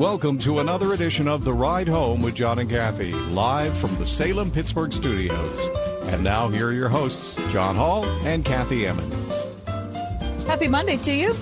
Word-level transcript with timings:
Welcome 0.00 0.38
to 0.38 0.60
another 0.60 0.94
edition 0.94 1.28
of 1.28 1.44
The 1.44 1.52
Ride 1.52 1.86
Home 1.86 2.22
with 2.22 2.34
John 2.34 2.58
and 2.58 2.70
Kathy, 2.70 3.12
live 3.12 3.76
from 3.76 3.94
the 3.96 4.06
Salem 4.06 4.50
Pittsburgh 4.50 4.94
studios. 4.94 5.60
And 6.04 6.24
now, 6.24 6.48
here 6.48 6.68
are 6.68 6.72
your 6.72 6.88
hosts, 6.88 7.36
John 7.52 7.76
Hall 7.76 8.06
and 8.24 8.42
Kathy 8.42 8.86
Emmons. 8.86 9.14
Happy 10.46 10.68
Monday 10.68 10.96
to 10.96 11.12
you. 11.12 11.36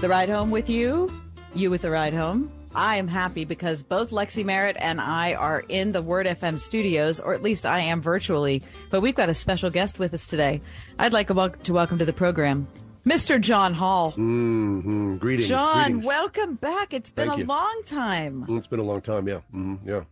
The 0.00 0.08
ride 0.08 0.28
home 0.28 0.52
with 0.52 0.70
you, 0.70 1.10
you 1.56 1.70
with 1.70 1.82
the 1.82 1.90
ride 1.90 2.14
home. 2.14 2.52
I 2.72 2.98
am 2.98 3.08
happy 3.08 3.44
because 3.44 3.82
both 3.82 4.10
Lexi 4.10 4.44
Merritt 4.44 4.76
and 4.78 5.00
I 5.00 5.34
are 5.34 5.64
in 5.68 5.90
the 5.90 6.00
Word 6.00 6.26
FM 6.26 6.60
studios, 6.60 7.18
or 7.18 7.34
at 7.34 7.42
least 7.42 7.66
I 7.66 7.80
am 7.80 8.00
virtually. 8.00 8.62
But 8.90 9.00
we've 9.00 9.16
got 9.16 9.28
a 9.28 9.34
special 9.34 9.70
guest 9.70 9.98
with 9.98 10.14
us 10.14 10.28
today. 10.28 10.60
I'd 11.00 11.12
like 11.12 11.26
to 11.26 11.72
welcome 11.72 11.98
to 11.98 12.04
the 12.04 12.12
program 12.12 12.68
Mr. 13.06 13.40
John 13.40 13.74
Hall. 13.74 14.12
Mm-hmm. 14.12 15.16
Greetings. 15.16 15.48
John, 15.48 15.84
greetings. 15.84 16.06
welcome 16.06 16.54
back. 16.54 16.94
It's 16.94 17.10
been 17.10 17.28
Thank 17.28 17.38
a 17.38 17.40
you. 17.42 17.46
long 17.46 17.82
time. 17.84 18.44
It's 18.48 18.66
been 18.66 18.80
a 18.80 18.84
long 18.84 19.02
time, 19.02 19.28
yeah. 19.28 19.40
hmm 19.50 19.76
yeah. 19.84 20.04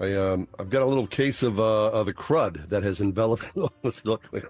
I, 0.00 0.14
um, 0.14 0.48
I've 0.58 0.70
got 0.70 0.82
a 0.82 0.86
little 0.86 1.06
case 1.06 1.42
of, 1.42 1.60
uh, 1.60 1.90
of 1.90 2.06
the 2.06 2.12
crud 2.12 2.68
that 2.70 2.82
has 2.82 3.00
enveloped. 3.00 3.44
Let's 3.82 4.04
look. 4.04 4.22
I 4.32 4.40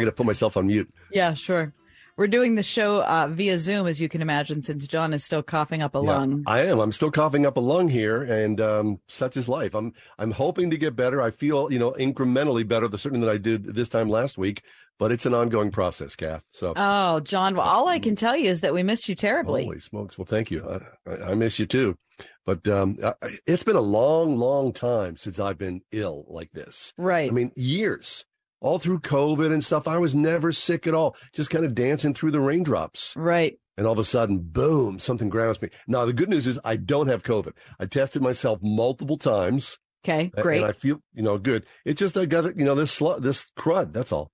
got 0.00 0.04
to 0.06 0.12
put 0.12 0.26
myself 0.26 0.56
on 0.56 0.66
mute. 0.66 0.92
Yeah, 1.12 1.34
sure. 1.34 1.72
We're 2.16 2.28
doing 2.28 2.54
the 2.54 2.62
show 2.62 3.02
uh, 3.04 3.26
via 3.30 3.58
Zoom, 3.58 3.86
as 3.86 4.00
you 4.00 4.08
can 4.08 4.22
imagine, 4.22 4.62
since 4.62 4.86
John 4.86 5.12
is 5.12 5.22
still 5.22 5.42
coughing 5.42 5.82
up 5.82 5.94
a 5.94 5.98
Yeah, 5.98 6.16
lung. 6.18 6.44
I 6.46 6.60
am. 6.60 6.78
I'm 6.78 6.92
still 6.92 7.10
coughing 7.10 7.44
up 7.44 7.58
a 7.58 7.60
lung 7.60 7.88
here, 7.88 8.22
and 8.22 8.58
um, 8.58 9.00
such 9.06 9.36
is 9.36 9.50
life. 9.50 9.74
I'm 9.74 9.92
I'm 10.18 10.30
hoping 10.30 10.70
to 10.70 10.78
get 10.78 10.96
better. 10.96 11.20
I 11.20 11.30
feel 11.30 11.70
you 11.70 11.78
know 11.78 11.92
incrementally 11.92 12.66
better, 12.66 12.88
the 12.88 12.96
certainly 12.96 13.26
than 13.26 13.34
I 13.34 13.38
did 13.38 13.74
this 13.74 13.90
time 13.90 14.08
last 14.08 14.38
week. 14.38 14.62
But 14.98 15.12
it's 15.12 15.26
an 15.26 15.34
ongoing 15.34 15.70
process, 15.70 16.16
Kath. 16.16 16.42
So 16.52 16.72
Oh, 16.74 17.20
John, 17.20 17.54
well, 17.54 17.68
all 17.68 17.86
I 17.86 17.98
can 17.98 18.16
tell 18.16 18.34
you 18.34 18.50
is 18.50 18.62
that 18.62 18.72
we 18.72 18.82
missed 18.82 19.10
you 19.10 19.14
terribly. 19.14 19.64
Holy 19.64 19.80
smokes! 19.80 20.16
Well, 20.16 20.24
thank 20.24 20.50
you. 20.50 20.66
I, 20.66 20.80
I, 21.10 21.32
I 21.32 21.34
miss 21.34 21.58
you 21.58 21.66
too. 21.66 21.98
But 22.46 22.66
um, 22.66 22.96
I, 23.04 23.12
it's 23.46 23.64
been 23.64 23.76
a 23.76 23.80
long, 23.82 24.38
long 24.38 24.72
time 24.72 25.18
since 25.18 25.38
I've 25.38 25.58
been 25.58 25.82
ill 25.92 26.24
like 26.28 26.52
this. 26.52 26.94
Right. 26.96 27.28
I 27.28 27.32
mean, 27.34 27.52
years. 27.56 28.24
All 28.60 28.78
through 28.78 29.00
COVID 29.00 29.52
and 29.52 29.64
stuff, 29.64 29.86
I 29.86 29.98
was 29.98 30.14
never 30.14 30.50
sick 30.52 30.86
at 30.86 30.94
all. 30.94 31.14
Just 31.34 31.50
kind 31.50 31.64
of 31.64 31.74
dancing 31.74 32.14
through 32.14 32.30
the 32.32 32.40
raindrops. 32.40 33.14
right. 33.16 33.58
And 33.78 33.86
all 33.86 33.92
of 33.92 33.98
a 33.98 34.04
sudden, 34.04 34.38
boom, 34.38 34.98
something 34.98 35.28
grabs 35.28 35.60
me. 35.60 35.68
Now, 35.86 36.06
the 36.06 36.14
good 36.14 36.30
news 36.30 36.46
is 36.46 36.58
I 36.64 36.76
don't 36.76 37.08
have 37.08 37.22
COVID. 37.22 37.52
I 37.78 37.84
tested 37.84 38.22
myself 38.22 38.58
multiple 38.62 39.18
times. 39.18 39.76
Okay, 40.02 40.32
great. 40.40 40.62
And 40.62 40.66
I 40.66 40.72
feel, 40.72 41.02
you 41.12 41.22
know, 41.22 41.36
good. 41.36 41.66
It's 41.84 42.00
just 42.00 42.16
I 42.16 42.24
got 42.24 42.46
it, 42.46 42.56
you 42.56 42.64
know, 42.64 42.74
this 42.74 42.98
slu- 42.98 43.20
this 43.20 43.46
crud. 43.58 43.92
That's 43.92 44.12
all. 44.12 44.30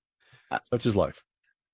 Uh, 0.48 0.60
Such 0.70 0.86
is 0.86 0.94
life. 0.94 1.24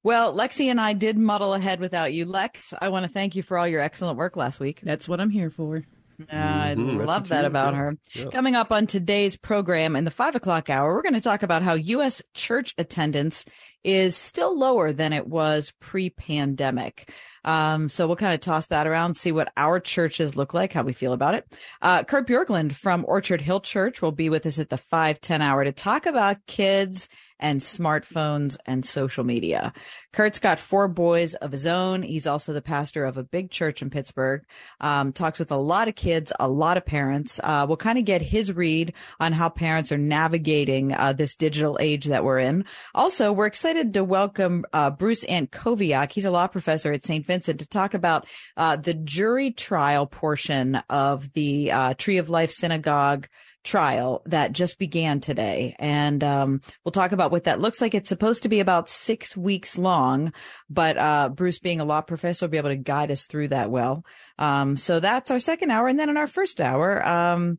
Well, 0.03 0.35
Lexi 0.35 0.71
and 0.71 0.81
I 0.81 0.95
did 0.95 1.19
muddle 1.19 1.53
ahead 1.53 1.79
without 1.81 2.15
you. 2.15 2.25
Lex, 2.25 2.73
I 2.81 2.89
want 2.89 3.05
to 3.05 3.13
thank 3.13 3.37
you 3.37 3.43
for 3.43 3.59
all 3.59 3.69
your 3.69 3.83
excellent 3.83 4.17
work 4.17 4.37
last 4.37 4.61
week. 4.61 4.81
That's 4.83 5.07
what 5.07 5.21
I'm 5.21 5.29
here 5.29 5.51
for. 5.51 5.85
I 6.31 6.75
Mhm, 6.77 6.97
that's 6.99 7.07
love 7.07 7.29
that 7.29 7.45
about 7.45 7.75
yeah. 7.75 7.79
her. 7.79 7.97
Yeah. 8.15 8.25
Coming 8.31 8.55
up 8.57 8.73
on 8.73 8.87
today's 8.87 9.37
program 9.37 9.95
in 9.97 10.05
the 10.05 10.11
five 10.11 10.35
o'clock 10.35 10.69
hour, 10.69 10.93
we're 10.95 11.03
going 11.03 11.15
to 11.15 11.21
talk 11.21 11.43
about 11.43 11.63
how 11.63 11.75
U.S. 11.75 12.23
church 12.35 12.75
attendance 12.79 13.45
is 13.85 14.17
still 14.17 14.59
lower 14.59 14.93
than 14.93 15.13
it 15.13 15.27
was 15.29 15.73
pre 15.81 16.11
pandemic. 16.11 17.13
Um, 17.45 17.89
so 17.89 18.07
we'll 18.07 18.17
kind 18.17 18.35
of 18.35 18.41
toss 18.41 18.67
that 18.67 18.87
around, 18.87 19.17
see 19.17 19.33
what 19.33 19.53
our 19.57 19.79
churches 19.81 20.37
look 20.37 20.53
like, 20.53 20.73
how 20.73 20.83
we 20.83 20.93
feel 20.93 21.13
about 21.13 21.35
it. 21.35 21.45
Uh, 21.81 22.03
Kurt 22.03 22.27
Bjorklund 22.27 22.73
from 22.73 23.05
Orchard 23.07 23.41
Hill 23.41 23.61
Church 23.61 24.03
will 24.03 24.13
be 24.13 24.29
with 24.29 24.45
us 24.45 24.59
at 24.59 24.69
the 24.71 24.77
510 24.79 25.41
hour 25.41 25.63
to 25.65 25.73
talk 25.73 26.05
about 26.07 26.45
kids 26.47 27.09
and 27.41 27.61
smartphones 27.61 28.57
and 28.67 28.85
social 28.85 29.25
media. 29.25 29.73
Kurt's 30.13 30.39
got 30.39 30.59
four 30.59 30.89
boys 30.89 31.35
of 31.35 31.53
his 31.53 31.67
own. 31.67 32.03
He's 32.03 32.27
also 32.27 32.53
the 32.53 32.63
pastor 32.63 33.05
of 33.05 33.17
a 33.17 33.23
big 33.23 33.51
church 33.51 33.83
in 33.83 33.91
Pittsburgh. 33.91 34.43
Um, 34.81 35.13
talks 35.13 35.39
with 35.39 35.53
a 35.53 35.57
lot 35.57 35.89
of 35.89 35.95
kids, 35.95 36.33
a 36.41 36.49
lot 36.49 36.77
of 36.77 36.87
parents. 36.87 37.41
Uh, 37.45 37.67
we'll 37.69 37.77
kind 37.77 37.99
of 37.99 38.05
get 38.05 38.23
his 38.23 38.53
read 38.53 38.95
on 39.21 39.33
how 39.33 39.49
parents 39.49 39.93
are 39.93 39.99
navigating 39.99 40.95
uh, 40.95 41.13
this 41.13 41.35
digital 41.35 41.77
age 41.81 42.07
that 42.07 42.25
we're 42.25 42.39
in. 42.39 42.65
Also, 42.95 43.33
we're 43.33 43.47
excited 43.47 43.95
to 43.95 44.03
welcome 44.03 44.65
uh, 44.73 44.91
Bruce 44.91 45.25
Antkowiak. 45.25 46.13
He's 46.13 46.25
a 46.25 46.31
law 46.31 46.47
professor 46.47 46.93
at 46.93 47.05
St. 47.05 47.25
Vincent 47.25 47.61
to 47.61 47.69
talk 47.69 47.95
about 47.95 48.27
uh, 48.57 48.77
the 48.77 48.95
jury 48.95 49.51
trial 49.51 50.07
portion 50.07 50.77
of 50.89 51.33
the 51.35 51.71
uh, 51.71 51.95
Tree 51.95 52.19
of 52.19 52.31
Life 52.31 52.51
Synagogue 52.51 53.29
trial 53.65 54.23
that 54.27 54.53
just 54.53 54.79
began 54.79 55.21
today. 55.21 55.75
And 55.79 56.23
um, 56.25 56.61
we'll 56.85 56.93
talk 56.93 57.13
about 57.13 57.31
what 57.31 57.45
that 57.45 57.61
looks 57.61 57.81
like. 57.81 57.95
It's 57.95 58.09
supposed 58.09 58.43
to 58.45 58.49
be 58.49 58.61
about 58.61 58.89
six 58.89 59.37
weeks 59.37 59.79
long, 59.79 60.33
but 60.71 60.97
uh, 60.97 61.29
Bruce, 61.29 61.59
being 61.59 61.81
a 61.81 61.85
law 61.85 62.01
professor, 62.01 62.47
will 62.47 62.51
be 62.51 62.59
able 62.59 62.71
to 62.71 62.77
guide 62.77 63.11
us 63.11 63.27
through 63.27 63.49
that 63.49 63.71
well. 63.71 64.05
Um, 64.39 64.77
so 64.77 65.01
that's 65.01 65.31
our 65.31 65.41
second 65.41 65.71
hour. 65.71 65.89
And 65.89 65.99
then 65.99 66.09
in 66.09 66.17
our 66.17 66.27
first 66.27 66.61
hour, 66.61 67.07
um, 67.07 67.59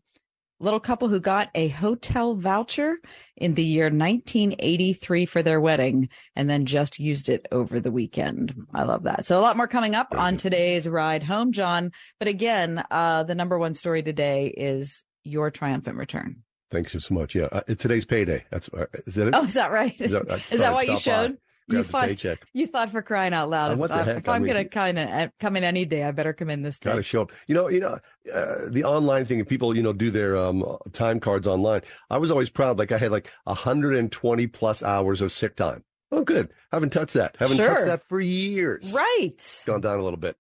little 0.60 0.80
couple 0.80 1.08
who 1.08 1.20
got 1.20 1.50
a 1.56 1.70
hotel 1.70 2.36
voucher 2.36 2.98
in 3.38 3.54
the 3.54 3.64
year 3.64 3.86
1983 3.86 5.26
for 5.26 5.42
their 5.42 5.62
wedding 5.62 6.10
and 6.36 6.50
then 6.50 6.66
just 6.66 7.00
used 7.00 7.30
it 7.30 7.46
over 7.52 7.80
the 7.80 7.92
weekend. 7.92 8.54
I 8.74 8.84
love 8.84 9.04
that. 9.04 9.26
So 9.26 9.40
a 9.40 9.42
lot 9.42 9.58
more 9.58 9.68
coming 9.68 9.96
up 9.96 10.14
on 10.16 10.38
today's 10.38 10.88
ride 10.88 11.24
home, 11.24 11.52
John. 11.54 11.92
But 12.20 12.28
again, 12.28 12.84
uh, 12.92 13.24
the 13.24 13.36
number 13.36 13.58
one 13.58 13.74
story 13.74 14.04
today 14.04 14.48
is 14.48 15.04
your 15.30 15.52
triumphant 15.52 15.98
return. 15.98 16.44
Thanks 16.72 16.92
so 16.92 17.14
much. 17.14 17.34
Yeah. 17.36 17.48
Uh, 17.52 17.62
today's 17.62 18.06
payday. 18.06 18.46
That's 18.52 18.70
uh, 18.70 18.86
is 19.08 19.16
that 19.16 19.28
it? 19.30 19.34
Oh, 19.36 19.44
is 19.46 19.54
that 19.56 19.72
right? 19.72 20.00
Is 20.02 20.12
that- 20.12 20.30
I 20.32 20.36
Is 20.36 20.50
that 20.50 20.70
I'd 20.72 20.74
what 20.74 20.88
you 20.88 20.98
showed? 21.00 21.38
You 21.72 21.84
thought, 21.84 22.08
paycheck. 22.08 22.40
you 22.52 22.66
thought 22.66 22.90
for 22.90 23.04
crying 23.04 23.32
out 23.32 23.48
loud. 23.52 23.74
Uh, 23.74 23.76
what 23.76 23.90
the 23.92 23.98
Uh, 23.98 24.04
heck? 24.04 24.18
If 24.18 24.30
I 24.30 24.36
I'm 24.38 24.42
mean, 24.42 24.54
going 24.54 24.64
to 24.64 24.70
kind 24.70 24.98
of 24.98 25.32
come 25.40 25.56
in 25.56 25.64
any 25.64 25.86
day, 25.86 26.04
I 26.04 26.10
better 26.10 26.34
come 26.34 26.50
in 26.50 26.64
this 26.64 26.80
day. 26.80 26.90
Got 26.90 26.96
to 26.96 27.04
show 27.04 27.22
up. 27.22 27.32
You 27.48 27.54
know, 27.54 27.70
you 27.70 27.80
know, 27.80 28.00
uh, 28.34 28.56
the 28.70 28.84
online 28.86 29.26
thing. 29.26 29.46
People, 29.46 29.76
you 29.78 29.84
know, 29.84 29.94
do 29.94 30.10
their 30.10 30.36
um, 30.36 30.66
time 30.94 31.20
cards 31.20 31.46
online. 31.46 31.82
I 32.10 32.18
was 32.18 32.32
always 32.32 32.50
proud. 32.50 32.80
Like 32.80 32.92
I 32.92 32.98
had 32.98 33.12
like 33.12 33.30
120 33.44 34.48
plus 34.48 34.82
hours 34.82 35.22
of 35.22 35.32
sick 35.32 35.56
time. 35.56 35.84
Oh, 36.12 36.24
good. 36.24 36.50
Haven't 36.72 36.92
touched 36.92 37.14
that. 37.14 37.36
Haven't 37.38 37.58
Sure. 37.58 37.68
touched 37.68 37.86
that 37.86 38.02
for 38.08 38.20
years. 38.20 38.92
Right. 38.96 39.64
Gone 39.68 39.82
down 39.82 40.00
a 40.00 40.04
little 40.04 40.18
bit. 40.18 40.38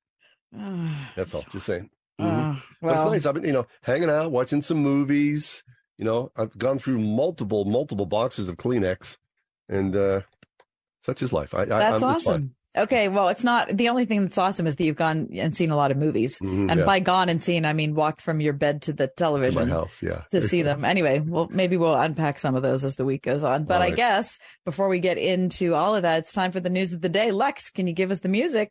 Uh, 0.58 0.90
That's 1.16 1.36
all. 1.36 1.44
Just 1.52 1.68
saying. 1.68 1.92
Mhm. 2.20 2.58
uh, 2.58 2.60
But 2.82 2.94
it's 2.96 3.06
nice. 3.06 3.26
I've 3.26 3.34
been, 3.36 3.46
you 3.46 3.54
know, 3.54 3.68
hanging 3.84 4.10
out, 4.10 4.32
watching 4.32 4.62
some 4.62 4.78
movies. 4.80 5.64
You 5.98 6.06
know, 6.06 6.32
I've 6.38 6.58
gone 6.58 6.80
through 6.80 7.00
multiple, 7.00 7.66
multiple 7.66 8.06
boxes 8.06 8.48
of 8.50 8.56
Kleenex, 8.58 9.18
and 9.68 9.96
uh, 9.96 10.22
such 11.02 11.22
is 11.22 11.34
life. 11.34 11.54
I, 11.54 11.62
I, 11.64 11.66
that's 11.66 12.04
I'm, 12.04 12.10
awesome. 12.16 12.56
Okay, 12.78 13.10
well, 13.10 13.30
it's 13.30 13.44
not 13.44 13.68
the 13.76 13.90
only 13.90 14.06
thing 14.06 14.22
that's 14.22 14.38
awesome 14.38 14.68
is 14.68 14.76
that 14.76 14.84
you've 14.86 14.96
gone 14.96 15.30
and 15.34 15.56
seen 15.56 15.72
a 15.72 15.76
lot 15.76 15.90
of 15.92 15.98
movies. 15.98 16.40
Mhm, 16.40 16.70
and 16.70 16.80
yeah. 16.82 16.86
by 16.86 17.00
gone 17.00 17.28
and 17.28 17.42
seen, 17.42 17.66
I 17.66 17.74
mean 17.74 17.96
walked 17.96 18.22
from 18.22 18.40
your 18.40 18.54
bed 18.54 18.84
to 18.84 18.94
the 18.94 19.08
To 19.08 19.14
television. 19.18 19.68
my 19.68 19.74
house. 19.76 20.02
Yeah. 20.04 20.22
to 20.32 20.40
see 20.40 20.62
them. 20.62 20.86
Anyway, 20.86 21.20
well, 21.20 21.50
maybe 21.52 21.78
we'll 21.78 21.96
unpack 21.96 22.38
some 22.40 22.56
of 22.56 22.62
those 22.62 22.86
as 22.86 22.96
the 22.96 23.06
week 23.06 23.24
goes 23.24 23.44
on. 23.44 23.66
But 23.66 23.82
All 23.82 23.88
I 23.88 23.90
guess 23.92 24.38
before 24.66 24.88
we 24.88 25.00
get 25.00 25.18
into 25.18 25.74
all 25.74 25.96
of 25.96 26.04
that, 26.04 26.20
it's 26.20 26.32
time 26.32 26.52
for 26.52 26.60
the 26.60 26.70
news 26.70 26.94
of 26.94 27.02
the 27.02 27.10
day. 27.10 27.32
Lex, 27.32 27.72
can 27.72 27.88
you 27.88 27.94
give 27.94 28.12
us 28.12 28.20
the 28.20 28.30
music? 28.30 28.70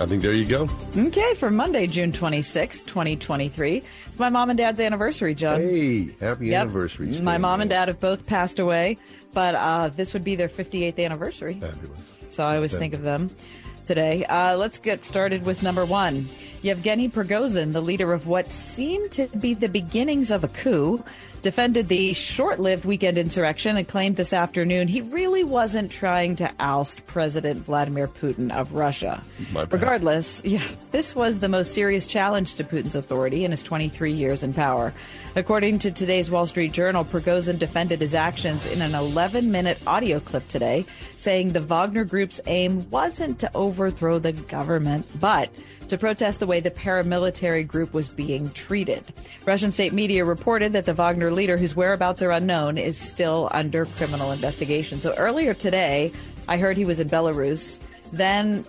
I 0.00 0.06
think 0.06 0.22
there 0.22 0.32
you 0.32 0.46
go. 0.46 0.66
Okay, 0.96 1.34
for 1.34 1.50
Monday, 1.50 1.86
June 1.86 2.10
26, 2.10 2.84
2023. 2.84 3.82
It's 4.06 4.18
my 4.18 4.30
mom 4.30 4.48
and 4.48 4.56
dad's 4.56 4.80
anniversary, 4.80 5.34
John. 5.34 5.60
Hey, 5.60 6.14
happy 6.18 6.46
Yep. 6.48 6.60
anniversary. 6.62 7.20
My 7.22 7.36
mom 7.36 7.60
and 7.60 7.68
dad 7.68 7.88
have 7.88 8.00
both 8.00 8.26
passed 8.26 8.58
away, 8.58 8.96
but 9.34 9.54
uh, 9.54 9.88
this 9.90 10.14
would 10.14 10.24
be 10.24 10.36
their 10.36 10.48
58th 10.48 10.98
anniversary. 11.04 11.54
Fabulous. 11.60 12.16
So 12.30 12.44
I 12.44 12.56
always 12.56 12.74
think 12.74 12.94
of 12.94 13.02
them 13.02 13.30
today. 13.84 14.24
Uh, 14.24 14.56
let's 14.56 14.78
get 14.78 15.04
started 15.04 15.44
with 15.44 15.62
number 15.62 15.84
one. 15.84 16.26
Yevgeny 16.62 17.08
Prigozhin, 17.10 17.72
the 17.72 17.82
leader 17.82 18.12
of 18.14 18.26
what 18.26 18.50
seemed 18.50 19.10
to 19.12 19.26
be 19.38 19.52
the 19.52 19.68
beginnings 19.68 20.30
of 20.30 20.44
a 20.44 20.48
coup, 20.48 21.04
defended 21.42 21.88
the 21.88 22.12
short 22.12 22.60
lived 22.60 22.84
weekend 22.84 23.18
insurrection 23.18 23.76
and 23.76 23.86
claimed 23.86 24.16
this 24.16 24.32
afternoon 24.32 24.88
he 24.88 25.00
really 25.00 25.44
wasn't 25.44 25.90
trying 25.90 26.36
to 26.36 26.50
oust 26.58 27.06
President 27.06 27.60
Vladimir 27.60 28.06
Putin 28.06 28.54
of 28.54 28.74
Russia. 28.74 29.22
Regardless, 29.54 30.42
yeah, 30.44 30.66
this 30.90 31.14
was 31.14 31.38
the 31.38 31.48
most 31.48 31.74
serious 31.74 32.06
challenge 32.06 32.54
to 32.54 32.64
Putin's 32.64 32.94
authority 32.94 33.44
in 33.44 33.50
his 33.50 33.62
23 33.62 34.12
years 34.12 34.42
in 34.42 34.52
power. 34.52 34.92
According 35.36 35.78
to 35.80 35.92
today's 35.92 36.28
Wall 36.28 36.44
Street 36.44 36.72
Journal, 36.72 37.04
Prigozhin 37.04 37.56
defended 37.56 38.00
his 38.00 38.16
actions 38.16 38.66
in 38.66 38.82
an 38.82 38.96
11 38.96 39.52
minute 39.52 39.78
audio 39.86 40.18
clip 40.18 40.46
today, 40.48 40.84
saying 41.14 41.50
the 41.50 41.60
Wagner 41.60 42.04
Group's 42.04 42.40
aim 42.46 42.90
wasn't 42.90 43.38
to 43.38 43.50
overthrow 43.56 44.18
the 44.18 44.32
government, 44.32 45.06
but 45.20 45.48
to 45.86 45.96
protest 45.96 46.40
the 46.40 46.48
way 46.48 46.58
the 46.58 46.70
paramilitary 46.72 47.64
group 47.64 47.94
was 47.94 48.08
being 48.08 48.50
treated. 48.50 49.04
Russian 49.46 49.70
state 49.70 49.92
media 49.92 50.24
reported 50.24 50.72
that 50.72 50.84
the 50.84 50.94
Wagner 50.94 51.30
leader, 51.30 51.56
whose 51.56 51.76
whereabouts 51.76 52.22
are 52.22 52.32
unknown, 52.32 52.76
is 52.76 52.98
still 52.98 53.48
under 53.52 53.86
criminal 53.86 54.32
investigation. 54.32 55.00
So 55.00 55.14
earlier 55.14 55.54
today, 55.54 56.10
I 56.48 56.56
heard 56.56 56.76
he 56.76 56.84
was 56.84 56.98
in 56.98 57.08
Belarus. 57.08 57.78
Then 58.12 58.64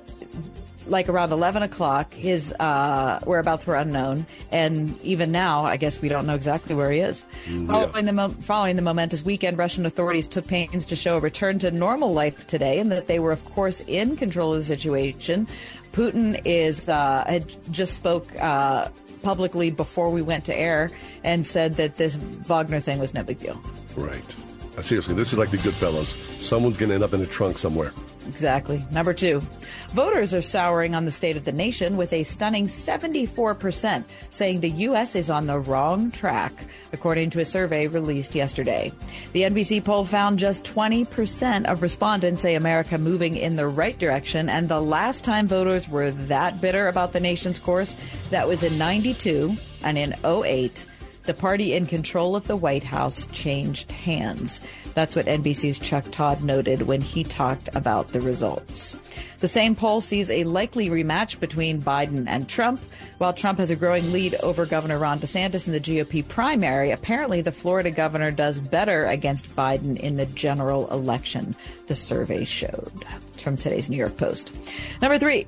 like 0.91 1.09
around 1.09 1.31
11 1.31 1.63
o'clock. 1.63 2.13
His 2.13 2.53
uh, 2.59 3.19
whereabouts 3.23 3.65
were 3.65 3.75
unknown, 3.75 4.25
and 4.51 5.01
even 5.01 5.31
now, 5.31 5.61
I 5.61 5.77
guess 5.77 6.01
we 6.01 6.09
don't 6.09 6.27
know 6.27 6.35
exactly 6.35 6.75
where 6.75 6.91
he 6.91 6.99
is. 6.99 7.25
Mm, 7.45 7.67
yeah. 7.67 7.67
Following 7.67 8.05
the 8.05 8.13
mo- 8.13 8.29
following 8.29 8.75
the 8.75 8.81
momentous 8.81 9.23
weekend, 9.23 9.57
Russian 9.57 9.85
authorities 9.85 10.27
took 10.27 10.45
pains 10.45 10.85
to 10.85 10.95
show 10.95 11.17
a 11.17 11.19
return 11.19 11.57
to 11.59 11.71
normal 11.71 12.13
life 12.13 12.45
today, 12.45 12.79
and 12.79 12.91
that 12.91 13.07
they 13.07 13.19
were, 13.19 13.31
of 13.31 13.43
course, 13.45 13.81
in 13.87 14.17
control 14.17 14.51
of 14.51 14.57
the 14.57 14.63
situation. 14.63 15.47
Putin 15.93 16.39
is 16.45 16.87
uh, 16.87 17.23
had 17.27 17.55
just 17.71 17.95
spoke 17.95 18.27
uh, 18.41 18.87
publicly 19.23 19.71
before 19.71 20.09
we 20.09 20.21
went 20.21 20.45
to 20.45 20.57
air 20.57 20.89
and 21.23 21.45
said 21.47 21.73
that 21.75 21.95
this 21.95 22.15
Wagner 22.15 22.79
thing 22.79 22.99
was 22.99 23.13
no 23.13 23.23
big 23.23 23.39
deal. 23.39 23.61
Right. 23.95 24.35
Seriously, 24.81 25.13
this 25.15 25.31
is 25.31 25.39
like 25.39 25.51
the 25.51 25.57
Goodfellas. 25.57 26.13
Someone's 26.41 26.77
going 26.77 26.89
to 26.89 26.95
end 26.95 27.03
up 27.03 27.13
in 27.13 27.21
a 27.21 27.25
trunk 27.25 27.57
somewhere. 27.57 27.91
Exactly. 28.27 28.83
Number 28.91 29.13
two, 29.13 29.41
voters 29.89 30.33
are 30.33 30.41
souring 30.41 30.95
on 30.95 31.05
the 31.05 31.11
state 31.11 31.37
of 31.37 31.45
the 31.45 31.51
nation 31.51 31.97
with 31.97 32.13
a 32.13 32.23
stunning 32.23 32.67
74% 32.67 34.03
saying 34.29 34.59
the 34.59 34.69
U.S. 34.69 35.15
is 35.15 35.29
on 35.29 35.47
the 35.47 35.59
wrong 35.59 36.11
track, 36.11 36.67
according 36.93 37.29
to 37.31 37.39
a 37.39 37.45
survey 37.45 37.87
released 37.87 38.35
yesterday. 38.35 38.91
The 39.33 39.43
NBC 39.43 39.83
poll 39.83 40.05
found 40.05 40.39
just 40.39 40.63
20% 40.63 41.65
of 41.65 41.81
respondents 41.81 42.41
say 42.41 42.55
America 42.55 42.97
moving 42.97 43.35
in 43.35 43.55
the 43.55 43.67
right 43.67 43.97
direction, 43.97 44.49
and 44.49 44.69
the 44.69 44.81
last 44.81 45.23
time 45.23 45.47
voters 45.47 45.89
were 45.89 46.11
that 46.11 46.61
bitter 46.61 46.87
about 46.87 47.13
the 47.13 47.19
nation's 47.19 47.59
course, 47.59 47.95
that 48.29 48.47
was 48.47 48.63
in 48.63 48.77
92 48.77 49.55
and 49.83 49.97
in 49.97 50.13
08 50.23 50.85
the 51.23 51.33
party 51.33 51.73
in 51.73 51.85
control 51.85 52.35
of 52.35 52.47
the 52.47 52.55
White 52.55 52.83
House 52.83 53.25
changed 53.27 53.91
hands. 53.91 54.61
That's 54.93 55.15
what 55.15 55.27
NBC's 55.27 55.79
Chuck 55.79 56.05
Todd 56.11 56.43
noted 56.43 56.83
when 56.83 57.01
he 57.01 57.23
talked 57.23 57.69
about 57.75 58.09
the 58.09 58.21
results. 58.21 58.97
The 59.39 59.47
same 59.47 59.75
poll 59.75 60.01
sees 60.01 60.31
a 60.31 60.43
likely 60.45 60.89
rematch 60.89 61.39
between 61.39 61.81
Biden 61.81 62.25
and 62.27 62.49
Trump. 62.49 62.81
While 63.17 63.33
Trump 63.33 63.59
has 63.59 63.71
a 63.71 63.75
growing 63.75 64.11
lead 64.11 64.35
over 64.35 64.65
Governor 64.65 64.97
Ron 64.97 65.19
DeSantis 65.19 65.67
in 65.67 65.73
the 65.73 65.79
GOP 65.79 66.27
primary, 66.27 66.91
apparently 66.91 67.41
the 67.41 67.51
Florida 67.51 67.91
governor 67.91 68.31
does 68.31 68.59
better 68.59 69.05
against 69.05 69.55
Biden 69.55 69.99
in 69.99 70.17
the 70.17 70.25
general 70.27 70.89
election, 70.91 71.55
the 71.87 71.95
survey 71.95 72.45
showed. 72.45 72.91
From 73.37 73.55
today's 73.55 73.89
New 73.89 73.97
York 73.97 74.17
Post. 74.17 74.53
Number 75.01 75.17
three, 75.17 75.47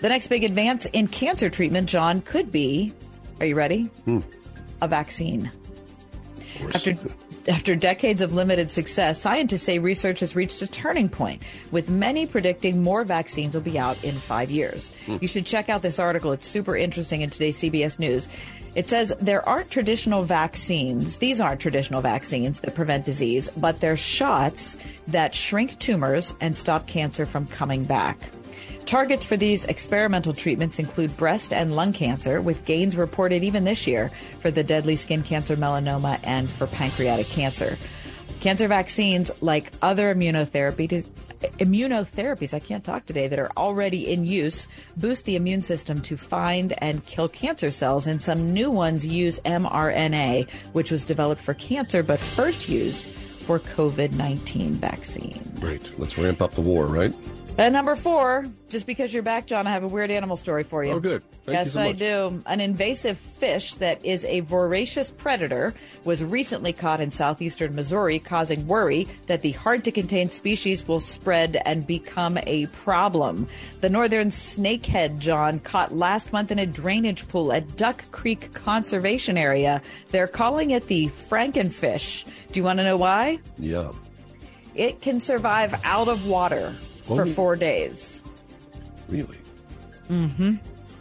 the 0.00 0.08
next 0.08 0.28
big 0.28 0.44
advance 0.44 0.86
in 0.86 1.06
cancer 1.06 1.48
treatment, 1.48 1.88
John, 1.88 2.20
could 2.22 2.50
be, 2.50 2.92
are 3.40 3.46
you 3.46 3.54
ready? 3.54 3.84
Hmm 4.04 4.20
a 4.82 4.88
vaccine. 4.88 5.50
After 6.74 6.94
after 7.48 7.74
decades 7.74 8.20
of 8.20 8.32
limited 8.32 8.70
success, 8.70 9.20
scientists 9.20 9.62
say 9.62 9.78
research 9.78 10.20
has 10.20 10.36
reached 10.36 10.62
a 10.62 10.66
turning 10.70 11.08
point, 11.08 11.42
with 11.72 11.90
many 11.90 12.24
predicting 12.24 12.82
more 12.82 13.02
vaccines 13.04 13.54
will 13.54 13.62
be 13.62 13.78
out 13.78 14.02
in 14.04 14.14
five 14.14 14.50
years. 14.50 14.92
Hmm. 15.06 15.16
You 15.20 15.26
should 15.26 15.44
check 15.46 15.68
out 15.68 15.82
this 15.82 15.98
article. 15.98 16.32
It's 16.32 16.46
super 16.46 16.76
interesting 16.76 17.22
in 17.22 17.30
today's 17.30 17.58
CBS 17.58 17.98
News. 17.98 18.28
It 18.74 18.88
says 18.88 19.12
there 19.20 19.46
aren't 19.48 19.70
traditional 19.70 20.22
vaccines. 20.22 21.18
These 21.18 21.40
aren't 21.40 21.60
traditional 21.60 22.00
vaccines 22.00 22.60
that 22.60 22.74
prevent 22.74 23.04
disease, 23.04 23.50
but 23.56 23.80
they're 23.80 23.96
shots 23.96 24.76
that 25.08 25.34
shrink 25.34 25.78
tumors 25.78 26.34
and 26.40 26.56
stop 26.56 26.86
cancer 26.86 27.26
from 27.26 27.46
coming 27.46 27.84
back. 27.84 28.18
Targets 28.86 29.24
for 29.24 29.36
these 29.36 29.64
experimental 29.64 30.32
treatments 30.32 30.78
include 30.78 31.16
breast 31.16 31.52
and 31.52 31.74
lung 31.74 31.92
cancer, 31.92 32.40
with 32.40 32.64
gains 32.64 32.96
reported 32.96 33.42
even 33.42 33.64
this 33.64 33.86
year 33.86 34.10
for 34.40 34.50
the 34.50 34.64
deadly 34.64 34.96
skin 34.96 35.22
cancer, 35.22 35.56
melanoma, 35.56 36.20
and 36.24 36.50
for 36.50 36.66
pancreatic 36.66 37.26
cancer. 37.26 37.78
Cancer 38.40 38.68
vaccines, 38.68 39.30
like 39.40 39.72
other 39.80 40.14
immunotherapies, 40.14 41.08
immunotherapies, 41.58 42.54
I 42.54 42.58
can't 42.58 42.84
talk 42.84 43.06
today, 43.06 43.28
that 43.28 43.38
are 43.38 43.50
already 43.56 44.12
in 44.12 44.24
use, 44.24 44.68
boost 44.96 45.24
the 45.24 45.36
immune 45.36 45.62
system 45.62 46.00
to 46.02 46.16
find 46.16 46.74
and 46.78 47.04
kill 47.06 47.28
cancer 47.28 47.70
cells, 47.70 48.06
and 48.06 48.20
some 48.20 48.52
new 48.52 48.70
ones 48.70 49.06
use 49.06 49.38
mRNA, 49.40 50.50
which 50.72 50.90
was 50.90 51.04
developed 51.04 51.40
for 51.40 51.54
cancer 51.54 52.02
but 52.02 52.18
first 52.18 52.68
used 52.68 53.06
for 53.06 53.58
COVID 53.58 54.12
19 54.12 54.72
vaccine. 54.72 55.42
Great. 55.60 55.98
Let's 55.98 56.16
ramp 56.16 56.40
up 56.42 56.52
the 56.52 56.60
war, 56.60 56.86
right? 56.86 57.14
And 57.62 57.72
number 57.72 57.94
four, 57.94 58.44
just 58.70 58.88
because 58.88 59.14
you're 59.14 59.22
back, 59.22 59.46
John, 59.46 59.68
I 59.68 59.70
have 59.70 59.84
a 59.84 59.86
weird 59.86 60.10
animal 60.10 60.34
story 60.34 60.64
for 60.64 60.82
you. 60.82 60.94
Oh, 60.94 60.98
good. 60.98 61.22
Thank 61.44 61.54
yes, 61.54 61.72
so 61.74 61.80
I 61.80 61.92
do. 61.92 62.42
An 62.46 62.60
invasive 62.60 63.16
fish 63.16 63.76
that 63.76 64.04
is 64.04 64.24
a 64.24 64.40
voracious 64.40 65.12
predator 65.12 65.72
was 66.02 66.24
recently 66.24 66.72
caught 66.72 67.00
in 67.00 67.12
southeastern 67.12 67.72
Missouri, 67.76 68.18
causing 68.18 68.66
worry 68.66 69.04
that 69.28 69.42
the 69.42 69.52
hard 69.52 69.84
to 69.84 69.92
contain 69.92 70.28
species 70.28 70.88
will 70.88 70.98
spread 70.98 71.62
and 71.64 71.86
become 71.86 72.36
a 72.48 72.66
problem. 72.66 73.46
The 73.80 73.90
northern 73.90 74.30
snakehead, 74.30 75.20
John, 75.20 75.60
caught 75.60 75.94
last 75.94 76.32
month 76.32 76.50
in 76.50 76.58
a 76.58 76.66
drainage 76.66 77.28
pool 77.28 77.52
at 77.52 77.76
Duck 77.76 78.02
Creek 78.10 78.52
Conservation 78.54 79.38
Area. 79.38 79.80
They're 80.08 80.26
calling 80.26 80.72
it 80.72 80.88
the 80.88 81.06
Frankenfish. 81.06 82.24
Do 82.48 82.58
you 82.58 82.64
want 82.64 82.80
to 82.80 82.84
know 82.84 82.96
why? 82.96 83.38
Yeah. 83.56 83.92
It 84.74 85.00
can 85.00 85.20
survive 85.20 85.80
out 85.84 86.08
of 86.08 86.26
water 86.26 86.74
for 87.16 87.26
four 87.26 87.56
days. 87.56 88.22
Really? 89.08 89.38
Mm-hmm. 90.08 90.56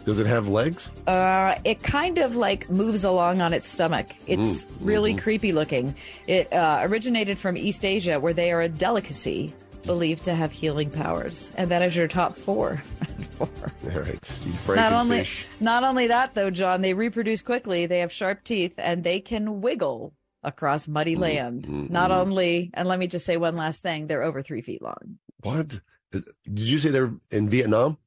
Does 0.06 0.20
it 0.20 0.26
have 0.26 0.48
legs? 0.48 0.92
Uh, 1.06 1.56
it 1.64 1.84
kind 1.84 2.18
of 2.18 2.36
like 2.36 2.70
moves 2.70 3.04
along 3.04 3.42
on 3.42 3.54
its 3.54 3.68
stomach. 3.68 4.08
It's 4.26 4.66
mm, 4.66 4.72
really 4.82 5.14
mm-hmm. 5.14 5.24
creepy 5.24 5.52
looking. 5.52 5.96
It 6.28 6.52
uh, 6.52 6.80
originated 6.82 7.38
from 7.38 7.56
East 7.56 7.86
Asia, 7.86 8.20
where 8.20 8.34
they 8.34 8.52
are 8.52 8.62
a 8.62 8.70
delicacy 8.70 9.54
believed 9.84 10.24
to 10.24 10.34
have 10.34 10.52
healing 10.52 10.90
powers, 10.90 11.52
and 11.56 11.70
that 11.70 11.82
is 11.82 11.96
your 11.96 12.08
top 12.08 12.36
four. 12.36 12.78
four. 13.38 13.48
All 13.92 14.00
right. 14.00 14.40
Not 14.68 14.94
only, 14.94 15.28
not 15.60 15.84
only 15.84 16.08
that, 16.08 16.34
though, 16.34 16.50
John, 16.50 16.82
they 16.82 16.94
reproduce 16.94 17.42
quickly. 17.42 17.86
They 17.86 18.00
have 18.00 18.12
sharp 18.12 18.44
teeth, 18.44 18.76
and 18.78 19.04
they 19.04 19.20
can 19.20 19.62
wiggle 19.62 20.14
across 20.44 20.88
muddy 20.88 21.16
mm, 21.16 21.20
land. 21.20 21.64
Mm-hmm. 21.64 21.94
Not 21.94 22.12
only, 22.12 22.72
and 22.74 22.88
let 22.88 22.98
me 22.98 23.08
just 23.08 23.26
say 23.26 23.38
one 23.38 23.56
last 23.56 23.82
thing: 23.84 24.08
they're 24.08 24.24
over 24.24 24.42
three 24.42 24.62
feet 24.62 24.82
long. 24.82 25.20
What? 25.42 25.80
Did 26.12 26.30
you 26.46 26.78
say 26.78 26.90
they're 26.90 27.14
in 27.30 27.50
Vietnam? 27.50 27.98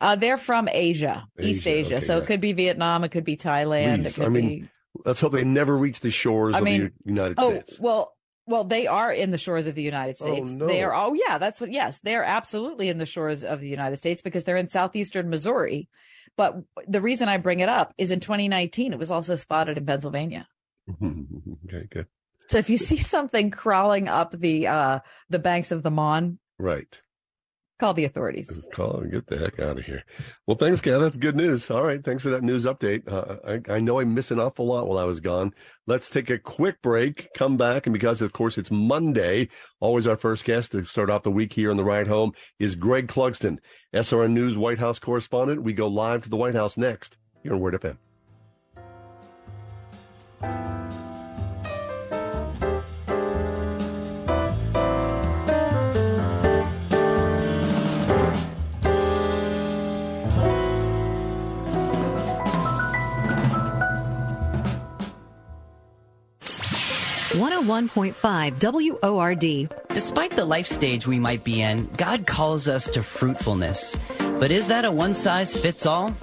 Uh, 0.00 0.14
they're 0.14 0.38
from 0.38 0.68
Asia, 0.70 1.26
Asia 1.38 1.48
East 1.48 1.66
Asia. 1.66 1.96
Okay, 1.96 2.04
so 2.04 2.18
it 2.18 2.26
could 2.26 2.40
be 2.40 2.52
Vietnam, 2.52 3.04
it 3.04 3.10
could 3.10 3.24
be 3.24 3.36
Thailand. 3.36 4.06
It 4.06 4.14
could 4.14 4.26
I 4.26 4.28
mean, 4.28 4.48
be... 4.48 4.68
let's 5.04 5.20
hope 5.20 5.32
they 5.32 5.44
never 5.44 5.76
reach 5.76 6.00
the 6.00 6.10
shores 6.10 6.54
I 6.54 6.60
mean, 6.60 6.82
of 6.82 6.92
the 7.04 7.10
United 7.10 7.34
oh, 7.38 7.50
States. 7.50 7.80
Well, 7.80 8.14
well, 8.46 8.64
they 8.64 8.86
are 8.86 9.12
in 9.12 9.30
the 9.30 9.38
shores 9.38 9.66
of 9.66 9.74
the 9.74 9.82
United 9.82 10.16
oh, 10.20 10.26
States. 10.26 10.50
Oh, 10.50 10.54
no. 10.54 10.66
They 10.66 10.82
are. 10.82 10.94
Oh, 10.94 11.14
yeah, 11.14 11.38
that's 11.38 11.60
what. 11.60 11.70
Yes, 11.70 12.00
they 12.00 12.16
are 12.16 12.22
absolutely 12.22 12.88
in 12.88 12.98
the 12.98 13.06
shores 13.06 13.44
of 13.44 13.60
the 13.60 13.68
United 13.68 13.96
States 13.96 14.22
because 14.22 14.44
they're 14.44 14.56
in 14.56 14.68
southeastern 14.68 15.28
Missouri. 15.28 15.88
But 16.36 16.56
the 16.86 17.00
reason 17.00 17.28
I 17.28 17.36
bring 17.38 17.60
it 17.60 17.68
up 17.68 17.92
is 17.98 18.10
in 18.10 18.20
2019, 18.20 18.92
it 18.92 18.98
was 18.98 19.10
also 19.10 19.36
spotted 19.36 19.76
in 19.76 19.84
Pennsylvania. 19.84 20.48
okay, 21.02 21.86
good. 21.90 22.06
So 22.48 22.56
if 22.56 22.70
you 22.70 22.78
see 22.78 22.96
something 22.96 23.50
crawling 23.50 24.08
up 24.08 24.30
the 24.32 24.68
uh, 24.68 25.00
the 25.28 25.38
banks 25.38 25.70
of 25.70 25.82
the 25.82 25.90
Mon, 25.90 26.38
right, 26.58 27.00
Call 27.78 27.94
the 27.94 28.04
authorities. 28.04 28.68
Call 28.72 29.00
and 29.00 29.12
get 29.12 29.28
the 29.28 29.38
heck 29.38 29.60
out 29.60 29.78
of 29.78 29.84
here. 29.84 30.02
Well, 30.46 30.56
thanks, 30.56 30.80
Kat. 30.80 30.98
That's 30.98 31.16
good 31.16 31.36
news. 31.36 31.70
All 31.70 31.84
right. 31.84 32.02
Thanks 32.02 32.24
for 32.24 32.30
that 32.30 32.42
news 32.42 32.64
update. 32.64 33.06
Uh, 33.06 33.36
I, 33.46 33.74
I, 33.74 33.80
know 33.80 34.00
I 34.00 34.04
missed 34.04 34.32
an 34.32 34.40
awful 34.40 34.66
lot 34.66 34.88
while 34.88 34.98
I 34.98 35.04
was 35.04 35.20
gone. 35.20 35.54
Let's 35.86 36.10
take 36.10 36.28
a 36.28 36.38
quick 36.38 36.82
break, 36.82 37.28
come 37.34 37.56
back. 37.56 37.86
And 37.86 37.92
because, 37.92 38.20
of 38.20 38.32
course, 38.32 38.58
it's 38.58 38.72
Monday, 38.72 39.48
always 39.78 40.08
our 40.08 40.16
first 40.16 40.44
guest 40.44 40.72
to 40.72 40.82
start 40.82 41.08
off 41.08 41.22
the 41.22 41.30
week 41.30 41.52
here 41.52 41.70
on 41.70 41.76
the 41.76 41.84
ride 41.84 42.08
home 42.08 42.32
is 42.58 42.74
Greg 42.74 43.06
Clugston, 43.06 43.58
SRN 43.94 44.32
News 44.32 44.58
White 44.58 44.78
House 44.78 44.98
correspondent. 44.98 45.62
We 45.62 45.72
go 45.72 45.86
live 45.86 46.24
to 46.24 46.28
the 46.28 46.36
White 46.36 46.56
House 46.56 46.76
next 46.76 47.16
here 47.44 47.52
on 47.52 47.60
Word 47.60 47.74
FM. 47.74 47.96
101.5 67.38 69.00
WORD. 69.00 69.68
Despite 69.94 70.34
the 70.34 70.44
life 70.44 70.66
stage 70.66 71.06
we 71.06 71.20
might 71.20 71.44
be 71.44 71.62
in, 71.62 71.88
God 71.96 72.26
calls 72.26 72.66
us 72.66 72.88
to 72.90 73.02
fruitfulness. 73.02 73.96
But 74.18 74.50
is 74.50 74.66
that 74.66 74.84
a 74.84 74.90
one 74.90 75.14
size 75.14 75.56
fits 75.56 75.86
all? 75.86 76.16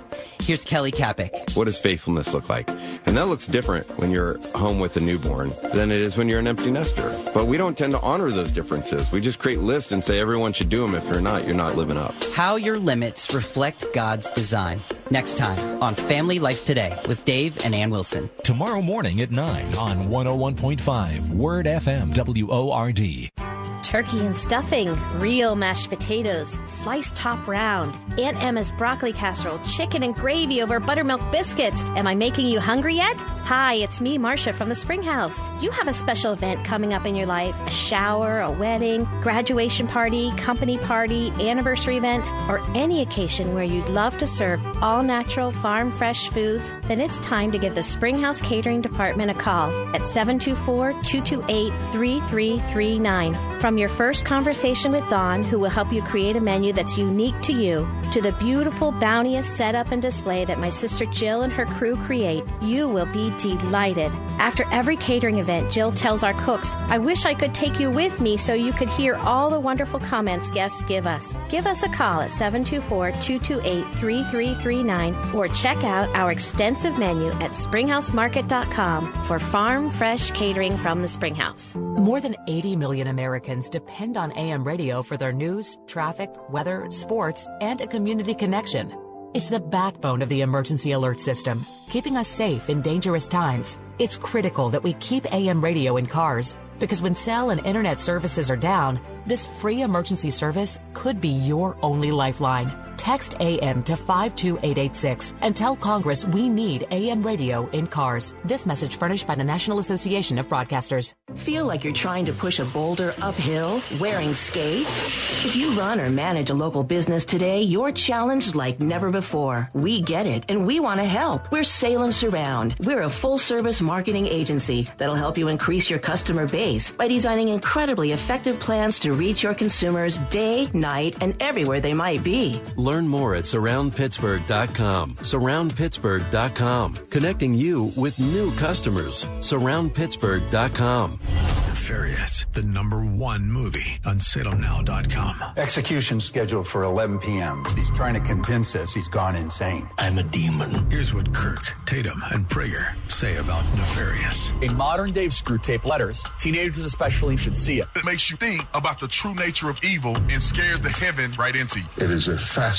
Here's 0.46 0.64
Kelly 0.64 0.92
Kapic. 0.92 1.34
What 1.56 1.66
does 1.66 1.80
faithfulness 1.80 2.32
look 2.32 2.50
like? 2.50 2.70
And 3.08 3.18
that 3.18 3.25
looks 3.25 3.48
different 3.48 3.90
when 3.98 4.12
you're 4.12 4.38
home 4.50 4.80
with 4.80 4.96
a 4.96 5.00
newborn 5.00 5.52
than 5.74 5.90
it 5.90 6.00
is 6.00 6.18
when 6.18 6.30
you're 6.30 6.38
an 6.38 6.46
empty 6.46 6.70
nester. 6.70 7.12
But 7.34 7.48
we 7.48 7.58
don't 7.58 7.75
tend 7.75 7.94
to 7.94 8.02
honor 8.02 8.30
those 8.30 8.52
differences. 8.52 9.12
We 9.12 9.22
just 9.22 9.40
create 9.40 9.58
lists 9.62 9.92
and 9.92 10.06
say 10.06 10.20
everyone 10.20 10.54
should 10.54 10.70
do 10.70 10.82
them. 10.82 10.94
If 10.94 11.10
you're 11.10 11.20
not, 11.20 11.46
you're 11.46 11.56
not 11.56 11.75
living 11.75 11.98
up. 11.98 12.14
How 12.36 12.58
your 12.58 12.78
limits 12.78 13.34
reflect 13.34 13.92
God's 13.92 14.30
design. 14.30 14.84
Next 15.10 15.40
time 15.40 15.82
on 15.82 15.96
Family 15.96 16.38
Life 16.38 16.64
Today 16.64 16.96
with 17.08 17.25
Dave 17.25 17.66
and 17.66 17.74
Ann 17.74 17.90
Wilson. 17.90 18.30
Tomorrow 18.44 18.84
morning 18.84 19.22
at 19.22 19.32
9 19.32 19.75
on 19.78 20.10
101.5 20.10 21.30
Word 21.30 21.66
FM 21.66 22.14
WORD. 22.14 23.64
Turkey 23.86 24.25
and 24.25 24.36
stuffing, 24.36 24.98
real 25.20 25.56
mashed 25.56 25.89
potatoes, 25.89 26.58
sliced 26.65 27.15
top 27.15 27.48
round, 27.48 27.96
Aunt 28.20 28.44
Emma's 28.44 28.72
broccoli 28.72 29.13
casserole, 29.13 29.60
chicken 29.60 30.01
and 30.01 30.15
gravy 30.15 30.62
over 30.62 30.80
buttermilk 30.80 31.22
biscuits. 31.32 31.84
Am 31.96 32.08
I 32.08 32.15
making 32.15 32.48
you 32.48 32.60
hungry 32.60 32.96
yet? 32.96 33.15
Hi, 33.46 33.75
it's 33.75 34.01
me, 34.01 34.18
Marcia 34.18 34.54
from 34.54 34.70
the 34.70 34.75
Spring 34.75 35.04
House. 35.04 35.39
Do 35.60 35.65
you 35.65 35.72
have 35.72 35.88
a 35.88 35.94
special 35.94 36.34
event 36.34 36.65
coming 36.65 36.96
up 36.96 37.06
in 37.06 37.15
your 37.15 37.27
life? 37.27 37.56
A 37.68 37.70
shower, 37.70 38.42
a 38.42 38.50
wedding, 38.50 39.04
graduation 39.22 39.86
party, 39.86 40.32
company 40.32 40.80
party, 40.80 41.30
anniversary 41.39 41.98
event, 41.98 42.25
or 42.50 42.60
any 42.74 43.01
occasion 43.01 43.54
where 43.54 43.63
you'd 43.63 43.88
love 43.89 44.18
to 44.18 44.25
serve 44.25 44.60
all 44.82 45.04
natural, 45.04 45.51
farm 45.51 45.92
fresh 45.92 46.27
foods? 46.30 46.74
Then 46.88 47.00
it's 47.00 47.20
time 47.20 47.51
to 47.51 47.60
give 47.60 47.75
the 47.75 47.84
Spring 47.84 48.20
House 48.20 48.42
Catering 48.42 48.82
Department 48.82 49.30
a 49.30 49.36
call 49.36 49.70
at 49.96 50.08
724 50.08 50.94
228 51.04 51.70
3339. 51.92 53.60
From 53.60 53.75
your 53.77 53.89
first 53.89 54.25
conversation 54.25 54.91
with 54.91 55.08
Dawn, 55.10 55.44
who 55.44 55.58
will 55.58 55.70
help 55.70 55.91
you 55.91 56.01
create 56.01 56.36
a 56.36 56.41
menu 56.41 56.74
that's 56.74 56.98
unique 56.98 57.39
to 57.44 57.53
you, 57.53 57.88
to 58.12 58.22
the 58.22 58.32
beautiful, 58.34 58.91
bounteous 58.91 59.48
setup 59.48 59.91
and 59.91 60.01
display 60.01 60.46
that 60.46 60.60
my 60.60 60.70
sister 60.70 61.05
Jill 61.05 61.44
and 61.44 61.53
her 61.53 61.65
crew 61.65 61.96
create, 61.96 62.44
you 62.62 62.88
will 62.88 63.05
be 63.08 63.32
delighted. 63.38 64.12
After 64.38 64.65
every 64.72 64.98
catering 64.98 65.38
event, 65.38 65.72
Jill 65.72 65.91
tells 65.91 66.24
our 66.24 66.34
cooks, 66.34 66.74
I 66.89 66.98
wish 66.98 67.25
I 67.25 67.34
could 67.34 67.53
take 67.53 67.79
you 67.79 67.89
with 67.89 68.20
me 68.20 68.38
so 68.38 68.53
you 68.53 68.74
could 68.74 68.89
hear 68.89 69.15
all 69.15 69.50
the 69.50 69.60
wonderful 69.60 70.00
comments 70.00 70.50
guests 70.50 70.84
give 70.84 71.08
us. 71.08 71.34
Give 71.50 71.65
us 71.65 71.84
a 71.84 71.89
call 71.89 72.22
at 72.22 72.32
724 72.32 73.12
228 73.22 73.84
3339 73.98 75.15
or 75.34 75.48
check 75.48 75.84
out 75.84 76.10
our 76.15 76.32
extensive 76.32 77.00
menu 77.00 77.29
at 77.32 77.51
springhousemarket.com 77.51 79.24
for 79.24 79.39
farm 79.39 79.89
fresh 79.89 80.32
catering 80.32 80.75
from 80.77 81.01
the 81.01 81.08
Springhouse. 81.08 81.75
More 81.75 82.20
than 82.20 82.36
80 82.48 82.75
million 82.75 83.08
Americans 83.08 83.54
depend 83.63 84.17
on 84.17 84.31
AM 84.33 84.63
radio 84.63 85.01
for 85.01 85.17
their 85.17 85.33
news, 85.33 85.77
traffic, 85.88 86.29
weather, 86.50 86.85
sports, 86.89 87.47
and 87.62 87.81
a 87.81 87.88
community 87.88 88.35
connection. 88.35 88.93
It's 89.33 89.50
the 89.50 89.59
backbone 89.59 90.21
of 90.21 90.29
the 90.29 90.41
emergency 90.41 90.91
alert 90.91 91.19
system, 91.19 91.65
keeping 91.89 92.17
us 92.17 92.27
safe 92.27 92.69
in 92.69 92.81
dangerous 92.81 93.27
times. 93.27 93.77
It's 93.97 94.17
critical 94.17 94.69
that 94.69 94.83
we 94.83 94.93
keep 94.93 95.33
AM 95.33 95.62
radio 95.62 95.97
in 95.97 96.05
cars 96.05 96.55
because 96.79 97.01
when 97.01 97.15
cell 97.15 97.50
and 97.50 97.65
internet 97.65 98.00
services 98.00 98.51
are 98.51 98.57
down, 98.57 99.00
this 99.25 99.47
free 99.47 99.81
emergency 99.81 100.29
service 100.29 100.77
could 100.93 101.19
be 101.19 101.29
your 101.29 101.77
only 101.81 102.12
lifeline. 102.12 102.85
Text 102.98 103.36
AM 103.40 103.84
to 103.84 103.96
52886 103.96 105.34
and 105.42 105.56
tell 105.56 105.75
Congress 105.75 106.25
we 106.25 106.50
need 106.50 106.88
AM 106.92 107.22
radio 107.22 107.68
in 107.72 107.88
cars. 107.88 108.34
This 108.44 108.66
message 108.66 108.98
furnished 108.98 109.28
by 109.28 109.36
the 109.36 109.44
National 109.44 109.80
Association 109.80 110.38
of 110.38 110.48
Broadcasters. 110.48 111.14
Feel 111.36 111.66
like 111.66 111.84
you're 111.84 111.94
trying 111.94 112.25
to 112.25 112.34
push 112.34 112.60
a 112.60 112.66
boulder 112.66 113.14
uphill 113.22 113.82
wearing 114.00 114.32
skates? 114.34 115.46
If 115.46 115.56
you 115.56 115.72
run 115.72 116.00
or 116.00 116.10
manage 116.10 116.50
a 116.50 116.54
local 116.54 116.84
business 116.84 117.25
today, 117.25 117.62
you're 117.62 117.92
challenged 117.92 118.56
like 118.56 118.80
never 118.80 119.12
before. 119.12 119.70
We 119.74 120.02
get 120.02 120.25
it 120.25 120.46
and 120.50 120.66
we 120.66 120.80
want 120.80 121.00
to 121.00 121.06
help. 121.06 121.52
We're 121.52 121.64
Salem 121.64 122.12
Surround. 122.12 122.75
We're 122.80 123.02
a 123.02 123.10
full 123.10 123.38
service 123.38 123.82
marketing 123.82 124.28
agency 124.28 124.88
that'll 124.98 125.16
help 125.16 125.38
you 125.38 125.50
increase 125.50 125.90
your 125.90 126.00
customer 126.00 126.48
base 126.48 126.92
by 126.92 127.08
designing 127.08 127.50
incredibly 127.50 128.14
effective 128.14 128.60
plans 128.60 129.00
to 129.00 129.14
reach 129.14 129.44
your 129.44 129.54
consumers 129.54 130.20
day, 130.30 130.70
night, 130.74 131.18
and 131.22 131.36
everywhere 131.42 131.82
they 131.82 131.94
might 131.94 132.24
be. 132.24 132.62
Learn 132.86 133.08
more 133.08 133.34
at 133.34 133.46
surroundpittsburgh.com. 133.46 135.15
Surroundpittsburgh.com. 135.15 136.94
Connecting 137.10 137.54
you 137.56 137.92
with 137.96 138.20
new 138.20 138.51
customers. 138.58 139.25
Surroundpittsburgh.com. 139.39 141.20
Nefarious, 141.68 142.46
the 142.54 142.62
number 142.62 143.01
one 143.01 143.51
movie 143.51 144.00
on 144.06 144.18
salemnow.com. 144.18 145.54
Execution 145.58 146.20
scheduled 146.20 146.68
for 146.68 146.84
11 146.84 147.20
p.m. 147.20 147.65
He's 147.75 147.92
trying 147.92 148.13
to 148.13 148.20
convince 148.20 148.75
us 148.75 148.94
he's 148.94 149.08
gone 149.08 149.36
insane. 149.36 149.88
I'm 149.98 150.18
a 150.18 150.24
demon. 150.24 150.89
Here's 150.89 151.13
what 151.13 151.34
Kirk, 151.34 151.62
Tatum, 151.86 152.24
and 152.32 152.46
Prager 152.46 152.96
say 153.10 153.38
about 153.38 153.63
Nefarious. 153.75 154.51
A 154.62 154.74
modern 154.75 155.12
day 155.12 155.27
Screwtape 155.27 155.86
letters. 155.86 156.24
Teenagers 156.38 156.86
especially 156.86 157.36
should 157.36 157.56
see 157.56 157.82
it. 157.82 157.88
It 157.96 158.06
makes 158.06 158.32
you 158.32 158.38
think 158.38 158.62
about 158.74 159.00
the 159.00 159.08
true 159.08 159.36
nature 159.36 159.70
of 159.70 159.84
evil 159.84 160.15
and 160.30 160.42
scares 160.42 160.82
the 160.82 160.89
heaven 160.89 161.32
right 161.38 161.56
into 161.56 161.80
you. 161.80 161.86
It 161.98 162.10
is 162.10 162.27
a 162.27 162.38
fascinating 162.38 162.75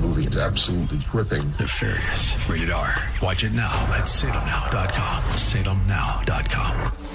movie. 0.00 0.24
It's 0.26 0.36
absolutely 0.36 0.98
gripping. 1.10 1.46
Nefarious. 1.58 2.48
Rated 2.48 2.70
R. 2.70 2.94
Watch 3.22 3.44
it 3.44 3.52
now 3.52 3.70
at 3.94 4.06
salemnow.com. 4.06 5.22
Salemnow.com. 5.34 7.10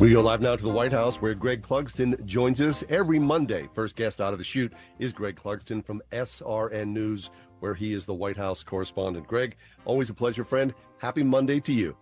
We 0.00 0.10
go 0.10 0.20
live 0.20 0.42
now 0.42 0.54
to 0.56 0.62
the 0.62 0.68
White 0.68 0.92
House 0.92 1.22
where 1.22 1.34
Greg 1.34 1.62
Clugston 1.62 2.22
joins 2.26 2.60
us 2.60 2.84
every 2.90 3.18
Monday. 3.18 3.68
First 3.72 3.96
guest 3.96 4.20
out 4.20 4.32
of 4.32 4.38
the 4.38 4.44
chute 4.44 4.74
is 4.98 5.12
Greg 5.12 5.36
Clugston 5.36 5.82
from 5.82 6.02
SRN 6.12 6.88
News, 6.88 7.30
where 7.60 7.74
he 7.74 7.94
is 7.94 8.04
the 8.04 8.12
White 8.12 8.36
House 8.36 8.62
correspondent. 8.62 9.26
Greg, 9.26 9.56
always 9.86 10.10
a 10.10 10.14
pleasure, 10.14 10.44
friend. 10.44 10.74
Happy 10.98 11.22
Monday 11.22 11.60
to 11.60 11.72
you. 11.72 11.96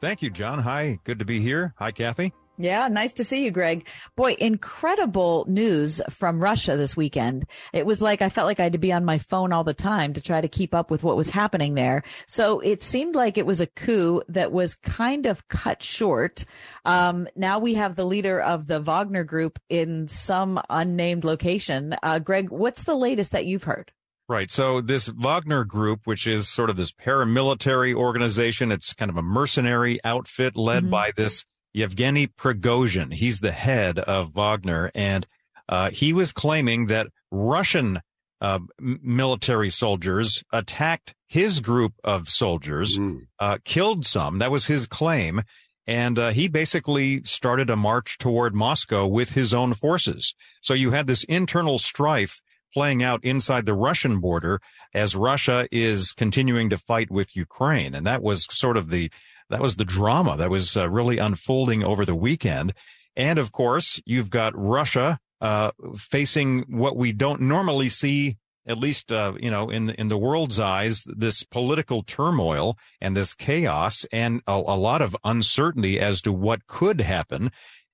Thank 0.00 0.20
you, 0.20 0.28
John. 0.28 0.58
Hi. 0.58 0.98
Good 1.04 1.18
to 1.20 1.24
be 1.24 1.40
here. 1.40 1.72
Hi, 1.78 1.92
Kathy. 1.92 2.34
Yeah, 2.58 2.88
nice 2.88 3.12
to 3.14 3.24
see 3.24 3.44
you, 3.44 3.50
Greg. 3.50 3.86
Boy, 4.16 4.34
incredible 4.38 5.44
news 5.46 6.00
from 6.08 6.42
Russia 6.42 6.76
this 6.76 6.96
weekend. 6.96 7.44
It 7.72 7.84
was 7.84 8.00
like 8.00 8.22
I 8.22 8.30
felt 8.30 8.46
like 8.46 8.60
I 8.60 8.64
had 8.64 8.72
to 8.72 8.78
be 8.78 8.92
on 8.92 9.04
my 9.04 9.18
phone 9.18 9.52
all 9.52 9.64
the 9.64 9.74
time 9.74 10.14
to 10.14 10.22
try 10.22 10.40
to 10.40 10.48
keep 10.48 10.74
up 10.74 10.90
with 10.90 11.02
what 11.02 11.16
was 11.16 11.28
happening 11.28 11.74
there. 11.74 12.02
So 12.26 12.60
it 12.60 12.80
seemed 12.80 13.14
like 13.14 13.36
it 13.36 13.46
was 13.46 13.60
a 13.60 13.66
coup 13.66 14.22
that 14.28 14.52
was 14.52 14.74
kind 14.74 15.26
of 15.26 15.46
cut 15.48 15.82
short. 15.82 16.44
Um, 16.84 17.28
now 17.36 17.58
we 17.58 17.74
have 17.74 17.94
the 17.94 18.06
leader 18.06 18.40
of 18.40 18.66
the 18.66 18.80
Wagner 18.80 19.24
group 19.24 19.58
in 19.68 20.08
some 20.08 20.60
unnamed 20.70 21.24
location. 21.24 21.94
Uh, 22.02 22.18
Greg, 22.18 22.50
what's 22.50 22.84
the 22.84 22.96
latest 22.96 23.32
that 23.32 23.46
you've 23.46 23.64
heard? 23.64 23.92
Right. 24.28 24.50
So 24.50 24.80
this 24.80 25.08
Wagner 25.08 25.64
group, 25.64 26.00
which 26.04 26.26
is 26.26 26.48
sort 26.48 26.68
of 26.68 26.76
this 26.76 26.90
paramilitary 26.90 27.94
organization, 27.94 28.72
it's 28.72 28.92
kind 28.92 29.10
of 29.10 29.16
a 29.16 29.22
mercenary 29.22 30.00
outfit 30.02 30.56
led 30.56 30.84
mm-hmm. 30.84 30.90
by 30.90 31.12
this 31.14 31.44
Yevgeny 31.76 32.26
Prigozhin. 32.26 33.12
He's 33.12 33.40
the 33.40 33.52
head 33.52 33.98
of 33.98 34.34
Wagner, 34.34 34.90
and 34.94 35.26
uh, 35.68 35.90
he 35.90 36.14
was 36.14 36.32
claiming 36.32 36.86
that 36.86 37.08
Russian 37.30 38.00
uh, 38.40 38.60
military 38.78 39.68
soldiers 39.68 40.42
attacked 40.52 41.14
his 41.26 41.60
group 41.60 41.92
of 42.02 42.28
soldiers, 42.28 42.98
mm. 42.98 43.26
uh, 43.38 43.58
killed 43.64 44.06
some. 44.06 44.38
That 44.38 44.50
was 44.50 44.66
his 44.66 44.86
claim. 44.86 45.42
And 45.86 46.18
uh, 46.18 46.30
he 46.30 46.48
basically 46.48 47.22
started 47.24 47.70
a 47.70 47.76
march 47.76 48.18
toward 48.18 48.54
Moscow 48.54 49.06
with 49.06 49.30
his 49.30 49.54
own 49.54 49.74
forces. 49.74 50.34
So 50.60 50.74
you 50.74 50.92
had 50.92 51.06
this 51.06 51.24
internal 51.24 51.78
strife 51.78 52.40
playing 52.72 53.02
out 53.02 53.22
inside 53.22 53.66
the 53.66 53.74
Russian 53.74 54.18
border 54.18 54.60
as 54.94 55.14
Russia 55.14 55.68
is 55.70 56.12
continuing 56.12 56.70
to 56.70 56.78
fight 56.78 57.10
with 57.10 57.36
Ukraine. 57.36 57.94
And 57.94 58.06
that 58.06 58.22
was 58.22 58.46
sort 58.50 58.76
of 58.76 58.90
the 58.90 59.10
that 59.50 59.60
was 59.60 59.76
the 59.76 59.84
drama 59.84 60.36
that 60.36 60.50
was 60.50 60.76
uh, 60.76 60.88
really 60.88 61.18
unfolding 61.18 61.84
over 61.84 62.04
the 62.04 62.14
weekend. 62.14 62.74
And 63.14 63.38
of 63.38 63.52
course, 63.52 64.00
you've 64.04 64.30
got 64.30 64.52
Russia 64.56 65.18
uh, 65.40 65.70
facing 65.96 66.62
what 66.68 66.96
we 66.96 67.12
don't 67.12 67.42
normally 67.42 67.88
see, 67.88 68.36
at 68.66 68.78
least 68.78 69.12
uh, 69.12 69.34
you 69.40 69.50
know 69.50 69.70
in 69.70 69.90
in 69.90 70.08
the 70.08 70.18
world's 70.18 70.58
eyes, 70.58 71.04
this 71.04 71.42
political 71.42 72.02
turmoil 72.02 72.76
and 73.00 73.16
this 73.16 73.34
chaos, 73.34 74.06
and 74.12 74.42
a, 74.46 74.52
a 74.52 74.76
lot 74.76 75.02
of 75.02 75.16
uncertainty 75.24 76.00
as 76.00 76.22
to 76.22 76.32
what 76.32 76.66
could 76.66 77.00
happen. 77.00 77.50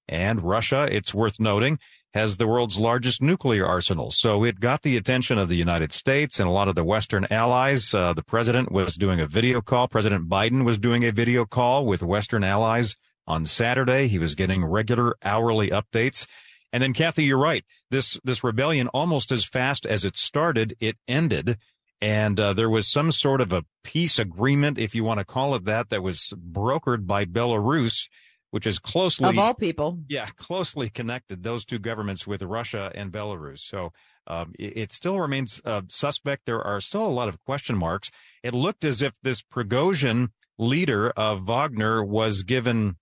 And 0.09 0.43
Russia, 0.43 0.89
it's 0.91 1.15
worth 1.15 1.39
noting, 1.39 1.79
has 2.15 2.37
the 2.37 2.47
world's 2.47 2.79
largest 2.79 3.23
nuclear 3.23 3.67
arsenal. 3.67 4.11
So 4.11 4.45
it 4.45 4.61
got 4.61 4.83
the 4.83 4.97
attention 4.97 5.39
of 5.39 5.49
the 5.49 5.57
United 5.57 5.93
States 5.93 6.39
and 6.39 6.49
a 6.49 6.53
lot 6.53 6.69
of 6.69 6.75
the 6.75 6.85
Western 6.85 7.27
allies. 7.31 7.95
Uh, 7.95 8.13
the 8.13 8.23
president 8.23 8.71
was 8.71 8.97
doing 8.97 9.21
a 9.21 9.27
video 9.27 9.61
call. 9.61 9.89
President 9.89 10.29
Biden 10.29 10.65
was 10.65 10.79
doing 10.79 11.05
a 11.05 11.13
video 11.13 11.47
call 11.47 11.87
with 11.87 12.03
Western 12.03 12.45
allies 12.45 12.97
on 13.27 13.47
Saturday. 13.47 14.09
He 14.09 14.19
was 14.19 14.35
getting 14.35 14.65
regular 14.65 15.17
hourly 15.23 15.71
updates. 15.71 16.27
And 16.73 16.83
then 16.83 16.93
Kathy, 16.93 17.25
you're 17.25 17.39
right. 17.39 17.65
This, 17.91 18.19
this 18.25 18.45
rebellion 18.45 18.89
almost 18.89 19.33
as 19.33 19.45
fast 19.45 19.87
as 19.87 20.05
it 20.05 20.17
started, 20.17 20.75
it 20.81 20.97
ended. 21.09 21.59
And 22.01 22.39
uh, 22.41 22.53
there 22.53 22.71
was 22.71 22.89
some 22.89 23.13
sort 23.13 23.41
of 23.41 23.53
a 23.53 23.65
peace 23.85 24.19
agreement, 24.19 24.77
if 24.77 24.95
you 24.95 25.05
want 25.05 25.19
to 25.19 25.25
call 25.25 25.55
it 25.55 25.65
that, 25.67 25.89
that 25.91 26.03
was 26.03 26.35
brokered 26.37 27.07
by 27.07 27.25
Belarus 27.25 28.09
which 28.53 28.67
is 28.67 28.79
closely 28.79 29.31
of 29.31 29.39
all 29.39 29.55
people, 29.55 29.99
yeah, 30.09 30.27
closely 30.37 30.91
connected 30.91 31.43
those 31.43 31.65
two 31.65 31.79
governments 31.79 32.27
with 32.27 32.43
Russia 32.43 32.93
and 32.95 33.11
Belarus. 33.11 33.61
So 33.61 33.93
um, 34.27 34.53
it, 34.59 34.77
it, 34.77 34.93
still 34.93 35.19
remains 35.19 35.63
uh, 35.65 35.81
suspect. 35.89 36.45
There 36.45 36.63
are 36.63 36.79
still 36.79 37.07
a 37.07 37.09
lot 37.09 37.29
of 37.29 37.43
question 37.45 37.79
marks. 37.79 38.11
It 38.43 38.55
looked 38.55 38.85
as 38.85 39.01
if 39.01 39.15
this 39.23 39.43
Prigozhin 39.43 40.29
leader 40.59 41.11
of 41.17 41.47
Wagner 41.47 42.05
was 42.05 42.43
given 42.43 42.97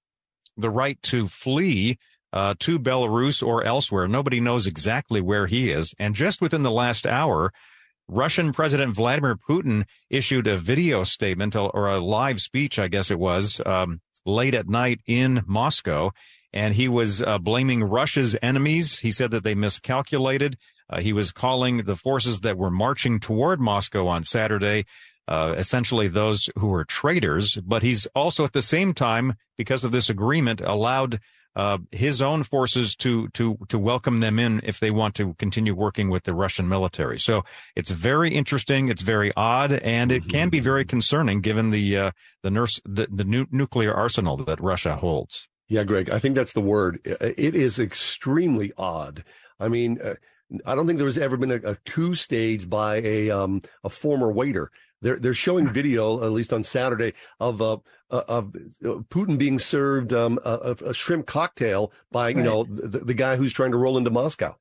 the 0.56 0.70
right 0.70 1.02
to 1.02 1.26
flee 1.26 1.98
uh, 2.32 2.54
to 2.60 2.78
Belarus 2.78 3.44
or 3.44 3.64
elsewhere. 3.64 4.06
Nobody 4.06 4.38
knows 4.38 4.68
exactly 4.68 5.20
where 5.20 5.46
he 5.46 5.72
is. 5.72 5.94
And 5.98 6.14
just 6.14 6.40
within 6.40 6.62
the 6.62 6.70
last 6.70 7.06
hour, 7.06 7.52
Russian 8.06 8.52
President 8.52 8.94
Vladimir 8.94 9.36
Putin 9.36 9.84
issued 10.08 10.46
a 10.46 10.56
video 10.56 11.02
statement 11.02 11.56
or 11.56 11.88
a 11.88 11.98
live 11.98 12.40
speech, 12.40 12.78
I 12.78 12.86
guess 12.86 13.10
it 13.10 13.18
was, 13.18 13.60
um, 13.66 14.00
late 14.24 14.54
at 14.54 14.68
night 14.68 15.00
in 15.06 15.42
Moscow. 15.46 16.10
And 16.52 16.74
he 16.74 16.88
was 16.88 17.22
uh, 17.22 17.38
blaming 17.38 17.84
Russia's 17.84 18.36
enemies. 18.42 18.98
He 19.00 19.10
said 19.10 19.30
that 19.30 19.44
they 19.44 19.54
miscalculated. 19.54 20.56
Uh, 20.88 21.00
he 21.00 21.12
was 21.12 21.30
calling 21.30 21.84
the 21.84 21.96
forces 21.96 22.40
that 22.40 22.58
were 22.58 22.70
marching 22.70 23.20
toward 23.20 23.60
Moscow 23.60 24.08
on 24.08 24.24
Saturday 24.24 24.84
uh, 25.30 25.54
essentially 25.56 26.08
those 26.08 26.50
who 26.58 26.66
were 26.66 26.84
traitors. 26.84 27.56
But 27.56 27.82
he's 27.82 28.06
also 28.14 28.44
at 28.44 28.52
the 28.52 28.60
same 28.60 28.92
time, 28.92 29.34
because 29.56 29.84
of 29.84 29.92
this 29.92 30.10
agreement, 30.10 30.60
allowed 30.60 31.20
uh, 31.56 31.78
his 31.90 32.22
own 32.22 32.42
forces 32.42 32.94
to 32.96 33.28
to 33.28 33.58
to 33.68 33.78
welcome 33.78 34.20
them 34.20 34.38
in 34.38 34.60
if 34.62 34.78
they 34.78 34.90
want 34.90 35.14
to 35.16 35.34
continue 35.34 35.74
working 35.74 36.08
with 36.08 36.24
the 36.24 36.34
Russian 36.34 36.68
military. 36.68 37.18
So 37.18 37.44
it's 37.74 37.90
very 37.90 38.30
interesting. 38.30 38.88
It's 38.88 39.02
very 39.02 39.32
odd, 39.36 39.72
and 39.72 40.12
it 40.12 40.28
can 40.28 40.48
be 40.48 40.60
very 40.60 40.84
concerning 40.84 41.40
given 41.40 41.70
the 41.70 41.96
uh, 41.96 42.10
the 42.42 42.50
nurse 42.50 42.80
the, 42.84 43.08
the 43.10 43.24
nu- 43.24 43.48
nuclear 43.50 43.92
arsenal 43.92 44.36
that 44.38 44.60
Russia 44.60 44.96
holds. 44.96 45.48
Yeah, 45.68 45.84
Greg, 45.84 46.10
I 46.10 46.18
think 46.18 46.34
that's 46.34 46.52
the 46.52 46.60
word. 46.60 46.98
It 47.04 47.54
is 47.54 47.78
extremely 47.78 48.72
odd. 48.76 49.24
I 49.60 49.68
mean, 49.68 50.00
uh, 50.02 50.14
I 50.66 50.74
don't 50.74 50.86
think 50.86 50.98
there 50.98 51.06
has 51.06 51.18
ever 51.18 51.36
been 51.36 51.52
a, 51.52 51.70
a 51.70 51.76
coup 51.86 52.14
staged 52.14 52.68
by 52.68 52.96
a 52.96 53.30
um, 53.30 53.60
a 53.84 53.90
former 53.90 54.32
waiter. 54.32 54.70
They're 55.02 55.18
they're 55.18 55.34
showing 55.34 55.72
video, 55.72 56.22
at 56.22 56.32
least 56.32 56.52
on 56.52 56.62
Saturday, 56.62 57.14
of 57.38 57.62
uh, 57.62 57.78
uh 58.10 58.22
of 58.28 58.52
Putin 58.82 59.38
being 59.38 59.58
served 59.58 60.12
um, 60.12 60.38
a, 60.44 60.76
a, 60.84 60.94
shrimp 60.94 61.26
cocktail 61.26 61.92
by 62.12 62.30
you 62.30 62.36
right. 62.36 62.44
know 62.44 62.64
the, 62.64 62.98
the 63.00 63.14
guy 63.14 63.36
who's 63.36 63.52
trying 63.52 63.72
to 63.72 63.78
roll 63.78 63.96
into 63.96 64.10
Moscow. 64.10 64.56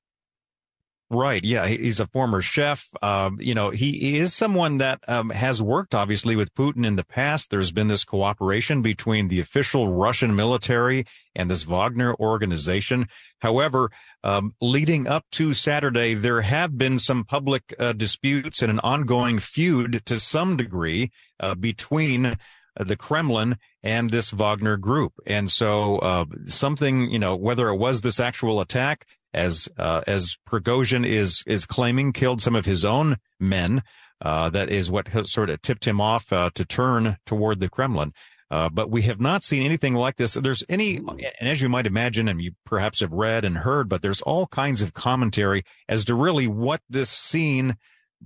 Right. 1.12 1.44
Yeah. 1.44 1.66
He's 1.66 2.00
a 2.00 2.06
former 2.06 2.40
chef. 2.40 2.88
Um, 3.02 3.40
you 3.42 3.56
know, 3.56 3.72
he 3.72 4.18
is 4.18 4.32
someone 4.36 4.78
that 4.78 5.00
um, 5.08 5.32
has 5.32 5.60
worked 5.60 5.96
obviously 5.96 6.36
with 6.36 6.54
Putin 6.54 6.86
in 6.86 6.98
the 6.98 7.04
past. 7.04 7.50
There's 7.50 7.72
been 7.72 7.88
this 7.88 8.06
cooperation 8.06 8.84
between 8.84 9.28
the 9.28 9.40
official 9.40 9.92
Russian 9.92 10.36
military 10.36 11.06
and 11.34 11.50
this 11.50 11.64
Wagner 11.64 12.14
organization. 12.20 13.08
However, 13.42 13.90
um, 14.24 14.54
leading 14.62 15.08
up 15.08 15.26
to 15.32 15.56
Saturday, 15.56 16.14
there 16.14 16.42
have 16.42 16.78
been 16.78 17.00
some 17.00 17.24
public 17.24 17.74
uh, 17.80 17.94
disputes 17.94 18.62
and 18.62 18.70
an 18.70 18.80
ongoing 18.82 19.40
feud 19.40 20.06
to 20.06 20.20
some 20.20 20.58
degree 20.58 21.10
uh, 21.40 21.56
between 21.56 22.26
uh, 22.28 22.36
the 22.78 22.96
Kremlin 22.96 23.58
and 23.82 24.12
this 24.12 24.30
Wagner 24.30 24.78
group. 24.78 25.14
And 25.26 25.50
so, 25.50 25.98
uh, 26.00 26.26
something, 26.46 27.10
you 27.10 27.18
know, 27.18 27.36
whether 27.36 27.70
it 27.70 27.78
was 27.78 28.02
this 28.02 28.20
actual 28.20 28.62
attack, 28.62 29.08
as 29.34 29.70
uh, 29.78 30.02
as 30.08 30.38
Prigozhin 30.48 31.06
is 31.06 31.44
is 31.46 31.66
claiming 31.66 32.14
killed 32.14 32.42
some 32.42 32.56
of 32.56 32.66
his 32.66 32.84
own 32.84 33.18
men. 33.40 33.84
Uh, 34.22 34.50
that 34.50 34.70
is 34.70 34.92
what 34.92 35.08
sort 35.28 35.50
of 35.50 35.62
tipped 35.62 35.86
him 35.86 36.02
off 36.02 36.34
uh, 36.34 36.50
to 36.54 36.66
turn 36.66 37.18
toward 37.26 37.60
the 37.60 37.70
Kremlin. 37.70 38.12
Uh, 38.52 38.68
but 38.68 38.90
we 38.90 39.04
have 39.04 39.22
not 39.22 39.44
seen 39.44 39.64
anything 39.64 39.94
like 39.94 40.18
this. 40.18 40.34
There's 40.34 40.64
any, 40.68 40.98
and 40.98 41.48
as 41.48 41.62
you 41.62 41.70
might 41.70 41.86
imagine, 41.86 42.28
and 42.28 42.42
you 42.42 42.54
perhaps 42.66 43.00
have 43.02 43.14
read 43.14 43.46
and 43.46 43.58
heard, 43.58 43.88
but 43.88 44.02
there's 44.02 44.22
all 44.22 44.48
kinds 44.48 44.82
of 44.82 44.94
commentary 44.94 45.64
as 45.88 46.04
to 46.06 46.16
really 46.16 46.48
what 46.48 46.82
this 46.90 47.10
scene 47.10 47.78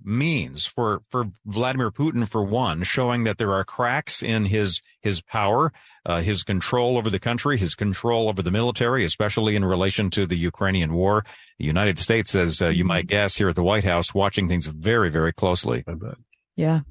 means 0.03 0.65
for 0.65 1.01
for 1.09 1.25
Vladimir 1.45 1.91
Putin 1.91 2.27
for 2.27 2.43
one, 2.43 2.83
showing 2.83 3.23
that 3.23 3.37
there 3.37 3.53
are 3.53 3.63
cracks 3.63 4.23
in 4.23 4.45
his 4.45 4.81
his 5.01 5.21
power, 5.21 5.71
uh, 6.05 6.21
his 6.21 6.43
control 6.43 6.97
over 6.97 7.09
the 7.09 7.19
country, 7.19 7.57
his 7.57 7.75
control 7.75 8.29
over 8.29 8.41
the 8.41 8.51
military, 8.51 9.05
especially 9.05 9.55
in 9.55 9.65
relation 9.65 10.09
to 10.11 10.25
the 10.25 10.37
Ukrainian 10.37 10.93
war. 10.93 11.25
The 11.59 11.65
United 11.65 11.99
States, 11.99 12.35
as 12.35 12.61
uh, 12.61 12.69
you 12.69 12.85
might 12.85 13.07
guess, 13.07 13.37
here 13.37 13.49
at 13.49 13.55
the 13.55 13.63
White 13.63 13.83
House, 13.83 14.13
watching 14.13 14.47
things 14.47 14.67
very 14.67 15.09
very 15.09 15.33
closely. 15.33 15.83
Yeah. 16.55 16.81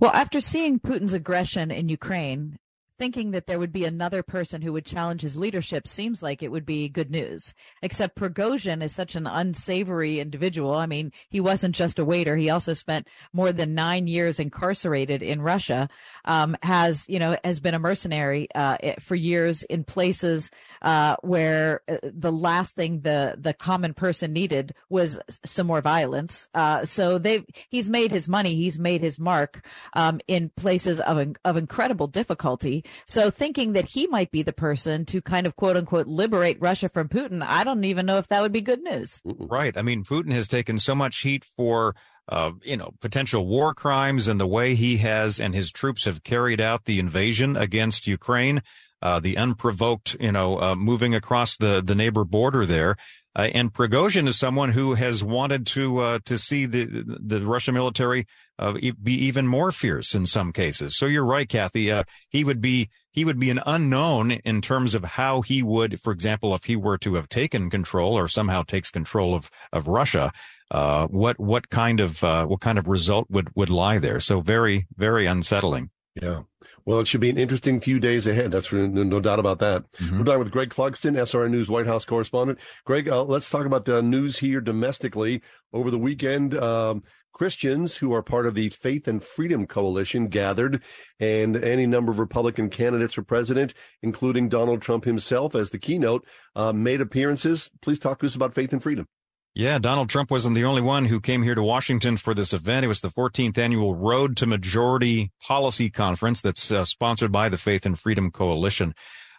Well, 0.00 0.12
after 0.12 0.40
seeing 0.40 0.80
Putin's 0.80 1.12
aggression 1.12 1.70
in 1.70 1.88
Ukraine, 1.88 2.56
thinking 2.94 3.32
that 3.32 3.46
there 3.46 3.58
would 3.58 3.72
be 3.72 3.84
another 3.84 4.22
person 4.22 4.62
who 4.62 4.72
would 4.72 4.86
challenge 4.86 5.22
his 5.22 5.36
leadership 5.36 5.86
seems 5.86 6.22
like 6.22 6.42
it 6.42 6.50
would 6.50 6.66
be 6.66 6.88
good 6.88 7.10
news. 7.10 7.54
Except 7.82 8.16
Prigozhin 8.16 8.82
is 8.82 8.94
such 8.94 9.14
an 9.14 9.26
unsavory 9.26 10.20
individual. 10.20 10.74
I 10.74 10.86
mean, 10.86 11.12
he 11.28 11.40
wasn't 11.40 11.74
just 11.74 11.98
a 11.98 12.04
waiter. 12.04 12.36
He 12.36 12.50
also 12.50 12.74
spent 12.74 13.08
more 13.32 13.52
than 13.52 13.74
nine 13.74 14.06
years 14.06 14.38
incarcerated 14.38 15.22
in 15.22 15.42
Russia. 15.42 15.88
Um, 16.24 16.56
has, 16.62 17.08
you 17.08 17.18
know, 17.18 17.36
has 17.44 17.60
been 17.60 17.74
a 17.74 17.78
mercenary, 17.78 18.48
uh, 18.54 18.76
for 19.00 19.14
years 19.14 19.62
in 19.64 19.84
places, 19.84 20.50
uh, 20.82 21.16
where 21.22 21.82
uh, 21.88 21.96
the 22.02 22.32
last 22.32 22.76
thing 22.76 23.00
the, 23.00 23.34
the 23.38 23.54
common 23.54 23.94
person 23.94 24.32
needed 24.32 24.74
was 24.88 25.18
some 25.44 25.66
more 25.66 25.80
violence. 25.80 26.48
Uh, 26.54 26.84
so 26.84 27.18
they've, 27.18 27.44
he's 27.68 27.88
made 27.88 28.10
his 28.10 28.28
money. 28.28 28.54
He's 28.54 28.78
made 28.78 29.00
his 29.00 29.18
mark, 29.18 29.66
um, 29.94 30.20
in 30.28 30.50
places 30.56 31.00
of, 31.00 31.34
of 31.44 31.56
incredible 31.56 32.06
difficulty. 32.06 32.83
So 33.06 33.30
thinking 33.30 33.72
that 33.72 33.88
he 33.88 34.06
might 34.06 34.30
be 34.30 34.42
the 34.42 34.52
person 34.52 35.04
to 35.06 35.20
kind 35.20 35.46
of 35.46 35.56
quote 35.56 35.76
unquote 35.76 36.06
liberate 36.06 36.58
Russia 36.60 36.88
from 36.88 37.08
Putin, 37.08 37.42
I 37.42 37.64
don't 37.64 37.84
even 37.84 38.06
know 38.06 38.18
if 38.18 38.28
that 38.28 38.42
would 38.42 38.52
be 38.52 38.60
good 38.60 38.82
news. 38.82 39.20
Right. 39.24 39.76
I 39.76 39.82
mean, 39.82 40.04
Putin 40.04 40.32
has 40.32 40.48
taken 40.48 40.78
so 40.78 40.94
much 40.94 41.20
heat 41.20 41.44
for 41.56 41.94
uh, 42.28 42.52
you 42.62 42.76
know, 42.76 42.92
potential 43.00 43.46
war 43.46 43.74
crimes 43.74 44.28
and 44.28 44.40
the 44.40 44.46
way 44.46 44.74
he 44.74 44.98
has 44.98 45.38
and 45.38 45.54
his 45.54 45.70
troops 45.70 46.04
have 46.04 46.24
carried 46.24 46.60
out 46.60 46.84
the 46.84 46.98
invasion 46.98 47.56
against 47.56 48.06
Ukraine, 48.06 48.62
uh, 49.02 49.20
the 49.20 49.36
unprovoked, 49.36 50.16
you 50.18 50.32
know, 50.32 50.58
uh, 50.60 50.74
moving 50.74 51.14
across 51.14 51.56
the, 51.56 51.82
the 51.84 51.94
neighbor 51.94 52.24
border 52.24 52.64
there. 52.64 52.96
Uh, 53.36 53.50
and 53.52 53.72
Prigozhin 53.72 54.28
is 54.28 54.38
someone 54.38 54.72
who 54.72 54.94
has 54.94 55.24
wanted 55.24 55.66
to 55.68 55.98
uh, 55.98 56.18
to 56.24 56.38
see 56.38 56.66
the 56.66 57.04
the 57.06 57.44
Russian 57.44 57.74
military 57.74 58.26
uh, 58.58 58.74
be 59.02 59.14
even 59.14 59.46
more 59.46 59.72
fierce 59.72 60.14
in 60.14 60.26
some 60.26 60.52
cases. 60.52 60.96
So 60.96 61.06
you're 61.06 61.24
right, 61.24 61.48
Kathy. 61.48 61.90
Uh, 61.90 62.04
he 62.28 62.44
would 62.44 62.60
be 62.60 62.90
he 63.10 63.24
would 63.24 63.38
be 63.38 63.50
an 63.50 63.60
unknown 63.66 64.32
in 64.32 64.60
terms 64.60 64.94
of 64.94 65.04
how 65.04 65.40
he 65.40 65.62
would, 65.62 66.00
for 66.00 66.12
example, 66.12 66.54
if 66.54 66.64
he 66.64 66.76
were 66.76 66.98
to 66.98 67.14
have 67.14 67.28
taken 67.28 67.70
control 67.70 68.16
or 68.16 68.28
somehow 68.28 68.62
takes 68.62 68.90
control 68.90 69.34
of 69.34 69.50
of 69.72 69.88
Russia. 69.88 70.32
Uh, 70.70 71.06
what 71.08 71.38
what 71.38 71.70
kind 71.70 72.00
of 72.00 72.22
uh, 72.22 72.44
what 72.46 72.60
kind 72.60 72.78
of 72.78 72.88
result 72.88 73.26
would 73.30 73.50
would 73.56 73.70
lie 73.70 73.98
there? 73.98 74.20
So 74.20 74.40
very 74.40 74.86
very 74.96 75.26
unsettling. 75.26 75.90
Yeah. 76.20 76.42
Well, 76.84 77.00
it 77.00 77.06
should 77.06 77.20
be 77.20 77.30
an 77.30 77.38
interesting 77.38 77.80
few 77.80 78.00
days 78.00 78.26
ahead. 78.26 78.50
That's 78.50 78.72
no, 78.72 79.20
doubt 79.20 79.38
about 79.38 79.58
that. 79.60 79.90
Mm-hmm. 79.92 80.18
We're 80.18 80.24
talking 80.24 80.38
with 80.40 80.52
Greg 80.52 80.70
Clugston, 80.70 81.16
SRN 81.16 81.50
News 81.50 81.70
White 81.70 81.86
House 81.86 82.04
correspondent. 82.04 82.58
Greg, 82.84 83.08
uh, 83.08 83.24
let's 83.24 83.50
talk 83.50 83.66
about 83.66 83.84
the 83.84 84.02
news 84.02 84.38
here 84.38 84.60
domestically. 84.60 85.42
Over 85.72 85.90
the 85.90 85.98
weekend, 85.98 86.54
um, 86.54 87.02
Christians 87.32 87.96
who 87.96 88.14
are 88.14 88.22
part 88.22 88.46
of 88.46 88.54
the 88.54 88.68
Faith 88.68 89.08
and 89.08 89.22
Freedom 89.22 89.66
Coalition 89.66 90.28
gathered, 90.28 90.82
and 91.18 91.56
any 91.56 91.84
number 91.84 92.12
of 92.12 92.20
Republican 92.20 92.70
candidates 92.70 93.14
for 93.14 93.22
president, 93.22 93.74
including 94.02 94.48
Donald 94.48 94.80
Trump 94.80 95.04
himself 95.04 95.54
as 95.56 95.70
the 95.70 95.78
keynote, 95.78 96.26
uh, 96.54 96.72
made 96.72 97.00
appearances. 97.00 97.70
Please 97.82 97.98
talk 97.98 98.20
to 98.20 98.26
us 98.26 98.36
about 98.36 98.54
faith 98.54 98.72
and 98.72 98.82
freedom. 98.82 99.08
Yeah, 99.56 99.78
Donald 99.78 100.08
Trump 100.08 100.32
wasn't 100.32 100.56
the 100.56 100.64
only 100.64 100.80
one 100.80 101.04
who 101.04 101.20
came 101.20 101.44
here 101.44 101.54
to 101.54 101.62
Washington 101.62 102.16
for 102.16 102.34
this 102.34 102.52
event. 102.52 102.84
It 102.84 102.88
was 102.88 103.02
the 103.02 103.08
14th 103.08 103.56
annual 103.56 103.94
Road 103.94 104.36
to 104.38 104.46
Majority 104.46 105.30
Policy 105.40 105.90
Conference 105.90 106.40
that's 106.40 106.72
uh, 106.72 106.84
sponsored 106.84 107.30
by 107.30 107.48
the 107.48 107.56
Faith 107.56 107.86
and 107.86 107.96
Freedom 107.96 108.32
Coalition. 108.32 108.96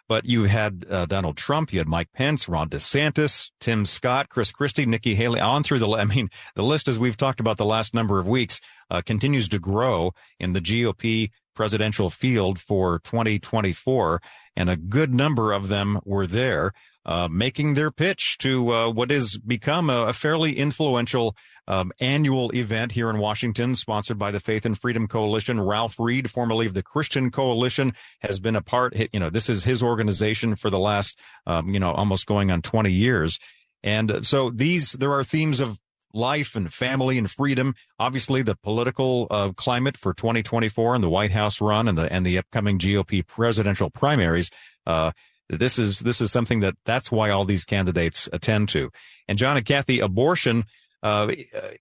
But 0.08 0.24
you 0.24 0.44
had 0.44 0.86
uh, 0.88 1.04
Donald 1.04 1.36
Trump, 1.36 1.70
you 1.70 1.80
had 1.80 1.88
Mike 1.88 2.08
Pence, 2.14 2.48
Ron 2.48 2.70
DeSantis, 2.70 3.50
Tim 3.60 3.84
Scott, 3.84 4.30
Chris 4.30 4.52
Christie, 4.52 4.86
Nikki 4.86 5.14
Haley, 5.14 5.40
on 5.40 5.62
through 5.62 5.80
the, 5.80 5.88
I 5.90 6.04
mean, 6.06 6.30
the 6.54 6.62
list, 6.62 6.88
as 6.88 6.98
we've 6.98 7.18
talked 7.18 7.40
about 7.40 7.58
the 7.58 7.66
last 7.66 7.92
number 7.92 8.18
of 8.18 8.26
weeks, 8.26 8.62
uh, 8.90 9.02
continues 9.02 9.50
to 9.50 9.58
grow 9.58 10.14
in 10.40 10.54
the 10.54 10.62
GOP 10.62 11.28
presidential 11.54 12.08
field 12.08 12.58
for 12.58 13.00
2024. 13.00 14.22
And 14.56 14.70
a 14.70 14.76
good 14.76 15.12
number 15.12 15.52
of 15.52 15.68
them 15.68 16.00
were 16.04 16.26
there 16.26 16.72
uh, 17.06 17.28
making 17.30 17.74
their 17.74 17.92
pitch 17.92 18.36
to 18.38 18.74
uh, 18.74 18.90
what 18.90 19.10
has 19.10 19.38
become 19.38 19.88
a, 19.88 20.06
a 20.06 20.12
fairly 20.12 20.58
influential 20.58 21.36
um, 21.68 21.92
annual 22.00 22.50
event 22.50 22.92
here 22.92 23.08
in 23.08 23.18
Washington, 23.18 23.76
sponsored 23.76 24.18
by 24.18 24.32
the 24.32 24.40
Faith 24.40 24.66
and 24.66 24.78
Freedom 24.78 25.06
Coalition. 25.06 25.60
Ralph 25.60 25.98
Reed, 25.98 26.30
formerly 26.30 26.66
of 26.66 26.74
the 26.74 26.82
Christian 26.82 27.30
Coalition, 27.30 27.94
has 28.20 28.40
been 28.40 28.56
a 28.56 28.60
part. 28.60 28.94
You 29.12 29.20
know, 29.20 29.30
this 29.30 29.48
is 29.48 29.64
his 29.64 29.82
organization 29.82 30.56
for 30.56 30.68
the 30.68 30.80
last, 30.80 31.18
um, 31.46 31.72
you 31.72 31.80
know, 31.80 31.92
almost 31.92 32.26
going 32.26 32.50
on 32.50 32.60
20 32.60 32.90
years. 32.90 33.38
And 33.84 34.26
so 34.26 34.50
these, 34.50 34.92
there 34.92 35.12
are 35.12 35.22
themes 35.22 35.60
of 35.60 35.78
life 36.12 36.56
and 36.56 36.72
family 36.72 37.18
and 37.18 37.30
freedom. 37.30 37.74
Obviously, 38.00 38.42
the 38.42 38.56
political 38.56 39.28
uh, 39.30 39.52
climate 39.52 39.96
for 39.96 40.12
2024 40.12 40.96
and 40.96 41.04
the 41.04 41.10
White 41.10 41.30
House 41.30 41.60
run 41.60 41.86
and 41.86 41.96
the 41.96 42.12
and 42.12 42.26
the 42.26 42.38
upcoming 42.38 42.78
GOP 42.78 43.24
presidential 43.24 43.90
primaries. 43.90 44.50
Uh, 44.86 45.12
this 45.48 45.78
is 45.78 46.00
this 46.00 46.20
is 46.20 46.32
something 46.32 46.60
that 46.60 46.74
that's 46.84 47.10
why 47.10 47.30
all 47.30 47.44
these 47.44 47.64
candidates 47.64 48.28
attend 48.32 48.68
to. 48.70 48.90
And 49.28 49.38
John 49.38 49.56
and 49.56 49.66
Kathy, 49.66 50.00
abortion 50.00 50.64
uh, 51.02 51.32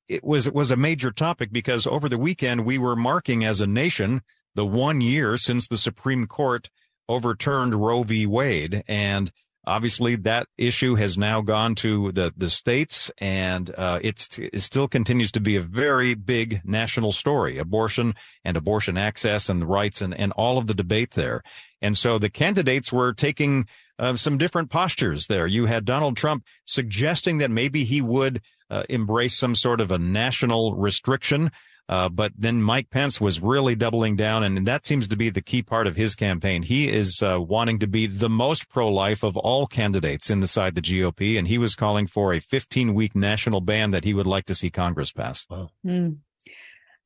it 0.08 0.23
was 0.23 0.45
it 0.45 0.54
was 0.54 0.71
a 0.71 0.78
major 0.78 1.12
topic 1.12 1.51
because 1.51 1.88
over 1.88 2.08
the 2.08 2.17
weekend 2.17 2.65
we 2.65 2.78
were 2.78 2.95
marking 2.95 3.43
as 3.43 3.62
a 3.62 3.67
nation 3.67 4.21
the 4.54 4.65
one 4.65 5.01
year 5.01 5.36
since 5.38 5.67
the 5.67 5.78
Supreme 5.78 6.28
Court 6.28 6.69
overturned 7.10 7.75
Roe 7.75 8.04
v. 8.04 8.25
Wade, 8.25 8.84
and 8.88 9.32
Obviously, 9.67 10.15
that 10.15 10.47
issue 10.58 10.95
has 10.95 11.17
now 11.17 11.41
gone 11.41 11.75
to 11.75 12.12
the, 12.12 12.34
the 12.38 12.49
states 12.49 13.12
and, 13.17 13.73
uh, 13.78 13.99
it 14.01 14.19
still 14.56 14.88
continues 14.88 15.32
to 15.32 15.39
be 15.39 15.56
a 15.56 15.62
very 15.62 16.13
big 16.13 16.62
national 16.63 17.12
story, 17.12 17.58
abortion 17.58 18.13
and 18.43 18.58
abortion 18.58 18.97
access 18.97 19.49
and 19.49 19.67
rights 19.69 20.01
and, 20.01 20.13
and 20.13 20.32
all 20.34 20.58
of 20.58 20.67
the 20.67 20.73
debate 20.73 21.12
there. 21.12 21.41
And 21.82 21.97
so 21.97 22.17
the 22.17 22.30
candidates 22.30 22.91
were 22.91 23.13
taking 23.13 23.67
uh, 23.97 24.15
some 24.15 24.38
different 24.38 24.69
postures 24.69 25.28
there. 25.28 25.47
You 25.47 25.65
had 25.65 25.86
Donald 25.86 26.17
Trump 26.17 26.45
suggesting 26.65 27.38
that 27.39 27.51
maybe 27.51 27.84
he 27.84 28.01
would 28.01 28.41
uh, 28.69 28.84
embrace 28.89 29.38
some 29.38 29.56
sort 29.56 29.80
of 29.82 29.91
a 29.91 29.99
national 29.99 30.75
restriction 30.75 31.51
uh, 31.88 32.10
but 32.10 32.32
then 32.38 32.62
Mike 32.62 32.89
Pence 32.89 33.21
was 33.21 33.39
really 33.39 33.76
doubling 33.76 34.15
down, 34.15 34.43
and 34.43 34.65
that 34.67 34.86
seems 34.86 35.08
to 35.08 35.15
be 35.15 35.30
the 35.30 35.41
key 35.41 35.62
part 35.62 35.88
of 35.88 35.95
his 35.95 36.15
campaign. 36.15 36.63
He 36.63 36.89
is 36.89 37.21
uh, 37.21 37.39
wanting 37.39 37.80
to 37.80 37.88
be 37.88 38.08
the 38.08 38.30
most 38.30 38.69
pro-life 38.69 39.24
of 39.24 39.38
all 39.38 39.67
candidates 39.67 40.30
inside 40.30 40.76
the 40.76 40.82
GOP, 40.82 41.38
and 41.38 41.48
he 41.48 41.58
was 41.58 41.76
calling 41.76 42.08
for 42.08 42.34
a 42.34 42.39
15-week 42.39 43.15
national 43.15 43.62
ban 43.62 43.91
that 43.91 44.04
he 44.04 44.13
would 44.13 44.28
like 44.28 44.45
to 44.45 44.56
see 44.56 44.69
Congress 44.69 45.12
pass. 45.12 45.45
Wow. 45.50 45.69
Mm. 45.86 46.17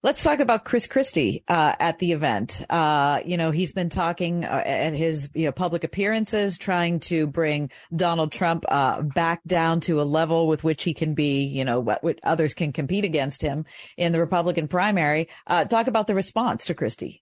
Let's 0.02 0.24
talk 0.24 0.40
about 0.40 0.64
Chris 0.64 0.88
Christie 0.88 1.44
uh, 1.50 1.76
at 1.78 2.00
the 2.00 2.14
event. 2.14 2.64
Uh, 2.70 3.20
you 3.26 3.36
know, 3.36 3.52
he's 3.52 3.74
been 3.74 3.90
talking 3.90 4.46
uh, 4.46 4.64
at 4.66 4.94
his 4.94 5.30
you 5.34 5.44
know 5.44 5.52
public 5.52 5.84
appearances, 5.84 6.58
trying 6.58 7.02
to 7.02 7.28
bring 7.28 7.70
Donald 7.94 8.32
Trump 8.32 8.64
uh, 8.70 9.02
back 9.02 9.42
down 9.46 9.82
to 9.82 10.00
a 10.00 10.04
level 10.04 10.48
with 10.48 10.64
which 10.64 10.84
he 10.84 10.94
can 10.94 11.16
be, 11.16 11.44
you 11.44 11.66
know, 11.66 11.82
what, 11.82 12.02
what 12.02 12.18
others 12.24 12.54
can 12.54 12.72
compete 12.72 13.04
against 13.04 13.42
him 13.42 13.66
in 13.98 14.14
the 14.14 14.22
Republican 14.22 14.70
primary. 14.70 15.28
Uh, 15.46 15.66
talk 15.66 15.88
about 15.88 16.08
the 16.08 16.16
response 16.16 16.64
to 16.66 16.74
Christie. 16.74 17.22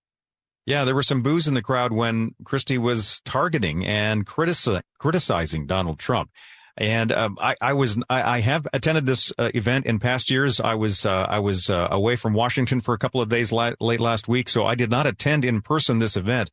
Yeah, 0.68 0.84
there 0.84 0.94
were 0.94 1.02
some 1.02 1.24
boos 1.24 1.48
in 1.48 1.56
the 1.56 1.64
crowd 1.64 1.94
when 1.94 2.36
Christie 2.44 2.78
was 2.78 3.22
targeting 3.26 3.88
and 3.88 4.24
critici- 4.24 4.84
criticizing 5.00 5.66
Donald 5.66 5.98
Trump. 5.98 6.30
And 6.78 7.12
um, 7.12 7.38
I, 7.42 7.56
I, 7.60 7.74
was 7.74 7.98
I, 8.08 8.38
I, 8.38 8.40
have 8.42 8.68
attended 8.72 9.08
this 9.08 9.34
uh, 9.40 9.50
event 9.56 9.88
in 9.88 9.98
past 9.98 10.30
years. 10.30 10.60
I 10.60 10.76
was 10.76 11.08
uh, 11.08 11.26
I 11.28 11.40
was 11.40 11.72
uh, 11.72 11.88
away 11.90 12.16
from 12.16 12.34
Washington 12.34 12.82
for 12.82 12.94
a 12.94 13.00
couple 13.00 13.20
of 13.20 13.30
days 13.30 13.52
la- 13.52 13.74
late 13.80 14.00
last 14.00 14.28
week, 14.28 14.48
so 14.48 14.64
I 14.64 14.76
did 14.76 14.92
not 14.92 15.08
attend 15.08 15.44
in 15.44 15.62
person 15.62 15.98
this 15.98 16.16
event. 16.16 16.52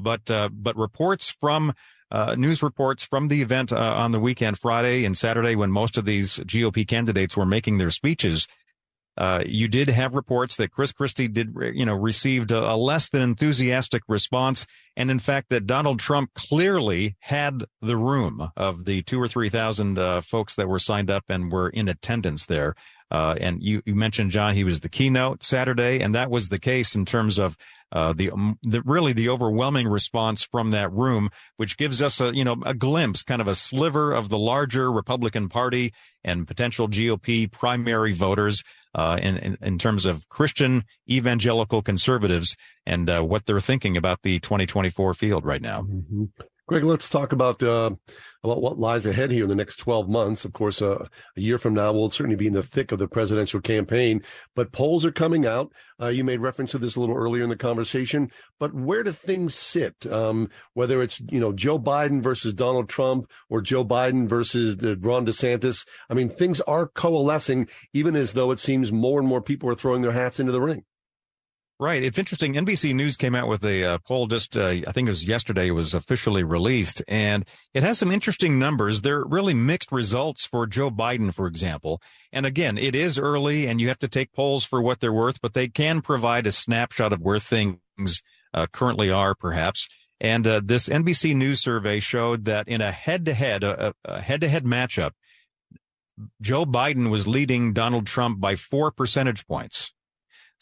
But 0.00 0.30
uh, 0.30 0.48
but 0.52 0.76
reports 0.76 1.28
from 1.28 1.74
uh, 2.12 2.36
news 2.36 2.62
reports 2.62 3.04
from 3.04 3.26
the 3.26 3.42
event 3.42 3.72
uh, 3.72 3.76
on 3.76 4.12
the 4.12 4.20
weekend, 4.20 4.60
Friday 4.60 5.04
and 5.04 5.18
Saturday, 5.18 5.56
when 5.56 5.72
most 5.72 5.98
of 5.98 6.04
these 6.04 6.38
GOP 6.38 6.86
candidates 6.86 7.36
were 7.36 7.46
making 7.46 7.78
their 7.78 7.90
speeches, 7.90 8.46
uh, 9.16 9.42
you 9.46 9.68
did 9.68 9.88
have 9.88 10.14
reports 10.14 10.56
that 10.56 10.72
Chris 10.72 10.92
Christie 10.92 11.28
did, 11.28 11.54
you 11.72 11.86
know, 11.86 11.94
received 11.94 12.50
a, 12.50 12.72
a, 12.72 12.76
less 12.76 13.08
than 13.08 13.22
enthusiastic 13.22 14.02
response. 14.08 14.66
And 14.96 15.10
in 15.10 15.18
fact, 15.18 15.50
that 15.50 15.66
Donald 15.66 16.00
Trump 16.00 16.34
clearly 16.34 17.16
had 17.20 17.64
the 17.80 17.96
room 17.96 18.50
of 18.56 18.84
the 18.84 19.02
two 19.02 19.20
or 19.20 19.28
3,000 19.28 19.98
uh, 19.98 20.20
folks 20.20 20.56
that 20.56 20.68
were 20.68 20.78
signed 20.78 21.10
up 21.10 21.24
and 21.28 21.52
were 21.52 21.68
in 21.68 21.88
attendance 21.88 22.46
there. 22.46 22.74
Uh, 23.14 23.36
and 23.40 23.62
you, 23.62 23.80
you 23.86 23.94
mentioned, 23.94 24.32
John, 24.32 24.56
he 24.56 24.64
was 24.64 24.80
the 24.80 24.88
keynote 24.88 25.44
Saturday, 25.44 26.00
and 26.00 26.16
that 26.16 26.32
was 26.32 26.48
the 26.48 26.58
case 26.58 26.96
in 26.96 27.04
terms 27.04 27.38
of 27.38 27.56
uh, 27.92 28.12
the, 28.12 28.28
um, 28.32 28.58
the, 28.64 28.82
really 28.82 29.12
the 29.12 29.28
overwhelming 29.28 29.86
response 29.86 30.42
from 30.42 30.72
that 30.72 30.90
room, 30.90 31.30
which 31.56 31.76
gives 31.76 32.02
us 32.02 32.20
a 32.20 32.34
you 32.34 32.42
know 32.42 32.56
a 32.66 32.74
glimpse, 32.74 33.22
kind 33.22 33.40
of 33.40 33.46
a 33.46 33.54
sliver 33.54 34.10
of 34.10 34.30
the 34.30 34.36
larger 34.36 34.90
Republican 34.90 35.48
Party 35.48 35.92
and 36.24 36.48
potential 36.48 36.88
GOP 36.88 37.48
primary 37.48 38.12
voters 38.12 38.64
uh, 38.96 39.16
in, 39.22 39.36
in, 39.36 39.58
in 39.62 39.78
terms 39.78 40.06
of 40.06 40.28
Christian 40.28 40.82
evangelical 41.08 41.82
conservatives 41.82 42.56
and 42.84 43.08
uh, 43.08 43.20
what 43.20 43.46
they're 43.46 43.60
thinking 43.60 43.96
about 43.96 44.22
the 44.22 44.40
2024 44.40 45.14
field 45.14 45.44
right 45.44 45.62
now. 45.62 45.82
Mm-hmm. 45.82 46.24
Greg, 46.66 46.82
let's 46.82 47.10
talk 47.10 47.32
about 47.32 47.62
uh, 47.62 47.90
about 48.42 48.62
what 48.62 48.78
lies 48.78 49.04
ahead 49.04 49.30
here 49.30 49.42
in 49.42 49.50
the 49.50 49.54
next 49.54 49.76
12 49.76 50.08
months. 50.08 50.46
Of 50.46 50.54
course, 50.54 50.80
uh, 50.80 51.06
a 51.36 51.40
year 51.40 51.58
from 51.58 51.74
now, 51.74 51.92
we'll 51.92 52.08
certainly 52.08 52.36
be 52.36 52.46
in 52.46 52.54
the 52.54 52.62
thick 52.62 52.90
of 52.90 52.98
the 52.98 53.06
presidential 53.06 53.60
campaign, 53.60 54.22
but 54.56 54.72
polls 54.72 55.04
are 55.04 55.12
coming 55.12 55.44
out. 55.44 55.70
Uh, 56.00 56.06
you 56.06 56.24
made 56.24 56.40
reference 56.40 56.70
to 56.70 56.78
this 56.78 56.96
a 56.96 57.00
little 57.00 57.16
earlier 57.16 57.42
in 57.42 57.50
the 57.50 57.56
conversation, 57.56 58.30
but 58.58 58.72
where 58.72 59.02
do 59.02 59.12
things 59.12 59.54
sit? 59.54 60.06
Um, 60.10 60.48
whether 60.72 61.02
it's, 61.02 61.20
you 61.30 61.38
know, 61.38 61.52
Joe 61.52 61.78
Biden 61.78 62.22
versus 62.22 62.54
Donald 62.54 62.88
Trump 62.88 63.30
or 63.50 63.60
Joe 63.60 63.84
Biden 63.84 64.26
versus 64.26 64.76
Ron 65.02 65.26
DeSantis. 65.26 65.86
I 66.08 66.14
mean, 66.14 66.30
things 66.30 66.62
are 66.62 66.88
coalescing, 66.88 67.68
even 67.92 68.16
as 68.16 68.32
though 68.32 68.50
it 68.52 68.58
seems 68.58 68.90
more 68.90 69.18
and 69.18 69.28
more 69.28 69.42
people 69.42 69.68
are 69.68 69.76
throwing 69.76 70.00
their 70.00 70.12
hats 70.12 70.40
into 70.40 70.52
the 70.52 70.62
ring. 70.62 70.84
Right. 71.80 72.04
It's 72.04 72.20
interesting. 72.20 72.54
NBC 72.54 72.94
News 72.94 73.16
came 73.16 73.34
out 73.34 73.48
with 73.48 73.64
a 73.64 73.84
uh, 73.84 73.98
poll 74.06 74.28
just, 74.28 74.56
uh, 74.56 74.68
I 74.68 74.92
think 74.92 75.08
it 75.08 75.10
was 75.10 75.24
yesterday, 75.24 75.68
it 75.68 75.72
was 75.72 75.92
officially 75.92 76.44
released, 76.44 77.02
and 77.08 77.44
it 77.72 77.82
has 77.82 77.98
some 77.98 78.12
interesting 78.12 78.60
numbers. 78.60 79.00
They're 79.00 79.24
really 79.24 79.54
mixed 79.54 79.90
results 79.90 80.46
for 80.46 80.68
Joe 80.68 80.92
Biden, 80.92 81.34
for 81.34 81.48
example. 81.48 82.00
And 82.32 82.46
again, 82.46 82.78
it 82.78 82.94
is 82.94 83.18
early 83.18 83.66
and 83.66 83.80
you 83.80 83.88
have 83.88 83.98
to 83.98 84.08
take 84.08 84.32
polls 84.32 84.64
for 84.64 84.80
what 84.80 85.00
they're 85.00 85.12
worth, 85.12 85.40
but 85.40 85.54
they 85.54 85.66
can 85.66 86.00
provide 86.00 86.46
a 86.46 86.52
snapshot 86.52 87.12
of 87.12 87.20
where 87.20 87.40
things 87.40 88.22
uh, 88.54 88.68
currently 88.72 89.10
are, 89.10 89.34
perhaps. 89.34 89.88
And 90.20 90.46
uh, 90.46 90.60
this 90.64 90.88
NBC 90.88 91.34
News 91.34 91.60
survey 91.60 91.98
showed 91.98 92.44
that 92.44 92.68
in 92.68 92.82
a 92.82 92.92
head 92.92 93.24
to 93.26 93.34
head, 93.34 93.64
a 93.64 93.94
head 94.20 94.42
to 94.42 94.48
head 94.48 94.64
matchup, 94.64 95.10
Joe 96.40 96.64
Biden 96.64 97.10
was 97.10 97.26
leading 97.26 97.72
Donald 97.72 98.06
Trump 98.06 98.38
by 98.40 98.54
four 98.54 98.92
percentage 98.92 99.44
points. 99.46 99.93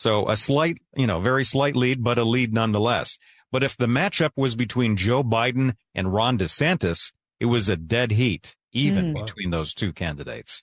So 0.03 0.29
a 0.29 0.35
slight, 0.35 0.79
you 0.97 1.07
know, 1.07 1.21
very 1.21 1.45
slight 1.45 1.77
lead, 1.77 2.03
but 2.03 2.19
a 2.19 2.25
lead 2.25 2.53
nonetheless. 2.53 3.19
But 3.53 3.63
if 3.63 3.77
the 3.77 3.87
matchup 3.87 4.33
was 4.35 4.57
between 4.57 4.97
Joe 4.97 5.23
Biden 5.23 5.77
and 5.95 6.13
Ron 6.13 6.39
DeSantis, 6.39 7.13
it 7.39 7.47
was 7.47 7.69
a 7.69 7.77
dead 7.77 8.11
heat, 8.11 8.57
even 8.73 9.15
mm. 9.15 9.25
between 9.25 9.51
those 9.51 9.75
two 9.75 9.93
candidates. 9.93 10.61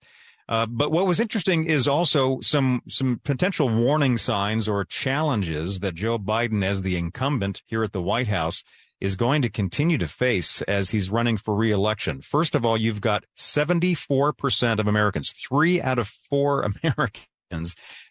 Uh, 0.49 0.65
but 0.65 0.91
what 0.91 1.08
was 1.08 1.21
interesting 1.21 1.67
is 1.67 1.88
also 1.88 2.41
some 2.41 2.82
some 2.89 3.21
potential 3.23 3.69
warning 3.69 4.17
signs 4.17 4.67
or 4.67 4.84
challenges 4.84 5.80
that 5.80 5.95
Joe 5.95 6.19
Biden, 6.19 6.62
as 6.62 6.82
the 6.82 6.97
incumbent 6.97 7.62
here 7.65 7.84
at 7.84 7.93
the 7.93 8.02
White 8.02 8.28
House, 8.28 8.62
is 8.99 9.15
going 9.15 9.41
to 9.43 9.49
continue 9.49 9.97
to 9.99 10.08
face 10.08 10.62
as 10.63 10.89
he's 10.89 11.10
running 11.10 11.38
for 11.38 11.56
reelection. 11.56 12.19
First 12.19 12.56
of 12.56 12.65
all, 12.65 12.75
you've 12.75 12.99
got 12.99 13.23
74% 13.38 14.80
of 14.80 14.88
Americans, 14.88 15.32
three 15.32 15.82
out 15.82 15.97
of 15.97 16.10
four 16.10 16.62
Americans 16.84 17.28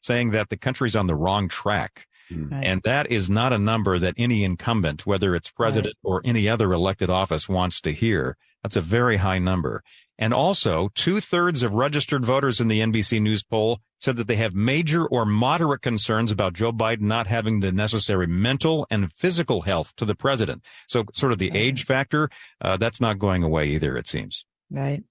saying 0.00 0.30
that 0.30 0.48
the 0.48 0.56
country's 0.56 0.96
on 0.96 1.06
the 1.06 1.14
wrong 1.14 1.48
track. 1.48 2.06
Hmm. 2.28 2.48
Right. 2.48 2.64
And 2.64 2.82
that 2.82 3.10
is 3.10 3.30
not 3.30 3.52
a 3.52 3.58
number 3.58 3.98
that 3.98 4.14
any 4.18 4.44
incumbent, 4.44 5.06
whether 5.06 5.34
it's 5.34 5.50
president 5.50 5.94
right. 6.02 6.10
or 6.10 6.22
any 6.24 6.48
other 6.48 6.72
elected 6.72 7.10
office, 7.10 7.48
wants 7.48 7.80
to 7.82 7.92
hear. 7.92 8.36
That's 8.62 8.76
a 8.76 8.82
very 8.82 9.16
high 9.18 9.38
number. 9.38 9.82
And 10.18 10.34
also, 10.34 10.90
two 10.94 11.20
thirds 11.20 11.62
of 11.62 11.74
registered 11.74 12.24
voters 12.24 12.60
in 12.60 12.66
the 12.66 12.80
NBC 12.80 13.22
News 13.22 13.44
poll 13.44 13.80
said 14.00 14.16
that 14.16 14.26
they 14.26 14.36
have 14.36 14.52
major 14.52 15.06
or 15.06 15.24
moderate 15.24 15.80
concerns 15.80 16.32
about 16.32 16.54
Joe 16.54 16.72
Biden 16.72 17.02
not 17.02 17.28
having 17.28 17.60
the 17.60 17.70
necessary 17.70 18.26
mental 18.26 18.86
and 18.90 19.12
physical 19.12 19.62
health 19.62 19.94
to 19.96 20.04
the 20.04 20.16
president. 20.16 20.64
So, 20.88 21.04
sort 21.14 21.32
of 21.32 21.38
the 21.38 21.50
right. 21.50 21.56
age 21.56 21.84
factor, 21.84 22.30
uh, 22.60 22.76
that's 22.76 23.00
not 23.00 23.18
going 23.18 23.44
away 23.44 23.68
either, 23.68 23.96
it 23.96 24.08
seems. 24.08 24.44
Right. 24.70 25.04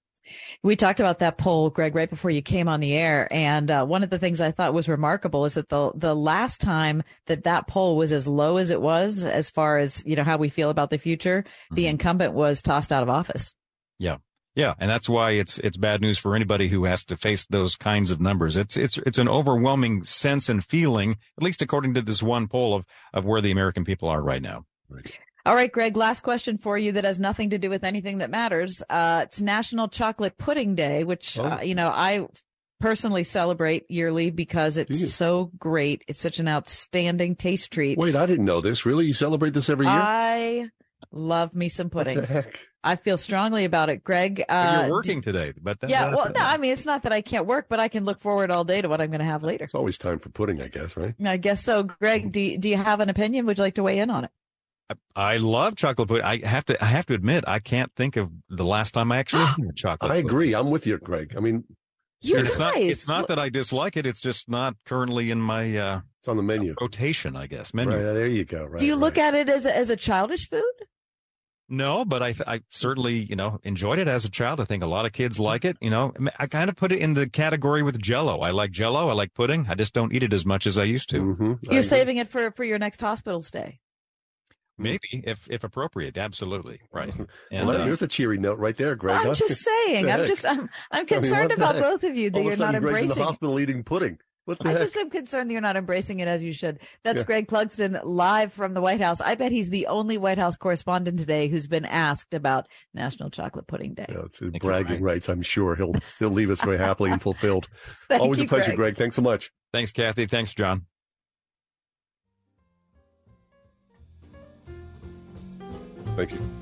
We 0.62 0.76
talked 0.76 1.00
about 1.00 1.20
that 1.20 1.38
poll, 1.38 1.70
Greg, 1.70 1.94
right 1.94 2.10
before 2.10 2.30
you 2.30 2.42
came 2.42 2.68
on 2.68 2.80
the 2.80 2.96
air, 2.96 3.28
and 3.30 3.70
uh, 3.70 3.84
one 3.84 4.02
of 4.02 4.10
the 4.10 4.18
things 4.18 4.40
I 4.40 4.50
thought 4.50 4.74
was 4.74 4.88
remarkable 4.88 5.44
is 5.44 5.54
that 5.54 5.68
the 5.68 5.92
the 5.94 6.14
last 6.14 6.60
time 6.60 7.02
that 7.26 7.44
that 7.44 7.66
poll 7.66 7.96
was 7.96 8.12
as 8.12 8.26
low 8.26 8.56
as 8.56 8.70
it 8.70 8.80
was, 8.80 9.24
as 9.24 9.50
far 9.50 9.78
as 9.78 10.02
you 10.06 10.16
know 10.16 10.24
how 10.24 10.36
we 10.36 10.48
feel 10.48 10.70
about 10.70 10.90
the 10.90 10.98
future, 10.98 11.42
mm-hmm. 11.42 11.74
the 11.74 11.86
incumbent 11.86 12.34
was 12.34 12.62
tossed 12.62 12.92
out 12.92 13.02
of 13.02 13.08
office. 13.08 13.54
Yeah, 13.98 14.18
yeah, 14.58 14.74
and 14.80 14.90
that's 14.90 15.08
why 15.08 15.32
it's 15.32 15.58
it's 15.60 15.76
bad 15.76 16.00
news 16.00 16.18
for 16.18 16.34
anybody 16.34 16.66
who 16.66 16.84
has 16.84 17.04
to 17.04 17.16
face 17.16 17.46
those 17.46 17.76
kinds 17.76 18.10
of 18.10 18.20
numbers. 18.20 18.56
It's 18.56 18.76
it's 18.76 18.98
it's 18.98 19.18
an 19.18 19.28
overwhelming 19.28 20.02
sense 20.02 20.48
and 20.48 20.64
feeling, 20.64 21.12
at 21.36 21.44
least 21.44 21.62
according 21.62 21.94
to 21.94 22.02
this 22.02 22.24
one 22.24 22.48
poll 22.48 22.74
of 22.74 22.84
of 23.14 23.24
where 23.24 23.40
the 23.40 23.52
American 23.52 23.84
people 23.84 24.08
are 24.08 24.20
right 24.20 24.42
now. 24.42 24.64
Right. 24.88 25.16
All 25.48 25.54
right, 25.54 25.72
Greg, 25.72 25.96
last 25.96 26.20
question 26.20 26.58
for 26.58 26.76
you 26.76 26.92
that 26.92 27.04
has 27.04 27.18
nothing 27.18 27.48
to 27.50 27.58
do 27.58 27.70
with 27.70 27.82
anything 27.82 28.18
that 28.18 28.28
matters. 28.28 28.82
Uh, 28.90 29.22
it's 29.24 29.40
National 29.40 29.88
Chocolate 29.88 30.36
Pudding 30.36 30.74
Day, 30.74 31.04
which, 31.04 31.38
uh, 31.38 31.42
oh. 31.42 31.46
uh, 31.46 31.60
you 31.62 31.74
know, 31.74 31.88
I 31.88 32.28
personally 32.80 33.24
celebrate 33.24 33.90
yearly 33.90 34.28
because 34.28 34.76
it's 34.76 35.10
so 35.14 35.50
great. 35.58 36.04
It's 36.06 36.20
such 36.20 36.38
an 36.38 36.48
outstanding 36.48 37.34
taste 37.34 37.72
treat. 37.72 37.96
Wait, 37.96 38.14
I 38.14 38.26
didn't 38.26 38.44
know 38.44 38.60
this. 38.60 38.84
Really? 38.84 39.06
You 39.06 39.14
celebrate 39.14 39.54
this 39.54 39.70
every 39.70 39.86
year? 39.86 39.94
I 39.98 40.70
love 41.12 41.54
me 41.54 41.70
some 41.70 41.88
pudding. 41.88 42.26
I 42.84 42.96
feel 42.96 43.16
strongly 43.16 43.64
about 43.64 43.88
it, 43.88 44.04
Greg. 44.04 44.44
Uh, 44.50 44.82
you're 44.82 44.90
working 44.90 45.22
do, 45.22 45.32
today, 45.32 45.54
but 45.58 45.78
yeah. 45.88 46.14
Well, 46.14 46.30
no, 46.32 46.40
I 46.40 46.58
mean 46.58 46.72
it's 46.74 46.86
not 46.86 47.04
that 47.04 47.12
I 47.12 47.22
can't 47.22 47.46
work, 47.46 47.68
but 47.70 47.80
I 47.80 47.88
can 47.88 48.04
look 48.04 48.20
forward 48.20 48.50
all 48.50 48.64
day 48.64 48.82
to 48.82 48.88
what 48.88 49.00
I'm 49.00 49.10
going 49.10 49.18
to 49.20 49.24
have 49.24 49.42
later. 49.42 49.64
It's 49.64 49.74
always 49.74 49.96
time 49.96 50.18
for 50.18 50.28
pudding, 50.28 50.60
I 50.60 50.68
guess, 50.68 50.96
right? 50.96 51.14
I 51.24 51.38
guess 51.38 51.64
so. 51.64 51.84
Greg, 51.84 52.32
do 52.32 52.58
do 52.58 52.68
you 52.68 52.76
have 52.76 53.00
an 53.00 53.08
opinion? 53.08 53.46
Would 53.46 53.56
you 53.56 53.64
like 53.64 53.74
to 53.76 53.82
weigh 53.82 53.98
in 53.98 54.10
on 54.10 54.24
it? 54.24 54.30
I 55.14 55.36
love 55.36 55.76
chocolate 55.76 56.08
pudding. 56.08 56.24
I 56.24 56.46
have 56.46 56.64
to. 56.66 56.82
I 56.82 56.86
have 56.86 57.06
to 57.06 57.14
admit, 57.14 57.44
I 57.46 57.58
can't 57.58 57.92
think 57.94 58.16
of 58.16 58.30
the 58.48 58.64
last 58.64 58.92
time 58.92 59.12
I 59.12 59.18
actually 59.18 59.44
had 59.44 59.56
chocolate. 59.76 60.10
I 60.12 60.16
agree. 60.16 60.54
I'm 60.54 60.70
with 60.70 60.86
you, 60.86 60.96
Greg. 60.98 61.34
I 61.36 61.40
mean, 61.40 61.64
you 62.22 62.38
it's 62.38 62.50
guys, 62.52 62.58
not. 62.58 62.76
It's 62.76 63.08
not 63.08 63.28
that 63.28 63.38
I 63.38 63.48
dislike 63.48 63.96
it. 63.96 64.06
It's 64.06 64.20
just 64.20 64.48
not 64.48 64.76
currently 64.86 65.30
in 65.30 65.40
my. 65.40 65.76
uh 65.76 66.00
It's 66.20 66.28
on 66.28 66.36
the 66.36 66.42
menu 66.42 66.74
rotation, 66.80 67.36
I 67.36 67.46
guess. 67.46 67.74
Menu. 67.74 67.94
Right 67.96 68.02
there, 68.02 68.26
you 68.26 68.44
go. 68.44 68.64
Right, 68.64 68.78
Do 68.78 68.86
you 68.86 68.94
right. 68.94 69.00
look 69.00 69.18
at 69.18 69.34
it 69.34 69.48
as 69.48 69.66
a, 69.66 69.76
as 69.76 69.90
a 69.90 69.96
childish 69.96 70.48
food? 70.48 70.62
No, 71.70 72.06
but 72.06 72.22
I, 72.22 72.34
I 72.46 72.62
certainly, 72.70 73.18
you 73.18 73.36
know, 73.36 73.60
enjoyed 73.62 73.98
it 73.98 74.08
as 74.08 74.24
a 74.24 74.30
child. 74.30 74.58
I 74.58 74.64
think 74.64 74.82
a 74.82 74.86
lot 74.86 75.04
of 75.04 75.12
kids 75.12 75.38
like 75.38 75.66
it. 75.66 75.76
You 75.82 75.90
know, 75.90 76.14
I 76.38 76.46
kind 76.46 76.70
of 76.70 76.76
put 76.76 76.92
it 76.92 76.98
in 77.00 77.12
the 77.12 77.28
category 77.28 77.82
with 77.82 78.00
Jello. 78.00 78.40
I 78.40 78.52
like 78.52 78.70
Jello. 78.70 79.08
I 79.08 79.12
like 79.12 79.34
pudding. 79.34 79.66
I 79.68 79.74
just 79.74 79.92
don't 79.92 80.10
eat 80.14 80.22
it 80.22 80.32
as 80.32 80.46
much 80.46 80.66
as 80.66 80.78
I 80.78 80.84
used 80.84 81.10
to. 81.10 81.20
Mm-hmm. 81.20 81.52
You're 81.70 81.82
saving 81.82 82.16
it 82.16 82.26
for 82.26 82.50
for 82.52 82.64
your 82.64 82.78
next 82.78 83.02
hospital 83.02 83.42
stay. 83.42 83.80
Maybe 84.78 85.22
if 85.24 85.48
if 85.50 85.64
appropriate, 85.64 86.16
absolutely 86.16 86.80
right. 86.92 87.12
And, 87.50 87.66
well, 87.66 87.80
uh, 87.80 87.84
there's 87.84 88.02
a 88.02 88.08
cheery 88.08 88.38
note 88.38 88.58
right 88.58 88.76
there, 88.76 88.94
Greg. 88.94 89.26
I'm 89.26 89.34
just 89.34 89.64
saying. 89.64 90.10
I'm 90.10 90.26
just 90.26 90.44
I'm 90.46 90.68
I'm 90.90 91.06
concerned 91.06 91.52
I 91.52 91.56
mean, 91.56 91.64
about 91.70 91.74
both 91.80 92.04
of 92.04 92.16
you 92.16 92.30
that 92.30 92.42
you're 92.42 92.56
not 92.56 92.74
embracing. 92.74 93.10
in 93.10 93.18
the 93.18 93.24
hospital 93.24 93.58
eating 93.58 93.82
pudding. 93.82 94.18
What 94.44 94.60
the 94.60 94.68
I 94.68 94.72
heck? 94.72 94.80
just 94.80 94.96
am 94.96 95.10
concerned 95.10 95.50
that 95.50 95.52
you're 95.52 95.60
not 95.60 95.76
embracing 95.76 96.20
it 96.20 96.28
as 96.28 96.42
you 96.42 96.52
should. 96.52 96.78
That's 97.04 97.18
Yeah. 97.20 97.26
Greg 97.26 97.48
Clugston 97.48 98.00
live 98.02 98.50
from 98.50 98.72
the 98.72 98.80
White 98.80 99.02
House. 99.02 99.20
I 99.20 99.34
bet 99.34 99.52
he's 99.52 99.68
the 99.68 99.88
only 99.88 100.16
White 100.16 100.38
House 100.38 100.56
correspondent 100.56 101.18
today 101.18 101.48
who's 101.48 101.66
been 101.66 101.84
asked 101.84 102.32
about 102.32 102.66
National 102.94 103.28
Chocolate 103.28 103.66
Pudding 103.66 103.92
Day. 103.92 104.06
Yeah, 104.08 104.22
it's 104.24 104.38
his 104.38 104.50
bragging 104.52 105.02
rights. 105.02 105.28
I'm 105.28 105.42
sure 105.42 105.74
he'll 105.76 105.94
he'll 106.18 106.30
leave 106.30 106.48
us 106.48 106.62
very 106.62 106.78
happily 106.78 107.10
and 107.10 107.20
fulfilled. 107.28 107.68
Thank 108.08 108.22
Always 108.22 108.38
you, 108.38 108.46
a 108.46 108.48
pleasure, 108.48 108.66
Greg. 108.68 108.76
Greg. 108.76 108.96
Thanks 108.96 109.16
so 109.16 109.22
much. 109.22 109.50
Thanks, 109.74 109.92
Kathy. 109.92 110.24
Thanks, 110.24 110.54
John. 110.54 110.86
Thank 116.18 116.32
you. 116.32 116.57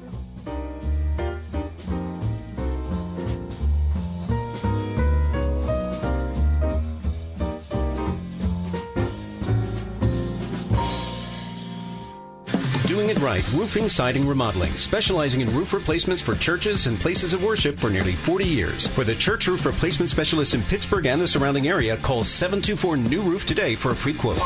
Doing 12.97 13.11
it 13.11 13.19
right, 13.19 13.53
roofing, 13.53 13.91
siding, 13.91 14.27
remodeling, 14.27 14.71
specializing 14.71 15.43
in 15.43 15.55
roof 15.55 15.75
replacements 15.75 16.23
for 16.23 16.35
churches 16.35 16.87
and 16.87 16.99
places 16.99 17.35
of 17.35 17.45
worship 17.45 17.79
for 17.79 17.91
nearly 17.91 18.13
40 18.13 18.47
years. 18.47 18.87
For 18.87 19.05
the 19.05 19.15
church 19.15 19.49
roof 19.49 19.67
replacement 19.67 20.09
specialist 20.09 20.55
in 20.55 20.63
Pittsburgh 20.63 21.05
and 21.05 21.21
the 21.21 21.29
surrounding 21.29 21.69
area, 21.69 21.99
call 21.99 22.25
724 22.25 22.97
New 22.97 23.21
Roof 23.21 23.45
today 23.45 23.75
for 23.75 23.91
a 23.91 23.95
free 23.95 24.15
quote. 24.15 24.39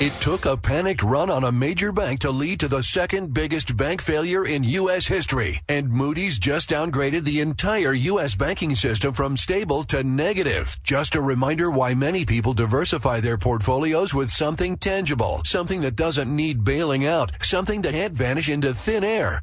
It 0.00 0.12
took 0.20 0.44
a 0.44 0.58
panicked 0.58 1.02
run 1.02 1.30
on 1.30 1.44
a 1.44 1.52
major 1.52 1.90
bank 1.90 2.20
to 2.20 2.30
lead 2.30 2.60
to 2.60 2.68
the 2.68 2.82
second 2.82 3.32
biggest 3.32 3.74
bank 3.74 4.02
failure 4.02 4.44
in 4.44 4.64
U.S. 4.64 5.06
history. 5.06 5.60
And 5.70 5.88
Moody's 5.88 6.38
just 6.38 6.68
downgraded 6.68 7.24
the 7.24 7.40
entire 7.40 7.94
U.S. 7.94 8.34
banking 8.34 8.74
system 8.74 9.14
from 9.14 9.38
stable 9.38 9.84
to 9.84 10.04
negative. 10.04 10.76
Just 10.82 11.14
a 11.14 11.22
reminder 11.22 11.70
why 11.70 11.94
many 11.94 12.26
people 12.26 12.52
diversify 12.52 13.20
their 13.20 13.38
portfolios 13.38 14.12
with 14.12 14.30
something 14.30 14.76
tangible, 14.76 15.40
something 15.44 15.77
that 15.82 15.96
doesn't 15.96 16.34
need 16.34 16.64
bailing 16.64 17.06
out, 17.06 17.32
something 17.40 17.82
that 17.82 17.92
can't 17.92 18.14
vanish 18.14 18.48
into 18.48 18.72
thin 18.74 19.04
air. 19.04 19.42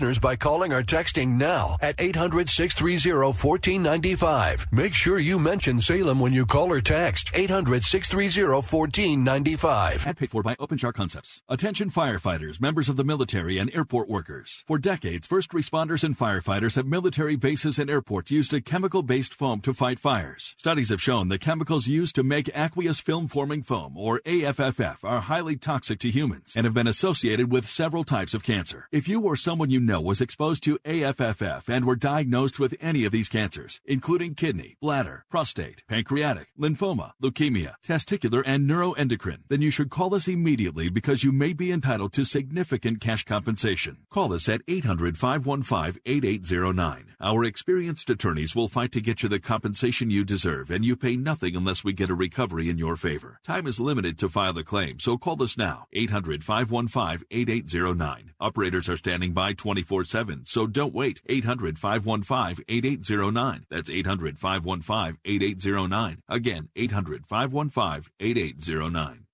by 0.00 0.36
calling 0.36 0.72
or 0.72 0.82
texting 0.82 1.36
now 1.36 1.76
at 1.82 1.94
800 1.98 2.48
630 2.48 3.12
1495. 3.12 4.66
Make 4.72 4.94
sure 4.94 5.18
you 5.18 5.38
mention 5.38 5.80
Salem 5.80 6.18
when 6.18 6.32
you 6.32 6.46
call 6.46 6.72
or 6.72 6.80
text 6.80 7.30
800 7.34 7.84
630 7.84 8.52
1495. 8.52 10.06
And 10.06 10.16
paid 10.16 10.30
for 10.30 10.42
by 10.42 10.54
OpenShar 10.56 10.94
Concepts. 10.94 11.42
Attention 11.48 11.90
firefighters, 11.90 12.60
members 12.60 12.88
of 12.88 12.96
the 12.96 13.04
military, 13.04 13.58
and 13.58 13.74
airport 13.74 14.08
workers. 14.08 14.64
For 14.66 14.78
decades, 14.78 15.26
first 15.26 15.50
responders 15.50 16.04
and 16.04 16.16
firefighters 16.16 16.78
at 16.78 16.86
military 16.86 17.36
bases 17.36 17.78
and 17.78 17.90
airports 17.90 18.30
used 18.30 18.54
a 18.54 18.60
chemical 18.62 19.02
based 19.02 19.34
foam 19.34 19.60
to 19.60 19.74
fight 19.74 19.98
fires. 19.98 20.54
Studies 20.56 20.88
have 20.88 21.02
shown 21.02 21.28
the 21.28 21.38
chemicals 21.38 21.86
used 21.86 22.14
to 22.14 22.22
make 22.22 22.48
aqueous 22.54 23.00
film 23.00 23.26
forming 23.26 23.62
foam, 23.62 23.96
or 23.96 24.20
AFFF, 24.24 25.04
are 25.04 25.20
highly 25.20 25.56
toxic 25.56 25.98
to 25.98 26.08
humans 26.08 26.54
and 26.56 26.64
have 26.64 26.74
been 26.74 26.86
associated 26.86 27.52
with 27.52 27.66
several 27.66 28.04
types 28.04 28.32
of 28.32 28.42
cancer. 28.42 28.88
If 28.90 29.08
you 29.08 29.20
or 29.20 29.36
someone 29.36 29.70
you 29.70 29.80
know 29.86 30.00
was 30.00 30.20
exposed 30.20 30.62
to 30.64 30.78
AFFF 30.84 31.68
and 31.68 31.84
were 31.84 31.96
diagnosed 31.96 32.58
with 32.58 32.76
any 32.80 33.04
of 33.04 33.12
these 33.12 33.28
cancers, 33.28 33.80
including 33.84 34.34
kidney, 34.34 34.76
bladder, 34.80 35.24
prostate, 35.30 35.82
pancreatic, 35.88 36.48
lymphoma, 36.58 37.12
leukemia, 37.22 37.74
testicular, 37.86 38.42
and 38.46 38.68
neuroendocrine, 38.68 39.42
then 39.48 39.62
you 39.62 39.70
should 39.70 39.90
call 39.90 40.14
us 40.14 40.28
immediately 40.28 40.88
because 40.88 41.24
you 41.24 41.32
may 41.32 41.52
be 41.52 41.72
entitled 41.72 42.12
to 42.12 42.24
significant 42.24 43.00
cash 43.00 43.24
compensation. 43.24 43.98
Call 44.10 44.32
us 44.32 44.48
at 44.48 44.62
800 44.66 45.18
515 45.18 46.00
8809. 46.04 47.11
Our 47.24 47.44
experienced 47.44 48.10
attorneys 48.10 48.56
will 48.56 48.66
fight 48.66 48.90
to 48.92 49.00
get 49.00 49.22
you 49.22 49.28
the 49.28 49.38
compensation 49.38 50.10
you 50.10 50.24
deserve, 50.24 50.72
and 50.72 50.84
you 50.84 50.96
pay 50.96 51.14
nothing 51.16 51.54
unless 51.54 51.84
we 51.84 51.92
get 51.92 52.10
a 52.10 52.16
recovery 52.16 52.68
in 52.68 52.78
your 52.78 52.96
favor. 52.96 53.38
Time 53.44 53.68
is 53.68 53.78
limited 53.78 54.18
to 54.18 54.28
file 54.28 54.52
the 54.52 54.64
claim, 54.64 54.98
so 54.98 55.16
call 55.16 55.40
us 55.40 55.56
now. 55.56 55.86
800 55.92 56.42
515 56.42 57.24
8809. 57.30 58.32
Operators 58.40 58.88
are 58.88 58.96
standing 58.96 59.32
by 59.32 59.52
24 59.52 60.02
7, 60.02 60.44
so 60.44 60.66
don't 60.66 60.92
wait. 60.92 61.22
800 61.28 61.78
515 61.78 62.64
8809. 62.68 63.66
That's 63.70 63.88
800 63.88 64.36
515 64.36 65.20
8809. 65.24 66.22
Again, 66.28 66.70
800 66.74 67.24
515 67.24 68.12
8809. 68.18 69.26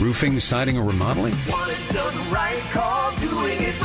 Roofing, 0.00 0.40
siding, 0.40 0.76
or 0.76 0.84
remodeling? 0.84 1.34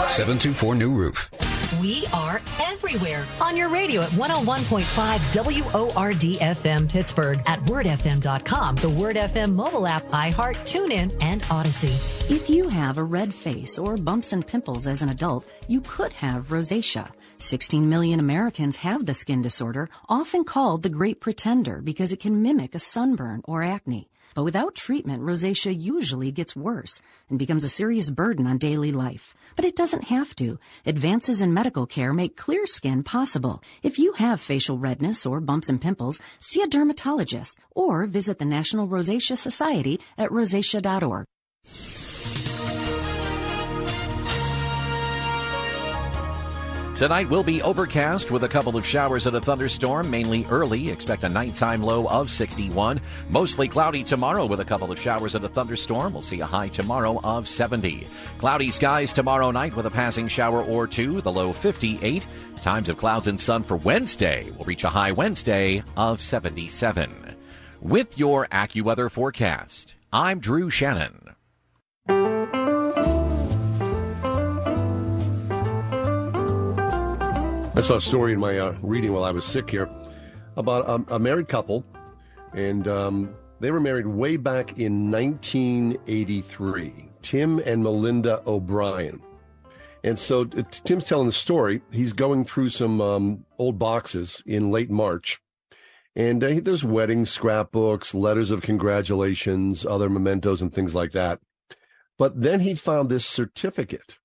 724 0.07 0.73
New 0.73 0.89
Roof. 0.89 1.58
We 1.77 2.03
are 2.13 2.41
everywhere 2.63 3.23
on 3.39 3.55
your 3.55 3.69
radio 3.69 4.01
at 4.01 4.09
101.5 4.11 5.93
WORD 5.93 6.39
FM 6.39 6.89
Pittsburgh, 6.89 7.41
at 7.45 7.59
wordfm.com, 7.65 8.75
the 8.77 8.89
Word 8.89 9.15
FM 9.15 9.53
mobile 9.53 9.85
app, 9.85 10.03
iHeart, 10.05 10.55
TuneIn, 10.65 11.15
and 11.21 11.43
Audacy. 11.43 11.93
If 12.31 12.49
you 12.49 12.69
have 12.69 12.97
a 12.97 13.03
red 13.03 13.35
face 13.35 13.77
or 13.77 13.97
bumps 13.97 14.33
and 14.33 14.45
pimples 14.45 14.87
as 14.87 15.03
an 15.03 15.09
adult, 15.09 15.47
you 15.67 15.81
could 15.81 16.11
have 16.13 16.47
rosacea. 16.47 17.11
16 17.37 17.87
million 17.87 18.19
Americans 18.19 18.77
have 18.77 19.05
the 19.05 19.13
skin 19.13 19.43
disorder, 19.43 19.89
often 20.09 20.43
called 20.43 20.81
the 20.81 20.89
Great 20.89 21.21
Pretender 21.21 21.81
because 21.81 22.11
it 22.11 22.19
can 22.19 22.41
mimic 22.41 22.73
a 22.73 22.79
sunburn 22.79 23.41
or 23.45 23.61
acne. 23.61 24.09
But 24.35 24.43
without 24.43 24.75
treatment, 24.75 25.23
rosacea 25.23 25.79
usually 25.79 26.31
gets 26.31 26.55
worse 26.55 27.01
and 27.29 27.37
becomes 27.37 27.63
a 27.63 27.69
serious 27.69 28.09
burden 28.09 28.47
on 28.47 28.57
daily 28.57 28.91
life. 28.91 29.35
But 29.59 29.67
it 29.67 29.75
doesn't 29.75 30.05
have 30.05 30.37
to. 30.37 30.57
Advances 30.85 31.41
in 31.41 31.53
medical 31.53 31.85
care 31.85 32.13
make 32.13 32.37
clear 32.37 32.65
skin 32.65 33.03
possible. 33.03 33.61
If 33.83 33.99
you 33.99 34.13
have 34.13 34.39
facial 34.39 34.79
redness 34.79 35.25
or 35.25 35.41
bumps 35.41 35.67
and 35.67 35.81
pimples, 35.81 36.21
see 36.39 36.61
a 36.61 36.67
dermatologist 36.67 37.59
or 37.75 38.05
visit 38.05 38.37
the 38.37 38.45
National 38.45 38.87
Rosacea 38.87 39.37
Society 39.37 39.99
at 40.17 40.29
rosacea.org. 40.29 41.25
Tonight 46.99 47.29
will 47.29 47.45
be 47.45 47.61
overcast 47.61 48.29
with 48.29 48.43
a 48.43 48.49
couple 48.49 48.75
of 48.75 48.85
showers 48.85 49.25
and 49.25 49.37
a 49.37 49.39
thunderstorm, 49.39 50.09
mainly 50.09 50.45
early. 50.49 50.89
Expect 50.89 51.23
a 51.23 51.29
nighttime 51.29 51.81
low 51.81 52.09
of 52.09 52.29
61. 52.29 52.99
Mostly 53.29 53.69
cloudy 53.69 54.03
tomorrow 54.03 54.45
with 54.45 54.59
a 54.59 54.65
couple 54.65 54.91
of 54.91 54.99
showers 54.99 55.33
and 55.33 55.45
a 55.45 55.47
thunderstorm. 55.47 56.11
We'll 56.11 56.21
see 56.21 56.41
a 56.41 56.45
high 56.45 56.67
tomorrow 56.67 57.21
of 57.23 57.47
70. 57.47 58.05
Cloudy 58.37 58.69
skies 58.69 59.13
tomorrow 59.13 59.49
night 59.49 59.77
with 59.77 59.85
a 59.85 59.89
passing 59.89 60.27
shower 60.27 60.61
or 60.61 60.87
two, 60.87 61.21
the 61.21 61.31
low 61.31 61.53
58. 61.53 62.27
Times 62.61 62.89
of 62.89 62.97
clouds 62.97 63.27
and 63.27 63.39
sun 63.39 63.63
for 63.63 63.77
Wednesday 63.77 64.51
will 64.57 64.65
reach 64.65 64.83
a 64.83 64.89
high 64.89 65.13
Wednesday 65.13 65.81
of 65.95 66.21
77. 66.21 67.09
With 67.79 68.17
your 68.17 68.45
AccuWeather 68.47 69.09
forecast, 69.09 69.95
I'm 70.11 70.41
Drew 70.41 70.69
Shannon. 70.69 71.28
I 77.79 77.81
saw 77.81 77.95
a 77.95 78.01
story 78.01 78.33
in 78.33 78.41
my 78.41 78.59
uh, 78.59 78.75
reading 78.81 79.13
while 79.13 79.23
I 79.23 79.31
was 79.31 79.45
sick 79.45 79.69
here 79.69 79.89
about 80.57 80.89
um, 80.89 81.05
a 81.07 81.17
married 81.17 81.47
couple, 81.47 81.85
and 82.53 82.85
um, 82.89 83.33
they 83.61 83.71
were 83.71 83.79
married 83.79 84.05
way 84.05 84.35
back 84.35 84.77
in 84.77 85.09
1983. 85.09 87.09
Tim 87.21 87.59
and 87.59 87.81
Melinda 87.81 88.43
O'Brien. 88.45 89.21
And 90.03 90.19
so 90.19 90.41
uh, 90.41 90.63
Tim's 90.69 91.05
telling 91.05 91.27
the 91.27 91.31
story. 91.31 91.81
He's 91.89 92.11
going 92.11 92.43
through 92.43 92.67
some 92.67 92.99
um, 92.99 93.45
old 93.57 93.79
boxes 93.79 94.43
in 94.45 94.71
late 94.71 94.91
March. 94.91 95.39
And 96.17 96.43
uh, 96.43 96.59
there's 96.61 96.83
wedding 96.83 97.25
scrapbooks, 97.25 98.13
letters 98.13 98.51
of 98.51 98.61
congratulations, 98.61 99.85
other 99.85 100.09
mementos, 100.09 100.61
and 100.61 100.73
things 100.73 100.93
like 100.93 101.13
that. 101.13 101.39
But 102.17 102.41
then 102.41 102.59
he 102.59 102.75
found 102.75 103.07
this 103.07 103.25
certificate 103.25 104.19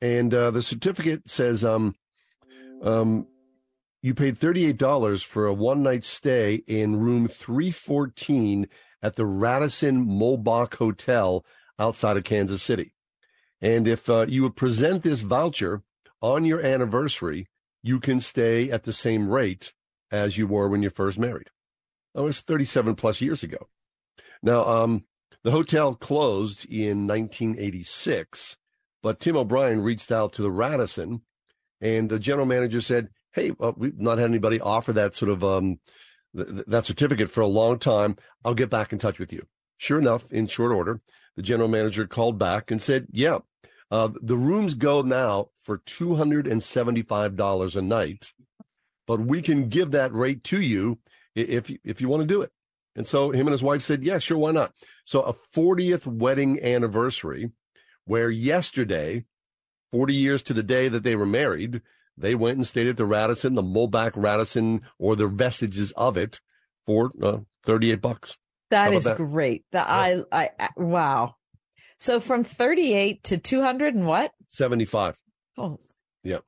And 0.00 0.32
uh, 0.32 0.52
the 0.52 0.62
certificate 0.62 1.28
says 1.28 1.66
um, 1.66 1.94
um, 2.82 3.26
you 4.02 4.14
paid 4.14 4.36
$38 4.36 5.24
for 5.24 5.46
a 5.46 5.52
one 5.52 5.82
night 5.82 6.04
stay 6.04 6.62
in 6.66 6.96
room 6.96 7.28
314 7.28 8.68
at 9.02 9.16
the 9.16 9.26
Radisson 9.26 10.06
Muehlebach 10.06 10.74
Hotel 10.74 11.44
outside 11.78 12.16
of 12.16 12.24
Kansas 12.24 12.62
City. 12.62 12.92
And 13.60 13.88
if 13.88 14.08
uh, 14.08 14.26
you 14.28 14.42
would 14.42 14.56
present 14.56 15.02
this 15.02 15.20
voucher 15.20 15.82
on 16.22 16.44
your 16.44 16.60
anniversary, 16.60 17.48
you 17.82 18.00
can 18.00 18.20
stay 18.20 18.70
at 18.70 18.84
the 18.84 18.92
same 18.92 19.28
rate 19.28 19.72
as 20.10 20.38
you 20.38 20.46
were 20.46 20.68
when 20.68 20.82
you 20.82 20.90
first 20.90 21.18
married. 21.18 21.50
That 22.14 22.22
was 22.22 22.40
37 22.40 22.94
plus 22.94 23.20
years 23.20 23.42
ago. 23.42 23.68
Now, 24.42 24.64
um, 24.64 25.04
the 25.44 25.50
hotel 25.50 25.94
closed 25.94 26.66
in 26.70 27.06
1986, 27.06 28.56
but 29.02 29.20
Tim 29.20 29.36
O'Brien 29.36 29.80
reached 29.80 30.10
out 30.10 30.32
to 30.34 30.42
the 30.42 30.50
Radisson, 30.50 31.22
and 31.80 32.08
the 32.08 32.18
general 32.18 32.46
manager 32.46 32.80
said, 32.80 33.08
"Hey, 33.32 33.52
uh, 33.60 33.72
we've 33.76 33.98
not 33.98 34.18
had 34.18 34.28
anybody 34.28 34.60
offer 34.60 34.92
that 34.94 35.14
sort 35.14 35.30
of 35.30 35.44
um, 35.44 35.78
th- 36.36 36.64
that 36.66 36.84
certificate 36.84 37.30
for 37.30 37.40
a 37.40 37.46
long 37.46 37.78
time. 37.78 38.16
I'll 38.44 38.54
get 38.54 38.70
back 38.70 38.92
in 38.92 38.98
touch 38.98 39.18
with 39.18 39.32
you." 39.32 39.46
Sure 39.76 39.98
enough, 39.98 40.32
in 40.32 40.46
short 40.46 40.72
order, 40.72 41.00
the 41.36 41.42
general 41.42 41.68
manager 41.68 42.06
called 42.06 42.38
back 42.38 42.70
and 42.70 42.82
said, 42.82 43.06
"Yeah, 43.12 43.38
uh, 43.90 44.08
the 44.20 44.36
rooms 44.36 44.74
go 44.74 45.02
now 45.02 45.50
for 45.62 45.78
two 45.78 46.16
hundred 46.16 46.46
and 46.46 46.62
seventy-five 46.62 47.36
dollars 47.36 47.76
a 47.76 47.82
night, 47.82 48.32
but 49.06 49.20
we 49.20 49.40
can 49.42 49.68
give 49.68 49.92
that 49.92 50.12
rate 50.12 50.44
to 50.44 50.60
you 50.60 50.98
if 51.34 51.70
if 51.84 52.00
you 52.00 52.08
want 52.08 52.22
to 52.22 52.26
do 52.26 52.42
it." 52.42 52.50
And 52.96 53.06
so 53.06 53.30
him 53.30 53.46
and 53.46 53.52
his 53.52 53.62
wife 53.62 53.82
said, 53.82 54.02
"Yeah, 54.02 54.18
sure, 54.18 54.38
why 54.38 54.50
not?" 54.50 54.74
So 55.04 55.22
a 55.22 55.32
40th 55.32 56.06
wedding 56.06 56.60
anniversary, 56.60 57.52
where 58.04 58.30
yesterday, 58.30 59.24
40 59.90 60.14
years 60.14 60.42
to 60.44 60.54
the 60.54 60.62
day 60.62 60.88
that 60.88 61.02
they 61.02 61.16
were 61.16 61.26
married, 61.26 61.82
they 62.16 62.34
went 62.34 62.56
and 62.56 62.66
stayed 62.66 62.88
at 62.88 62.96
the 62.96 63.04
Radisson, 63.04 63.54
the 63.54 63.62
Muehlebach 63.62 64.12
Radisson, 64.16 64.82
or 64.98 65.16
the 65.16 65.28
vestiges 65.28 65.92
of 65.92 66.16
it, 66.16 66.40
for 66.84 67.12
uh, 67.22 67.38
38 67.64 68.00
bucks. 68.00 68.36
That 68.70 68.92
is 68.92 69.04
that? 69.04 69.16
great. 69.16 69.64
The 69.72 69.78
yeah. 69.78 70.22
I, 70.32 70.50
I, 70.58 70.68
wow. 70.76 71.36
So 71.98 72.20
from 72.20 72.44
38 72.44 73.22
to 73.24 73.38
200 73.38 73.94
and 73.94 74.06
what? 74.06 74.32
75. 74.50 75.18
Oh. 75.56 75.78
Yeah. 76.22 76.40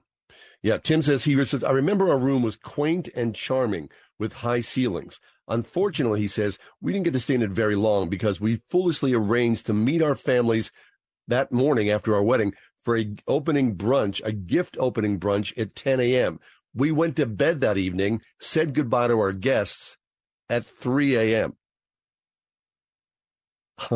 Yeah. 0.63 0.79
Tim 0.79 1.03
says 1.03 1.25
he 1.25 1.43
says, 1.45 1.65
I 1.65 1.71
remember 1.71 2.11
our 2.11 2.19
room 2.19 2.43
was 2.43 2.57
quaint 2.57 3.09
and 3.17 3.35
charming 3.35 3.91
with 4.19 4.35
high 4.35 4.61
ceilings. 4.61 5.19
Unfortunately, 5.49 6.21
he 6.21 6.29
says, 6.29 6.59
we 6.81 6.93
didn't 6.93 7.05
get 7.05 7.13
to 7.15 7.21
stay 7.21 7.35
in 7.35 7.43
it 7.43 7.51
very 7.51 7.75
long 7.75 8.09
because 8.09 8.41
we 8.41 8.61
foolishly 8.69 9.13
arranged 9.13 9.67
to 9.67 9.73
meet 9.73 10.03
our 10.03 10.15
families 10.15 10.71
that 11.27 11.51
morning 11.51 11.91
after 11.91 12.15
our 12.15 12.23
wedding 12.23 12.55
for 12.83 12.97
a 12.97 13.15
opening 13.27 13.77
brunch, 13.77 14.21
a 14.25 14.33
gift 14.33 14.77
opening 14.81 15.19
brunch 15.19 15.57
at 15.59 15.75
10 15.75 16.01
a.m. 16.01 16.41
We 16.75 16.93
went 16.93 17.17
to 17.17 17.27
bed 17.27 17.61
that 17.61 17.77
evening, 17.77 18.23
said 18.39 18.75
goodbye 18.75 19.09
to 19.09 19.19
our 19.19 19.33
guests 19.33 19.97
at 20.49 20.65
3 20.65 21.17
a.m. 21.17 21.57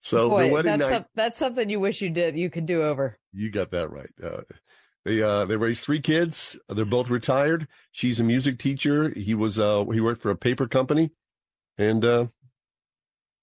so 0.00 0.28
Boy, 0.28 0.46
the 0.46 0.52
wedding 0.52 0.78
that's 0.78 0.90
night, 0.90 1.02
a, 1.02 1.06
that's 1.14 1.38
something 1.38 1.70
you 1.70 1.80
wish 1.80 2.02
you 2.02 2.10
did 2.10 2.36
you 2.36 2.50
could 2.50 2.66
do 2.66 2.82
over. 2.82 3.18
You 3.32 3.50
got 3.50 3.70
that 3.70 3.90
right. 3.90 4.10
Uh, 4.22 4.42
they 5.04 5.22
uh, 5.22 5.44
they 5.44 5.56
raised 5.56 5.84
three 5.84 6.00
kids. 6.00 6.58
They're 6.68 6.84
both 6.84 7.08
retired. 7.08 7.68
She's 7.92 8.20
a 8.20 8.24
music 8.24 8.58
teacher. 8.58 9.10
He 9.10 9.34
was 9.34 9.58
uh, 9.58 9.84
he 9.92 10.00
worked 10.00 10.20
for 10.20 10.30
a 10.30 10.36
paper 10.36 10.66
company, 10.66 11.10
and 11.78 12.04
uh, 12.04 12.26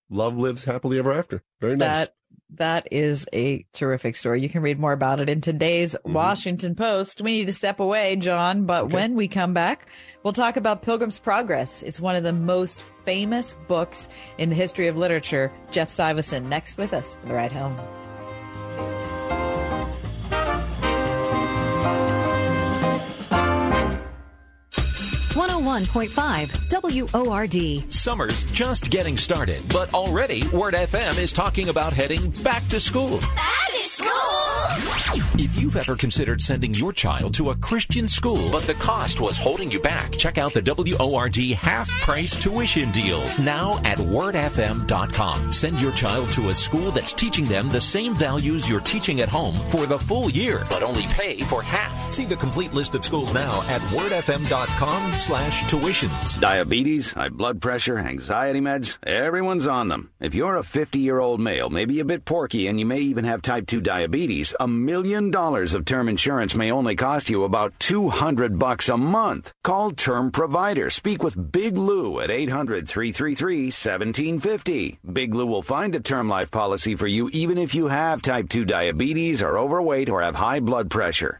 love 0.10 0.38
lives 0.38 0.66
happily 0.66 1.00
ever 1.00 1.14
after. 1.14 1.44
Very 1.62 1.76
nice. 1.76 1.88
That 2.08 2.14
that 2.56 2.88
is 2.92 3.28
a 3.34 3.66
terrific 3.74 4.16
story. 4.16 4.42
You 4.42 4.50
can 4.50 4.62
read 4.62 4.80
more 4.80 4.94
about 4.94 5.20
it 5.20 5.30
in 5.30 5.42
today's 5.42 5.96
mm-hmm. 5.96 6.14
Washington 6.14 6.76
Post. 6.76 7.22
We 7.22 7.34
need 7.34 7.48
to 7.48 7.54
step 7.54 7.80
away, 7.80 8.16
John, 8.16 8.66
but 8.66 8.86
okay. 8.86 8.94
when 8.94 9.16
we 9.16 9.28
come 9.28 9.54
back, 9.54 9.88
we'll 10.24 10.34
talk 10.34 10.58
about 10.58 10.82
Pilgrim's 10.82 11.20
Progress. 11.20 11.84
It's 11.84 12.00
one 12.00 12.16
of 12.16 12.24
the 12.24 12.34
most 12.34 12.82
famous 13.04 13.56
books 13.68 14.10
in 14.38 14.50
the 14.50 14.56
history 14.56 14.88
of 14.88 14.98
literature. 14.98 15.52
Jeff 15.72 15.90
Stivason 15.90 16.48
next 16.48 16.78
with 16.78 16.94
us 16.94 17.18
for 17.18 17.28
the 17.28 17.34
ride 17.34 17.52
home. 17.52 17.78
101.5 25.38 27.14
WORD. 27.14 27.94
Summer's 27.94 28.46
just 28.46 28.90
getting 28.90 29.16
started, 29.18 29.62
but 29.70 29.94
already 29.94 30.48
Word 30.48 30.74
FM 30.74 31.20
is 31.20 31.32
talking 31.32 31.70
about 31.70 31.94
heading 31.94 32.32
back 32.44 32.68
to 32.70 32.80
school. 32.80 33.20
Back 33.20 33.68
to 33.68 33.88
school? 33.88 34.47
If 34.80 35.56
you've 35.56 35.76
ever 35.76 35.96
considered 35.96 36.40
sending 36.42 36.74
your 36.74 36.94
child 36.94 37.34
to 37.36 37.50
a 37.50 37.56
Christian 37.56 38.08
school, 38.08 38.50
but 38.52 38.64
the 38.64 38.76
cost 38.76 39.20
was 39.20 39.38
holding 39.38 39.72
you 39.72 39.80
back, 39.80 40.12
check 40.18 40.38
out 40.38 40.54
the 40.54 40.62
WORD 40.62 41.38
half 41.56 41.90
price 42.02 42.38
tuition 42.38 42.92
deals 42.92 43.40
now 43.40 43.80
at 43.84 43.98
wordfm.com. 43.98 45.52
Send 45.52 45.82
your 45.82 45.94
child 45.94 46.30
to 46.34 46.50
a 46.50 46.54
school 46.54 46.92
that's 46.92 47.14
teaching 47.14 47.46
them 47.46 47.70
the 47.70 47.82
same 47.82 48.14
values 48.14 48.70
you're 48.70 48.80
teaching 48.82 49.22
at 49.22 49.30
home 49.30 49.56
for 49.72 49.88
the 49.88 49.98
full 49.98 50.30
year, 50.30 50.64
but 50.70 50.84
only 50.84 51.04
pay 51.08 51.42
for 51.42 51.64
half. 51.64 52.14
See 52.14 52.26
the 52.26 52.36
complete 52.36 52.74
list 52.74 52.94
of 52.94 53.04
schools 53.04 53.34
now 53.34 53.62
at 53.70 53.82
wordfm.com 53.94 55.14
slash 55.14 55.64
tuitions. 55.64 56.40
Diabetes, 56.40 57.14
high 57.14 57.30
blood 57.30 57.62
pressure, 57.62 57.98
anxiety 57.98 58.62
meds, 58.62 58.98
everyone's 59.04 59.66
on 59.66 59.88
them. 59.88 60.12
If 60.20 60.36
you're 60.36 60.58
a 60.58 60.64
50 60.64 61.00
year 61.00 61.20
old 61.20 61.40
male, 61.40 61.72
maybe 61.72 62.00
a 62.00 62.06
bit 62.06 62.26
porky, 62.26 62.68
and 62.68 62.80
you 62.80 62.86
may 62.86 63.00
even 63.00 63.26
have 63.26 63.42
type 63.42 63.66
2 63.66 63.82
diabetes, 63.82 64.54
a 64.60 64.67
million 64.68 65.32
dollars 65.32 65.74
of 65.74 65.86
term 65.86 66.10
insurance 66.10 66.54
may 66.54 66.72
only 66.72 66.96
cost 66.96 67.30
you 67.30 67.44
about 67.44 67.74
200 67.80 68.60
bucks 68.60 68.90
a 68.90 68.98
month. 68.98 69.54
Call 69.64 69.92
Term 69.92 70.32
Provider. 70.32 70.90
Speak 70.90 71.24
with 71.24 71.52
Big 71.52 71.78
Lou 71.78 72.20
at 72.20 72.30
800 72.30 72.88
333 72.88 73.66
1750. 73.66 75.00
Big 75.14 75.34
Lou 75.34 75.46
will 75.46 75.62
find 75.64 75.96
a 75.96 76.00
term 76.00 76.28
life 76.30 76.52
policy 76.52 76.96
for 76.96 77.08
you 77.08 77.30
even 77.34 77.58
if 77.58 77.74
you 77.74 77.88
have 77.88 78.22
type 78.22 78.50
2 78.50 78.66
diabetes, 78.66 79.42
are 79.42 79.58
overweight, 79.58 80.10
or 80.10 80.22
have 80.22 80.36
high 80.36 80.60
blood 80.60 80.90
pressure. 80.90 81.40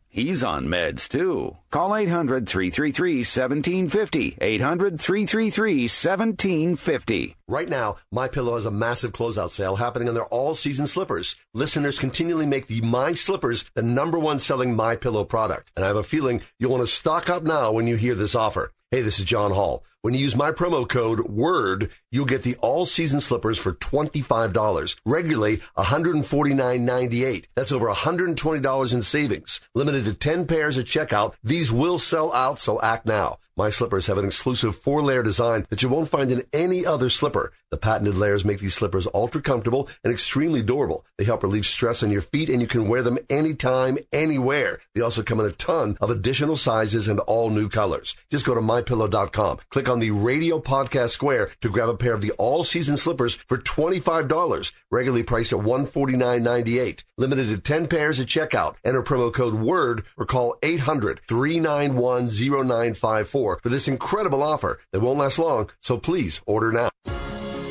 He's 0.13 0.43
on 0.43 0.67
meds 0.67 1.07
too. 1.07 1.55
Call 1.69 1.95
800 1.95 2.45
333 2.45 3.19
1750. 3.19 4.37
800 4.41 4.99
333 4.99 5.83
1750. 5.83 7.35
Right 7.47 7.69
now, 7.69 7.95
My 8.11 8.27
Pillow 8.27 8.55
has 8.55 8.65
a 8.65 8.71
massive 8.71 9.13
closeout 9.13 9.51
sale 9.51 9.77
happening 9.77 10.09
on 10.09 10.13
their 10.13 10.25
all-season 10.25 10.85
slippers. 10.87 11.37
Listeners 11.53 11.97
continually 11.97 12.45
make 12.45 12.67
the 12.67 12.81
My 12.81 13.13
Slippers 13.13 13.63
the 13.73 13.83
number 13.83 14.19
one 14.19 14.39
selling 14.39 14.75
My 14.75 14.97
Pillow 14.97 15.23
product, 15.23 15.71
and 15.77 15.85
I 15.85 15.87
have 15.87 15.95
a 15.95 16.03
feeling 16.03 16.41
you'll 16.59 16.71
want 16.71 16.83
to 16.83 16.87
stock 16.87 17.29
up 17.29 17.43
now 17.43 17.71
when 17.71 17.87
you 17.87 17.95
hear 17.95 18.13
this 18.15 18.35
offer. 18.35 18.73
Hey, 18.91 19.03
this 19.03 19.17
is 19.17 19.23
John 19.23 19.51
Hall. 19.51 19.85
When 20.03 20.15
you 20.15 20.19
use 20.21 20.35
my 20.35 20.51
promo 20.51 20.89
code 20.89 21.19
WORD, 21.29 21.91
you'll 22.09 22.25
get 22.25 22.41
the 22.41 22.55
all-season 22.55 23.21
slippers 23.21 23.59
for 23.59 23.73
$25. 23.73 24.99
Regularly 25.05 25.57
$149.98. 25.77 27.45
That's 27.55 27.71
over 27.71 27.87
$120 27.87 28.93
in 28.95 29.01
savings. 29.03 29.61
Limited 29.75 30.05
to 30.05 30.15
10 30.15 30.47
pairs 30.47 30.79
at 30.79 30.85
checkout. 30.87 31.35
These 31.43 31.71
will 31.71 31.99
sell 31.99 32.33
out, 32.33 32.59
so 32.59 32.81
act 32.81 33.05
now. 33.05 33.37
My 33.57 33.69
slippers 33.69 34.07
have 34.07 34.17
an 34.17 34.25
exclusive 34.25 34.75
four-layer 34.75 35.21
design 35.23 35.67
that 35.69 35.83
you 35.83 35.89
won't 35.89 36.07
find 36.07 36.31
in 36.31 36.43
any 36.53 36.85
other 36.85 37.09
slipper. 37.09 37.51
The 37.69 37.77
patented 37.77 38.17
layers 38.17 38.45
make 38.45 38.59
these 38.59 38.73
slippers 38.73 39.07
ultra 39.13 39.41
comfortable 39.41 39.89
and 40.03 40.11
extremely 40.11 40.63
durable. 40.63 41.05
They 41.17 41.25
help 41.25 41.43
relieve 41.43 41.65
stress 41.65 42.01
on 42.01 42.11
your 42.11 42.21
feet 42.21 42.49
and 42.49 42.61
you 42.61 42.67
can 42.67 42.87
wear 42.87 43.03
them 43.03 43.19
anytime, 43.29 43.97
anywhere. 44.13 44.79
They 44.95 45.01
also 45.01 45.21
come 45.21 45.39
in 45.41 45.45
a 45.45 45.51
ton 45.51 45.97
of 45.99 46.09
additional 46.09 46.55
sizes 46.55 47.07
and 47.07 47.19
all 47.19 47.49
new 47.49 47.67
colors. 47.67 48.15
Just 48.29 48.45
go 48.45 48.55
to 48.55 48.61
mypillow.com. 48.61 49.59
Click 49.69 49.89
on 49.91 49.99
the 49.99 50.09
radio 50.09 50.59
podcast 50.59 51.09
square 51.09 51.49
to 51.61 51.69
grab 51.69 51.89
a 51.89 51.97
pair 51.97 52.13
of 52.15 52.21
the 52.21 52.31
all 52.31 52.63
season 52.63 52.97
slippers 52.97 53.35
for 53.35 53.57
$25, 53.57 54.71
regularly 54.89 55.23
priced 55.23 55.53
at 55.53 55.59
$149.98. 55.59 57.03
Limited 57.17 57.49
to 57.49 57.57
10 57.59 57.87
pairs 57.87 58.19
at 58.19 58.27
checkout. 58.27 58.75
Enter 58.83 59.03
promo 59.03 59.31
code 59.31 59.53
WORD 59.55 60.03
or 60.17 60.25
call 60.25 60.57
800 60.63 61.19
391 61.27 62.29
0954 62.29 63.59
for 63.61 63.69
this 63.69 63.87
incredible 63.87 64.41
offer 64.41 64.79
that 64.91 65.01
won't 65.01 65.19
last 65.19 65.37
long. 65.37 65.69
So 65.81 65.97
please 65.97 66.41
order 66.47 66.71
now. 66.71 66.89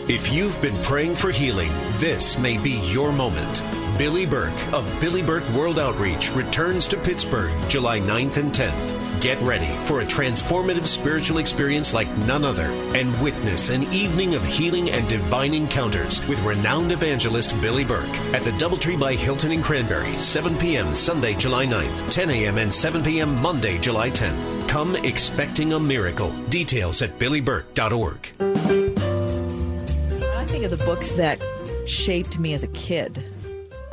If 0.08 0.32
you've 0.32 0.60
been 0.60 0.80
praying 0.82 1.16
for 1.16 1.30
healing, 1.30 1.70
this 1.98 2.36
may 2.38 2.58
be 2.58 2.72
your 2.92 3.12
moment. 3.12 3.79
Billy 4.00 4.24
Burke 4.24 4.72
of 4.72 4.98
Billy 4.98 5.20
Burke 5.20 5.46
World 5.50 5.78
Outreach 5.78 6.32
returns 6.32 6.88
to 6.88 6.96
Pittsburgh 6.96 7.52
July 7.68 8.00
9th 8.00 8.38
and 8.38 8.50
10th. 8.50 9.20
Get 9.20 9.38
ready 9.42 9.76
for 9.84 10.00
a 10.00 10.06
transformative 10.06 10.86
spiritual 10.86 11.36
experience 11.36 11.92
like 11.92 12.08
none 12.16 12.42
other 12.42 12.70
and 12.96 13.14
witness 13.20 13.68
an 13.68 13.82
evening 13.92 14.34
of 14.34 14.42
healing 14.42 14.88
and 14.88 15.06
divine 15.06 15.52
encounters 15.52 16.26
with 16.26 16.42
renowned 16.44 16.92
evangelist 16.92 17.60
Billy 17.60 17.84
Burke 17.84 18.08
at 18.32 18.40
the 18.40 18.52
Doubletree 18.52 18.98
by 18.98 19.12
Hilton 19.12 19.52
in 19.52 19.62
Cranberry, 19.62 20.16
7 20.16 20.56
p.m. 20.56 20.94
Sunday, 20.94 21.34
July 21.34 21.66
9th, 21.66 22.10
10 22.10 22.30
a.m. 22.30 22.56
and 22.56 22.72
7 22.72 23.02
p.m. 23.02 23.36
Monday, 23.42 23.76
July 23.76 24.08
10th. 24.08 24.66
Come 24.66 24.96
expecting 24.96 25.74
a 25.74 25.78
miracle. 25.78 26.32
Details 26.48 27.02
at 27.02 27.18
billyburke.org. 27.18 28.30
I 30.38 30.44
think 30.46 30.64
of 30.64 30.70
the 30.70 30.82
books 30.86 31.12
that 31.12 31.38
shaped 31.86 32.38
me 32.38 32.54
as 32.54 32.62
a 32.62 32.68
kid. 32.68 33.22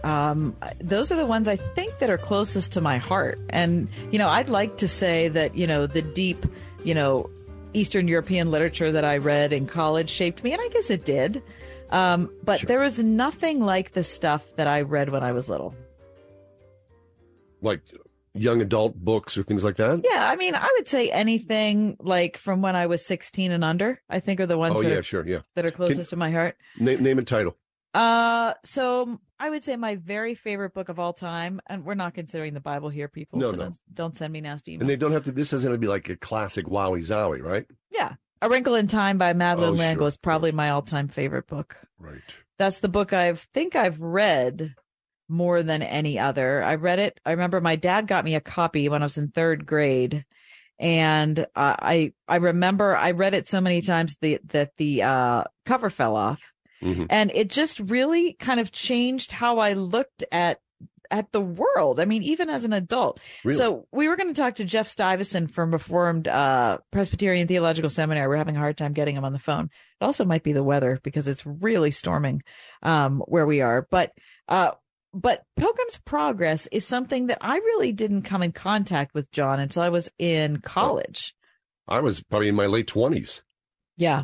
Um, 0.07 0.55
those 0.79 1.11
are 1.11 1.17
the 1.17 1.25
ones 1.25 1.49
I 1.49 1.57
think 1.57 1.99
that 1.99 2.09
are 2.09 2.17
closest 2.17 2.71
to 2.71 2.81
my 2.81 2.97
heart. 2.97 3.37
And, 3.49 3.89
you 4.09 4.17
know, 4.17 4.29
I'd 4.29 4.47
like 4.47 4.77
to 4.77 4.87
say 4.87 5.27
that, 5.27 5.57
you 5.57 5.67
know, 5.67 5.85
the 5.85 6.01
deep, 6.01 6.45
you 6.85 6.95
know, 6.95 7.29
Eastern 7.73 8.07
European 8.07 8.49
literature 8.49 8.89
that 8.89 9.03
I 9.03 9.17
read 9.17 9.51
in 9.51 9.67
college 9.67 10.09
shaped 10.09 10.45
me, 10.45 10.53
and 10.53 10.61
I 10.61 10.69
guess 10.69 10.89
it 10.89 11.03
did. 11.03 11.43
Um, 11.89 12.31
but 12.41 12.61
sure. 12.61 12.67
there 12.69 12.79
was 12.79 13.03
nothing 13.03 13.59
like 13.59 13.91
the 13.91 14.03
stuff 14.03 14.55
that 14.55 14.65
I 14.65 14.81
read 14.81 15.09
when 15.09 15.23
I 15.23 15.33
was 15.33 15.49
little. 15.49 15.75
Like 17.61 17.81
young 18.33 18.61
adult 18.61 18.95
books 18.95 19.37
or 19.37 19.43
things 19.43 19.65
like 19.65 19.75
that? 19.75 20.05
Yeah, 20.09 20.29
I 20.31 20.37
mean, 20.37 20.55
I 20.55 20.69
would 20.77 20.87
say 20.87 21.11
anything 21.11 21.97
like 21.99 22.37
from 22.37 22.61
when 22.61 22.77
I 22.77 22.85
was 22.85 23.05
16 23.05 23.51
and 23.51 23.63
under, 23.63 24.01
I 24.09 24.21
think 24.21 24.39
are 24.39 24.45
the 24.45 24.57
ones 24.57 24.75
oh, 24.77 24.83
that, 24.83 24.89
yeah, 24.89 24.95
are, 24.95 25.03
sure, 25.03 25.27
yeah. 25.27 25.39
that 25.55 25.65
are 25.65 25.71
closest 25.71 26.09
Can, 26.09 26.09
to 26.11 26.15
my 26.15 26.31
heart. 26.31 26.55
Name, 26.79 27.03
name 27.03 27.19
a 27.19 27.23
title. 27.23 27.57
Uh, 27.97 28.53
so 28.63 29.19
I 29.39 29.49
would 29.49 29.63
say 29.63 29.75
my 29.75 29.95
very 29.95 30.35
favorite 30.35 30.75
book 30.75 30.89
of 30.89 30.99
all 30.99 31.13
time, 31.13 31.59
and 31.65 31.83
we're 31.83 31.95
not 31.95 32.13
considering 32.13 32.53
the 32.53 32.59
Bible 32.59 32.89
here, 32.89 33.07
people. 33.07 33.39
No, 33.39 33.49
so 33.49 33.55
no. 33.57 33.63
Don't, 33.63 33.77
don't 33.91 34.17
send 34.17 34.31
me 34.31 34.41
nasty 34.41 34.77
emails. 34.77 34.81
And 34.81 34.89
they 34.89 34.95
don't 34.95 35.11
have 35.13 35.23
to. 35.23 35.31
This 35.31 35.49
doesn't 35.49 35.71
have 35.71 35.75
to 35.75 35.81
be 35.81 35.87
like 35.87 36.07
a 36.09 36.15
classic 36.15 36.67
Wowie 36.67 37.01
Zowie, 37.01 37.41
right? 37.41 37.65
Yeah, 37.89 38.13
A 38.43 38.49
Wrinkle 38.49 38.75
in 38.75 38.87
Time 38.87 39.17
by 39.17 39.33
Madeleine 39.33 39.73
Oh, 39.73 39.77
L'Engle 39.77 40.03
sure, 40.03 40.07
is 40.09 40.17
probably 40.17 40.51
my 40.51 40.69
all-time 40.69 41.07
favorite 41.07 41.47
book. 41.47 41.77
Right. 41.97 42.21
That's 42.59 42.79
the 42.79 42.89
book 42.89 43.13
I 43.13 43.33
think 43.33 43.75
I've 43.75 43.99
read 43.99 44.75
more 45.27 45.63
than 45.63 45.81
any 45.81 46.19
other. 46.19 46.63
I 46.63 46.75
read 46.75 46.99
it. 46.99 47.19
I 47.25 47.31
remember 47.31 47.61
my 47.61 47.77
dad 47.77 48.07
got 48.07 48.25
me 48.25 48.35
a 48.35 48.41
copy 48.41 48.89
when 48.89 49.01
I 49.01 49.05
was 49.05 49.17
in 49.17 49.29
third 49.29 49.65
grade, 49.65 50.23
and 50.77 51.39
uh, 51.39 51.45
I 51.55 52.13
I 52.27 52.35
remember 52.35 52.95
I 52.95 53.11
read 53.11 53.33
it 53.33 53.49
so 53.49 53.59
many 53.59 53.81
times 53.81 54.17
the, 54.21 54.39
that 54.45 54.71
the 54.77 55.01
uh, 55.01 55.43
cover 55.65 55.89
fell 55.89 56.15
off, 56.15 56.53
Mm-hmm. 56.81 57.05
and 57.09 57.31
it 57.33 57.49
just 57.49 57.79
really 57.79 58.33
kind 58.33 58.59
of 58.59 58.71
changed 58.71 59.31
how 59.31 59.57
I 59.57 59.73
looked 59.73 60.23
at 60.31 60.59
at 61.09 61.31
the 61.31 61.41
world. 61.41 61.99
I 61.99 62.05
mean, 62.05 62.23
even 62.23 62.49
as 62.49 62.63
an 62.63 62.73
adult. 62.73 63.19
Really? 63.43 63.57
So 63.57 63.87
we 63.91 64.07
were 64.07 64.15
going 64.15 64.33
to 64.33 64.39
talk 64.39 64.55
to 64.55 64.65
Jeff 64.65 64.87
Stivason 64.87 65.49
from 65.49 65.71
Reformed 65.71 66.27
uh, 66.27 66.79
Presbyterian 66.91 67.47
Theological 67.47 67.89
Seminary. 67.89 68.27
We're 68.27 68.37
having 68.37 68.57
a 68.57 68.59
hard 68.59 68.77
time 68.77 68.93
getting 68.93 69.15
him 69.15 69.25
on 69.25 69.33
the 69.33 69.39
phone. 69.39 69.69
It 69.99 70.05
also 70.05 70.25
might 70.25 70.43
be 70.43 70.53
the 70.53 70.63
weather 70.63 70.99
because 71.03 71.27
it's 71.27 71.45
really 71.45 71.91
storming 71.91 72.43
um, 72.83 73.23
where 73.25 73.45
we 73.45 73.61
are. 73.61 73.87
But 73.89 74.11
uh, 74.47 74.71
but 75.13 75.43
Pilgrim's 75.55 75.97
Progress 75.99 76.67
is 76.67 76.85
something 76.85 77.27
that 77.27 77.39
I 77.41 77.55
really 77.57 77.91
didn't 77.91 78.23
come 78.23 78.43
in 78.43 78.51
contact 78.51 79.13
with 79.13 79.31
John 79.31 79.59
until 79.59 79.83
I 79.83 79.89
was 79.89 80.09
in 80.19 80.57
college. 80.59 81.33
I 81.87 82.01
was 82.01 82.21
probably 82.21 82.49
in 82.49 82.55
my 82.55 82.65
late 82.65 82.87
twenties. 82.87 83.41
Yeah. 83.95 84.23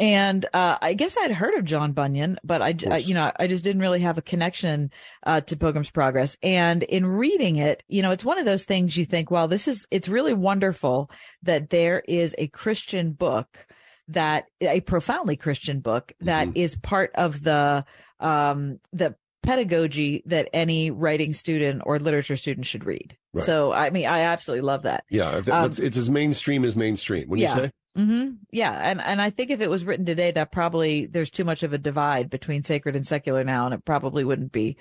And 0.00 0.46
uh, 0.54 0.78
I 0.80 0.94
guess 0.94 1.18
I'd 1.18 1.30
heard 1.30 1.54
of 1.54 1.66
John 1.66 1.92
Bunyan, 1.92 2.38
but 2.42 2.62
I, 2.62 2.74
I, 2.90 2.96
you 2.96 3.12
know, 3.12 3.30
I 3.38 3.46
just 3.46 3.62
didn't 3.62 3.82
really 3.82 4.00
have 4.00 4.16
a 4.16 4.22
connection 4.22 4.90
uh, 5.24 5.42
to 5.42 5.56
Pilgrim's 5.58 5.90
Progress. 5.90 6.38
And 6.42 6.82
in 6.82 7.04
reading 7.04 7.56
it, 7.56 7.82
you 7.86 8.00
know, 8.00 8.10
it's 8.10 8.24
one 8.24 8.38
of 8.38 8.46
those 8.46 8.64
things 8.64 8.96
you 8.96 9.04
think, 9.04 9.30
well, 9.30 9.46
this 9.46 9.68
is, 9.68 9.86
it's 9.90 10.08
really 10.08 10.32
wonderful 10.32 11.10
that 11.42 11.68
there 11.68 12.02
is 12.08 12.34
a 12.38 12.48
Christian 12.48 13.12
book 13.12 13.66
that, 14.08 14.46
a 14.62 14.80
profoundly 14.80 15.36
Christian 15.36 15.80
book 15.80 16.12
that 16.20 16.48
Mm-hmm. 16.48 16.56
is 16.56 16.76
part 16.76 17.10
of 17.14 17.42
the, 17.42 17.84
um, 18.20 18.80
the 18.94 19.16
pedagogy 19.42 20.22
that 20.26 20.48
any 20.52 20.90
writing 20.90 21.32
student 21.34 21.82
or 21.84 21.98
literature 21.98 22.36
student 22.36 22.66
should 22.66 22.84
read. 22.84 23.16
Right. 23.32 23.44
So, 23.44 23.72
I 23.72 23.90
mean, 23.90 24.06
I 24.06 24.20
absolutely 24.20 24.62
love 24.62 24.82
that. 24.82 25.04
Yeah, 25.10 25.42
Um, 25.50 25.66
it's, 25.70 25.78
it's 25.78 25.96
as 25.96 26.08
mainstream 26.08 26.64
as 26.64 26.74
mainstream. 26.74 27.28
When 27.28 27.38
yeah. 27.38 27.54
you 27.54 27.62
say, 27.64 27.70
hmm 27.96 28.28
Yeah, 28.52 28.72
and 28.72 29.00
and 29.00 29.20
I 29.20 29.30
think 29.30 29.50
if 29.50 29.60
it 29.60 29.68
was 29.70 29.84
written 29.84 30.06
today, 30.06 30.30
that 30.30 30.52
probably 30.52 31.06
there's 31.06 31.30
too 31.30 31.44
much 31.44 31.62
of 31.62 31.72
a 31.72 31.78
divide 31.78 32.30
between 32.30 32.62
sacred 32.62 32.94
and 32.96 33.06
secular 33.06 33.42
now, 33.44 33.64
and 33.66 33.74
it 33.74 33.84
probably 33.84 34.22
wouldn't 34.24 34.52
be, 34.52 34.76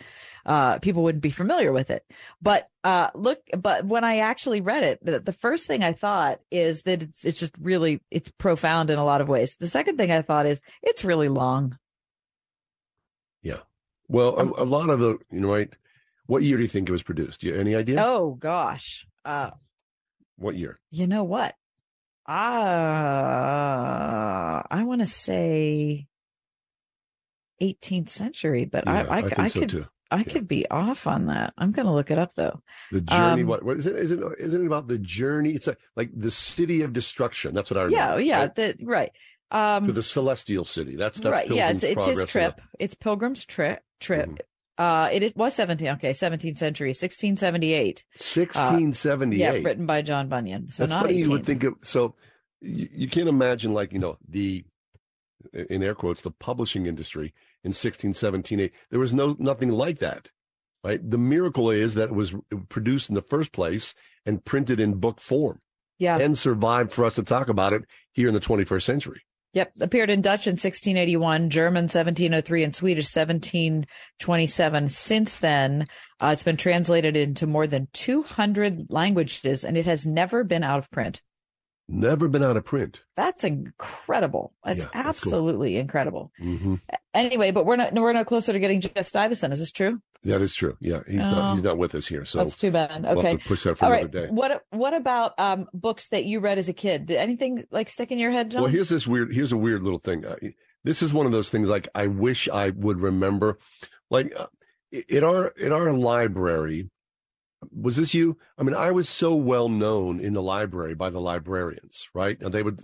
uh, 0.45 0.77
people 0.79 1.01
wouldn't 1.03 1.23
be 1.23 1.31
familiar 1.31 1.71
with 1.71 1.89
it. 1.89 2.05
But 2.41 2.69
uh, 2.83 3.09
look, 3.15 3.39
but 3.57 3.85
when 3.85 4.03
I 4.03 4.19
actually 4.19 4.61
read 4.61 4.83
it, 4.83 5.03
the, 5.03 5.19
the 5.19 5.33
first 5.33 5.65
thing 5.67 5.83
I 5.83 5.93
thought 5.93 6.39
is 6.51 6.83
that 6.83 7.01
it's, 7.03 7.25
it's 7.25 7.39
just 7.39 7.55
really 7.59 8.01
it's 8.11 8.29
profound 8.37 8.89
in 8.91 8.99
a 8.99 9.05
lot 9.05 9.21
of 9.21 9.27
ways. 9.27 9.55
The 9.55 9.67
second 9.67 9.97
thing 9.97 10.11
I 10.11 10.21
thought 10.21 10.45
is 10.45 10.61
it's 10.83 11.03
really 11.03 11.29
long. 11.29 11.77
yeah. 13.41 13.59
Well, 14.07 14.35
a, 14.37 14.63
a 14.63 14.65
lot 14.65 14.89
of 14.89 14.99
the, 14.99 15.17
you 15.31 15.39
know, 15.39 15.51
right. 15.53 15.71
What 16.25 16.43
year 16.43 16.57
do 16.57 16.63
you 16.63 16.67
think 16.69 16.89
it 16.89 16.91
was 16.91 17.03
produced? 17.03 17.43
You 17.43 17.55
any 17.55 17.75
idea? 17.75 18.03
Oh 18.03 18.31
gosh, 18.35 19.05
uh, 19.25 19.51
What 20.37 20.55
year? 20.55 20.79
you 20.91 21.07
know 21.07 21.23
what? 21.23 21.55
Uh, 22.29 22.33
I 24.69 24.83
want 24.83 25.01
to 25.01 25.07
say 25.07 26.05
18th 27.59 28.09
century, 28.09 28.65
but 28.65 28.83
Yeah, 28.85 29.05
I, 29.09 29.19
I, 29.19 29.21
I 29.21 29.31
I 29.37 29.47
so 29.47 29.61
could, 29.61 29.69
too. 29.69 29.87
I 30.11 30.23
could 30.23 30.47
be 30.47 30.69
off 30.69 31.07
on 31.07 31.25
that. 31.25 31.53
I'm 31.57 31.71
going 31.71 31.87
to 31.87 31.91
look 31.91 32.11
it 32.11 32.19
up 32.19 32.35
though. 32.35 32.61
The 32.91 33.01
journey. 33.01 33.41
Um, 33.41 33.47
what? 33.47 33.63
What 33.63 33.77
is 33.77 33.87
it? 33.87 33.95
Is 33.95 34.11
it? 34.11 34.19
Isn't 34.39 34.63
it 34.63 34.67
about 34.67 34.87
the 34.87 34.99
journey? 34.99 35.51
It's 35.51 35.65
like 35.67 35.79
like 35.95 36.11
the 36.15 36.31
city 36.31 36.83
of 36.83 36.93
destruction. 36.93 37.53
That's 37.53 37.71
what 37.71 37.77
I 37.79 37.83
remember. 37.85 38.21
yeah, 38.21 38.27
yeah, 38.27 38.39
right? 38.41 38.55
the, 38.55 38.75
right. 38.83 39.11
Um, 39.51 39.87
to 39.87 39.93
the 39.93 40.03
celestial 40.03 40.65
city. 40.65 40.95
That's 40.95 41.19
that's 41.19 41.33
right. 41.33 41.49
Yeah, 41.49 41.71
it's, 41.71 41.81
Pilgrim's 41.81 42.07
it's 42.07 42.19
his 42.19 42.31
trip. 42.31 42.61
It's 42.77 42.95
Pilgrim's 42.95 43.45
trip. 43.45 43.81
Trip. 43.99 44.27
Mm-hmm. 44.27 44.35
Uh, 44.79 45.09
it, 45.11 45.21
it 45.23 45.35
was 45.37 45.53
17. 45.55 45.87
Okay, 45.89 46.11
17th 46.11 46.57
century, 46.57 46.89
1678. 46.89 48.05
the 48.13 48.19
1678. 48.19 49.45
Uh, 49.47 49.53
Yeah, 49.53 49.61
written 49.63 49.85
by 49.85 50.01
John 50.01 50.29
Bunyan. 50.29 50.71
So 50.71 50.83
That's 50.83 50.91
not 50.91 51.01
funny. 51.03 51.15
18th. 51.19 51.23
You 51.25 51.29
would 51.31 51.45
think 51.45 51.63
of 51.65 51.75
so. 51.81 52.15
You, 52.61 52.87
you 52.91 53.07
can't 53.09 53.27
imagine 53.29 53.73
like 53.73 53.93
you 53.93 53.99
know 53.99 54.17
the 54.27 54.63
in 55.53 55.83
air 55.83 55.95
quotes 55.95 56.21
the 56.21 56.31
publishing 56.31 56.85
industry 56.85 57.33
in 57.63 57.69
1617 57.69 58.69
there 58.89 58.99
was 58.99 59.13
no 59.13 59.35
nothing 59.39 59.69
like 59.69 59.99
that 59.99 60.31
right 60.83 60.99
the 61.09 61.17
miracle 61.17 61.71
is 61.71 61.93
that 61.95 62.09
it 62.09 62.13
was 62.15 62.33
produced 62.67 63.07
in 63.07 63.15
the 63.15 63.21
first 63.21 63.53
place 63.53 63.95
and 64.25 64.43
printed 64.43 64.81
in 64.81 64.95
book 64.95 65.21
form 65.21 65.61
Yeah. 65.97 66.17
and 66.17 66.37
survived 66.37 66.91
for 66.91 67.05
us 67.05 67.15
to 67.15 67.23
talk 67.23 67.47
about 67.47 67.71
it 67.71 67.83
here 68.11 68.27
in 68.27 68.33
the 68.33 68.41
21st 68.41 68.83
century 68.83 69.21
Yep, 69.53 69.73
appeared 69.81 70.11
in 70.11 70.21
Dutch 70.21 70.45
in 70.45 70.51
1681, 70.51 71.49
German 71.49 71.83
1703, 71.83 72.63
and 72.63 72.75
Swedish 72.75 73.05
1727. 73.05 74.89
Since 74.89 75.37
then, 75.39 75.87
uh, 76.19 76.29
it's 76.33 76.43
been 76.43 76.57
translated 76.57 77.17
into 77.17 77.47
more 77.47 77.65
than 77.65 77.87
200 77.93 78.91
languages, 78.91 79.63
and 79.63 79.75
it 79.75 79.87
has 79.87 80.05
never 80.05 80.43
been 80.43 80.63
out 80.63 80.77
of 80.77 80.91
print. 80.91 81.21
Never 81.91 82.27
been 82.27 82.43
out 82.43 82.55
of 82.55 82.65
print 82.65 83.03
That's 83.15 83.43
incredible. 83.43 84.53
That's 84.63 84.79
Yeah, 84.79 84.85
that's 84.93 84.93
cool. 84.93 85.09
absolutely 85.09 85.77
incredible. 85.77 86.31
hmm 86.37 86.75
Anyway, 87.13 87.51
but 87.51 87.65
we're 87.65 87.75
not 87.75 87.91
we're 87.93 88.13
no 88.13 88.23
closer 88.23 88.53
to 88.53 88.59
getting 88.59 88.81
Jeff 88.81 88.93
Stivason. 88.93 89.51
Is 89.51 89.59
this 89.59 89.71
true? 89.71 90.01
that 90.25 90.41
is 90.41 90.53
true 90.53 90.75
yeah 90.81 90.99
he's 91.07 91.25
Oh. 91.25 91.31
not 91.31 91.53
he's 91.53 91.63
not 91.63 91.77
with 91.77 91.95
us 91.95 92.05
here 92.05 92.25
so 92.25 92.39
That's 92.39 92.57
too 92.57 92.71
bad. 92.71 93.03
we'll 93.03 93.19
Okay, 93.19 93.29
have 93.31 93.41
to 93.41 93.47
push 93.47 93.63
that 93.63 93.77
for 93.77 93.85
All 93.85 93.91
another 93.93 94.03
right. 94.19 94.27
day 94.27 94.33
What 94.33 94.61
what 94.69 94.93
about 94.93 95.39
um 95.39 95.65
books 95.73 96.09
that 96.09 96.25
you 96.25 96.41
read 96.41 96.57
as 96.57 96.67
a 96.69 96.73
kid? 96.73 97.05
Did 97.05 97.17
anything 97.17 97.63
like 97.71 97.89
stick 97.89 98.11
in 98.11 98.19
your 98.19 98.31
head, 98.31 98.51
John? 98.51 98.61
Well, 98.63 98.71
here's 98.71 98.89
this 98.89 99.07
weird. 99.07 99.33
Here's 99.33 99.51
a 99.53 99.57
weird 99.57 99.81
little 99.81 99.97
thing. 99.99 100.25
This 100.83 101.01
is 101.01 101.13
one 101.13 101.25
of 101.25 101.31
those 101.31 101.49
things. 101.49 101.69
Like 101.69 101.87
I 101.95 102.07
wish 102.07 102.47
I 102.49 102.69
would 102.71 102.99
remember. 102.99 103.59
Like 104.11 104.33
uh, 104.37 104.47
in 105.07 105.23
our 105.23 105.47
in 105.57 105.71
our 105.71 105.93
library, 105.93 106.89
was 107.75 107.97
this 107.97 108.13
you? 108.13 108.37
I 108.57 108.63
mean, 108.63 108.73
I 108.75 108.91
was 108.91 109.09
so 109.09 109.35
well 109.35 109.67
known 109.67 110.19
in 110.21 110.33
the 110.33 110.41
library 110.41 110.95
by 110.95 111.09
the 111.09 111.19
librarians, 111.19 112.07
right? 112.13 112.39
And 112.41 112.53
they 112.53 112.63
would, 112.63 112.81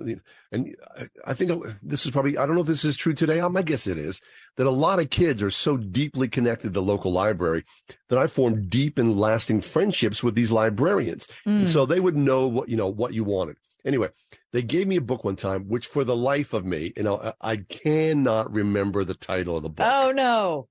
and 0.51 0.75
I- 1.25 1.33
think 1.33 1.51
this 1.81 2.05
is 2.05 2.11
probably. 2.11 2.37
I 2.37 2.45
don't 2.45 2.55
know 2.55 2.61
if 2.61 2.67
this 2.67 2.83
is 2.83 2.97
true 2.97 3.13
today. 3.13 3.39
I 3.39 3.61
guess 3.61 3.87
it 3.87 3.97
is. 3.97 4.21
That 4.57 4.67
a 4.67 4.71
lot 4.71 4.99
of 4.99 5.09
kids 5.09 5.41
are 5.43 5.49
so 5.51 5.77
deeply 5.77 6.27
connected 6.27 6.67
to 6.67 6.73
the 6.73 6.81
local 6.81 7.11
library 7.11 7.63
that 8.09 8.19
I 8.19 8.27
formed 8.27 8.69
deep 8.69 8.97
and 8.97 9.17
lasting 9.19 9.61
friendships 9.61 10.23
with 10.23 10.35
these 10.35 10.51
librarians, 10.51 11.27
Mm. 11.45 11.67
so 11.67 11.85
they 11.85 11.99
would 11.99 12.17
know 12.17 12.47
what 12.47 12.67
you 12.69 12.75
know 12.77 12.87
what 12.87 13.13
you 13.13 13.23
wanted. 13.23 13.55
Anyway, 13.85 14.09
they 14.51 14.61
gave 14.63 14.87
me 14.87 14.95
a 14.97 15.01
book 15.01 15.23
one 15.23 15.35
time, 15.35 15.67
which 15.69 15.85
for 15.87 16.03
the 16.03 16.15
life 16.15 16.53
of 16.53 16.65
me, 16.65 16.91
you 16.97 17.03
know, 17.03 17.17
I 17.41 17.51
I 17.53 17.55
cannot 17.57 18.51
remember 18.51 19.03
the 19.05 19.13
title 19.13 19.55
of 19.57 19.63
the 19.63 19.69
book, 19.69 19.87
oh 19.89 20.11
no. 20.13 20.67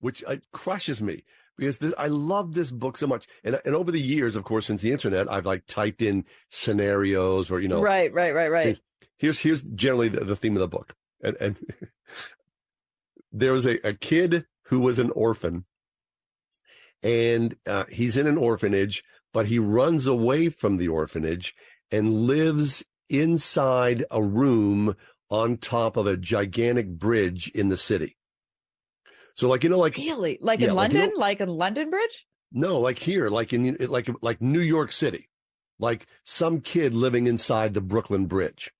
which 0.00 0.22
uh, 0.26 0.36
crushes 0.52 1.00
me 1.02 1.24
because 1.56 1.78
this, 1.78 1.94
I 1.98 2.08
love 2.08 2.54
this 2.54 2.70
book 2.70 2.96
so 2.96 3.06
much. 3.06 3.26
And 3.44 3.60
and 3.64 3.74
over 3.74 3.90
the 3.90 4.00
years, 4.00 4.36
of 4.36 4.44
course, 4.44 4.66
since 4.66 4.82
the 4.82 4.92
internet, 4.92 5.30
I've 5.30 5.46
like 5.46 5.66
typed 5.66 6.02
in 6.02 6.24
scenarios 6.50 7.50
or 7.50 7.60
you 7.60 7.68
know, 7.68 7.82
right, 7.82 8.12
right, 8.12 8.34
right, 8.34 8.50
right. 8.50 8.78
Here's 9.18 9.38
here's 9.38 9.62
generally 9.62 10.08
the, 10.08 10.24
the 10.24 10.36
theme 10.36 10.56
of 10.56 10.60
the 10.60 10.68
book, 10.68 10.94
and 11.22 11.36
and 11.40 11.60
there 13.32 13.52
was 13.52 13.66
a, 13.66 13.86
a 13.86 13.94
kid 13.94 14.46
who 14.66 14.80
was 14.80 14.98
an 14.98 15.10
orphan 15.10 15.64
and 17.02 17.56
uh, 17.66 17.84
he's 17.90 18.16
in 18.16 18.26
an 18.26 18.38
orphanage, 18.38 19.02
but 19.32 19.46
he 19.46 19.58
runs 19.58 20.06
away 20.06 20.48
from 20.48 20.76
the 20.76 20.88
orphanage 20.88 21.54
and 21.90 22.26
lives 22.26 22.84
inside 23.08 24.04
a 24.10 24.22
room 24.22 24.96
on 25.28 25.56
top 25.56 25.96
of 25.96 26.06
a 26.06 26.16
gigantic 26.16 26.88
bridge 26.88 27.50
in 27.54 27.68
the 27.68 27.76
city. 27.76 28.16
So, 29.34 29.48
like 29.48 29.62
you 29.64 29.70
know, 29.70 29.78
like 29.78 29.96
really, 29.96 30.38
like 30.40 30.60
Yeah, 30.60 30.68
in 30.68 30.74
like, 30.74 30.92
you 30.92 30.98
London, 30.98 31.14
know- 31.16 31.20
like 31.20 31.40
in 31.40 31.48
London 31.48 31.90
Bridge. 31.90 32.26
no, 32.52 32.78
like 32.78 32.98
here, 32.98 33.28
like 33.28 33.52
in 33.52 33.76
like 33.80 34.08
like 34.20 34.40
New 34.42 34.60
York 34.60 34.92
City, 34.92 35.28
like 35.78 36.06
some 36.24 36.60
kid 36.60 36.94
living 36.94 37.26
inside 37.26 37.74
the 37.74 37.80
Brooklyn 37.80 38.26
Bridge 38.26 38.70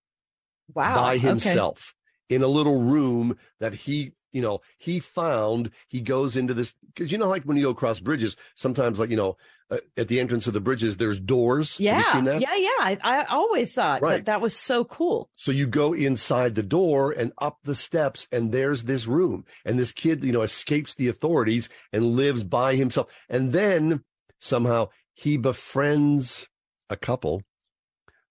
Wow, 0.75 0.95
by 0.97 1.15
okay. 1.17 1.19
himself 1.27 1.95
in 2.29 2.43
a 2.43 2.47
little 2.47 2.81
room 2.81 3.37
that 3.61 3.75
he, 3.75 4.13
you 4.33 4.43
know, 4.43 4.61
he 4.79 4.99
found. 5.01 5.71
He 5.89 6.01
goes 6.01 6.37
into 6.37 6.55
this 6.55 6.75
because 6.95 7.13
you 7.13 7.19
know, 7.19 7.29
like 7.29 7.45
when 7.45 7.57
you 7.57 7.65
go 7.65 7.71
across 7.71 8.01
bridges, 8.01 8.37
sometimes, 8.55 8.99
like 8.99 9.11
you 9.11 9.17
know, 9.17 9.37
uh, 9.71 9.79
at 9.97 10.09
the 10.09 10.21
entrance 10.21 10.47
of 10.47 10.53
the 10.53 10.61
bridges, 10.61 10.97
there's 10.97 11.19
doors. 11.21 11.79
Yeah, 11.81 11.99
you 11.99 12.05
seen 12.05 12.25
that? 12.25 12.41
yeah, 12.41 12.55
yeah. 12.57 12.69
I, 12.81 12.99
I 13.03 13.25
always 13.31 13.75
thought 13.75 14.03
Right. 14.03 14.17
that 14.17 14.27
that 14.27 14.41
was 14.41 14.57
so 14.57 14.85
cool. 14.85 15.31
So 15.37 15.53
you 15.53 15.67
go 15.67 15.93
inside 15.93 16.55
the 16.55 16.63
door 16.63 17.13
and 17.13 17.33
up 17.39 17.59
the 17.65 17.75
steps, 17.75 18.27
and 18.33 18.53
there's 18.53 18.85
this 18.85 19.07
room. 19.07 19.45
And 19.65 19.79
this 19.79 19.93
kid, 19.93 20.25
you 20.25 20.33
know, 20.33 20.43
escapes 20.43 20.95
the 20.95 21.09
authorities 21.09 21.69
and 21.93 22.05
lives 22.17 22.45
by 22.45 22.75
himself. 22.75 23.13
And 23.29 23.53
then 23.53 24.03
somehow 24.41 24.89
he 25.15 25.37
befriends 25.37 26.49
a 26.91 26.97
couple. 26.97 27.43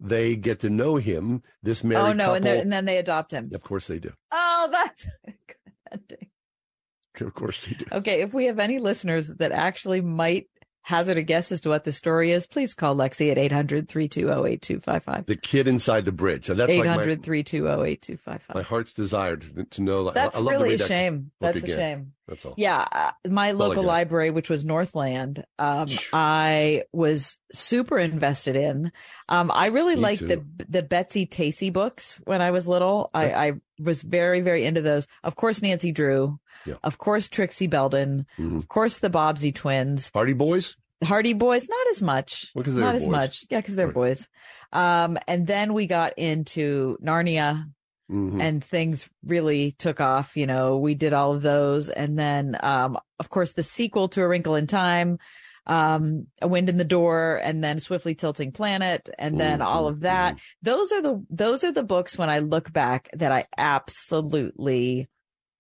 They 0.04 0.36
get 0.36 0.60
to 0.62 0.70
know 0.72 0.96
him, 0.96 1.44
this 1.62 1.84
married 1.84 2.02
oh 2.10 2.14
no, 2.14 2.24
couple. 2.34 2.36
and, 2.38 2.48
and 2.48 2.74
then 2.74 2.86
they 2.86 2.98
adopt 2.98 3.32
him. 3.32 3.52
of 3.54 3.62
course 3.62 3.86
they 3.86 4.00
do. 4.00 4.12
Oh, 4.32 4.68
that's 4.72 5.08
Of 7.20 7.34
course 7.36 7.66
they 7.66 7.74
do. 7.74 7.86
okay. 7.92 8.22
If 8.22 8.34
we 8.34 8.46
have 8.46 8.58
any 8.58 8.80
listeners 8.80 9.28
that 9.36 9.52
actually 9.52 10.02
might 10.02 10.48
hazard 10.84 11.18
a 11.18 11.22
guess 11.22 11.52
as 11.52 11.60
to 11.62 11.70
what 11.70 11.84
the 11.84 11.92
story 11.92 12.32
is, 12.32 12.48
please 12.48 12.74
call 12.74 12.96
Lexi 12.96 13.30
at 13.30 13.38
800 13.38 13.88
320 13.90 14.54
8255. 14.54 15.26
The 15.28 15.36
kid 15.36 15.68
inside 15.68 16.06
the 16.06 16.12
bridge. 16.12 16.50
And 16.50 16.58
that's 16.58 16.72
800 16.72 16.88
like 16.90 16.98
my, 17.20 17.24
320 17.24 17.92
8255. 17.92 18.56
my 18.56 18.62
heart's 18.64 18.94
desire 18.94 19.36
to, 19.38 19.64
to 19.66 19.82
know. 19.84 20.10
I- 20.10 20.14
That's 20.14 20.38
I 20.38 20.40
love 20.40 20.54
to 20.54 20.60
really 20.64 20.76
a 20.76 20.78
that 20.78 20.88
shame. 20.88 21.32
That's 21.42 21.58
a 21.62 21.64
again. 21.66 21.78
shame. 21.78 22.14
That's 22.28 22.46
all. 22.46 22.54
Yeah, 22.58 22.86
uh, 22.92 23.12
my 23.30 23.48
That's 23.48 23.56
all 23.60 23.64
I 23.64 23.68
local 23.68 23.84
library, 23.84 24.32
which 24.32 24.50
was 24.50 24.64
Northland, 24.64 25.44
um, 25.60 25.88
I 26.14 26.84
was 26.94 27.40
super 27.52 27.98
invested 27.98 28.56
in. 28.56 28.92
Um, 29.28 29.52
I 29.54 29.68
really 29.68 29.96
Me 29.96 30.02
liked 30.02 30.28
the 30.28 30.38
too. 30.38 30.46
the 30.70 30.84
Betsy 30.84 31.26
Tacy 31.26 31.74
books 31.74 32.22
when 32.26 32.42
I 32.42 32.52
was 32.52 32.68
little. 32.68 33.10
I, 33.14 33.34
I 33.34 33.52
was 33.80 34.02
very 34.02 34.42
very 34.42 34.64
into 34.66 34.82
those. 34.82 35.08
Of 35.24 35.36
course, 35.36 35.62
Nancy 35.62 35.92
Drew. 35.92 36.40
Yeah. 36.66 36.76
Of 36.84 37.00
course, 37.00 37.28
Trixie 37.28 37.68
Belden. 37.68 38.26
Mhm. 38.40 38.58
Of 38.58 38.68
course, 38.68 39.00
the 39.00 39.10
Bobbsey 39.10 39.54
twins. 39.54 40.12
Hardy 40.14 40.34
Boys? 40.34 40.78
Hardy 41.04 41.34
Boys, 41.34 41.68
not 41.68 41.88
as 41.90 42.02
much. 42.02 42.52
Well, 42.54 42.64
not 42.68 42.94
as 42.96 43.06
boys. 43.06 43.12
much. 43.12 43.46
Yeah, 43.50 43.58
because 43.60 43.76
they're 43.76 43.92
boys. 43.92 44.28
Um, 44.72 45.18
and 45.28 45.48
then 45.48 45.74
we 45.74 45.88
got 45.88 46.14
into 46.18 46.98
Narnia 47.04 47.66
Mhm. 48.12 48.42
and 48.42 48.64
things 48.64 49.10
really 49.24 49.72
took 49.72 50.02
off. 50.02 50.36
You 50.36 50.46
know, 50.46 50.78
we 50.78 50.96
did 50.96 51.14
all 51.14 51.34
of 51.34 51.42
those. 51.42 51.90
And 51.90 52.20
then, 52.20 52.58
um, 52.62 52.98
of 53.20 53.30
course, 53.30 53.54
the 53.54 53.64
sequel 53.64 54.10
to 54.10 54.22
A 54.22 54.28
Wrinkle 54.28 54.56
in 54.56 54.68
Time, 54.68 55.18
um, 55.66 56.28
A 56.42 56.48
Wind 56.48 56.70
in 56.70 56.78
the 56.78 56.84
Door, 56.84 57.40
and 57.44 57.64
then 57.64 57.80
Swiftly 57.80 58.16
Tilting 58.16 58.52
Planet, 58.52 59.10
and 59.18 59.40
then 59.40 59.62
all 59.62 59.88
of 59.88 60.02
that. 60.02 60.40
Those 60.62 60.92
are 60.92 61.02
the, 61.02 61.26
those 61.30 61.64
are 61.64 61.72
the 61.72 61.84
books 61.84 62.18
when 62.18 62.30
I 62.30 62.40
look 62.40 62.74
back 62.74 63.10
that 63.14 63.32
I 63.32 63.46
absolutely 63.58 65.08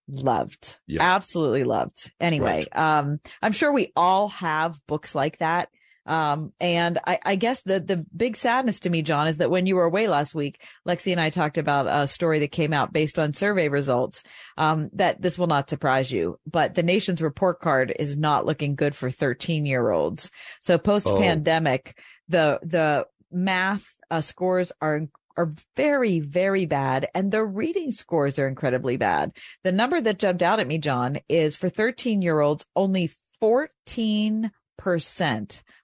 loved. 0.09 0.79
Yeah. 0.87 1.03
Absolutely 1.03 1.63
loved. 1.63 2.11
Anyway, 2.19 2.65
um, 2.73 3.19
I'm 3.41 3.53
sure 3.53 3.71
we 3.71 3.93
all 3.95 4.27
have 4.29 4.75
books 4.87 5.15
like 5.15 5.37
that. 5.37 5.69
Um, 6.11 6.51
and 6.59 6.99
I, 7.07 7.19
I 7.23 7.35
guess 7.37 7.61
the, 7.61 7.79
the 7.79 8.05
big 8.13 8.35
sadness 8.35 8.81
to 8.81 8.89
me, 8.89 9.01
John, 9.01 9.27
is 9.27 9.37
that 9.37 9.49
when 9.49 9.65
you 9.65 9.77
were 9.77 9.85
away 9.85 10.09
last 10.09 10.35
week, 10.35 10.61
Lexi 10.85 11.13
and 11.13 11.21
I 11.21 11.29
talked 11.29 11.57
about 11.57 11.87
a 11.87 12.05
story 12.05 12.39
that 12.39 12.51
came 12.51 12.73
out 12.73 12.91
based 12.91 13.17
on 13.17 13.33
survey 13.33 13.69
results. 13.69 14.23
Um, 14.57 14.89
that 14.91 15.21
this 15.21 15.39
will 15.39 15.47
not 15.47 15.69
surprise 15.69 16.11
you, 16.11 16.37
but 16.45 16.75
the 16.75 16.83
nation's 16.83 17.21
report 17.21 17.61
card 17.61 17.93
is 17.97 18.17
not 18.17 18.45
looking 18.45 18.75
good 18.75 18.93
for 18.93 19.09
13 19.09 19.65
year 19.65 19.89
olds. 19.89 20.31
So 20.59 20.77
post 20.77 21.07
pandemic, 21.07 21.97
the, 22.27 22.59
the 22.61 23.07
math 23.31 23.87
uh, 24.09 24.19
scores 24.19 24.73
are 24.81 25.03
are 25.37 25.53
very, 25.77 26.19
very 26.19 26.65
bad. 26.65 27.07
And 27.15 27.31
the 27.31 27.41
reading 27.41 27.91
scores 27.91 28.37
are 28.37 28.49
incredibly 28.49 28.97
bad. 28.97 29.31
The 29.63 29.71
number 29.71 30.01
that 30.01 30.19
jumped 30.19 30.43
out 30.43 30.59
at 30.59 30.67
me, 30.67 30.77
John, 30.77 31.19
is 31.29 31.55
for 31.55 31.69
13 31.69 32.21
year 32.21 32.41
olds, 32.41 32.65
only 32.75 33.09
14% 33.41 34.51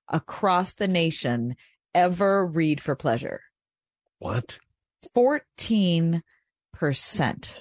across 0.09 0.73
the 0.73 0.87
nation 0.87 1.55
ever 1.93 2.45
read 2.45 2.81
for 2.81 2.95
pleasure. 2.95 3.41
What? 4.19 4.59
14%. 5.15 6.21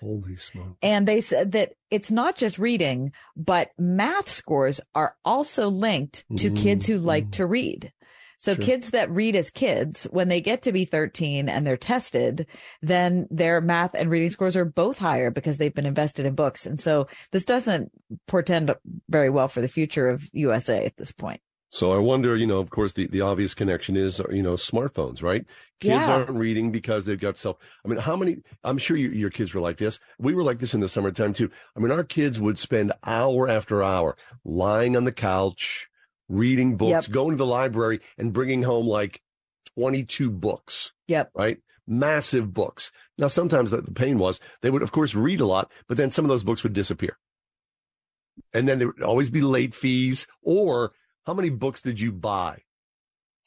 Holy 0.00 0.36
smoke. 0.36 0.76
And 0.82 1.08
they 1.08 1.20
said 1.20 1.52
that 1.52 1.72
it's 1.90 2.10
not 2.10 2.36
just 2.36 2.58
reading, 2.58 3.12
but 3.36 3.70
math 3.78 4.28
scores 4.28 4.80
are 4.94 5.16
also 5.24 5.68
linked 5.68 6.24
to 6.36 6.50
mm-hmm, 6.50 6.62
kids 6.62 6.86
who 6.86 6.96
mm-hmm. 6.96 7.06
like 7.06 7.30
to 7.32 7.46
read. 7.46 7.92
So 8.38 8.54
Sure. 8.54 8.64
kids 8.64 8.90
that 8.90 9.10
read 9.10 9.34
as 9.34 9.50
kids, 9.50 10.04
when 10.10 10.28
they 10.28 10.40
get 10.40 10.62
to 10.62 10.72
be 10.72 10.84
13 10.84 11.48
and 11.48 11.66
they're 11.66 11.76
tested, 11.76 12.46
then 12.82 13.26
their 13.30 13.60
math 13.60 13.94
and 13.94 14.10
reading 14.10 14.30
scores 14.30 14.56
are 14.56 14.64
both 14.66 14.98
higher 14.98 15.30
because 15.30 15.56
they've 15.58 15.74
been 15.74 15.86
invested 15.86 16.26
in 16.26 16.34
books. 16.34 16.66
And 16.66 16.80
so 16.80 17.06
this 17.32 17.44
doesn't 17.44 17.90
portend 18.28 18.74
very 19.08 19.30
well 19.30 19.48
for 19.48 19.62
the 19.62 19.68
future 19.68 20.08
of 20.08 20.28
USA 20.32 20.84
at 20.84 20.96
this 20.96 21.12
point. 21.12 21.40
So 21.76 21.92
I 21.92 21.98
wonder, 21.98 22.34
you 22.36 22.46
know, 22.46 22.58
of 22.58 22.70
course, 22.70 22.94
the, 22.94 23.06
the 23.06 23.20
obvious 23.20 23.52
connection 23.52 23.98
is, 23.98 24.18
uh, 24.18 24.24
you 24.30 24.42
know, 24.42 24.54
smartphones, 24.54 25.22
right? 25.22 25.44
Kids 25.78 26.06
Yeah. 26.08 26.10
aren't 26.10 26.30
reading 26.30 26.72
because 26.72 27.04
they've 27.04 27.20
got 27.20 27.36
self. 27.36 27.58
I 27.84 27.88
mean, 27.88 27.98
how 27.98 28.16
many? 28.16 28.38
I'm 28.64 28.78
sure 28.78 28.96
you, 28.96 29.10
your 29.10 29.28
kids 29.28 29.52
were 29.52 29.60
like 29.60 29.76
this. 29.76 30.00
We 30.18 30.32
were 30.34 30.42
like 30.42 30.58
this 30.58 30.72
in 30.72 30.80
the 30.80 30.88
summertime 30.88 31.34
too. 31.34 31.50
I 31.76 31.80
mean, 31.80 31.92
our 31.92 32.02
kids 32.02 32.40
would 32.40 32.56
spend 32.56 32.92
hour 33.04 33.46
after 33.46 33.82
hour 33.82 34.16
lying 34.42 34.96
on 34.96 35.04
the 35.04 35.12
couch, 35.12 35.88
reading 36.30 36.78
books, 36.78 37.08
Yep. 37.08 37.10
going 37.10 37.30
to 37.32 37.36
the 37.36 37.44
library, 37.44 38.00
and 38.16 38.32
bringing 38.32 38.62
home 38.62 38.86
like 38.86 39.20
22 39.76 40.30
books. 40.30 40.94
Yep. 41.08 41.30
Right. 41.34 41.58
Massive 41.86 42.54
books. 42.54 42.90
Now, 43.18 43.28
sometimes 43.28 43.70
the, 43.72 43.82
the 43.82 43.92
pain 43.92 44.16
was 44.18 44.40
they 44.62 44.70
would, 44.70 44.80
of 44.82 44.92
course, 44.92 45.14
read 45.14 45.40
a 45.42 45.46
lot, 45.46 45.70
but 45.88 45.98
then 45.98 46.10
some 46.10 46.24
of 46.24 46.30
those 46.30 46.42
books 46.42 46.62
would 46.62 46.72
disappear. 46.72 47.18
And 48.54 48.66
then 48.66 48.78
there 48.78 48.88
would 48.88 49.02
always 49.02 49.28
be 49.28 49.42
late 49.42 49.74
fees. 49.74 50.26
Or 50.42 50.92
how 51.26 51.34
many 51.34 51.50
books 51.50 51.80
did 51.80 51.98
you 52.00 52.12
buy? 52.12 52.62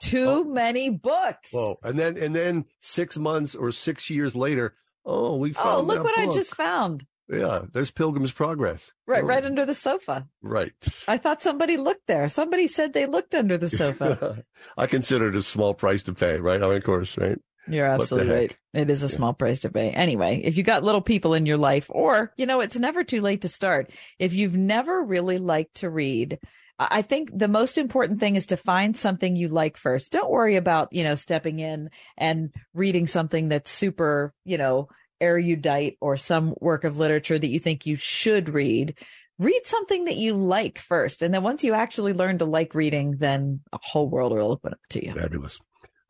Too 0.01 0.43
oh. 0.45 0.51
many 0.51 0.89
books. 0.89 1.51
Whoa. 1.51 1.77
And 1.83 1.97
then, 1.97 2.17
and 2.17 2.35
then 2.35 2.65
six 2.79 3.17
months 3.17 3.55
or 3.55 3.71
six 3.71 4.09
years 4.09 4.35
later, 4.35 4.75
oh, 5.05 5.37
we 5.37 5.51
oh, 5.51 5.53
found 5.53 5.69
Oh, 5.69 5.81
look 5.81 6.03
what 6.03 6.17
I 6.17 6.27
just 6.33 6.55
found. 6.55 7.05
Yeah. 7.29 7.65
There's 7.73 7.91
Pilgrim's 7.91 8.31
Progress. 8.31 8.93
Right, 9.05 9.23
Oh, 9.23 9.27
right 9.27 9.45
under 9.45 9.65
the 9.65 9.73
sofa. 9.73 10.27
Right. 10.41 10.73
I 11.07 11.17
thought 11.17 11.41
somebody 11.41 11.77
looked 11.77 12.07
there. 12.07 12.27
Somebody 12.29 12.67
said 12.67 12.93
they 12.93 13.05
looked 13.05 13.35
under 13.35 13.57
the 13.57 13.69
sofa. 13.69 14.43
I 14.77 14.87
consider 14.87 15.29
it 15.29 15.35
a 15.35 15.43
small 15.43 15.73
price 15.73 16.03
to 16.03 16.13
pay, 16.13 16.39
right? 16.39 16.61
I 16.61 16.67
mean, 16.67 16.77
of 16.77 16.83
course, 16.83 17.17
right? 17.17 17.37
You're 17.67 17.85
absolutely 17.85 18.33
right. 18.33 18.57
It 18.73 18.89
is 18.89 19.03
a 19.03 19.09
small 19.09 19.33
price 19.33 19.59
to 19.59 19.69
pay. 19.69 19.91
Anyway, 19.91 20.41
if 20.43 20.57
you 20.57 20.63
got 20.63 20.83
little 20.83 21.01
people 21.01 21.33
in 21.35 21.45
your 21.45 21.57
life, 21.57 21.87
or, 21.89 22.33
you 22.35 22.45
know, 22.45 22.61
it's 22.61 22.77
never 22.77 23.03
too 23.03 23.21
late 23.21 23.41
to 23.41 23.49
start. 23.49 23.91
If 24.17 24.33
you've 24.33 24.55
never 24.55 25.03
really 25.03 25.37
liked 25.37 25.75
to 25.75 25.89
read, 25.89 26.39
I 26.79 27.01
think 27.01 27.29
the 27.37 27.49
most 27.49 27.77
important 27.77 28.21
thing 28.21 28.35
is 28.35 28.47
to 28.47 28.57
find 28.57 28.95
something 28.95 29.35
you 29.35 29.49
like 29.49 29.75
first. 29.75 30.13
Don't 30.13 30.31
worry 30.31 30.55
about, 30.55 30.93
you 30.93 31.03
know, 31.03 31.15
stepping 31.15 31.59
in 31.59 31.89
and 32.17 32.53
reading 32.73 33.05
something 33.05 33.49
that's 33.49 33.69
super, 33.69 34.33
you 34.45 34.57
know, 34.57 34.87
erudite 35.19 35.97
or 35.99 36.15
some 36.15 36.55
work 36.61 36.85
of 36.85 36.97
literature 36.97 37.37
that 37.37 37.49
you 37.49 37.59
think 37.59 37.85
you 37.85 37.97
should 37.97 38.47
read. 38.47 38.97
Read 39.39 39.61
something 39.65 40.05
that 40.05 40.15
you 40.15 40.35
like 40.35 40.79
first. 40.79 41.21
And 41.21 41.33
then 41.33 41.43
once 41.43 41.65
you 41.65 41.73
actually 41.73 42.13
learn 42.13 42.37
to 42.37 42.45
like 42.45 42.73
reading, 42.73 43.17
then 43.17 43.59
a 43.73 43.79
whole 43.81 44.09
world 44.09 44.31
will 44.31 44.51
open 44.51 44.71
up 44.71 44.79
to 44.91 45.05
you. 45.05 45.13
Fabulous. 45.13 45.59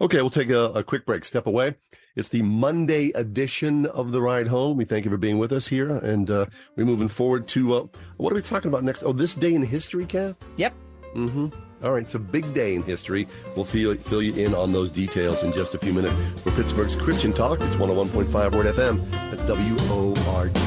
Okay, 0.01 0.21
we'll 0.21 0.29
take 0.29 0.49
a, 0.51 0.65
a 0.65 0.83
quick 0.83 1.05
break. 1.05 1.25
Step 1.25 1.47
away. 1.47 1.75
It's 2.19 2.27
the 2.27 2.41
Monday 2.41 3.11
edition 3.15 3.85
of 3.85 4.11
the 4.11 4.21
ride 4.21 4.45
home. 4.45 4.75
We 4.75 4.83
thank 4.83 5.05
you 5.05 5.11
for 5.11 5.15
being 5.15 5.37
with 5.37 5.53
us 5.53 5.65
here, 5.65 5.89
and 5.89 6.29
uh, 6.29 6.47
we're 6.75 6.85
moving 6.85 7.07
forward 7.07 7.47
to 7.47 7.75
uh, 7.75 7.87
what 8.17 8.33
are 8.33 8.35
we 8.35 8.41
talking 8.41 8.67
about 8.67 8.83
next? 8.83 9.03
Oh, 9.03 9.13
this 9.13 9.33
day 9.33 9.53
in 9.53 9.61
history, 9.61 10.05
Kath. 10.05 10.35
Yep. 10.57 10.73
Mm-hmm. 11.15 11.47
All 11.81 11.93
right, 11.93 12.03
it's 12.03 12.15
a 12.15 12.19
big 12.19 12.53
day 12.53 12.75
in 12.75 12.83
history. 12.83 13.25
We'll 13.55 13.63
fill, 13.63 13.95
fill 13.95 14.21
you 14.21 14.33
in 14.33 14.53
on 14.53 14.73
those 14.73 14.91
details 14.91 15.43
in 15.43 15.53
just 15.53 15.75
a 15.75 15.77
few 15.77 15.93
minutes. 15.93 16.13
For 16.41 16.51
Pittsburgh's 16.51 16.97
Christian 16.97 17.31
Talk, 17.31 17.61
it's 17.61 17.75
101.5 17.77 18.51
Word 18.51 18.65
FM. 18.65 19.09
That's 19.31 19.45
W 19.45 19.77
O 19.83 20.13
R 20.27 20.49
D. 20.49 20.59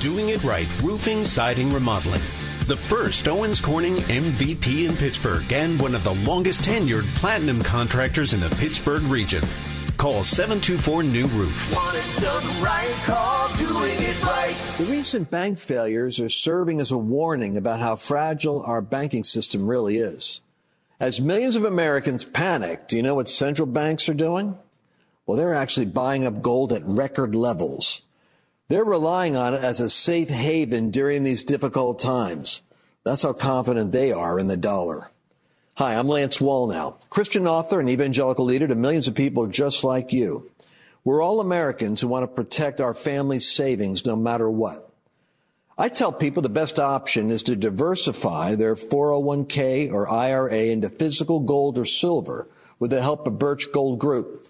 Doing 0.00 0.28
it 0.28 0.44
right 0.44 0.68
roofing, 0.82 1.24
siding, 1.24 1.70
remodeling. 1.70 2.20
The 2.66 2.76
first 2.76 3.28
Owens 3.28 3.60
Corning 3.60 3.94
MVP 3.94 4.88
in 4.88 4.96
Pittsburgh 4.96 5.52
and 5.52 5.80
one 5.80 5.94
of 5.94 6.02
the 6.02 6.16
longest 6.16 6.62
tenured 6.62 7.04
platinum 7.14 7.62
contractors 7.62 8.32
in 8.32 8.40
the 8.40 8.50
Pittsburgh 8.58 9.04
region. 9.04 9.44
Call 9.96 10.14
Call 10.14 10.24
724 10.24 11.04
New 11.04 11.28
Roof. 11.28 11.70
The 14.78 14.84
recent 14.90 15.30
bank 15.30 15.60
failures 15.60 16.18
are 16.18 16.28
serving 16.28 16.80
as 16.80 16.90
a 16.90 16.98
warning 16.98 17.56
about 17.56 17.78
how 17.78 17.94
fragile 17.94 18.60
our 18.64 18.82
banking 18.82 19.22
system 19.22 19.68
really 19.68 19.98
is. 19.98 20.40
As 20.98 21.20
millions 21.20 21.54
of 21.54 21.64
Americans 21.64 22.24
panic, 22.24 22.88
do 22.88 22.96
you 22.96 23.02
know 23.04 23.14
what 23.14 23.28
central 23.28 23.66
banks 23.66 24.08
are 24.08 24.14
doing? 24.14 24.58
Well, 25.24 25.36
they're 25.36 25.54
actually 25.54 25.86
buying 25.86 26.26
up 26.26 26.42
gold 26.42 26.72
at 26.72 26.84
record 26.84 27.36
levels. 27.36 28.02
They're 28.68 28.84
relying 28.84 29.36
on 29.36 29.54
it 29.54 29.62
as 29.62 29.78
a 29.78 29.88
safe 29.88 30.28
haven 30.28 30.90
during 30.90 31.22
these 31.22 31.44
difficult 31.44 32.00
times. 32.00 32.62
That's 33.04 33.22
how 33.22 33.32
confident 33.32 33.92
they 33.92 34.10
are 34.10 34.40
in 34.40 34.48
the 34.48 34.56
dollar. 34.56 35.08
Hi, 35.76 35.94
I'm 35.94 36.08
Lance 36.08 36.38
Wallnau, 36.38 36.96
Christian 37.08 37.46
author 37.46 37.78
and 37.78 37.88
evangelical 37.88 38.44
leader 38.44 38.66
to 38.66 38.74
millions 38.74 39.06
of 39.06 39.14
people 39.14 39.46
just 39.46 39.84
like 39.84 40.12
you. 40.12 40.50
We're 41.04 41.22
all 41.22 41.40
Americans 41.40 42.00
who 42.00 42.08
want 42.08 42.24
to 42.24 42.34
protect 42.34 42.80
our 42.80 42.92
family's 42.92 43.48
savings 43.48 44.04
no 44.04 44.16
matter 44.16 44.50
what. 44.50 44.90
I 45.78 45.88
tell 45.88 46.10
people 46.10 46.42
the 46.42 46.48
best 46.48 46.80
option 46.80 47.30
is 47.30 47.44
to 47.44 47.54
diversify 47.54 48.56
their 48.56 48.74
401k 48.74 49.92
or 49.92 50.08
IRA 50.08 50.64
into 50.64 50.88
physical 50.88 51.38
gold 51.38 51.78
or 51.78 51.84
silver 51.84 52.48
with 52.80 52.90
the 52.90 53.02
help 53.02 53.28
of 53.28 53.38
Birch 53.38 53.70
Gold 53.72 54.00
Group. 54.00 54.48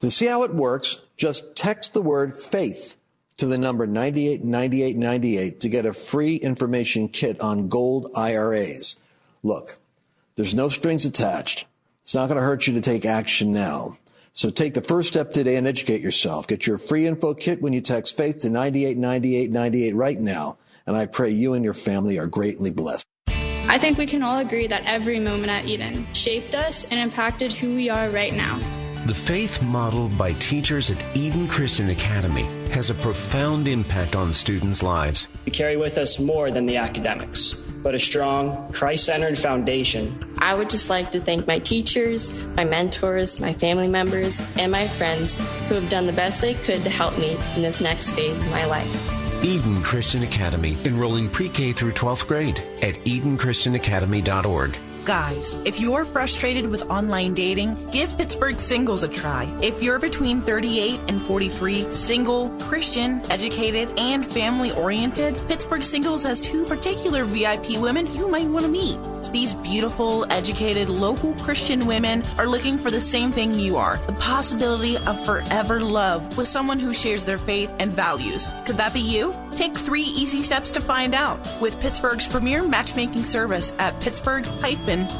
To 0.00 0.10
see 0.10 0.26
how 0.26 0.42
it 0.42 0.54
works, 0.54 1.00
just 1.16 1.54
text 1.54 1.94
the 1.94 2.02
word 2.02 2.34
faith 2.34 2.96
to 3.36 3.46
the 3.46 3.58
number 3.58 3.86
989898 3.86 5.60
to 5.60 5.68
get 5.68 5.86
a 5.86 5.92
free 5.92 6.36
information 6.36 7.08
kit 7.08 7.40
on 7.40 7.68
gold 7.68 8.10
IRAs. 8.14 8.96
Look, 9.42 9.78
there's 10.36 10.54
no 10.54 10.68
strings 10.68 11.04
attached. 11.04 11.66
It's 12.02 12.14
not 12.14 12.28
going 12.28 12.36
to 12.36 12.42
hurt 12.42 12.66
you 12.66 12.74
to 12.74 12.80
take 12.80 13.04
action 13.04 13.52
now. 13.52 13.98
So 14.32 14.50
take 14.50 14.74
the 14.74 14.82
first 14.82 15.08
step 15.08 15.32
today 15.32 15.56
and 15.56 15.66
educate 15.66 16.00
yourself. 16.00 16.48
Get 16.48 16.66
your 16.66 16.76
free 16.76 17.06
info 17.06 17.34
kit 17.34 17.62
when 17.62 17.72
you 17.72 17.80
text 17.80 18.16
faith 18.16 18.40
to 18.40 18.50
989898 18.50 19.94
right 19.94 20.20
now. 20.20 20.58
And 20.86 20.96
I 20.96 21.06
pray 21.06 21.30
you 21.30 21.54
and 21.54 21.64
your 21.64 21.72
family 21.72 22.18
are 22.18 22.26
greatly 22.26 22.70
blessed. 22.70 23.04
I 23.28 23.78
think 23.78 23.96
we 23.96 24.06
can 24.06 24.22
all 24.22 24.38
agree 24.38 24.66
that 24.66 24.82
every 24.86 25.18
moment 25.18 25.50
at 25.50 25.64
Eden 25.64 26.06
shaped 26.14 26.54
us 26.54 26.84
and 26.90 27.00
impacted 27.00 27.52
who 27.52 27.74
we 27.74 27.88
are 27.88 28.10
right 28.10 28.34
now. 28.34 28.60
The 29.06 29.14
faith 29.14 29.62
modeled 29.62 30.16
by 30.16 30.32
teachers 30.32 30.90
at 30.90 31.04
Eden 31.14 31.46
Christian 31.46 31.90
Academy 31.90 32.44
has 32.70 32.88
a 32.88 32.94
profound 32.94 33.68
impact 33.68 34.16
on 34.16 34.32
students' 34.32 34.82
lives. 34.82 35.28
We 35.44 35.52
carry 35.52 35.76
with 35.76 35.98
us 35.98 36.18
more 36.18 36.50
than 36.50 36.64
the 36.64 36.78
academics, 36.78 37.52
but 37.52 37.94
a 37.94 37.98
strong, 37.98 38.72
Christ 38.72 39.04
centered 39.04 39.38
foundation. 39.38 40.18
I 40.38 40.54
would 40.54 40.70
just 40.70 40.88
like 40.88 41.10
to 41.10 41.20
thank 41.20 41.46
my 41.46 41.58
teachers, 41.58 42.46
my 42.56 42.64
mentors, 42.64 43.38
my 43.38 43.52
family 43.52 43.88
members, 43.88 44.40
and 44.56 44.72
my 44.72 44.88
friends 44.88 45.36
who 45.68 45.74
have 45.74 45.90
done 45.90 46.06
the 46.06 46.14
best 46.14 46.40
they 46.40 46.54
could 46.54 46.82
to 46.82 46.88
help 46.88 47.18
me 47.18 47.36
in 47.56 47.60
this 47.60 47.82
next 47.82 48.14
phase 48.14 48.40
of 48.40 48.50
my 48.52 48.64
life. 48.64 49.44
Eden 49.44 49.82
Christian 49.82 50.22
Academy, 50.22 50.78
enrolling 50.86 51.28
pre 51.28 51.50
K 51.50 51.74
through 51.74 51.92
12th 51.92 52.26
grade 52.26 52.62
at 52.80 52.94
EdenChristianAcademy.org. 53.04 54.78
Guys, 55.04 55.52
if 55.66 55.78
you're 55.80 56.06
frustrated 56.06 56.66
with 56.66 56.90
online 56.90 57.34
dating, 57.34 57.74
give 57.90 58.16
Pittsburgh 58.16 58.58
Singles 58.58 59.02
a 59.02 59.08
try. 59.08 59.44
If 59.60 59.82
you're 59.82 59.98
between 59.98 60.40
38 60.40 60.98
and 61.08 61.20
43, 61.26 61.92
single, 61.92 62.48
Christian, 62.60 63.20
educated, 63.30 63.92
and 63.98 64.24
family 64.24 64.72
oriented, 64.72 65.38
Pittsburgh 65.46 65.82
Singles 65.82 66.22
has 66.22 66.40
two 66.40 66.64
particular 66.64 67.24
VIP 67.24 67.76
women 67.78 68.14
you 68.14 68.28
might 68.28 68.46
want 68.46 68.64
to 68.64 68.70
meet. 68.70 68.98
These 69.30 69.54
beautiful, 69.54 70.30
educated, 70.32 70.88
local 70.88 71.34
Christian 71.34 71.86
women 71.86 72.24
are 72.38 72.46
looking 72.46 72.78
for 72.78 72.90
the 72.90 73.00
same 73.00 73.32
thing 73.32 73.52
you 73.52 73.76
are 73.76 73.98
the 74.06 74.12
possibility 74.12 74.96
of 74.96 75.22
forever 75.24 75.80
love 75.80 76.36
with 76.38 76.46
someone 76.46 76.78
who 76.78 76.94
shares 76.94 77.24
their 77.24 77.38
faith 77.38 77.70
and 77.78 77.92
values. 77.92 78.48
Could 78.64 78.76
that 78.76 78.94
be 78.94 79.00
you? 79.00 79.34
Take 79.50 79.76
three 79.76 80.02
easy 80.02 80.42
steps 80.42 80.70
to 80.72 80.80
find 80.80 81.14
out 81.14 81.38
with 81.60 81.80
Pittsburgh's 81.80 82.26
premier 82.26 82.62
matchmaking 82.62 83.24
service 83.24 83.72
at 83.78 84.00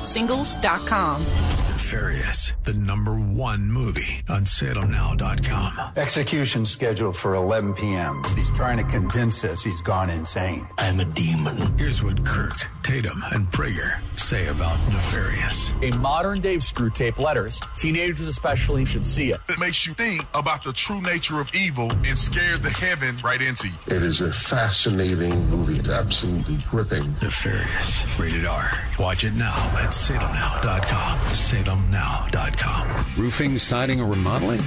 singles.com 0.03 1.54
pittsburgh-singles.com. 1.75 1.85
Nefarious, 1.85 2.57
the 2.65 2.75
number 2.75 3.15
one 3.15 3.71
movie 3.71 4.23
on 4.29 4.43
salemnow.com. 4.45 5.93
Execution 5.97 6.65
scheduled 6.65 7.17
for 7.17 7.35
11 7.35 7.75
p.m. 7.75 8.23
He's 8.37 8.51
trying 8.51 8.79
to 8.79 8.85
convince 8.85 9.45
us 9.45 9.63
he's 9.63 9.81
gone 9.81 10.11
insane. 10.11 10.67
I'm 10.79 11.01
a 11.01 11.05
demon. 11.05 11.77
Here's 11.79 12.03
what 12.03 12.25
Kirk, 12.25 12.55
Tatum, 12.83 13.23
and 13.33 13.47
Prager 13.49 14.01
say 14.17 14.47
about 14.49 14.79
Nefarious. 14.89 15.71
A 15.83 15.91
modern 15.99 16.41
day 16.41 16.57
Screwtape 16.57 17.19
letters. 17.19 17.61
Teenagers 17.77 18.27
especially 18.27 18.85
should 18.85 19.05
see 19.05 19.33
it. 19.33 19.41
It 19.49 19.59
makes 19.59 19.87
you 19.87 19.95
think 19.95 20.25
about 20.35 20.65
the 20.65 20.73
true 20.73 21.01
nature 21.01 21.41
of 21.41 21.55
evil 21.55 21.91
and 21.91 22.17
scares 22.17 22.61
the 22.61 22.71
heaven 22.71 23.17
right 23.25 23.41
into 23.41 23.69
you. 23.69 23.75
It 23.87 24.03
is 24.03 24.21
a 24.21 24.33
fascinating 24.33 25.49
movie. 25.51 25.79
It's 25.79 25.89
absolutely 25.89 26.59
gripping. 26.71 27.05
Nefarious. 27.23 28.19
Rated 28.19 28.47
R. 28.47 28.71
Watch 28.99 29.25
it 29.25 29.35
now 29.35 29.55
at 29.79 29.91
salemnow.com. 29.91 31.19
Salemnow.com. 31.65 33.23
Roofing, 33.23 33.59
siding, 33.59 34.01
or 34.01 34.07
remodeling? 34.07 34.61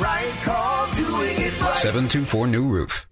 Right 0.00 0.32
call, 0.44 0.86
724 0.86 2.46
New 2.46 2.68
Roof. 2.68 3.08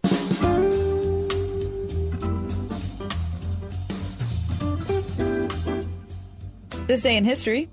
This 6.87 7.03
day 7.03 7.17
in 7.17 7.25
history 7.25 7.69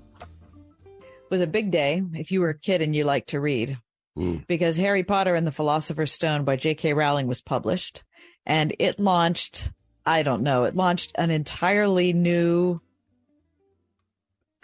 was 1.30 1.40
a 1.40 1.46
big 1.46 1.70
day 1.70 2.02
if 2.14 2.32
you 2.32 2.40
were 2.40 2.48
a 2.48 2.58
kid 2.58 2.82
and 2.82 2.96
you 2.96 3.04
liked 3.04 3.28
to 3.28 3.40
read, 3.40 3.78
hmm. 4.16 4.38
because 4.48 4.76
Harry 4.76 5.04
Potter 5.04 5.36
and 5.36 5.46
the 5.46 5.52
Philosopher's 5.52 6.10
Stone 6.10 6.44
by 6.44 6.56
J.K. 6.56 6.92
Rowling 6.92 7.28
was 7.28 7.40
published, 7.40 8.02
and 8.44 8.74
it 8.80 8.98
launched, 8.98 9.70
I 10.04 10.24
don't 10.24 10.42
know, 10.42 10.64
it 10.64 10.74
launched 10.74 11.12
an 11.14 11.30
entirely 11.30 12.12
new 12.12 12.80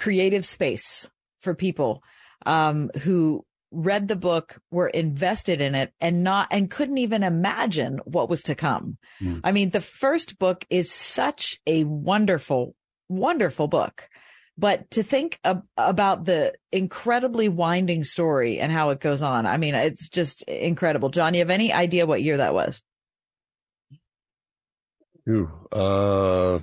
creative 0.01 0.47
space 0.47 1.09
for 1.41 1.55
people 1.55 2.03
um, 2.47 2.91
who 3.05 3.45
read 3.71 4.09
the 4.09 4.17
book, 4.17 4.59
were 4.71 4.89
invested 4.89 5.61
in 5.61 5.75
it, 5.77 5.93
and 6.01 6.25
not 6.25 6.49
and 6.51 6.71
couldn't 6.71 6.99
even 6.99 7.23
imagine 7.23 8.01
what 8.05 8.29
was 8.29 8.43
to 8.43 8.55
come. 8.55 8.99
Mm. 9.23 9.43
I 9.45 9.53
mean, 9.53 9.71
the 9.71 9.81
first 9.81 10.39
book 10.39 10.67
is 10.71 10.91
such 10.91 11.61
a 11.67 11.85
wonderful, 11.85 12.75
wonderful 13.09 13.69
book. 13.69 14.09
But 14.59 14.91
to 14.93 15.03
think 15.03 15.39
ab- 15.45 15.63
about 15.77 16.25
the 16.25 16.55
incredibly 16.73 17.49
winding 17.49 18.05
story 18.05 18.59
and 18.59 18.73
how 18.73 18.91
it 18.91 19.01
goes 19.01 19.23
on, 19.23 19.47
I 19.47 19.57
mean, 19.57 19.75
it's 19.75 20.09
just 20.09 20.43
incredible. 20.43 21.11
John, 21.11 21.35
you 21.35 21.41
have 21.41 21.51
any 21.51 21.73
idea 21.73 22.07
what 22.07 22.23
year 22.23 22.39
that 22.39 22.55
was? 22.55 22.83
Ooh, 25.29 25.51
uh, 25.71 26.59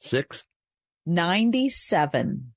2006. 0.00 0.44
97. 1.06 2.52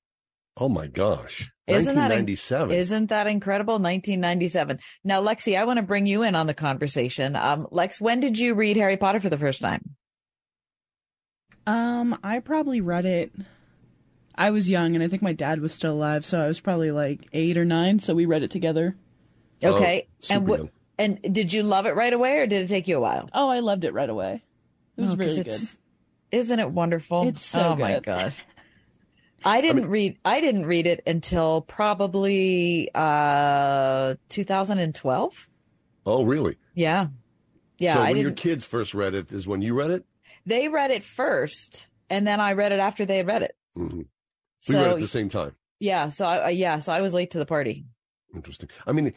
Oh 0.58 0.68
my 0.68 0.86
gosh. 0.86 1.50
Isn't 1.66 1.94
that, 1.94 2.10
1997. 2.10 2.76
isn't 2.76 3.06
that 3.10 3.26
incredible? 3.26 3.74
1997. 3.74 4.78
Now, 5.04 5.22
Lexi, 5.22 5.58
I 5.58 5.64
want 5.64 5.78
to 5.78 5.82
bring 5.82 6.06
you 6.06 6.22
in 6.22 6.34
on 6.34 6.46
the 6.46 6.54
conversation. 6.54 7.34
Um, 7.36 7.66
Lex, 7.70 8.00
when 8.00 8.20
did 8.20 8.38
you 8.38 8.54
read 8.54 8.76
Harry 8.76 8.96
Potter 8.98 9.20
for 9.20 9.30
the 9.30 9.38
first 9.38 9.60
time? 9.62 9.94
Um, 11.66 12.18
I 12.22 12.40
probably 12.40 12.80
read 12.80 13.04
it. 13.06 13.32
I 14.34 14.50
was 14.50 14.68
young, 14.68 14.94
and 14.94 15.02
I 15.04 15.08
think 15.08 15.22
my 15.22 15.32
dad 15.32 15.60
was 15.60 15.72
still 15.72 15.92
alive, 15.92 16.24
so 16.26 16.40
I 16.42 16.46
was 16.48 16.58
probably 16.60 16.90
like 16.90 17.20
eight 17.32 17.56
or 17.56 17.64
nine. 17.64 17.98
So 18.00 18.14
we 18.14 18.26
read 18.26 18.42
it 18.42 18.50
together. 18.50 18.96
Okay. 19.62 20.08
and 20.28 20.48
what, 20.48 20.68
and 20.98 21.20
did 21.22 21.52
you 21.52 21.62
love 21.62 21.86
it 21.86 21.94
right 21.94 22.12
away 22.12 22.38
or 22.38 22.46
did 22.46 22.62
it 22.62 22.68
take 22.68 22.88
you 22.88 22.96
a 22.96 23.00
while? 23.00 23.28
Oh, 23.32 23.48
I 23.48 23.60
loved 23.60 23.84
it 23.84 23.92
right 23.94 24.10
away. 24.10 24.42
It 24.96 25.02
was 25.02 25.12
Oh, 25.12 25.16
'cause 25.16 25.26
really 25.26 25.44
good. 25.44 25.60
It's- 26.32 26.44
Isn't 26.46 26.58
it 26.60 26.70
wonderful? 26.72 27.28
It's 27.28 27.44
so 27.44 27.70
oh 27.70 27.76
my 27.76 27.94
good. 27.94 28.04
gosh. 28.04 28.44
I 29.44 29.60
didn't 29.60 29.88
read 29.88 30.18
I 30.24 30.40
didn't 30.40 30.66
read 30.66 30.86
it 30.86 31.02
until 31.06 31.62
probably 31.62 32.88
uh 32.94 34.14
2012. 34.28 35.50
Oh, 36.06 36.24
really? 36.24 36.56
Yeah. 36.74 37.08
Yeah, 37.78 37.94
So 37.94 38.00
I 38.02 38.08
when 38.10 38.16
your 38.16 38.30
didn't 38.30 38.38
kids 38.38 38.64
first 38.64 38.94
read 38.94 39.14
it 39.14 39.32
is 39.32 39.46
when 39.46 39.62
you 39.62 39.74
read 39.74 39.90
it? 39.90 40.04
they 40.46 40.68
read 40.68 40.90
it 40.90 41.02
first 41.04 41.90
and 42.10 42.26
then 42.26 42.40
I 42.40 42.52
read 42.54 42.72
it 42.72 42.80
after 42.80 43.04
they 43.04 43.18
had 43.18 43.26
read 43.26 43.42
it. 43.42 43.56
Mm-hmm. 43.76 43.98
We 43.98 44.04
So 44.60 44.74
read 44.80 44.90
it 44.90 44.94
at 44.94 45.00
the 45.00 45.06
same 45.08 45.28
time. 45.28 45.56
yeah, 45.80 46.08
so 46.08 46.26
I, 46.26 46.36
I 46.36 46.48
yeah, 46.50 46.78
so 46.78 46.92
I 46.92 47.00
was 47.00 47.12
late 47.14 47.30
to 47.32 47.38
the 47.38 47.46
party. 47.46 47.84
Interesting. 48.34 48.68
I 48.86 48.92
mean, 48.92 49.12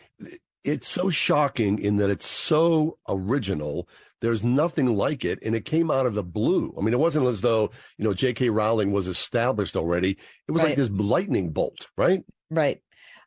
it's 0.63 0.88
so 0.88 1.09
shocking 1.11 1.78
in 1.80 1.97
that 1.97 2.09
it's 2.09 2.28
so 2.28 2.97
original. 3.07 3.88
There's 4.22 4.45
nothing 4.45 4.95
like 4.95 5.26
it, 5.26 5.39
and 5.43 5.55
it 5.55 5.66
came 5.66 5.91
out 5.91 6.05
of 6.05 6.13
the 6.13 6.24
blue. 6.24 6.74
I 6.78 6.82
mean, 6.82 6.93
it 6.93 6.99
wasn't 6.99 7.28
as 7.28 7.41
though 7.41 7.72
you 7.97 8.05
know 8.05 8.13
J.K. 8.13 8.49
Rowling 8.49 8.91
was 8.91 9.07
established 9.07 9.76
already. 9.76 10.18
It 10.47 10.51
was 10.51 10.63
like 10.63 10.76
this 10.76 10.89
lightning 10.89 11.51
bolt, 11.51 11.89
right? 11.97 12.24
Right. 12.49 12.82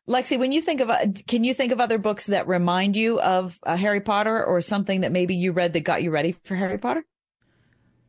Lexi, 0.09 0.39
when 0.39 0.51
you 0.51 0.61
think 0.61 0.81
of, 0.81 0.89
uh, 0.89 1.05
can 1.27 1.43
you 1.43 1.53
think 1.53 1.71
of 1.71 1.79
other 1.79 1.99
books 1.99 2.27
that 2.27 2.47
remind 2.47 2.95
you 2.95 3.19
of 3.19 3.59
uh, 3.61 3.77
Harry 3.77 4.01
Potter 4.01 4.43
or 4.43 4.59
something 4.59 5.01
that 5.01 5.11
maybe 5.11 5.35
you 5.35 5.51
read 5.51 5.73
that 5.73 5.81
got 5.81 6.01
you 6.01 6.09
ready 6.09 6.31
for 6.43 6.55
Harry 6.55 6.79
Potter? 6.79 7.05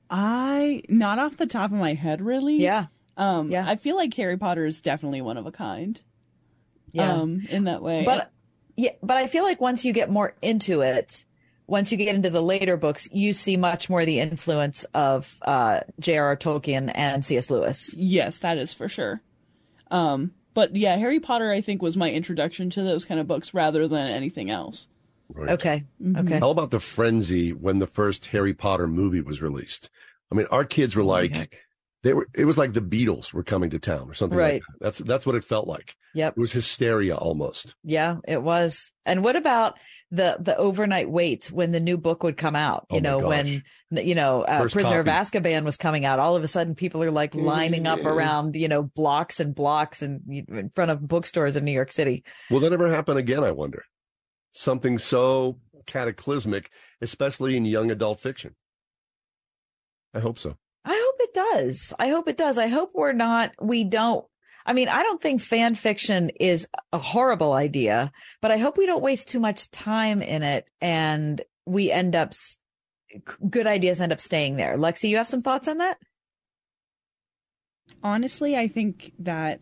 I 0.08 0.82
not 0.88 1.18
off 1.18 1.36
the 1.36 1.46
top 1.46 1.70
of 1.70 1.76
my 1.76 1.92
head, 1.92 2.22
really. 2.22 2.56
Yeah. 2.56 2.86
Um, 3.18 3.50
yeah. 3.50 3.64
I 3.68 3.76
feel 3.76 3.96
like 3.96 4.14
Harry 4.14 4.38
Potter 4.38 4.64
is 4.64 4.80
definitely 4.80 5.20
one 5.20 5.36
of 5.36 5.46
a 5.46 5.52
kind. 5.52 6.00
Yeah. 6.92 7.12
Um, 7.12 7.42
in 7.50 7.64
that 7.64 7.82
way. 7.82 8.04
But 8.04 8.32
yeah, 8.76 8.92
but 9.02 9.18
I 9.18 9.26
feel 9.26 9.44
like 9.44 9.60
once 9.60 9.84
you 9.84 9.92
get 9.92 10.10
more 10.10 10.34
into 10.40 10.80
it, 10.80 11.26
once 11.70 11.92
you 11.92 11.96
get 11.96 12.14
into 12.14 12.28
the 12.28 12.42
later 12.42 12.76
books, 12.76 13.08
you 13.12 13.32
see 13.32 13.56
much 13.56 13.88
more 13.88 14.04
the 14.04 14.18
influence 14.18 14.82
of 14.92 15.38
uh, 15.42 15.80
J.R.R. 16.00 16.36
Tolkien 16.36 16.90
and 16.96 17.24
C.S. 17.24 17.48
Lewis. 17.48 17.94
Yes, 17.96 18.40
that 18.40 18.58
is 18.58 18.74
for 18.74 18.88
sure. 18.88 19.22
Um, 19.88 20.32
but 20.52 20.74
yeah, 20.74 20.96
Harry 20.96 21.20
Potter, 21.20 21.52
I 21.52 21.60
think, 21.60 21.80
was 21.80 21.96
my 21.96 22.10
introduction 22.10 22.70
to 22.70 22.82
those 22.82 23.04
kind 23.04 23.20
of 23.20 23.28
books 23.28 23.54
rather 23.54 23.86
than 23.86 24.08
anything 24.08 24.50
else. 24.50 24.88
Right. 25.32 25.50
Okay. 25.50 25.84
Okay. 26.16 26.40
How 26.40 26.50
about 26.50 26.72
the 26.72 26.80
frenzy 26.80 27.52
when 27.52 27.78
the 27.78 27.86
first 27.86 28.26
Harry 28.26 28.52
Potter 28.52 28.88
movie 28.88 29.20
was 29.20 29.40
released? 29.40 29.90
I 30.32 30.34
mean, 30.34 30.46
our 30.50 30.64
kids 30.64 30.96
were 30.96 31.04
like, 31.04 31.62
they 32.02 32.14
were. 32.14 32.26
It 32.34 32.46
was 32.46 32.56
like 32.56 32.72
the 32.72 32.80
Beatles 32.80 33.32
were 33.34 33.42
coming 33.42 33.70
to 33.70 33.78
town 33.78 34.08
or 34.10 34.14
something. 34.14 34.38
Right. 34.38 34.54
Like 34.54 34.62
that. 34.68 34.80
That's 34.80 34.98
that's 35.00 35.26
what 35.26 35.34
it 35.34 35.44
felt 35.44 35.66
like. 35.68 35.94
Yep. 36.14 36.34
It 36.36 36.40
was 36.40 36.50
hysteria 36.52 37.14
almost. 37.14 37.76
Yeah, 37.84 38.16
it 38.26 38.42
was. 38.42 38.92
And 39.04 39.22
what 39.22 39.36
about 39.36 39.78
the 40.10 40.36
the 40.40 40.56
overnight 40.56 41.10
waits 41.10 41.52
when 41.52 41.72
the 41.72 41.80
new 41.80 41.98
book 41.98 42.22
would 42.22 42.36
come 42.36 42.56
out? 42.56 42.86
You 42.90 42.98
Oh 42.98 43.00
know, 43.00 43.18
when 43.28 43.62
you 43.90 44.14
know 44.14 44.42
uh, 44.42 44.60
Prisoner 44.68 45.04
copy. 45.04 45.10
of 45.10 45.44
Azkaban 45.44 45.64
was 45.64 45.76
coming 45.76 46.04
out. 46.06 46.18
All 46.18 46.36
of 46.36 46.42
a 46.42 46.48
sudden, 46.48 46.74
people 46.74 47.02
are 47.02 47.10
like 47.10 47.34
lining 47.34 47.86
up 47.86 48.04
around 48.04 48.56
you 48.56 48.68
know 48.68 48.82
blocks 48.82 49.38
and 49.38 49.54
blocks 49.54 50.00
and 50.02 50.22
in 50.28 50.70
front 50.74 50.90
of 50.90 51.06
bookstores 51.06 51.56
in 51.56 51.64
New 51.64 51.72
York 51.72 51.92
City. 51.92 52.24
Will 52.50 52.60
that 52.60 52.72
ever 52.72 52.90
happen 52.90 53.16
again? 53.16 53.44
I 53.44 53.52
wonder. 53.52 53.84
Something 54.52 54.98
so 54.98 55.58
cataclysmic, 55.86 56.70
especially 57.00 57.56
in 57.56 57.64
young 57.66 57.90
adult 57.90 58.20
fiction. 58.20 58.56
I 60.12 60.20
hope 60.20 60.38
so. 60.38 60.56
I 60.84 60.92
hope 60.92 61.14
it 61.20 61.34
does. 61.34 61.92
I 61.98 62.08
hope 62.08 62.28
it 62.28 62.36
does. 62.38 62.56
I 62.58 62.68
hope 62.68 62.92
we're 62.94 63.12
not, 63.12 63.52
we 63.60 63.84
don't, 63.84 64.24
I 64.66 64.72
mean, 64.72 64.88
I 64.88 65.02
don't 65.02 65.20
think 65.20 65.40
fan 65.40 65.74
fiction 65.74 66.30
is 66.40 66.66
a 66.92 66.98
horrible 66.98 67.52
idea, 67.52 68.12
but 68.40 68.50
I 68.50 68.56
hope 68.58 68.78
we 68.78 68.86
don't 68.86 69.02
waste 69.02 69.28
too 69.28 69.40
much 69.40 69.70
time 69.70 70.22
in 70.22 70.42
it 70.42 70.66
and 70.80 71.40
we 71.66 71.90
end 71.90 72.14
up, 72.16 72.32
good 73.50 73.66
ideas 73.66 74.00
end 74.00 74.12
up 74.12 74.20
staying 74.20 74.56
there. 74.56 74.76
Lexi, 74.78 75.08
you 75.08 75.16
have 75.16 75.28
some 75.28 75.42
thoughts 75.42 75.68
on 75.68 75.78
that? 75.78 75.98
honestly, 78.02 78.56
I 78.56 78.66
think 78.68 79.12
that 79.18 79.60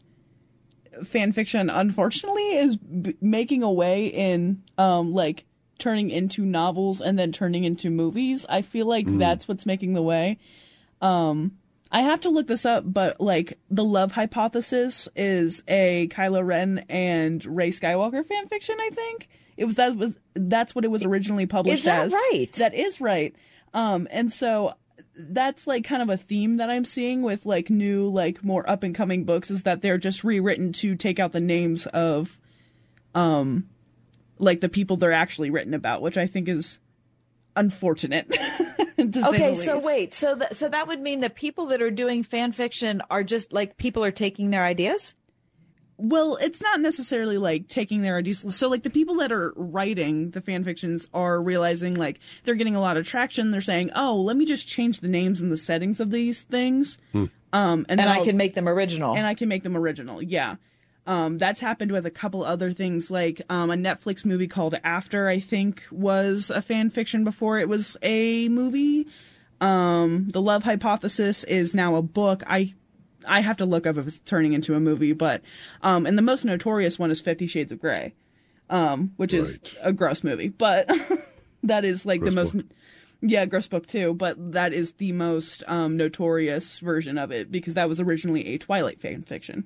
fan 1.02 1.32
fiction, 1.32 1.70
unfortunately, 1.70 2.56
is 2.56 2.76
b- 2.76 3.14
making 3.20 3.62
a 3.62 3.72
way 3.72 4.06
in 4.06 4.62
um 4.76 5.12
like 5.12 5.44
turning 5.78 6.10
into 6.10 6.44
novels 6.44 7.00
and 7.00 7.18
then 7.18 7.32
turning 7.32 7.64
into 7.64 7.90
movies. 7.90 8.44
I 8.48 8.62
feel 8.62 8.86
like 8.86 9.06
Mm. 9.06 9.18
that's 9.18 9.48
what's 9.48 9.66
making 9.66 9.94
the 9.94 10.02
way. 10.02 10.38
Um, 11.01 11.59
I 11.90 12.03
have 12.03 12.20
to 12.22 12.30
look 12.30 12.46
this 12.46 12.66
up, 12.66 12.84
but 12.86 13.20
like 13.20 13.59
the 13.70 13.84
love 13.84 14.12
hypothesis 14.12 15.09
is 15.16 15.62
a 15.66 16.09
Kylo 16.09 16.44
Ren 16.44 16.84
and 16.88 17.44
Rey 17.44 17.70
Skywalker 17.70 18.24
fan 18.24 18.46
fiction. 18.49 18.76
I 18.78 18.90
think 18.90 19.28
it 19.57 19.64
was 19.64 19.76
that 19.76 19.96
was 19.96 20.18
that's 20.34 20.74
what 20.74 20.84
it 20.84 20.90
was 20.90 21.05
originally 21.05 21.46
published 21.46 21.78
Is 21.80 21.84
that 21.84 22.07
as. 22.07 22.12
right? 22.12 22.53
That 22.55 22.74
is 22.74 23.01
right. 23.01 23.34
Um, 23.72 24.07
and 24.11 24.30
so 24.30 24.74
that's 25.14 25.66
like 25.66 25.84
kind 25.84 26.03
of 26.03 26.11
a 26.11 26.16
theme 26.16 26.55
that 26.55 26.70
I'm 26.70 26.84
seeing 26.84 27.22
with 27.22 27.46
like 27.46 27.70
new, 27.70 28.09
like 28.09 28.44
more 28.44 28.68
up 28.68 28.82
and 28.82 28.94
coming 28.94 29.24
books 29.24 29.51
is 29.51 29.64
that 29.64 29.82
they're 29.82 29.99
just 29.99 30.24
rewritten 30.24 30.72
to 30.74 30.94
take 30.94 31.18
out 31.18 31.32
the 31.32 31.40
names 31.40 31.86
of, 31.86 32.40
um, 33.14 33.68
like 34.38 34.61
the 34.61 34.68
people 34.68 34.96
they're 34.96 35.12
actually 35.12 35.51
written 35.51 35.74
about, 35.74 36.03
which 36.03 36.16
I 36.16 36.26
think 36.26 36.49
is 36.49 36.78
unfortunate. 37.59 38.30
to 38.96 39.12
say 39.12 39.28
Okay, 39.28 39.50
the 39.50 39.54
so 39.56 39.74
least. 39.74 39.86
wait, 39.86 40.14
so 40.14 40.34
that 40.36 40.56
so 40.56 40.68
that 40.68 40.86
would 40.88 41.00
mean 41.00 41.20
that 41.20 41.34
people 41.34 41.66
that 41.66 41.82
are 41.82 41.90
doing 41.90 42.22
fan 42.22 42.52
fiction 42.52 43.02
are 43.11 43.22
just 43.22 43.52
like 43.52 43.76
people 43.76 44.02
are 44.04 44.11
taking 44.11 44.50
their 44.50 44.64
ideas? 44.64 45.14
Well, 46.00 46.38
it's 46.40 46.62
not 46.62 46.80
necessarily 46.80 47.38
like 47.38 47.66
taking 47.66 48.02
their 48.02 48.18
ideas. 48.18 48.44
So, 48.56 48.68
like 48.68 48.84
the 48.84 48.90
people 48.90 49.16
that 49.16 49.32
are 49.32 49.52
writing 49.56 50.30
the 50.30 50.40
fan 50.40 50.62
fictions 50.62 51.09
are 51.12 51.42
realizing 51.42 51.94
like 51.94 52.20
they're 52.44 52.54
getting 52.54 52.76
a 52.76 52.80
lot 52.80 52.96
of 52.96 53.04
traction. 53.06 53.50
They're 53.50 53.61
saying, 53.61 53.90
"Oh, 53.96 54.14
let 54.16 54.36
me 54.36 54.44
just 54.44 54.68
change 54.68 55.00
the 55.00 55.09
names 55.09 55.40
and 55.40 55.50
the 55.50 55.56
settings 55.56 55.98
of 55.98 56.12
these 56.12 56.42
things." 56.42 56.98
Um, 57.14 57.30
and, 57.52 57.86
And 57.88 58.00
then 58.00 58.09
I 58.09 58.18
I'll- 58.18 58.24
can 58.24 58.36
make 58.36 58.54
them 58.54 58.68
original. 58.68 59.16
and 59.16 59.26
I 59.26 59.34
can 59.34 59.48
make 59.48 59.64
them 59.64 59.76
original. 59.76 60.22
Yeah. 60.22 60.56
Um, 61.09 61.38
that's 61.38 61.61
happened 61.62 61.90
with 61.90 62.04
a 62.04 62.11
couple 62.11 62.44
other 62.44 62.70
things, 62.70 63.11
like 63.11 63.40
um, 63.48 63.70
a 63.70 63.74
Netflix 63.76 64.26
movie 64.26 64.46
called 64.46 64.74
After. 64.84 65.26
I 65.26 65.40
think 65.40 65.82
was 65.90 66.50
a 66.50 66.61
fan 66.61 66.90
fiction 66.90 67.24
before 67.24 67.59
it 67.59 67.66
was 67.66 67.96
a 68.02 68.50
movie. 68.50 69.06
Um, 69.62 70.28
the 70.28 70.42
Love 70.42 70.64
Hypothesis 70.64 71.44
is 71.44 71.74
now 71.74 71.94
a 71.94 72.02
book. 72.02 72.42
I 72.46 72.74
I 73.26 73.40
have 73.40 73.56
to 73.56 73.64
look 73.64 73.86
up 73.86 73.96
if 73.96 74.06
it's 74.06 74.18
turning 74.18 74.52
into 74.52 74.74
a 74.74 74.80
movie, 74.80 75.14
but 75.14 75.40
um, 75.82 76.04
and 76.04 76.18
the 76.18 76.22
most 76.22 76.44
notorious 76.44 76.98
one 76.98 77.11
is 77.11 77.22
Fifty 77.22 77.46
Shades 77.46 77.72
of 77.72 77.80
Grey, 77.80 78.12
um, 78.68 79.14
which 79.16 79.32
is 79.32 79.59
a 79.82 79.94
gross 79.94 80.22
movie, 80.22 80.48
but 80.48 80.90
that 81.62 81.86
is 81.86 82.04
like 82.04 82.20
Gross 82.20 82.34
the 82.34 82.40
most. 82.40 82.52
book. 82.54 82.66
Yeah, 83.22 83.46
gross 83.46 83.66
book 83.66 83.86
too, 83.86 84.12
but 84.12 84.52
that 84.52 84.74
is 84.74 84.92
the 84.92 85.12
most 85.12 85.64
um, 85.66 85.96
notorious 85.96 86.80
version 86.80 87.16
of 87.16 87.32
it 87.32 87.50
because 87.50 87.72
that 87.74 87.88
was 87.88 87.98
originally 87.98 88.46
a 88.48 88.59
Twilight 88.59 89.00
fan 89.00 89.22
fiction. 89.22 89.64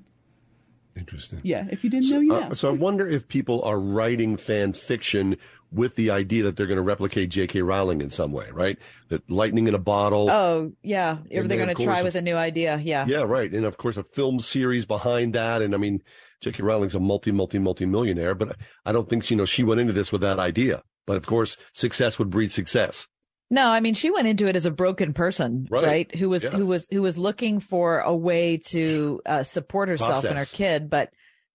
Interesting. 0.96 1.40
Yeah, 1.42 1.66
if 1.70 1.84
you 1.84 1.90
didn't 1.90 2.10
know, 2.10 2.20
you 2.20 2.34
Uh, 2.34 2.48
know. 2.48 2.52
so 2.54 2.68
I 2.68 2.72
wonder 2.72 3.08
if 3.08 3.26
people 3.28 3.62
are 3.62 3.78
writing 3.78 4.36
fan 4.36 4.72
fiction 4.74 5.36
with 5.70 5.96
the 5.96 6.10
idea 6.10 6.42
that 6.42 6.56
they're 6.56 6.66
going 6.66 6.76
to 6.76 6.82
replicate 6.82 7.30
J.K. 7.30 7.62
Rowling 7.62 8.02
in 8.02 8.10
some 8.10 8.30
way, 8.30 8.46
right? 8.52 8.78
That 9.08 9.28
lightning 9.30 9.68
in 9.68 9.74
a 9.74 9.78
bottle. 9.78 10.28
Oh, 10.30 10.72
yeah. 10.82 11.18
If 11.30 11.40
And 11.42 11.50
they're 11.50 11.56
going 11.64 11.74
to 11.74 11.82
try 11.82 12.02
with 12.02 12.14
a- 12.14 12.18
a 12.18 12.20
new 12.20 12.36
idea. 12.36 12.78
Yeah. 12.84 13.06
Yeah, 13.08 13.22
right. 13.22 13.50
And 13.50 13.64
of 13.64 13.78
course, 13.78 13.96
a 13.96 14.02
film 14.02 14.38
series 14.40 14.84
behind 14.84 15.32
that. 15.34 15.62
And 15.62 15.74
I 15.74 15.78
mean, 15.78 16.02
J.K. 16.42 16.62
Rowling's 16.62 16.94
a 16.94 17.00
multi, 17.00 17.32
multi, 17.32 17.58
multi 17.58 17.86
millionaire, 17.86 18.34
but 18.34 18.56
I 18.84 18.92
don't 18.92 19.08
think, 19.08 19.30
you 19.30 19.36
know, 19.36 19.46
she 19.46 19.62
went 19.64 19.80
into 19.80 19.94
this 19.94 20.12
with 20.12 20.20
that 20.20 20.38
idea. 20.38 20.82
But 21.06 21.16
of 21.16 21.24
course, 21.26 21.56
success 21.72 22.18
would 22.18 22.28
breed 22.28 22.52
success. 22.52 23.08
No, 23.52 23.68
I 23.70 23.80
mean 23.80 23.94
she 23.94 24.10
went 24.10 24.26
into 24.26 24.48
it 24.48 24.56
as 24.56 24.66
a 24.66 24.70
broken 24.70 25.12
person, 25.12 25.68
Right. 25.70 25.84
right? 25.86 26.14
Who 26.16 26.28
was 26.30 26.42
Yeah. 26.42 26.50
who 26.50 26.66
was 26.66 26.88
who 26.90 27.02
was 27.02 27.16
looking 27.18 27.60
for 27.60 28.00
a 28.00 28.16
way 28.16 28.56
to 28.70 29.20
uh, 29.26 29.42
support 29.42 29.88
herself 29.90 30.24
and 30.24 30.38
her 30.38 30.46
kid. 30.46 30.88
But 30.90 31.10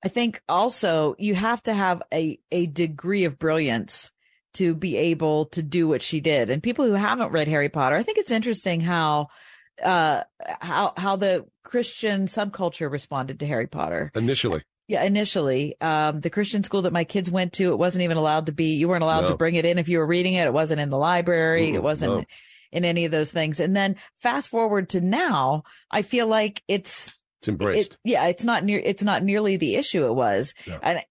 I 0.05 0.09
think 0.09 0.41
also 0.47 1.15
you 1.17 1.33
have 1.35 1.61
to 1.63 1.73
have 1.73 2.03
a 2.13 2.39
a 2.51 2.67
degree 2.67 3.25
of 3.25 3.39
brilliance 3.39 4.11
to 4.53 4.75
be 4.75 4.95
able 4.95 5.45
to 5.47 5.61
do 5.63 5.87
what 5.87 6.01
she 6.03 6.19
did. 6.19 6.49
And 6.51 6.61
people 6.63 6.85
who 6.85 6.93
haven't 6.93 7.31
read 7.31 7.47
Harry 7.47 7.69
Potter, 7.69 7.95
I 7.95 8.03
think 8.03 8.17
it's 8.19 8.31
interesting 8.31 8.79
how 8.81 9.27
uh 9.83 10.21
how 10.61 10.93
how 10.97 11.15
the 11.15 11.45
Christian 11.63 12.27
subculture 12.27 12.91
responded 12.91 13.39
to 13.39 13.47
Harry 13.47 13.67
Potter. 13.67 14.11
Initially. 14.15 14.61
Yeah, 14.87 15.03
initially, 15.03 15.75
um, 15.81 16.21
the 16.21 16.29
Christian 16.29 16.63
school 16.63 16.83
that 16.83 16.93
my 16.93 17.03
kids 17.03 17.29
went 17.29 17.53
to, 17.53 17.71
it 17.71 17.77
wasn't 17.77 18.03
even 18.03 18.15
allowed 18.15 18.45
to 18.45 18.53
be. 18.53 18.75
You 18.75 18.87
weren't 18.87 19.03
allowed 19.03 19.23
No. 19.23 19.29
to 19.31 19.37
bring 19.37 19.55
it 19.55 19.65
in 19.65 19.77
if 19.77 19.89
you 19.89 19.97
were 19.99 20.07
reading 20.07 20.35
it. 20.35 20.45
It 20.47 20.53
wasn't 20.53 20.79
in 20.79 20.89
the 20.89 20.97
library. 20.97 21.73
It 21.73 21.83
wasn't 21.83 22.13
no. 22.19 22.25
in 22.71 22.85
any 22.85 23.03
of 23.03 23.11
those 23.11 23.31
things. 23.31 23.59
And 23.59 23.75
then 23.75 23.97
fast 24.15 24.47
forward 24.49 24.89
to 24.91 25.01
now, 25.01 25.63
I 25.91 26.03
feel 26.03 26.27
like 26.27 26.63
it's 26.69 27.17
It's 27.39 27.49
embraced. 27.49 27.93
it, 27.93 27.97
yeah, 28.05 28.27
it's 28.27 28.45
not 28.45 28.63
near, 28.63 28.79
it's 28.81 29.03
not 29.03 29.23
nearly 29.23 29.57
the 29.57 29.75
issue 29.75 30.05
it 30.05 30.13
was. 30.13 30.53
Yeah. 30.65 30.79
And 30.81 31.01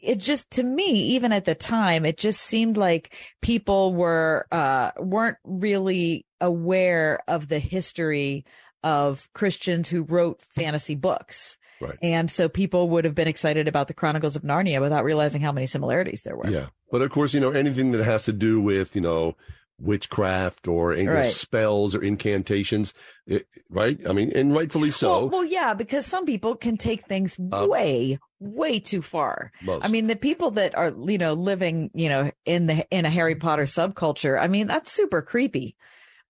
it 0.00 0.18
just, 0.18 0.50
to 0.52 0.62
me, 0.62 0.84
even 1.14 1.30
at 1.32 1.44
the 1.44 1.54
time, 1.54 2.06
it 2.06 2.16
just 2.16 2.40
seemed 2.40 2.78
like 2.78 3.14
people 3.42 3.92
were, 3.94 4.46
uh, 4.50 4.92
weren't 4.98 5.36
really 5.44 6.24
aware 6.40 7.20
of 7.28 7.48
the 7.48 7.58
history 7.58 8.46
of 8.82 9.28
Christians 9.34 9.90
who 9.90 10.04
wrote 10.04 10.40
fantasy 10.40 10.94
books. 10.94 11.57
Right. 11.80 11.98
And 12.02 12.30
so 12.30 12.48
people 12.48 12.88
would 12.90 13.04
have 13.04 13.14
been 13.14 13.28
excited 13.28 13.68
about 13.68 13.88
the 13.88 13.94
Chronicles 13.94 14.36
of 14.36 14.42
Narnia 14.42 14.80
without 14.80 15.04
realizing 15.04 15.40
how 15.40 15.52
many 15.52 15.66
similarities 15.66 16.22
there 16.22 16.36
were. 16.36 16.48
Yeah. 16.48 16.66
But 16.90 17.02
of 17.02 17.10
course, 17.10 17.34
you 17.34 17.40
know, 17.40 17.50
anything 17.50 17.92
that 17.92 18.04
has 18.04 18.24
to 18.24 18.32
do 18.32 18.60
with, 18.60 18.94
you 18.94 19.02
know, 19.02 19.36
witchcraft 19.80 20.66
or 20.68 20.90
Right. 20.90 21.26
spells 21.26 21.94
or 21.94 22.02
incantations, 22.02 22.94
it, 23.26 23.46
right? 23.70 23.98
I 24.08 24.12
mean, 24.12 24.32
and 24.34 24.54
rightfully 24.54 24.90
so. 24.90 25.08
Well, 25.08 25.28
well, 25.28 25.44
yeah, 25.44 25.74
because 25.74 26.04
some 26.04 26.26
people 26.26 26.56
can 26.56 26.76
take 26.76 27.06
things 27.06 27.38
uh, 27.52 27.66
way, 27.68 28.18
way 28.40 28.80
too 28.80 29.02
far. 29.02 29.52
Most. 29.62 29.84
I 29.84 29.88
mean, 29.88 30.06
the 30.06 30.16
people 30.16 30.50
that 30.52 30.74
are, 30.76 30.92
you 31.06 31.18
know, 31.18 31.34
living, 31.34 31.90
you 31.94 32.08
know, 32.08 32.30
in 32.44 32.66
the 32.66 32.86
in 32.90 33.04
a 33.04 33.10
Harry 33.10 33.36
Potter 33.36 33.64
subculture. 33.64 34.40
I 34.40 34.48
mean, 34.48 34.66
that's 34.66 34.90
super 34.92 35.22
creepy. 35.22 35.76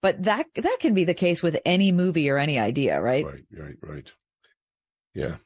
But 0.00 0.24
that 0.24 0.46
that 0.54 0.76
can 0.80 0.94
be 0.94 1.04
the 1.04 1.14
case 1.14 1.42
with 1.42 1.58
any 1.64 1.90
movie 1.90 2.30
or 2.30 2.38
any 2.38 2.58
idea, 2.58 3.00
right? 3.00 3.24
Right, 3.24 3.44
right, 3.52 3.74
right. 3.82 4.14
Yeah. 5.14 5.36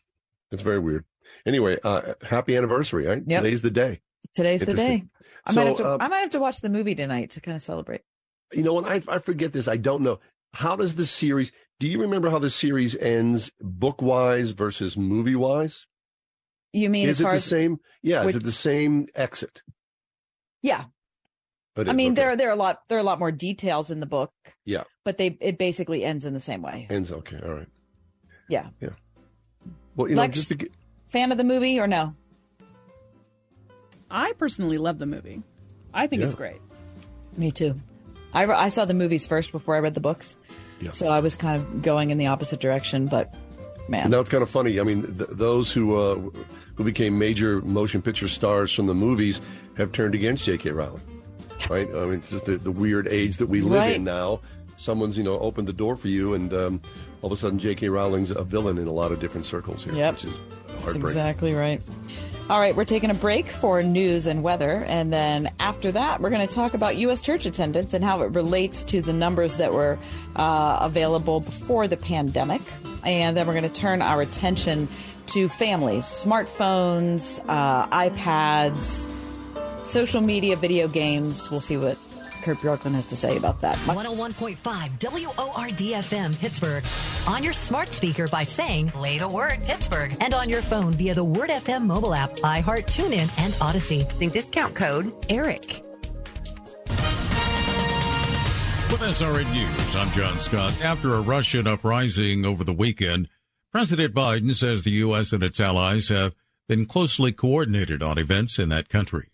It's 0.50 0.62
very 0.62 0.78
weird. 0.78 1.04
Anyway, 1.46 1.78
uh, 1.82 2.14
happy 2.28 2.56
anniversary, 2.56 3.06
right? 3.06 3.22
Yep. 3.26 3.42
Today's 3.42 3.62
the 3.62 3.70
day. 3.70 4.00
Today's 4.34 4.60
the 4.60 4.74
day. 4.74 5.04
I 5.46 5.52
might 5.54 5.66
have 5.66 5.76
to. 5.78 5.88
um, 5.88 6.00
I 6.00 6.08
might 6.08 6.18
have 6.20 6.30
to 6.30 6.40
watch 6.40 6.60
the 6.60 6.68
movie 6.68 6.94
tonight 6.94 7.30
to 7.32 7.40
kind 7.40 7.56
of 7.56 7.62
celebrate. 7.62 8.02
You 8.52 8.62
know 8.62 8.74
what? 8.74 8.84
I, 8.84 9.00
I 9.08 9.18
forget 9.18 9.52
this. 9.52 9.66
I 9.68 9.76
don't 9.76 10.02
know. 10.02 10.20
How 10.54 10.76
does 10.76 10.94
the 10.96 11.06
series, 11.06 11.52
do 11.80 11.88
you 11.88 12.00
remember 12.02 12.28
how 12.30 12.38
the 12.38 12.50
series 12.50 12.94
ends 12.96 13.50
book 13.60 14.02
wise 14.02 14.50
versus 14.52 14.96
movie 14.96 15.34
wise? 15.36 15.86
You 16.74 16.90
mean 16.90 17.08
Is 17.08 17.20
it 17.20 17.24
the 17.24 17.40
same? 17.40 17.78
Yeah. 18.02 18.20
which- 18.24 18.30
is 18.30 18.36
it 18.36 18.44
the 18.44 18.52
same 18.52 19.06
exit? 19.14 19.62
yeah? 20.62 20.84
It 21.74 21.88
I 21.88 21.92
mean, 21.94 22.12
okay. 22.12 22.20
there 22.20 22.36
there 22.36 22.48
are 22.50 22.52
a 22.52 22.56
lot 22.56 22.80
there 22.90 22.98
are 22.98 23.00
a 23.00 23.04
lot 23.04 23.18
more 23.18 23.32
details 23.32 23.90
in 23.90 24.00
the 24.00 24.06
book, 24.06 24.30
Yeah. 24.66 24.84
but 25.06 25.16
they 25.16 25.38
it 25.40 25.56
basically 25.56 26.04
ends 26.04 26.26
in 26.26 26.34
the 26.34 26.40
same 26.40 26.60
way. 26.60 26.86
Ends 26.90 27.10
okay. 27.10 27.40
All 27.42 27.54
right. 27.54 27.68
Yeah. 28.50 28.68
Yeah. 28.78 28.90
Well, 29.96 30.08
you 30.08 30.14
know, 30.16 30.22
Lex, 30.22 30.38
just 30.46 30.60
to, 30.60 30.68
fan 31.08 31.32
of 31.32 31.38
the 31.38 31.44
movie 31.44 31.78
or 31.80 31.86
no? 31.86 32.14
I 34.10 34.32
personally 34.38 34.78
love 34.78 34.98
the 34.98 35.06
movie. 35.06 35.42
I 35.94 36.06
think 36.06 36.20
Yeah. 36.20 36.26
it's 36.26 36.34
great. 36.34 36.60
Me 37.36 37.50
too. 37.50 37.80
I, 38.34 38.42
re- 38.42 38.54
I 38.54 38.68
saw 38.68 38.84
the 38.84 38.94
movies 38.94 39.26
first 39.26 39.52
before 39.52 39.76
I 39.76 39.78
read 39.80 39.94
the 39.94 40.00
books. 40.00 40.36
Yeah. 40.80 40.90
So 40.90 41.08
I 41.08 41.20
was 41.20 41.34
kind 41.34 41.60
of 41.60 41.82
going 41.82 42.10
in 42.10 42.18
the 42.18 42.26
opposite 42.26 42.60
direction, 42.60 43.06
but 43.06 43.34
man. 43.88 44.10
Now 44.10 44.20
it's 44.20 44.30
kind 44.30 44.42
of 44.42 44.50
funny. 44.50 44.80
I 44.80 44.82
mean, 44.84 45.02
th- 45.16 45.30
those 45.30 45.72
who 45.72 45.96
uh, 45.96 46.16
who 46.74 46.84
became 46.84 47.18
major 47.18 47.60
motion 47.62 48.02
picture 48.02 48.28
stars 48.28 48.72
from 48.72 48.86
the 48.86 48.94
movies 48.94 49.40
have 49.76 49.92
turned 49.92 50.14
against 50.14 50.44
J.K. 50.44 50.70
Rowling, 50.70 51.02
right? 51.70 51.88
I 51.88 52.04
mean, 52.06 52.14
it's 52.14 52.30
just 52.30 52.46
the, 52.46 52.56
the 52.56 52.70
weird 52.72 53.06
age 53.06 53.36
that 53.36 53.46
we 53.46 53.60
live 53.60 53.80
Right. 53.82 53.96
in 53.96 54.04
now. 54.04 54.40
Someone's 54.76 55.16
you 55.16 55.24
know 55.24 55.38
opened 55.38 55.68
the 55.68 55.72
door 55.72 55.96
for 55.96 56.08
you, 56.08 56.34
and 56.34 56.52
um, 56.52 56.82
all 57.22 57.28
of 57.28 57.32
a 57.32 57.36
sudden 57.40 57.58
J.K. 57.58 57.88
Rowling's 57.88 58.30
a 58.30 58.42
villain 58.44 58.78
in 58.78 58.86
a 58.88 58.92
lot 58.92 59.12
of 59.12 59.20
different 59.20 59.46
circles 59.46 59.84
here, 59.84 59.94
Yep. 59.94 60.14
which 60.14 60.24
is 60.24 60.40
That's 60.84 60.96
exactly 60.96 61.54
right. 61.54 61.80
All 62.50 62.58
right, 62.58 62.74
we're 62.74 62.84
taking 62.84 63.08
a 63.10 63.14
break 63.14 63.48
for 63.48 63.82
news 63.84 64.26
and 64.26 64.42
weather. 64.42 64.84
And 64.88 65.12
then 65.12 65.48
after 65.60 65.92
that, 65.92 66.20
we're 66.20 66.30
going 66.30 66.46
to 66.46 66.52
talk 66.52 66.74
about 66.74 66.96
U.S. 66.96 67.20
church 67.22 67.46
attendance 67.46 67.94
and 67.94 68.04
how 68.04 68.22
it 68.22 68.32
relates 68.32 68.82
to 68.84 69.00
the 69.00 69.12
numbers 69.12 69.58
that 69.58 69.72
were 69.72 69.96
uh, 70.34 70.78
available 70.82 71.38
before 71.38 71.86
the 71.86 71.96
pandemic. 71.96 72.60
And 73.04 73.36
then 73.36 73.46
we're 73.46 73.54
going 73.54 73.62
to 73.72 73.80
turn 73.80 74.02
our 74.02 74.20
attention 74.20 74.88
to 75.28 75.48
families, 75.48 76.04
smartphones, 76.04 77.42
uh, 77.48 77.86
iPads, 77.88 79.08
social 79.84 80.20
media, 80.20 80.56
video 80.56 80.88
games. 80.88 81.48
We'll 81.50 81.60
see 81.60 81.76
what 81.76 81.96
Kurt 82.42 82.58
Bjorklund 82.58 82.94
has 82.94 83.06
to 83.06 83.16
say 83.16 83.36
about 83.36 83.60
that. 83.60 83.76
101.5 83.76 84.56
WORD 84.58 85.78
FM 85.78 86.38
Pittsburgh. 86.38 86.84
On 87.26 87.42
your 87.42 87.52
smart 87.52 87.88
speaker 87.92 88.26
by 88.28 88.44
saying, 88.44 88.90
play 88.90 89.18
the 89.18 89.28
word 89.28 89.60
Pittsburgh. 89.64 90.16
And 90.20 90.34
on 90.34 90.48
your 90.48 90.62
phone 90.62 90.92
via 90.92 91.14
the 91.14 91.24
Word 91.24 91.50
FM 91.50 91.86
mobile 91.86 92.14
app, 92.14 92.32
iHeart, 92.36 92.86
TuneIn, 92.86 93.30
and 93.38 93.52
Audacy. 93.54 94.10
Using 94.12 94.30
discount 94.30 94.74
code 94.74 95.12
ERIC. 95.28 95.82
With 98.90 99.00
SRN 99.00 99.50
News, 99.52 99.96
I'm 99.96 100.10
John 100.10 100.38
Scott. 100.38 100.74
After 100.82 101.14
a 101.14 101.22
Russian 101.22 101.66
uprising 101.66 102.44
over 102.44 102.62
the 102.62 102.74
weekend, 102.74 103.28
President 103.70 104.14
Biden 104.14 104.54
says 104.54 104.84
the 104.84 104.90
U.S. 104.90 105.32
and 105.32 105.42
its 105.42 105.58
allies 105.58 106.10
have 106.10 106.34
been 106.68 106.84
closely 106.84 107.32
coordinated 107.32 108.02
on 108.02 108.18
events 108.18 108.58
in 108.58 108.68
that 108.68 108.90
country. 108.90 109.31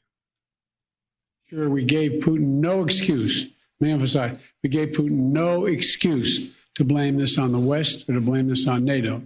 Sure, 1.50 1.70
we 1.70 1.84
gave 1.84 2.22
Putin 2.22 2.60
no 2.60 2.84
excuse. 2.84 3.46
Let 3.80 3.86
me 3.86 3.92
emphasize, 3.92 4.36
we 4.62 4.68
gave 4.68 4.90
Putin 4.90 5.32
no 5.32 5.66
excuse 5.66 6.50
to 6.74 6.84
blame 6.84 7.16
this 7.16 7.38
on 7.38 7.52
the 7.52 7.58
West 7.58 8.08
or 8.08 8.14
to 8.14 8.20
blame 8.20 8.48
this 8.48 8.66
on 8.66 8.84
NATO. 8.84 9.22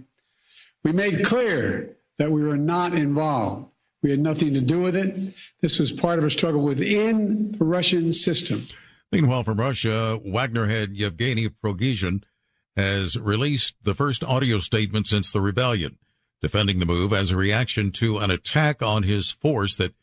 We 0.83 0.93
made 0.93 1.25
clear 1.25 1.97
that 2.17 2.31
we 2.31 2.43
were 2.43 2.57
not 2.57 2.93
involved. 2.93 3.67
We 4.01 4.09
had 4.09 4.19
nothing 4.19 4.53
to 4.53 4.61
do 4.61 4.79
with 4.79 4.95
it. 4.95 5.33
This 5.61 5.79
was 5.79 5.91
part 5.91 6.19
of 6.19 6.25
a 6.25 6.29
struggle 6.29 6.61
within 6.61 7.53
the 7.53 7.65
Russian 7.65 8.13
system. 8.13 8.67
Meanwhile, 9.11 9.43
from 9.43 9.59
Russia, 9.59 10.19
Wagner 10.25 10.67
head 10.67 10.93
Yevgeny 10.93 11.49
Prigozhin 11.49 12.23
has 12.75 13.17
released 13.19 13.75
the 13.83 13.93
first 13.93 14.23
audio 14.23 14.59
statement 14.59 15.07
since 15.07 15.31
the 15.31 15.41
rebellion, 15.41 15.97
defending 16.41 16.79
the 16.79 16.85
move 16.85 17.13
as 17.13 17.31
a 17.31 17.37
reaction 17.37 17.91
to 17.91 18.17
an 18.17 18.31
attack 18.31 18.81
on 18.81 19.03
his 19.03 19.29
force 19.29 19.75
that 19.75 19.93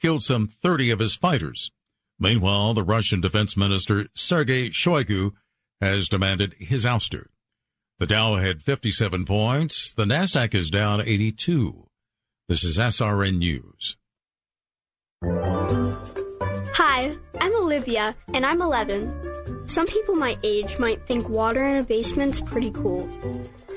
killed 0.00 0.22
some 0.22 0.48
30 0.48 0.90
of 0.90 0.98
his 0.98 1.14
fighters. 1.14 1.70
Meanwhile, 2.18 2.74
the 2.74 2.82
Russian 2.82 3.20
defense 3.20 3.56
minister 3.56 4.08
Sergei 4.14 4.68
Shoigu 4.68 5.32
has 5.80 6.08
demanded 6.08 6.54
his 6.58 6.84
ouster. 6.84 7.26
The 7.98 8.06
Dow 8.06 8.36
had 8.36 8.62
57 8.62 9.24
points. 9.24 9.92
The 9.92 10.04
Nasdaq 10.04 10.54
is 10.54 10.70
down 10.70 11.00
82. 11.00 11.86
This 12.48 12.64
is 12.64 12.78
SRN 12.78 13.38
News. 13.38 13.96
Hi, 16.74 17.14
I'm 17.40 17.56
Olivia, 17.56 18.14
and 18.32 18.46
I'm 18.46 18.62
11. 18.62 19.68
Some 19.68 19.86
people 19.86 20.14
my 20.14 20.38
age 20.42 20.78
might 20.78 21.06
think 21.06 21.28
water 21.28 21.64
in 21.64 21.76
a 21.76 21.84
basement's 21.84 22.40
pretty 22.40 22.70
cool. 22.70 23.08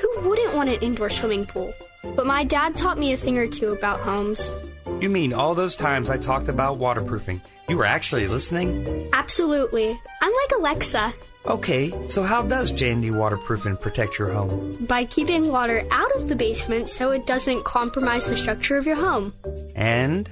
Who 0.02 0.30
wouldn't 0.30 0.56
want 0.56 0.70
an 0.70 0.80
indoor 0.82 1.10
swimming 1.10 1.46
pool? 1.46 1.74
But 2.16 2.26
my 2.28 2.44
dad 2.44 2.76
taught 2.76 2.98
me 2.98 3.14
a 3.14 3.18
thing 3.18 3.38
or 3.38 3.48
two 3.48 3.70
about 3.70 4.00
homes. 4.02 4.52
You 5.00 5.10
mean 5.10 5.34
all 5.34 5.56
those 5.56 5.76
times 5.76 6.10
I 6.10 6.18
talked 6.18 6.50
about 6.50 6.78
waterproofing? 6.78 7.42
You 7.70 7.78
were 7.78 7.86
actually 7.86 8.28
listening? 8.28 9.10
Absolutely. 9.14 9.90
I'm 10.22 10.32
like 10.32 10.52
Alexa. 10.60 11.14
Okay, 11.46 11.92
so 12.10 12.24
how 12.24 12.42
does 12.44 12.72
J&D 12.72 13.12
waterproofing 13.12 13.78
protect 13.78 14.18
your 14.18 14.32
home? 14.32 14.86
By 14.86 15.04
keeping 15.06 15.48
water 15.52 15.84
out 15.92 16.12
of 16.16 16.30
the 16.30 16.36
basement 16.36 16.88
so 16.90 17.12
it 17.12 17.26
doesn't 17.26 17.66
compromise 17.66 18.28
the 18.28 18.36
structure 18.36 18.78
of 18.78 18.86
your 18.86 18.96
home. 18.96 19.34
And 19.76 20.30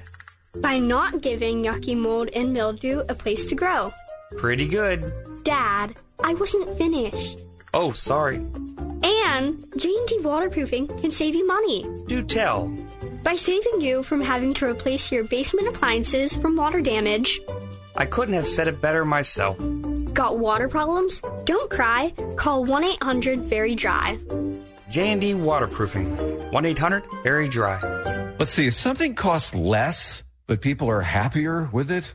By 0.60 0.78
not 0.78 1.20
giving 1.20 1.62
yucky 1.64 1.96
mold 1.96 2.28
and 2.34 2.52
mildew 2.52 3.02
a 3.08 3.14
place 3.14 3.44
to 3.46 3.54
grow. 3.54 3.92
pretty 4.38 4.66
good. 4.68 5.12
Dad, 5.44 5.94
I 6.24 6.32
wasn't 6.34 6.76
finished. 6.78 7.40
Oh, 7.74 7.92
sorry. 7.92 8.36
And 8.36 9.64
J&D 9.76 10.18
waterproofing 10.20 10.88
can 10.88 11.10
save 11.10 11.34
you 11.34 11.46
money. 11.46 11.86
Do 12.06 12.22
tell. 12.22 12.68
By 13.22 13.34
saving 13.36 13.80
you 13.80 14.02
from 14.02 14.20
having 14.20 14.52
to 14.54 14.66
replace 14.66 15.10
your 15.10 15.24
basement 15.24 15.68
appliances 15.68 16.36
from 16.36 16.56
water 16.56 16.80
damage. 16.80 17.40
I 17.96 18.06
couldn't 18.06 18.34
have 18.34 18.46
said 18.46 18.68
it 18.68 18.80
better 18.80 19.04
myself. 19.04 19.56
Got 20.12 20.38
water 20.38 20.68
problems? 20.68 21.22
Don't 21.44 21.70
cry. 21.70 22.12
Call 22.36 22.64
1 22.64 22.84
800 22.84 23.40
Very 23.40 23.74
Dry. 23.74 24.18
J&D 24.90 25.34
waterproofing. 25.34 26.14
1-800-VERY-DRY. 26.52 28.34
Let's 28.38 28.50
see, 28.50 28.66
if 28.66 28.74
something 28.74 29.14
costs 29.14 29.54
less, 29.54 30.22
but 30.46 30.60
people 30.60 30.90
are 30.90 31.00
happier 31.00 31.70
with 31.72 31.90
it, 31.90 32.14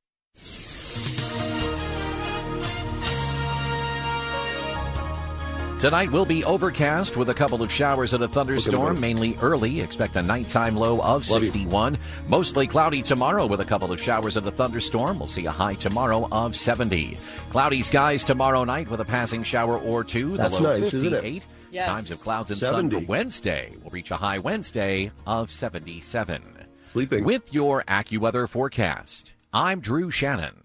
Tonight 5.78 6.10
will 6.10 6.26
be 6.26 6.44
overcast 6.46 7.18
with 7.18 7.30
a 7.30 7.34
couple 7.34 7.62
of 7.62 7.70
showers 7.72 8.14
and 8.14 8.24
a 8.24 8.28
thunderstorm, 8.30 9.00
mainly 9.00 9.38
early. 9.42 9.82
Expect 9.82 10.16
a 10.16 10.22
nighttime 10.22 10.76
low 10.76 11.02
of 11.02 11.26
61. 11.26 11.98
Mostly 12.28 12.66
cloudy 12.66 13.02
tomorrow 13.02 13.46
with 13.46 13.60
a 13.60 13.66
couple 13.66 13.92
of 13.92 14.02
showers 14.02 14.38
and 14.38 14.48
a 14.48 14.52
thunderstorm. 14.52 15.20
We'll 15.20 15.28
see 15.28 15.46
a 15.46 15.52
high 15.52 15.76
tomorrow 15.76 16.28
of 16.32 16.56
70. 16.56 17.18
Cloudy 17.50 17.84
skies 17.84 18.24
tomorrow 18.24 18.64
night 18.64 18.90
with 18.90 19.02
a 19.02 19.06
passing 19.06 19.44
shower 19.44 19.78
or 19.78 20.04
two. 20.04 20.38
That's 20.38 20.58
the 20.58 20.64
low 20.64 20.80
nice, 20.80 20.94
isn't 20.94 21.14
it? 21.14 21.22
58. 21.22 21.46
Yes. 21.72 21.88
Times 21.88 22.12
of 22.12 22.22
clouds 22.22 22.52
and 22.52 22.60
70. 22.60 22.96
sun 22.96 23.02
for 23.02 23.08
Wednesday. 23.08 23.74
We'll 23.82 23.92
reach 23.92 24.12
a 24.12 24.16
high 24.16 24.40
Wednesday 24.40 25.12
of 25.28 25.52
77. 25.52 26.42
Sleeping. 26.88 27.26
With 27.26 27.54
your 27.54 27.84
AccuWeather 27.84 28.48
forecast, 28.48 29.34
I'm 29.54 29.82
Drew 29.82 30.10
Shannon. 30.10 30.56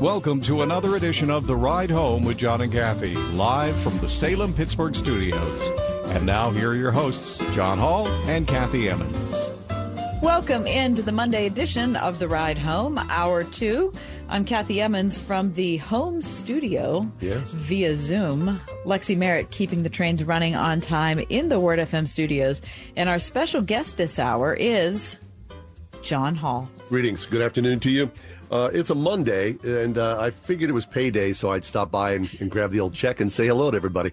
Welcome 0.00 0.40
to 0.42 0.62
another 0.62 0.96
edition 0.96 1.30
of 1.30 1.46
The 1.46 1.54
Ride 1.54 1.90
Home 1.90 2.24
with 2.24 2.38
John 2.38 2.62
and 2.62 2.72
Kathy, 2.72 3.14
live 3.14 3.76
from 3.82 3.98
the 3.98 4.08
Salem 4.08 4.54
Pittsburgh 4.54 4.94
studios. 4.96 5.60
And 6.14 6.24
now, 6.24 6.50
here 6.50 6.70
are 6.70 6.74
your 6.74 6.90
hosts, 6.90 7.36
John 7.54 7.76
Hall 7.76 8.08
and 8.26 8.48
Kathy 8.48 8.88
Emmons. 8.88 9.36
Welcome 10.22 10.66
into 10.66 11.02
the 11.02 11.12
Monday 11.12 11.46
edition 11.46 11.96
of 11.96 12.18
The 12.18 12.28
Ride 12.28 12.56
Home, 12.58 12.98
Hour 13.10 13.44
2. 13.44 13.92
I'm 14.30 14.44
Kathy 14.46 14.80
Emmons 14.80 15.18
from 15.18 15.52
the 15.52 15.76
home 15.78 16.22
studio 16.22 17.10
Yes. 17.20 17.50
via 17.50 17.94
Zoom. 17.94 18.58
Lexi 18.86 19.16
Merritt 19.18 19.50
keeping 19.50 19.82
the 19.82 19.90
trains 19.90 20.24
running 20.24 20.56
on 20.56 20.80
time 20.80 21.18
in 21.28 21.50
the 21.50 21.60
Word 21.60 21.78
FM 21.78 22.08
studios. 22.08 22.62
And 22.96 23.08
our 23.08 23.18
special 23.18 23.60
guest 23.60 23.96
this 23.98 24.18
hour 24.18 24.54
is 24.54 25.16
John 26.02 26.36
Hall. 26.36 26.70
Greetings. 26.88 27.26
Good 27.26 27.42
afternoon 27.42 27.80
to 27.80 27.90
you. 27.90 28.10
Uh, 28.50 28.68
it's 28.72 28.90
a 28.90 28.94
Monday, 28.94 29.56
and 29.62 29.96
uh, 29.96 30.18
I 30.20 30.30
figured 30.30 30.70
it 30.70 30.72
was 30.72 30.86
payday, 30.86 31.32
so 31.32 31.50
I'd 31.52 31.64
stop 31.64 31.90
by 31.92 32.14
and, 32.14 32.28
and 32.40 32.50
grab 32.50 32.72
the 32.72 32.80
old 32.80 32.94
check 32.94 33.20
and 33.20 33.30
say 33.30 33.46
hello 33.46 33.70
to 33.70 33.76
everybody. 33.76 34.12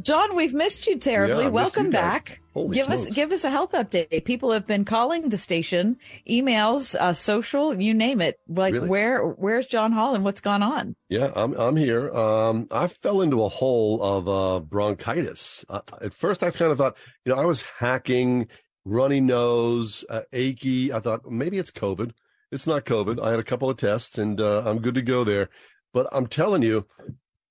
John, 0.00 0.34
we've 0.34 0.54
missed 0.54 0.86
you 0.86 0.98
terribly. 0.98 1.44
Yeah, 1.44 1.50
Welcome 1.50 1.86
you 1.86 1.92
back. 1.92 2.40
Holy 2.52 2.74
give 2.74 2.88
us 2.88 3.08
give 3.10 3.32
us 3.32 3.44
a 3.44 3.50
health 3.50 3.72
update. 3.72 4.24
People 4.24 4.52
have 4.52 4.66
been 4.66 4.84
calling 4.84 5.28
the 5.28 5.36
station, 5.36 5.96
emails, 6.28 6.94
uh, 6.94 7.12
social, 7.12 7.74
you 7.80 7.94
name 7.94 8.20
it. 8.20 8.38
Like 8.48 8.74
Really? 8.74 8.88
where 8.88 9.22
where's 9.24 9.66
John 9.66 9.92
Hall 9.92 10.14
and 10.14 10.24
what's 10.24 10.40
gone 10.40 10.62
on? 10.62 10.96
Yeah, 11.08 11.30
I'm 11.34 11.52
I'm 11.54 11.76
here. 11.76 12.10
Um, 12.14 12.68
I 12.70 12.86
fell 12.86 13.22
into 13.22 13.44
a 13.44 13.48
hole 13.48 14.02
of 14.02 14.28
uh, 14.28 14.60
bronchitis. 14.60 15.64
Uh, 15.68 15.80
at 16.00 16.14
first, 16.14 16.42
I 16.42 16.50
kind 16.50 16.70
of 16.72 16.78
thought, 16.78 16.96
you 17.24 17.34
know, 17.34 17.40
I 17.40 17.44
was 17.44 17.62
hacking, 17.62 18.48
runny 18.84 19.20
nose, 19.20 20.04
uh, 20.08 20.22
achy. 20.32 20.92
I 20.92 21.00
thought 21.00 21.30
maybe 21.30 21.58
it's 21.58 21.70
COVID. 21.70 22.12
It's 22.54 22.66
not 22.68 22.84
COVID. 22.84 23.20
I 23.20 23.30
had 23.30 23.40
a 23.40 23.44
couple 23.44 23.68
of 23.68 23.76
tests, 23.76 24.16
and 24.16 24.40
uh, 24.40 24.62
I'm 24.64 24.78
good 24.78 24.94
to 24.94 25.02
go 25.02 25.24
there. 25.24 25.48
But 25.92 26.06
I'm 26.12 26.28
telling 26.28 26.62
you, 26.62 26.86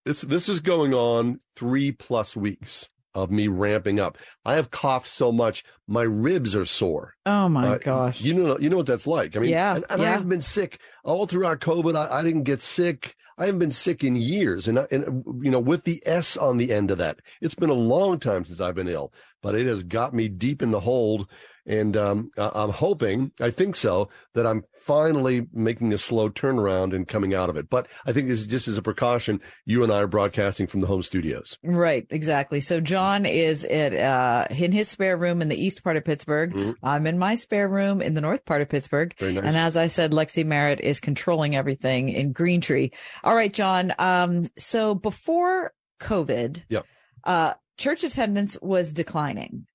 this 0.06 0.22
this 0.22 0.48
is 0.48 0.62
going 0.62 0.94
on 0.94 1.42
three 1.58 1.92
plus 1.92 2.38
weeks 2.38 2.90
of 3.14 3.30
me 3.30 3.48
ramping 3.48 4.00
up. 4.00 4.18
I 4.46 4.56
have 4.56 4.72
coughed 4.72 5.08
so 5.08 5.32
much, 5.32 5.64
my 5.88 6.02
ribs 6.02 6.56
are 6.56 6.66
sore. 6.66 7.14
Oh 7.26 7.48
my 7.48 7.74
Uh, 7.76 7.78
gosh. 7.78 8.22
You 8.22 8.34
know, 8.34 8.58
you 8.58 8.70
know 8.70 8.78
what 8.78 8.86
that's 8.88 9.06
like. 9.06 9.36
I 9.36 9.40
mean, 9.40 9.52
Yeah, 9.52 9.76
and, 9.76 9.86
and 9.90 10.02
I 10.02 10.06
haven't 10.06 10.30
been 10.30 10.42
sick 10.42 10.80
all 11.04 11.28
throughout 11.28 11.60
COVID. 11.60 11.96
I, 11.96 12.20
I 12.20 12.24
didn't 12.24 12.44
get 12.44 12.62
sick. 12.62 13.14
I 13.38 13.46
haven't 13.46 13.60
been 13.60 13.72
sick 13.72 14.04
in 14.04 14.16
years, 14.16 14.68
and 14.68 14.80
I- 14.80 14.88
and 14.90 15.24
you 15.44 15.52
know, 15.52 15.60
with 15.60 15.84
the 15.84 16.02
S 16.06 16.38
on 16.38 16.58
the 16.58 16.72
end 16.72 16.92
of 16.92 16.98
that, 17.00 17.20
it's 17.42 17.56
been 17.56 17.70
a 17.70 17.74
long 17.74 18.20
time 18.20 18.46
since 18.46 18.60
I've 18.62 18.76
been 18.76 18.88
ill, 18.88 19.14
but 19.42 19.54
it 19.54 19.68
has 19.68 19.84
got 19.84 20.14
me 20.14 20.28
deep 20.30 20.62
in 20.62 20.72
the 20.72 20.80
hold. 20.80 21.28
And 21.66 21.96
um, 21.96 22.32
I'm 22.38 22.72
hoping, 22.72 23.32
I 23.40 23.50
think 23.50 23.78
so, 23.78 24.10
that 24.34 24.46
I'm 24.46 24.64
finally 24.76 25.48
making 25.54 25.94
a 25.94 25.98
slow 25.98 26.30
turnaround 26.30 26.94
and 26.94 27.08
coming 27.08 27.34
out 27.34 27.50
of 27.50 27.56
it. 27.56 27.70
But 27.70 27.88
I 28.06 28.12
think 28.12 28.28
this 28.28 28.40
is 28.40 28.48
just 28.48 28.68
as 28.68 28.78
a 28.78 28.82
precaution. 28.82 29.40
You 29.66 29.82
and 29.82 29.92
I 29.92 30.00
are 30.02 30.08
broadcasting 30.08 30.68
from 30.68 30.82
the 30.82 30.88
home 30.88 31.04
studios. 31.04 31.58
Right, 31.64 32.06
exactly. 32.10 32.60
So 32.60 32.82
John 32.82 33.26
is 33.26 33.64
at 33.64 33.94
uh 33.94 34.48
in 34.50 34.74
his 34.74 34.90
spare 34.90 35.16
room 35.16 35.42
in 35.42 35.48
the 35.48 35.56
east 35.56 35.84
part 35.86 35.96
of 35.96 36.04
Pittsburgh. 36.04 36.76
I'm 36.84 37.08
in 37.08 37.18
my 37.18 37.36
spare 37.36 37.70
room 37.70 38.02
in 38.02 38.14
the 38.14 38.22
north 38.22 38.44
part 38.44 38.62
of 38.62 38.68
Pittsburgh. 38.68 39.16
Mm-hmm. 39.16 39.20
Very 39.24 39.34
nice. 39.36 39.44
And 39.46 39.56
as 39.56 39.78
I 39.78 39.88
said, 39.88 40.12
Lexi 40.12 40.46
Merritt 40.46 40.82
is 40.82 41.00
controlling 41.00 41.56
everything 41.56 42.10
in 42.10 42.34
Green 42.34 42.60
Tree. 42.60 42.92
All 43.24 43.36
right, 43.36 43.54
John. 43.54 43.94
Um, 44.00 44.48
so 44.58 44.96
before 44.96 45.72
COVID, 46.02 46.64
Yep. 46.68 46.86
uh, 47.24 47.54
church 47.78 48.04
attendance 48.04 48.58
was 48.62 48.92
declining 48.92 49.66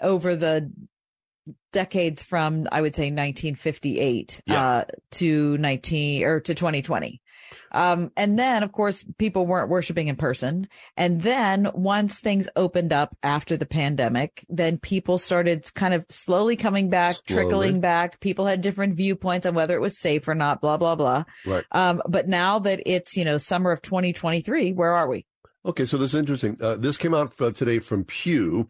over 0.00 0.34
the 0.34 0.72
decades 1.72 2.22
from 2.22 2.66
I 2.72 2.80
would 2.80 2.94
say 2.94 3.04
1958 3.04 4.42
uh, 4.50 4.84
to 5.12 5.58
19 5.58 6.24
or 6.24 6.40
to 6.40 6.54
2020. 6.54 7.20
Um, 7.72 8.10
and 8.16 8.38
then 8.38 8.62
of 8.62 8.72
course 8.72 9.04
people 9.18 9.46
weren't 9.46 9.70
worshiping 9.70 10.08
in 10.08 10.16
person. 10.16 10.68
And 10.96 11.22
then 11.22 11.70
once 11.74 12.20
things 12.20 12.48
opened 12.56 12.92
up 12.92 13.16
after 13.22 13.56
the 13.56 13.66
pandemic, 13.66 14.44
then 14.48 14.78
people 14.78 15.18
started 15.18 15.72
kind 15.74 15.94
of 15.94 16.04
slowly 16.08 16.56
coming 16.56 16.90
back, 16.90 17.16
Slowly. 17.26 17.44
trickling 17.44 17.80
back. 17.80 18.20
People 18.20 18.46
had 18.46 18.60
different 18.60 18.96
viewpoints 18.96 19.46
on 19.46 19.54
whether 19.54 19.74
it 19.74 19.80
was 19.80 19.98
safe 19.98 20.26
or 20.28 20.34
not, 20.34 20.60
blah, 20.60 20.76
blah, 20.76 20.96
blah. 20.96 21.24
Right. 21.46 21.64
Um, 21.72 22.02
but 22.08 22.28
now 22.28 22.58
that 22.60 22.82
it's, 22.86 23.16
you 23.16 23.24
know, 23.24 23.38
summer 23.38 23.70
of 23.70 23.82
2023, 23.82 24.72
where 24.72 24.92
are 24.92 25.08
we? 25.08 25.26
Okay, 25.64 25.84
so 25.84 25.98
this 25.98 26.14
is 26.14 26.18
interesting. 26.18 26.56
Uh, 26.60 26.76
this 26.76 26.96
came 26.96 27.14
out 27.14 27.38
uh, 27.40 27.50
today 27.50 27.80
from 27.80 28.04
Pew. 28.04 28.66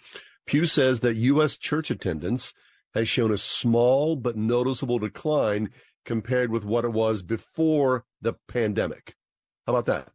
Pew 0.47 0.67
says 0.67 1.01
that 1.01 1.15
U.S. 1.15 1.57
church 1.57 1.91
attendance 1.91 2.53
has 2.95 3.09
shown 3.09 3.33
a 3.33 3.39
small 3.39 4.17
but 4.17 4.37
noticeable 4.37 4.99
decline 4.99 5.71
compared 6.05 6.51
with 6.51 6.65
what 6.65 6.85
it 6.85 6.93
was 6.93 7.23
before 7.23 8.05
the 8.21 8.35
pandemic. 8.49 9.15
How 9.67 9.75
about 9.75 9.87
that? 9.87 10.09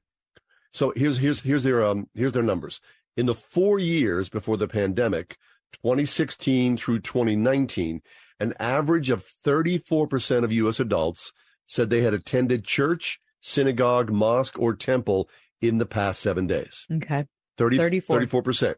So 0.71 0.91
here's 0.95 1.19
here's 1.19 1.41
here's 1.41 1.63
their 1.63 1.85
um 1.85 2.09
here's 2.13 2.33
their 2.33 2.43
numbers. 2.43 2.81
In 3.15 3.27
the 3.27 3.35
four 3.35 3.79
years 3.79 4.27
before 4.27 4.57
the 4.57 4.67
pandemic, 4.67 5.37
2016 5.71 6.77
through 6.77 6.99
2019, 6.99 8.01
an 8.39 8.53
average 8.59 9.09
of 9.09 9.23
34% 9.45 10.43
of 10.43 10.51
U.S. 10.51 10.79
adults 10.79 11.31
said 11.67 11.89
they 11.89 12.01
had 12.01 12.13
attended 12.13 12.65
church, 12.65 13.19
synagogue, 13.41 14.11
mosque, 14.11 14.59
or 14.59 14.75
temple 14.75 15.29
in 15.61 15.77
the 15.77 15.85
past 15.85 16.21
seven 16.21 16.47
days. 16.47 16.85
Okay. 16.91 17.25
30, 17.57 17.77
34. 17.77 18.19
34%. 18.21 18.75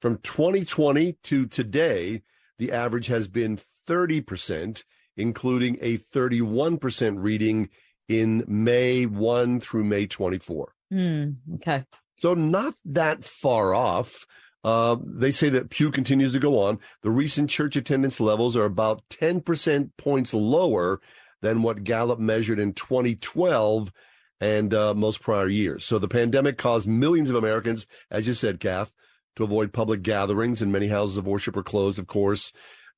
From 0.00 0.18
2020 0.18 1.18
to 1.24 1.46
today, 1.46 2.22
the 2.58 2.72
average 2.72 3.06
has 3.08 3.28
been 3.28 3.58
30%, 3.88 4.84
including 5.16 5.78
a 5.80 5.98
31% 5.98 7.14
reading 7.18 7.68
in 8.08 8.44
May 8.46 9.06
1 9.06 9.60
through 9.60 9.84
May 9.84 10.06
24. 10.06 10.74
Hmm. 10.90 11.30
Okay. 11.54 11.84
So 12.16 12.34
not 12.34 12.74
that 12.84 13.24
far 13.24 13.74
off. 13.74 14.26
Uh, 14.62 14.96
they 15.04 15.30
say 15.30 15.50
that 15.50 15.68
Pew 15.68 15.90
continues 15.90 16.32
to 16.32 16.38
go 16.38 16.58
on. 16.58 16.78
The 17.02 17.10
recent 17.10 17.50
church 17.50 17.76
attendance 17.76 18.18
levels 18.18 18.56
are 18.56 18.64
about 18.64 19.02
10% 19.10 19.90
points 19.98 20.32
lower 20.32 21.00
than 21.42 21.62
what 21.62 21.84
Gallup 21.84 22.18
measured 22.18 22.58
in 22.58 22.72
2012 22.72 23.92
and 24.40 24.72
uh, 24.72 24.94
most 24.94 25.20
prior 25.20 25.48
years. 25.48 25.84
So 25.84 25.98
the 25.98 26.08
pandemic 26.08 26.56
caused 26.56 26.88
millions 26.88 27.28
of 27.28 27.36
Americans, 27.36 27.86
as 28.10 28.26
you 28.26 28.32
said, 28.32 28.58
Kath, 28.58 28.92
to 29.36 29.44
avoid 29.44 29.72
public 29.72 30.02
gatherings, 30.02 30.62
and 30.62 30.70
many 30.72 30.88
houses 30.88 31.16
of 31.16 31.26
worship 31.26 31.56
were 31.56 31.62
closed, 31.62 31.98
of 31.98 32.06
course, 32.06 32.52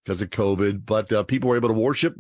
because 0.04 0.20
of 0.22 0.30
COVID. 0.30 0.84
But 0.86 1.12
uh, 1.12 1.22
people 1.24 1.50
were 1.50 1.56
able 1.56 1.68
to 1.68 1.74
worship, 1.74 2.14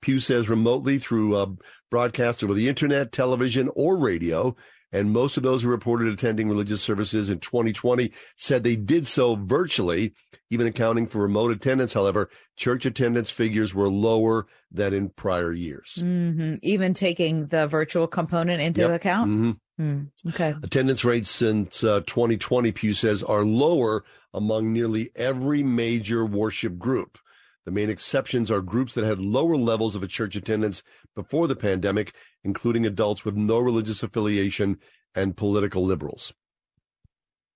Pew 0.00 0.18
says, 0.18 0.48
remotely 0.48 0.98
through 0.98 1.36
uh, 1.36 1.46
broadcasts 1.90 2.42
over 2.42 2.54
the 2.54 2.68
internet, 2.68 3.12
television, 3.12 3.68
or 3.74 3.96
radio. 3.96 4.54
And 4.94 5.10
most 5.10 5.38
of 5.38 5.42
those 5.42 5.62
who 5.62 5.70
reported 5.70 6.08
attending 6.08 6.50
religious 6.50 6.82
services 6.82 7.30
in 7.30 7.38
2020 7.38 8.12
said 8.36 8.62
they 8.62 8.76
did 8.76 9.06
so 9.06 9.36
virtually, 9.36 10.12
even 10.50 10.66
accounting 10.66 11.06
for 11.06 11.22
remote 11.22 11.50
attendance. 11.50 11.94
However, 11.94 12.28
church 12.58 12.84
attendance 12.84 13.30
figures 13.30 13.74
were 13.74 13.88
lower 13.88 14.46
than 14.70 14.92
in 14.92 15.08
prior 15.08 15.50
years. 15.50 15.94
hmm 15.98 16.56
Even 16.62 16.92
taking 16.92 17.46
the 17.46 17.66
virtual 17.66 18.06
component 18.06 18.60
into 18.60 18.82
Yep. 18.82 18.90
account. 18.90 19.30
Mhm. 19.30 19.56
Hmm. 19.82 20.02
Okay. 20.28 20.54
Attendance 20.62 21.04
rates 21.04 21.28
since 21.28 21.82
uh, 21.82 22.02
2020, 22.06 22.70
Pew 22.70 22.94
says, 22.94 23.24
are 23.24 23.44
lower 23.44 24.04
among 24.32 24.72
nearly 24.72 25.10
every 25.16 25.64
major 25.64 26.24
worship 26.24 26.78
group. 26.78 27.18
The 27.64 27.72
main 27.72 27.90
exceptions 27.90 28.48
are 28.48 28.60
groups 28.60 28.94
that 28.94 29.02
had 29.02 29.18
lower 29.18 29.56
levels 29.56 29.96
of 29.96 30.04
a 30.04 30.06
church 30.06 30.36
attendance 30.36 30.84
before 31.16 31.48
the 31.48 31.56
pandemic, 31.56 32.14
including 32.44 32.86
adults 32.86 33.24
with 33.24 33.34
no 33.34 33.58
religious 33.58 34.04
affiliation 34.04 34.78
and 35.16 35.36
political 35.36 35.84
liberals. 35.84 36.32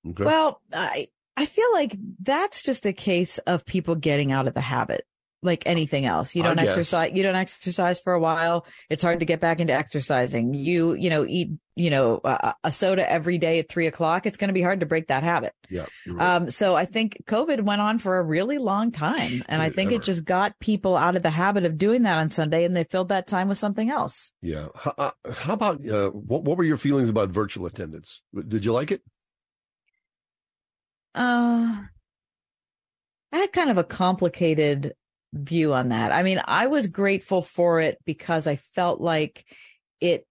Okay. 0.09 0.25
Well, 0.25 0.61
I 0.73 1.07
I 1.37 1.47
feel 1.47 1.73
like 1.75 1.97
that's 2.21 2.61
just 2.61 2.87
a 2.87 2.93
case 2.93 3.39
of 3.39 3.65
people 3.67 3.95
getting 3.95 4.33
out 4.33 4.49
of 4.49 4.55
the 4.55 4.61
habit 4.61 5.07
like 5.43 5.63
anything 5.67 6.07
else. 6.07 6.35
You 6.35 6.43
don't 6.43 6.59
exercise, 6.59 7.13
you 7.15 7.23
don't 7.23 7.37
exercise 7.37 8.01
for 8.01 8.13
a 8.13 8.21
while. 8.21 8.67
It's 8.91 9.03
hard 9.03 9.21
to 9.21 9.27
get 9.27 9.41
back 9.41 9.61
into 9.61 9.73
exercising. 9.73 10.55
You, 10.55 10.95
you 10.95 11.11
know, 11.11 11.25
eat, 11.27 11.51
you 11.77 11.91
know, 11.91 12.21
a, 12.25 12.55
a 12.65 12.73
soda 12.73 13.09
every 13.09 13.39
day 13.39 13.59
at 13.59 13.69
three 13.69 13.87
o'clock. 13.87 14.27
It's 14.27 14.37
going 14.37 14.49
to 14.49 14.55
be 14.55 14.63
hard 14.63 14.81
to 14.81 14.87
break 14.87 15.09
that 15.09 15.23
habit. 15.23 15.53
Yeah. 15.69 15.87
Right. 16.07 16.37
Um, 16.37 16.51
so 16.51 16.75
I 16.75 16.87
think 16.87 17.23
COVID 17.27 17.61
went 17.61 17.81
on 17.81 17.99
for 17.99 18.19
a 18.19 18.23
really 18.23 18.59
long 18.59 18.93
time. 18.93 19.43
And 19.49 19.61
I 19.61 19.71
think 19.71 19.93
ever. 19.93 20.01
it 20.01 20.05
just 20.05 20.25
got 20.25 20.59
people 20.59 20.97
out 20.97 21.17
of 21.17 21.23
the 21.23 21.31
habit 21.31 21.65
of 21.65 21.79
doing 21.79 22.03
that 22.03 22.19
on 22.19 22.29
Sunday 22.29 22.65
and 22.65 22.75
they 22.75 22.85
filled 22.85 23.11
that 23.11 23.27
time 23.27 23.49
with 23.49 23.59
something 23.59 23.91
else. 23.91 24.33
Yeah. 24.43 24.69
How, 24.75 24.95
uh, 24.97 25.11
how 25.33 25.53
about, 25.53 25.87
uh, 25.87 26.09
what, 26.11 26.45
what 26.45 26.57
were 26.57 26.65
your 26.65 26.79
feelings 26.79 27.09
about 27.09 27.29
virtual 27.29 27.67
attendance? 27.67 28.23
Did 28.49 28.65
you 28.65 28.73
like 28.73 28.91
it? 28.91 29.03
Uh, 31.15 31.83
I 33.33 33.39
had 33.39 33.53
kind 33.53 33.71
of 33.71 33.79
a 33.79 33.85
complicated 33.85 34.95
view 35.33 35.75
on 35.75 35.91
that. 35.91 36.13
I 36.13 36.23
mean, 36.23 36.41
I 36.45 36.67
was 36.67 36.87
grateful 36.87 37.43
for 37.43 37.81
it 37.81 37.99
because 38.05 38.47
I 38.47 38.57
felt 38.57 39.01
like 39.01 39.45
it 40.01 40.27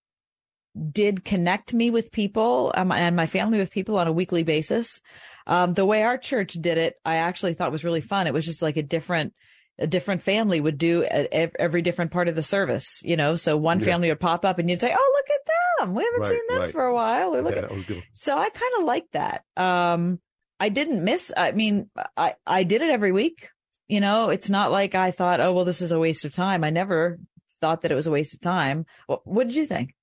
did 0.91 1.23
connect 1.23 1.73
me 1.73 1.89
with 1.89 2.11
people 2.11 2.73
um, 2.75 2.91
and 2.91 3.15
my 3.15 3.27
family 3.27 3.57
with 3.57 3.71
people 3.71 3.97
on 3.97 4.07
a 4.07 4.11
weekly 4.11 4.43
basis. 4.43 5.01
Um, 5.47 5.73
the 5.73 5.85
way 5.85 6.03
our 6.03 6.17
church 6.17 6.53
did 6.53 6.77
it, 6.77 6.95
I 7.05 7.15
actually 7.15 7.53
thought 7.53 7.71
was 7.71 7.83
really 7.83 8.01
fun. 8.01 8.27
It 8.27 8.33
was 8.33 8.45
just 8.45 8.61
like 8.61 8.77
a 8.77 8.83
different, 8.83 9.33
a 9.79 9.87
different 9.87 10.21
family 10.21 10.59
would 10.59 10.77
do 10.77 11.03
every 11.03 11.81
different 11.81 12.11
part 12.11 12.27
of 12.27 12.35
the 12.35 12.43
service, 12.43 13.01
you 13.03 13.15
know? 13.15 13.35
So 13.35 13.55
one 13.57 13.79
yeah. 13.79 13.85
family 13.85 14.09
would 14.09 14.19
pop 14.19 14.43
up 14.43 14.59
and 14.59 14.69
you'd 14.69 14.81
say, 14.81 14.93
Oh, 14.97 15.13
look 15.15 15.39
at 15.39 15.85
them. 15.85 15.95
We 15.95 16.03
haven't 16.03 16.21
right, 16.21 16.29
seen 16.29 16.47
them 16.49 16.59
right. 16.59 16.71
for 16.71 16.85
a 16.85 16.93
while. 16.93 17.35
Yeah, 17.35 17.59
at... 17.59 18.03
So 18.13 18.37
I 18.37 18.49
kind 18.49 18.73
of 18.79 18.85
like 18.85 19.05
that. 19.13 19.43
Um, 19.55 20.19
I 20.59 20.69
didn't 20.69 21.03
miss, 21.03 21.31
I 21.35 21.51
mean, 21.51 21.89
I, 22.17 22.35
I 22.45 22.63
did 22.63 22.81
it 22.81 22.89
every 22.89 23.11
week. 23.11 23.49
You 23.87 24.01
know, 24.01 24.29
it's 24.29 24.49
not 24.49 24.71
like 24.71 24.95
I 24.95 25.11
thought, 25.11 25.39
oh, 25.39 25.53
well, 25.53 25.65
this 25.65 25.81
is 25.81 25.91
a 25.91 25.99
waste 25.99 26.25
of 26.25 26.33
time. 26.33 26.63
I 26.63 26.71
never 26.71 27.19
thought 27.61 27.81
that 27.81 27.91
it 27.91 27.95
was 27.95 28.07
a 28.07 28.11
waste 28.11 28.33
of 28.33 28.41
time. 28.41 28.85
What, 29.07 29.27
what 29.27 29.47
did 29.47 29.55
you 29.55 29.65
think? 29.65 29.93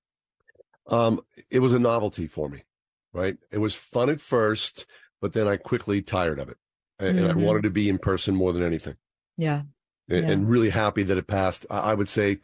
Um, 0.87 1.21
it 1.49 1.59
was 1.59 1.73
a 1.73 1.79
novelty 1.79 2.27
for 2.27 2.49
me, 2.49 2.63
right? 3.13 3.37
It 3.51 3.57
was 3.57 3.75
fun 3.75 4.09
at 4.09 4.21
first, 4.21 4.85
but 5.21 5.33
then 5.33 5.47
I 5.47 5.57
quickly 5.57 6.01
tired 6.01 6.39
of 6.39 6.49
it. 6.49 6.57
And, 6.99 7.17
mm-hmm. 7.17 7.29
and 7.29 7.41
I 7.41 7.45
wanted 7.45 7.63
to 7.63 7.69
be 7.69 7.89
in 7.89 7.97
person 7.97 8.35
more 8.35 8.53
than 8.53 8.63
anything. 8.63 8.95
Yeah. 9.37 9.63
And, 10.09 10.25
yeah. 10.25 10.31
and 10.31 10.49
really 10.49 10.69
happy 10.69 11.03
that 11.03 11.17
it 11.17 11.27
passed. 11.27 11.65
I, 11.69 11.79
I 11.79 11.93
would 11.93 12.09
say, 12.09 12.39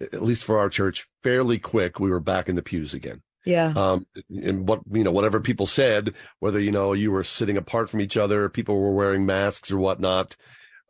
at 0.00 0.22
least 0.22 0.44
for 0.44 0.58
our 0.58 0.68
church, 0.68 1.06
fairly 1.22 1.58
quick, 1.58 2.00
we 2.00 2.10
were 2.10 2.20
back 2.20 2.48
in 2.48 2.56
the 2.56 2.62
pews 2.62 2.94
again. 2.94 3.22
Yeah. 3.44 3.72
Um, 3.76 4.06
and 4.28 4.68
what, 4.68 4.80
you 4.90 5.04
know, 5.04 5.12
whatever 5.12 5.40
people 5.40 5.66
said, 5.66 6.14
whether, 6.40 6.58
you 6.58 6.72
know, 6.72 6.92
you 6.92 7.10
were 7.10 7.24
sitting 7.24 7.56
apart 7.56 7.88
from 7.90 8.00
each 8.00 8.16
other, 8.16 8.48
people 8.48 8.78
were 8.80 8.92
wearing 8.92 9.26
masks 9.26 9.70
or 9.70 9.78
whatnot, 9.78 10.36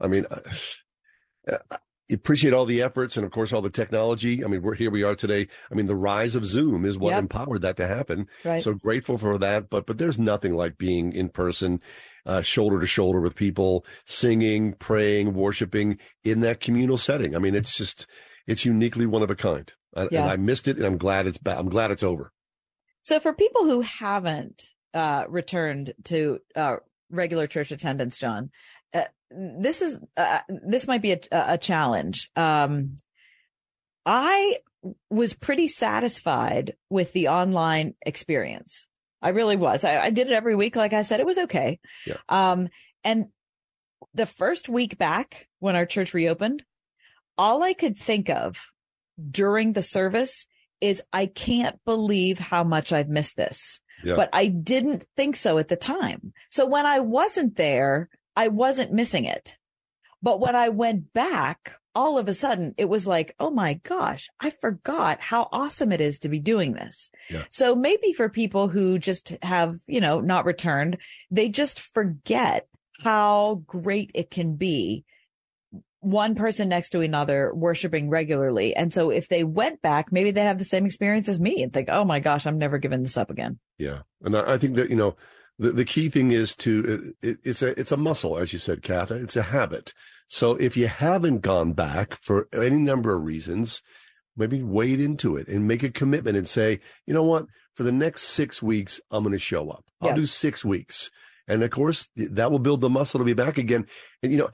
I 0.01 0.07
mean, 0.07 0.27
uh, 0.31 1.57
I 1.71 1.77
appreciate 2.13 2.53
all 2.53 2.65
the 2.65 2.83
efforts 2.83 3.17
and 3.17 3.25
of 3.25 3.33
course 3.33 3.53
all 3.53 3.63
the 3.63 3.71
technology. 3.71 4.45
I 4.45 4.49
mean, 4.49 4.63
we're 4.63 4.75
here 4.75 4.91
we 4.91 5.03
are 5.03 5.15
today. 5.15 5.49
I 5.71 5.75
mean, 5.75 5.87
the 5.87 5.97
rise 5.97 6.37
of 6.37 6.45
Zoom 6.45 6.85
is 6.85 6.99
what 6.99 7.11
yep. 7.11 7.21
empowered 7.21 7.63
that 7.63 7.77
to 7.77 7.87
happen. 7.87 8.29
Right. 8.45 8.63
So 8.63 8.75
grateful 8.75 9.19
for 9.19 9.39
that. 9.39 9.71
But 9.71 9.87
but 9.87 9.99
there's 9.99 10.19
nothing 10.19 10.55
like 10.55 10.79
being 10.79 11.13
in 11.13 11.29
person, 11.29 11.81
uh, 12.27 12.43
shoulder 12.43 12.81
to 12.81 12.87
shoulder 12.87 13.21
with 13.21 13.37
people, 13.37 13.85
singing, 14.05 14.75
praying, 14.75 15.35
worshiping 15.35 15.99
in 16.25 16.41
that 16.41 16.61
communal 16.61 16.99
setting. 16.99 17.37
I 17.37 17.39
mean, 17.39 17.55
it's 17.55 17.77
just 17.77 18.07
it's 18.47 18.65
uniquely 18.65 19.07
one 19.07 19.23
of 19.23 19.31
a 19.31 19.37
kind. 19.37 19.73
I, 19.97 20.09
yeah. 20.11 20.23
And 20.23 20.31
I 20.31 20.37
missed 20.37 20.69
it, 20.69 20.77
and 20.77 20.87
I'm 20.87 20.99
glad 20.99 21.27
it's 21.27 21.39
back. 21.39 21.59
I'm 21.59 21.69
glad 21.69 21.91
it's 21.91 22.03
over. 22.03 22.33
So 23.03 23.19
for 23.19 23.33
people 23.33 23.65
who 23.65 23.81
haven't 23.81 24.63
uh, 24.95 25.25
returned 25.29 25.95
to 26.05 26.39
uh, 26.55 26.77
regular 27.11 27.47
church 27.47 27.71
attendance, 27.73 28.19
John, 28.19 28.45
uh, 28.45 28.80
this 29.31 29.83
is 29.83 29.99
uh, 30.17 30.41
this 30.49 30.87
might 30.87 31.03
be 31.03 31.13
a, 31.13 31.21
a 31.33 31.59
challenge. 31.59 32.31
Um, 32.37 32.97
I 34.05 34.59
was 35.11 35.35
pretty 35.35 35.69
satisfied 35.69 36.75
with 36.89 37.13
the 37.13 37.29
online 37.29 37.95
experience. 38.05 38.89
I 39.23 39.31
really 39.31 39.57
was. 39.57 39.85
I, 39.85 39.99
I, 40.05 40.11
did 40.11 40.29
it 40.29 40.33
every 40.33 40.55
week. 40.55 40.77
Like 40.77 40.95
I 40.95 41.03
said, 41.03 41.21
it 41.21 41.27
was 41.27 41.37
okay. 41.39 41.79
Yeah. 42.07 42.17
Um, 42.29 42.69
and 43.05 43.27
the 44.15 44.27
first 44.27 44.69
week 44.69 44.97
back 44.97 45.49
when 45.59 45.77
our 45.77 45.85
church 45.85 46.15
reopened, 46.15 46.65
all 47.37 47.63
I 47.63 47.75
could 47.75 47.97
think 47.97 48.31
of 48.31 48.73
during 49.31 49.75
the 49.75 49.83
service 49.83 50.47
is 50.81 51.03
I 51.13 51.27
can't 51.27 51.79
believe 51.85 52.39
how 52.39 52.65
much 52.65 52.93
I've 52.93 53.09
missed 53.09 53.37
this. 53.37 53.81
Yeah. 54.03 54.17
But 54.17 54.31
I 54.33 54.47
didn't 54.47 55.05
think 55.17 55.37
so 55.37 55.59
at 55.59 55.69
the 55.69 55.77
time. 55.77 56.33
So 56.49 56.67
when 56.67 56.87
I 56.87 57.01
wasn't 57.01 57.57
there, 57.57 58.09
I 58.41 58.49
wasn't 58.49 58.95
missing 58.95 59.27
it. 59.27 59.59
But 60.23 60.41
when 60.41 60.57
I 60.57 60.71
went 60.71 61.13
back, 61.13 61.77
all 61.95 62.17
of 62.17 62.27
a 62.27 62.33
sudden 62.33 62.75
it 62.79 62.89
was 62.89 63.07
like, 63.07 63.35
oh 63.39 63.51
my 63.51 63.75
gosh, 63.83 64.31
I 64.41 64.49
forgot 64.49 65.21
how 65.21 65.51
awesome 65.53 65.93
it 65.93 66.01
is 66.01 66.21
to 66.21 66.31
be 66.31 66.39
doing 66.39 66.73
this. 66.73 67.11
Yeah. 67.29 67.45
So 67.51 67.75
maybe 67.75 68.15
for 68.15 68.31
people 68.31 68.69
who 68.69 68.99
just 68.99 69.37
have, 69.43 69.77
you 69.87 70.01
know, 70.01 70.21
not 70.21 70.47
returned, 70.47 70.97
they 71.31 71.51
just 71.51 71.81
forget 71.81 72.67
how 73.03 73.63
great 73.67 74.11
it 74.15 74.31
can 74.31 74.57
be 74.57 75.05
one 75.99 76.35
person 76.35 76.71
next 76.71 76.91
to 76.91 77.03
another 77.03 77.53
worshiping 77.55 78.09
regularly. 78.09 78.75
And 78.75 78.95
so 78.95 79.11
if 79.11 79.29
they 79.29 79.45
went 79.45 79.83
back, 79.83 80.11
maybe 80.11 80.31
they'd 80.31 80.45
have 80.45 80.57
the 80.57 80.65
same 80.65 80.87
experience 80.87 81.29
as 81.29 81.39
me 81.39 81.63
and 81.63 81.75
think, 81.75 81.91
oh 81.91 82.07
my 82.07 82.21
gosh, 82.21 82.47
I'm 82.47 82.57
never 82.57 82.79
giving 82.79 83.03
this 83.03 83.19
up 83.19 83.31
again. 83.31 83.59
Yeah. 83.77 84.01
And 84.23 84.35
I 84.35 84.57
think 84.57 84.77
that, 84.77 84.89
you 84.89 84.97
know, 84.97 85.15
the, 85.61 85.73
the 85.73 85.85
key 85.85 86.09
thing 86.09 86.33
is 86.33 86.57
to 86.57 87.15
uh, 87.23 87.29
it, 87.29 87.39
it's 87.45 87.63
a 87.63 87.79
it's 87.79 87.93
a 87.93 87.97
muscle, 87.97 88.39
as 88.39 88.53
you 88.53 88.59
said, 88.59 88.83
Katha. 88.83 89.23
It's 89.23 89.37
a 89.37 89.43
habit. 89.43 89.93
So 90.27 90.53
if 90.57 90.77
you 90.77 90.89
haven't 90.89 91.41
gone 91.41 91.75
back 91.75 92.19
for 92.23 92.49
any 92.53 92.77
number 92.77 93.15
of 93.15 93.23
reasons, 93.23 93.83
maybe 94.37 94.63
wade 94.63 95.01
into 95.01 95.37
it 95.37 95.49
and 95.49 95.69
make 95.69 95.83
a 95.83 95.91
commitment 95.91 96.37
and 96.37 96.49
say, 96.49 96.81
you 97.07 97.13
know 97.13 97.23
what, 97.23 97.47
for 97.75 97.83
the 97.83 97.93
next 97.93 98.23
six 98.23 98.63
weeks, 98.63 99.01
I'm 99.11 99.23
going 99.23 99.33
to 99.33 99.39
show 99.39 99.71
up. 99.71 99.85
I'll 100.01 100.11
yeah. 100.11 100.15
do 100.15 100.27
six 100.27 100.65
weeks. 100.65 101.11
And 101.47 101.63
of 101.63 101.71
course, 101.71 102.09
that 102.17 102.51
will 102.51 102.59
build 102.59 102.81
the 102.81 102.89
muscle 102.89 103.19
to 103.19 103.25
be 103.25 103.33
back 103.33 103.59
again. 103.59 103.87
And, 104.23 104.31
you 104.33 104.39
know, 104.39 104.51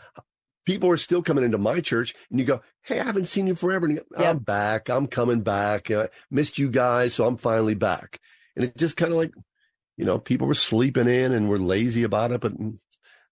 people 0.64 0.90
are 0.90 0.96
still 0.96 1.22
coming 1.22 1.44
into 1.44 1.59
my 1.59 1.80
church 1.80 2.14
and 2.30 2.40
you 2.40 2.46
go, 2.46 2.62
Hey, 2.82 2.98
I 2.98 3.04
haven't 3.04 3.26
seen 3.26 3.46
you 3.46 3.54
forever. 3.54 3.86
And 3.86 3.96
you 3.96 4.02
go, 4.16 4.24
I'm 4.24 4.38
back. 4.38 4.88
I'm 4.88 5.07
coming 5.07 5.42
back. 5.42 5.90
I 5.90 6.09
missed 6.30 6.59
you 6.59 6.70
guys. 6.70 7.14
So 7.14 7.26
I'm 7.26 7.36
finally 7.36 7.74
back. 7.74 8.18
And 8.57 8.64
it 8.64 8.76
just 8.76 8.96
kind 8.96 9.12
of 9.12 9.18
like 9.18 9.32
you 9.97 10.05
know, 10.05 10.18
people 10.18 10.47
were 10.47 10.55
sleeping 10.55 11.09
in 11.09 11.32
and 11.32 11.49
were 11.49 11.59
lazy 11.59 12.03
about 12.03 12.32
it, 12.32 12.40
but 12.40 12.53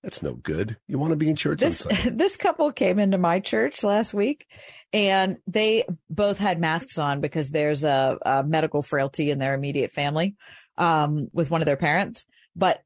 that's 0.02 0.22
no 0.22 0.34
good. 0.34 0.76
You 0.86 0.98
want 0.98 1.12
to 1.12 1.16
be 1.16 1.30
in 1.30 1.36
church. 1.36 1.60
This 1.60 1.86
this 2.10 2.36
couple 2.36 2.72
came 2.72 2.98
into 2.98 3.18
my 3.18 3.40
church 3.40 3.82
last 3.82 4.14
week, 4.14 4.46
and 4.92 5.38
they 5.46 5.84
both 6.10 6.38
had 6.38 6.60
masks 6.60 6.98
on 6.98 7.20
because 7.20 7.50
there's 7.50 7.84
a, 7.84 8.18
a 8.24 8.44
medical 8.44 8.82
frailty 8.82 9.30
in 9.30 9.38
their 9.38 9.54
immediate 9.54 9.90
family 9.90 10.36
um, 10.76 11.28
with 11.32 11.50
one 11.50 11.62
of 11.62 11.66
their 11.66 11.76
parents. 11.76 12.26
But 12.54 12.82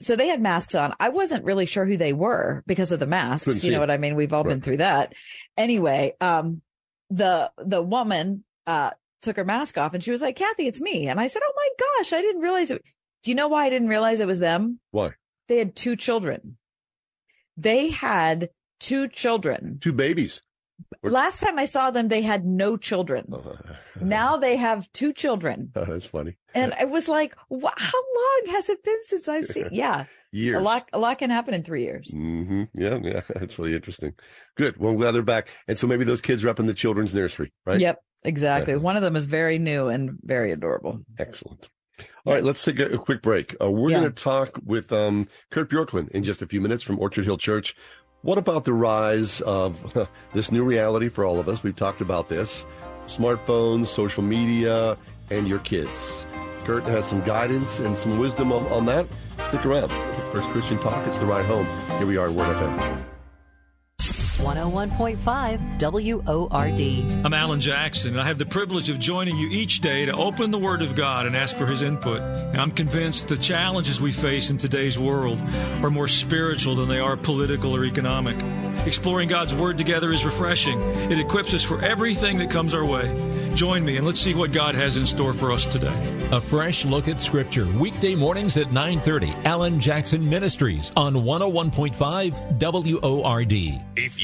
so 0.00 0.16
they 0.16 0.28
had 0.28 0.40
masks 0.40 0.74
on. 0.74 0.92
I 1.00 1.08
wasn't 1.08 1.44
really 1.44 1.66
sure 1.66 1.86
who 1.86 1.96
they 1.96 2.12
were 2.12 2.62
because 2.66 2.92
of 2.92 3.00
the 3.00 3.06
masks. 3.06 3.64
You 3.64 3.72
know 3.72 3.80
what 3.80 3.90
I 3.90 3.96
mean? 3.96 4.16
We've 4.16 4.32
all 4.32 4.44
right. 4.44 4.50
been 4.50 4.60
through 4.60 4.78
that. 4.78 5.14
Anyway, 5.56 6.14
um, 6.20 6.60
the 7.10 7.50
the 7.58 7.82
woman 7.82 8.44
uh, 8.66 8.90
took 9.24 9.36
her 9.36 9.44
mask 9.44 9.76
off 9.78 9.94
and 9.94 10.02
she 10.04 10.10
was 10.10 10.22
like, 10.22 10.36
Kathy, 10.36 10.66
it's 10.66 10.80
me. 10.80 11.08
And 11.08 11.18
I 11.18 11.26
said, 11.26 11.42
Oh 11.44 11.52
my 11.56 11.68
gosh, 11.98 12.12
I 12.12 12.20
didn't 12.20 12.42
realize 12.42 12.70
it. 12.70 12.82
Do 13.22 13.30
you 13.30 13.34
know 13.34 13.48
why 13.48 13.64
I 13.64 13.70
didn't 13.70 13.88
realize 13.88 14.20
it 14.20 14.26
was 14.26 14.38
them? 14.40 14.80
Why? 14.90 15.12
They 15.48 15.58
had 15.58 15.74
two 15.74 15.96
children. 15.96 16.56
They 17.56 17.90
had 17.90 18.50
two 18.80 19.08
children. 19.08 19.78
Two 19.80 19.92
babies. 19.92 20.42
Last 21.02 21.40
time 21.40 21.58
I 21.58 21.66
saw 21.66 21.90
them, 21.90 22.08
they 22.08 22.22
had 22.22 22.44
no 22.44 22.76
children. 22.76 23.32
now 24.00 24.36
they 24.36 24.56
have 24.56 24.90
two 24.92 25.12
children. 25.12 25.70
Oh, 25.76 25.84
that's 25.84 26.04
funny. 26.04 26.36
And 26.54 26.72
I 26.74 26.84
was 26.84 27.08
like, 27.08 27.34
how 27.50 27.56
long 27.58 28.42
has 28.48 28.68
it 28.68 28.82
been 28.82 28.98
since 29.04 29.28
I've 29.28 29.46
seen? 29.46 29.68
Yeah. 29.72 30.04
years. 30.32 30.56
A 30.60 30.62
lot, 30.62 30.88
a 30.92 30.98
lot 30.98 31.18
can 31.18 31.30
happen 31.30 31.54
in 31.54 31.62
three 31.62 31.82
years. 31.84 32.10
Mm-hmm. 32.14 32.64
Yeah. 32.74 32.98
Yeah. 33.02 33.20
That's 33.34 33.58
really 33.58 33.74
interesting. 33.74 34.14
Good. 34.56 34.76
Well, 34.78 34.92
I'm 34.92 34.98
glad 34.98 35.12
they're 35.12 35.22
back. 35.22 35.48
And 35.68 35.78
so 35.78 35.86
maybe 35.86 36.04
those 36.04 36.20
kids 36.20 36.44
are 36.44 36.48
up 36.48 36.58
in 36.60 36.66
the 36.66 36.74
children's 36.74 37.14
nursery, 37.14 37.52
right? 37.64 37.80
Yep. 37.80 38.00
Exactly. 38.24 38.76
One 38.76 38.96
of 38.96 39.02
them 39.02 39.16
is 39.16 39.26
very 39.26 39.58
new 39.58 39.88
and 39.88 40.18
very 40.22 40.52
adorable. 40.52 41.00
Excellent. 41.18 41.68
All 42.26 42.32
right, 42.32 42.42
let's 42.42 42.64
take 42.64 42.80
a, 42.80 42.96
quick 42.96 43.22
break. 43.22 43.54
Uh, 43.60 43.70
we're 43.70 43.90
yeah. 43.90 44.00
going 44.00 44.12
to 44.12 44.22
talk 44.22 44.58
with 44.64 44.92
um, 44.92 45.28
Kurt 45.50 45.70
Bjorklund 45.70 46.08
in 46.10 46.24
just 46.24 46.40
a 46.40 46.46
few 46.46 46.60
minutes 46.60 46.82
from 46.82 46.98
Orchard 46.98 47.26
Hill 47.26 47.36
Church. 47.36 47.76
What 48.22 48.38
about 48.38 48.64
the 48.64 48.72
rise 48.72 49.42
of 49.42 49.94
uh, 49.96 50.06
this 50.32 50.50
new 50.50 50.64
reality 50.64 51.08
for 51.08 51.24
all 51.24 51.38
of 51.38 51.48
us? 51.48 51.62
We've 51.62 51.76
talked 51.76 52.00
about 52.00 52.28
this 52.28 52.64
smartphones, 53.04 53.88
social 53.88 54.22
media, 54.22 54.96
and 55.30 55.46
your 55.46 55.58
kids. 55.58 56.26
Kurt 56.64 56.84
has 56.84 57.04
some 57.04 57.20
guidance 57.20 57.80
and 57.80 57.96
some 57.96 58.18
wisdom 58.18 58.50
on, 58.50 58.66
on 58.68 58.86
that. 58.86 59.06
Stick 59.44 59.66
around. 59.66 59.90
It's 59.90 60.28
First 60.30 60.48
Christian 60.48 60.78
Talk. 60.78 61.06
It's 61.06 61.18
the 61.18 61.26
ride 61.26 61.44
home. 61.44 61.66
Here 61.98 62.06
we 62.06 62.16
are 62.16 62.28
at 62.28 62.32
Word 62.32 62.56
FM. 62.56 63.13
101.5 64.38 65.60
WORD. 65.80 67.24
I'm 67.24 67.34
Alan 67.34 67.60
Jackson, 67.60 68.12
and 68.12 68.20
I 68.20 68.26
have 68.26 68.38
the 68.38 68.46
privilege 68.46 68.88
of 68.88 68.98
joining 68.98 69.36
you 69.36 69.48
each 69.50 69.80
day 69.80 70.06
to 70.06 70.12
open 70.12 70.50
the 70.50 70.58
Word 70.58 70.82
of 70.82 70.94
God 70.94 71.26
and 71.26 71.36
ask 71.36 71.56
for 71.56 71.66
His 71.66 71.82
input. 71.82 72.20
And 72.20 72.60
I'm 72.60 72.70
convinced 72.70 73.28
the 73.28 73.36
challenges 73.36 74.00
we 74.00 74.12
face 74.12 74.50
in 74.50 74.58
today's 74.58 74.98
world 74.98 75.38
are 75.82 75.90
more 75.90 76.08
spiritual 76.08 76.74
than 76.74 76.88
they 76.88 77.00
are 77.00 77.16
political 77.16 77.76
or 77.76 77.84
economic. 77.84 78.36
Exploring 78.86 79.28
God's 79.28 79.54
Word 79.54 79.78
together 79.78 80.12
is 80.12 80.24
refreshing. 80.24 80.80
It 81.10 81.18
equips 81.18 81.54
us 81.54 81.62
for 81.62 81.82
everything 81.84 82.38
that 82.38 82.50
comes 82.50 82.74
our 82.74 82.84
way. 82.84 83.08
Join 83.54 83.84
me 83.84 83.96
and 83.98 84.04
let's 84.04 84.18
see 84.18 84.34
what 84.34 84.50
God 84.50 84.74
has 84.74 84.96
in 84.96 85.06
store 85.06 85.32
for 85.32 85.52
us 85.52 85.64
today. 85.64 85.94
A 86.32 86.40
fresh 86.40 86.84
look 86.84 87.06
at 87.06 87.20
Scripture, 87.20 87.66
weekday 87.78 88.16
mornings 88.16 88.56
at 88.56 88.72
9:30. 88.72 89.32
Alan 89.44 89.78
Jackson 89.78 90.28
Ministries 90.28 90.90
on 90.96 91.14
101.5 91.14 92.34
WORD. 92.58 93.52
If 93.96 94.20
you 94.20 94.23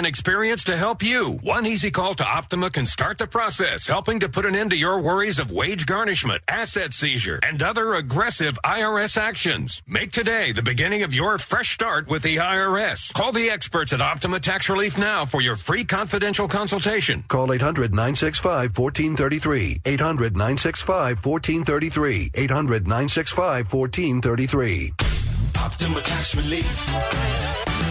and 0.01 0.07
experience 0.07 0.63
to 0.63 0.75
help 0.75 1.03
you. 1.03 1.37
One 1.43 1.67
easy 1.67 1.91
call 1.91 2.15
to 2.15 2.25
Optima 2.25 2.71
can 2.71 2.87
start 2.87 3.19
the 3.19 3.27
process, 3.27 3.85
helping 3.85 4.19
to 4.21 4.29
put 4.29 4.47
an 4.47 4.55
end 4.55 4.71
to 4.71 4.75
your 4.75 4.99
worries 4.99 5.37
of 5.37 5.51
wage 5.51 5.85
garnishment, 5.85 6.41
asset 6.47 6.95
seizure, 6.95 7.39
and 7.43 7.61
other 7.61 7.93
aggressive 7.93 8.57
IRS 8.65 9.15
actions. 9.15 9.83
Make 9.85 10.11
today 10.11 10.53
the 10.53 10.63
beginning 10.63 11.03
of 11.03 11.13
your 11.13 11.37
fresh 11.37 11.69
start 11.69 12.07
with 12.07 12.23
the 12.23 12.37
IRS. 12.37 13.13
Call 13.13 13.31
the 13.31 13.51
experts 13.51 13.93
at 13.93 14.01
Optima 14.01 14.39
Tax 14.39 14.69
Relief 14.69 14.97
now 14.97 15.23
for 15.23 15.39
your 15.39 15.55
free 15.55 15.85
confidential 15.85 16.47
consultation. 16.47 17.23
Call 17.27 17.53
800 17.53 17.91
965 17.91 18.75
1433. 18.75 19.81
800 19.85 20.35
965 20.35 21.23
1433. 21.23 22.31
800 22.33 22.87
965 22.87 23.71
1433. 23.71 25.20
Optima 25.61 26.01
Tax 26.01 26.35
Relief. 26.35 26.65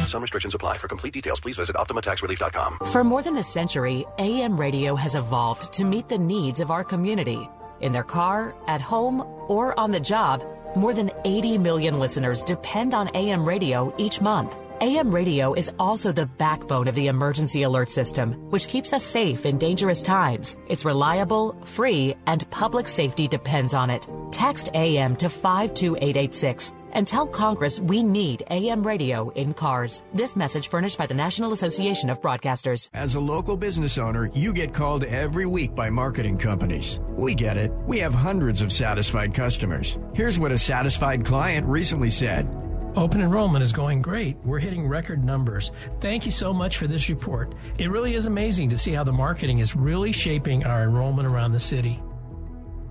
Some 0.09 0.23
restrictions 0.23 0.57
apply. 0.57 0.77
For 0.79 0.89
complete 0.89 1.15
details, 1.15 1.39
please 1.39 1.57
visit 1.57 1.77
OptimaTaxRelief.com. 1.77 2.79
For 2.87 3.05
more 3.05 3.23
than 3.23 3.37
a 3.37 3.45
century, 3.45 4.05
AM 4.19 4.59
radio 4.59 4.97
has 4.97 5.15
evolved 5.15 5.73
to 5.75 5.85
meet 5.85 6.09
the 6.09 6.19
needs 6.19 6.59
of 6.59 6.73
our 6.73 6.83
community. 6.83 7.49
In 7.81 7.93
their 7.93 8.03
car, 8.03 8.57
at 8.67 8.81
home, 8.81 9.21
or 9.49 9.79
on 9.79 9.93
the 9.93 10.01
job, 10.01 10.45
more 10.75 10.93
than 10.93 11.13
80 11.25 11.59
million 11.59 12.01
listeners 12.01 12.45
depend 12.45 12.93
on 12.93 13.09
AM 13.15 13.47
radio 13.47 13.95
each 13.99 14.21
month. 14.21 14.57
AM 14.81 15.15
radio 15.15 15.53
is 15.53 15.71
also 15.79 16.11
the 16.11 16.27
backbone 16.27 16.89
of 16.89 16.95
the 16.97 17.07
emergency 17.07 17.63
alert 17.63 17.89
system, 17.89 18.33
which 18.51 18.67
keeps 18.67 18.93
us 18.93 19.05
safe 19.05 19.47
in 19.47 19.59
dangerous 19.59 20.03
times. 20.03 20.57
It's 20.69 20.85
reliable, 20.85 21.55
free, 21.65 22.17
and 22.27 22.51
public 22.51 22.89
safety 22.89 23.29
depends 23.29 23.75
on 23.75 23.91
it. 23.91 24.09
Text 24.33 24.71
AM 24.75 25.15
to 25.17 25.29
52886 25.29 26.73
and 26.93 27.07
tell 27.07 27.27
Congress 27.27 27.81
we 27.81 28.03
need 28.03 28.43
AM 28.51 28.87
radio 28.87 29.31
in 29.31 29.53
cars. 29.53 30.03
This 30.15 30.37
message 30.37 30.69
furnished 30.69 30.99
by 30.99 31.07
the 31.07 31.15
National 31.15 31.53
Association 31.53 32.11
of 32.11 32.21
Broadcasters. 32.21 32.89
As 32.95 33.15
a 33.15 33.21
local 33.21 33.57
business 33.57 33.99
owner, 33.99 34.31
you 34.35 34.53
get 34.53 34.73
called 34.73 35.05
every 35.05 35.47
week 35.47 35.75
by 35.75 35.91
marketing 35.91 36.39
companies. 36.39 37.01
We 37.11 37.35
get 37.35 37.57
it. 37.57 37.73
We 37.87 37.99
have 37.99 38.15
hundreds 38.15 38.63
of 38.63 38.73
satisfied 38.73 39.35
customers. 39.35 39.99
Here's 40.15 40.39
what 40.39 40.53
a 40.53 40.59
satisfied 40.59 41.25
client 41.25 41.67
recently 41.67 42.11
said. 42.11 42.49
Open 42.97 43.21
enrollment 43.21 43.63
is 43.63 43.73
going 43.73 44.03
great. 44.03 44.37
We're 44.45 44.59
hitting 44.59 44.89
record 44.89 45.25
numbers. 45.25 45.71
Thank 46.01 46.27
you 46.27 46.33
so 46.33 46.53
much 46.53 46.77
for 46.77 46.89
this 46.89 47.09
report. 47.09 47.55
It 47.79 47.91
really 47.91 48.15
is 48.15 48.27
amazing 48.27 48.71
to 48.71 48.79
see 48.79 48.93
how 48.93 49.05
the 49.05 49.13
marketing 49.13 49.61
is 49.61 49.77
really 49.77 50.13
shaping 50.13 50.65
our 50.65 50.83
enrollment 50.83 51.29
around 51.29 51.53
the 51.53 51.61
city. 51.61 52.03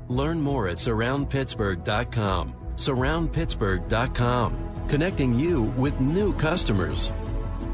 Learn 0.07 0.39
more 0.41 0.69
at 0.69 0.77
surroundpittsburgh.com. 0.77 2.58
Surroundpittsburgh.com, 2.79 4.87
connecting 4.87 5.37
you 5.37 5.63
with 5.63 5.99
new 5.99 6.33
customers. 6.35 7.11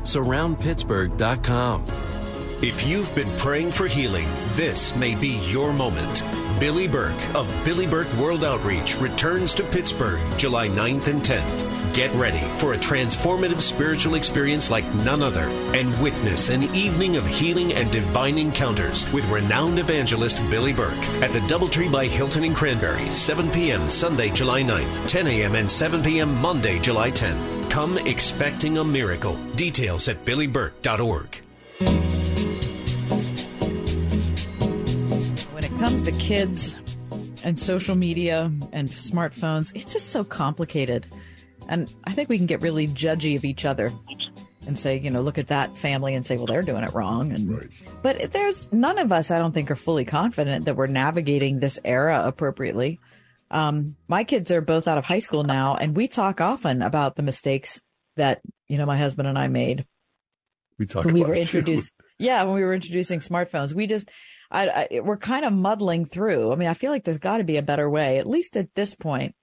Surroundpittsburgh.com. 0.01 2.14
If 2.61 2.87
you've 2.87 3.13
been 3.13 3.29
praying 3.35 3.73
for 3.73 3.85
healing, 3.85 4.29
this 4.53 4.95
may 4.95 5.13
be 5.13 5.39
your 5.49 5.73
moment. 5.73 6.23
Billy 6.57 6.87
Burke 6.87 7.35
of 7.35 7.53
Billy 7.65 7.85
Burke 7.85 8.11
World 8.13 8.45
Outreach 8.45 8.97
returns 8.97 9.53
to 9.55 9.63
Pittsburgh 9.63 10.21
July 10.37 10.69
9th 10.69 11.07
and 11.07 11.21
10th. 11.21 11.93
Get 11.93 12.13
ready 12.13 12.47
for 12.57 12.73
a 12.73 12.77
transformative 12.77 13.59
spiritual 13.59 14.15
experience 14.15 14.71
like 14.71 14.85
none 14.95 15.21
other 15.21 15.49
and 15.75 16.01
witness 16.01 16.47
an 16.47 16.63
evening 16.73 17.17
of 17.17 17.27
healing 17.27 17.73
and 17.73 17.91
divine 17.91 18.37
encounters 18.37 19.11
with 19.11 19.29
renowned 19.29 19.77
evangelist 19.77 20.37
Billy 20.49 20.71
Burke 20.71 20.93
at 21.21 21.31
the 21.31 21.41
Doubletree 21.41 21.91
by 21.91 22.05
Hilton 22.05 22.45
in 22.45 22.53
Cranberry, 22.53 23.11
7 23.11 23.51
p.m. 23.51 23.89
Sunday, 23.89 24.29
July 24.29 24.63
9th, 24.63 25.07
10 25.09 25.27
a.m. 25.27 25.55
and 25.55 25.69
7 25.69 26.01
p.m. 26.01 26.33
Monday, 26.39 26.79
July 26.79 27.11
10th. 27.11 27.69
Come 27.69 27.97
expecting 27.97 28.77
a 28.77 28.83
miracle. 28.83 29.35
Details 29.55 30.07
at 30.07 30.23
billyburke.org. 30.23 31.41
comes 35.85 36.01
to 36.01 36.11
kids 36.13 36.75
and 37.43 37.59
social 37.59 37.93
media 37.95 38.51
and 38.71 38.89
smartphones, 38.89 39.71
it's 39.75 39.93
just 39.93 40.09
so 40.09 40.23
complicated. 40.23 41.05
And 41.69 41.93
I 42.05 42.11
think 42.11 42.27
we 42.27 42.39
can 42.39 42.47
get 42.47 42.63
really 42.63 42.87
judgy 42.87 43.35
of 43.35 43.45
each 43.45 43.65
other 43.65 43.93
and 44.65 44.79
say, 44.79 44.97
you 44.97 45.11
know, 45.11 45.21
look 45.21 45.37
at 45.37 45.49
that 45.49 45.77
family 45.77 46.15
and 46.15 46.25
say, 46.25 46.37
well, 46.37 46.47
they're 46.47 46.63
doing 46.63 46.83
it 46.83 46.91
wrong. 46.95 47.31
And 47.31 47.57
right. 47.59 47.69
but 48.01 48.31
there's 48.31 48.67
none 48.73 48.97
of 48.97 49.11
us, 49.11 49.29
I 49.29 49.37
don't 49.37 49.51
think, 49.51 49.69
are 49.69 49.75
fully 49.75 50.05
confident 50.05 50.65
that 50.65 50.75
we're 50.75 50.87
navigating 50.87 51.59
this 51.59 51.79
era 51.85 52.23
appropriately. 52.25 52.97
Um, 53.51 53.95
my 54.07 54.23
kids 54.23 54.49
are 54.49 54.61
both 54.61 54.87
out 54.87 54.97
of 54.97 55.05
high 55.05 55.19
school 55.19 55.43
now, 55.43 55.75
and 55.75 55.95
we 55.95 56.07
talk 56.07 56.41
often 56.41 56.81
about 56.81 57.15
the 57.15 57.21
mistakes 57.21 57.79
that 58.15 58.41
you 58.67 58.79
know 58.79 58.87
my 58.87 58.97
husband 58.97 59.27
and 59.27 59.37
I 59.37 59.49
made. 59.49 59.85
We 60.79 60.87
talk. 60.87 61.05
When 61.05 61.13
we 61.13 61.23
were 61.23 61.35
introduced. 61.35 61.91
Yeah, 62.17 62.43
when 62.43 62.55
we 62.55 62.63
were 62.63 62.73
introducing 62.73 63.19
smartphones, 63.19 63.71
we 63.71 63.85
just. 63.85 64.09
I, 64.55 64.87
I, 64.91 64.99
we're 65.01 65.17
kind 65.17 65.45
of 65.45 65.53
muddling 65.53 66.05
through. 66.05 66.51
I 66.51 66.55
mean, 66.55 66.67
I 66.67 66.73
feel 66.73 66.91
like 66.91 67.03
there's 67.03 67.19
got 67.19 67.37
to 67.39 67.43
be 67.43 67.57
a 67.57 67.63
better 67.63 67.89
way, 67.89 68.17
at 68.17 68.27
least 68.27 68.55
at 68.57 68.73
this 68.75 68.95
point 68.95 69.35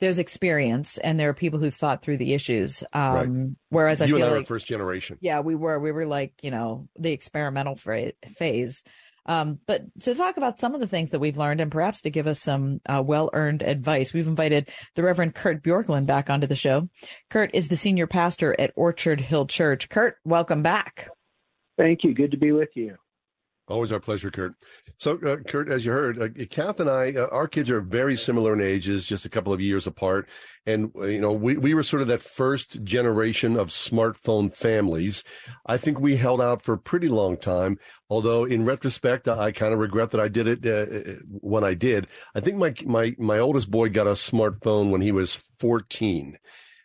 there's 0.00 0.18
experience 0.18 0.98
and 0.98 1.18
there 1.18 1.28
are 1.28 1.34
people 1.34 1.58
who've 1.58 1.74
thought 1.74 2.02
through 2.02 2.18
the 2.18 2.34
issues. 2.34 2.84
Um, 2.92 3.12
right. 3.12 3.48
whereas 3.70 4.00
I 4.00 4.06
you 4.06 4.16
feel 4.16 4.26
and 4.26 4.34
I 4.34 4.36
like 4.38 4.46
first 4.46 4.66
generation. 4.66 5.18
Yeah, 5.20 5.40
we 5.40 5.54
were, 5.54 5.78
we 5.78 5.92
were 5.92 6.06
like, 6.06 6.34
you 6.42 6.50
know, 6.50 6.88
the 6.96 7.12
experimental 7.12 7.76
phase. 7.76 8.82
Um, 9.26 9.58
but 9.66 9.82
to 10.00 10.14
talk 10.14 10.38
about 10.38 10.58
some 10.58 10.74
of 10.74 10.80
the 10.80 10.86
things 10.86 11.10
that 11.10 11.18
we've 11.18 11.36
learned 11.36 11.60
and 11.60 11.70
perhaps 11.70 12.00
to 12.02 12.10
give 12.10 12.26
us 12.26 12.40
some 12.40 12.80
uh, 12.88 13.02
well 13.04 13.28
earned 13.34 13.62
advice, 13.62 14.14
we've 14.14 14.26
invited 14.26 14.70
the 14.94 15.02
Reverend 15.02 15.34
Kurt 15.34 15.62
Bjorklund 15.62 16.06
back 16.06 16.30
onto 16.30 16.46
the 16.46 16.56
show. 16.56 16.88
Kurt 17.28 17.50
is 17.54 17.68
the 17.68 17.76
senior 17.76 18.06
pastor 18.06 18.56
at 18.58 18.72
Orchard 18.74 19.20
Hill 19.20 19.46
Church. 19.46 19.90
Kurt, 19.90 20.14
welcome 20.24 20.62
back. 20.62 21.10
Thank 21.76 22.04
you. 22.04 22.14
Good 22.14 22.30
to 22.30 22.38
be 22.38 22.52
with 22.52 22.70
you. 22.74 22.96
Always 23.68 23.92
our 23.92 24.00
pleasure, 24.00 24.30
Kurt. 24.30 24.54
So, 24.96 25.18
uh, 25.18 25.36
Kurt, 25.36 25.68
as 25.68 25.84
you 25.84 25.92
heard, 25.92 26.20
uh, 26.20 26.44
Kath 26.48 26.80
and 26.80 26.88
I, 26.88 27.12
uh, 27.12 27.28
our 27.30 27.46
kids 27.46 27.70
are 27.70 27.82
very 27.82 28.16
similar 28.16 28.54
in 28.54 28.62
ages, 28.62 29.06
just 29.06 29.26
a 29.26 29.28
couple 29.28 29.52
of 29.52 29.60
years 29.60 29.86
apart. 29.86 30.26
And, 30.64 30.90
uh, 30.96 31.04
you 31.04 31.20
know, 31.20 31.32
we, 31.32 31.58
we 31.58 31.74
were 31.74 31.82
sort 31.82 32.00
of 32.00 32.08
that 32.08 32.22
first 32.22 32.82
generation 32.82 33.56
of 33.56 33.68
smartphone 33.68 34.50
families. 34.54 35.22
I 35.66 35.76
think 35.76 36.00
we 36.00 36.16
held 36.16 36.40
out 36.40 36.62
for 36.62 36.72
a 36.72 36.78
pretty 36.78 37.08
long 37.08 37.36
time. 37.36 37.78
Although 38.08 38.46
in 38.46 38.64
retrospect, 38.64 39.28
I, 39.28 39.38
I 39.38 39.52
kind 39.52 39.74
of 39.74 39.80
regret 39.80 40.12
that 40.12 40.20
I 40.20 40.28
did 40.28 40.48
it 40.48 40.66
uh, 40.66 41.10
uh, 41.10 41.14
when 41.26 41.62
I 41.62 41.74
did. 41.74 42.06
I 42.34 42.40
think 42.40 42.56
my, 42.56 42.74
my, 42.86 43.14
my 43.18 43.38
oldest 43.38 43.70
boy 43.70 43.90
got 43.90 44.06
a 44.06 44.12
smartphone 44.12 44.90
when 44.90 45.02
he 45.02 45.12
was 45.12 45.34
14. 45.58 46.38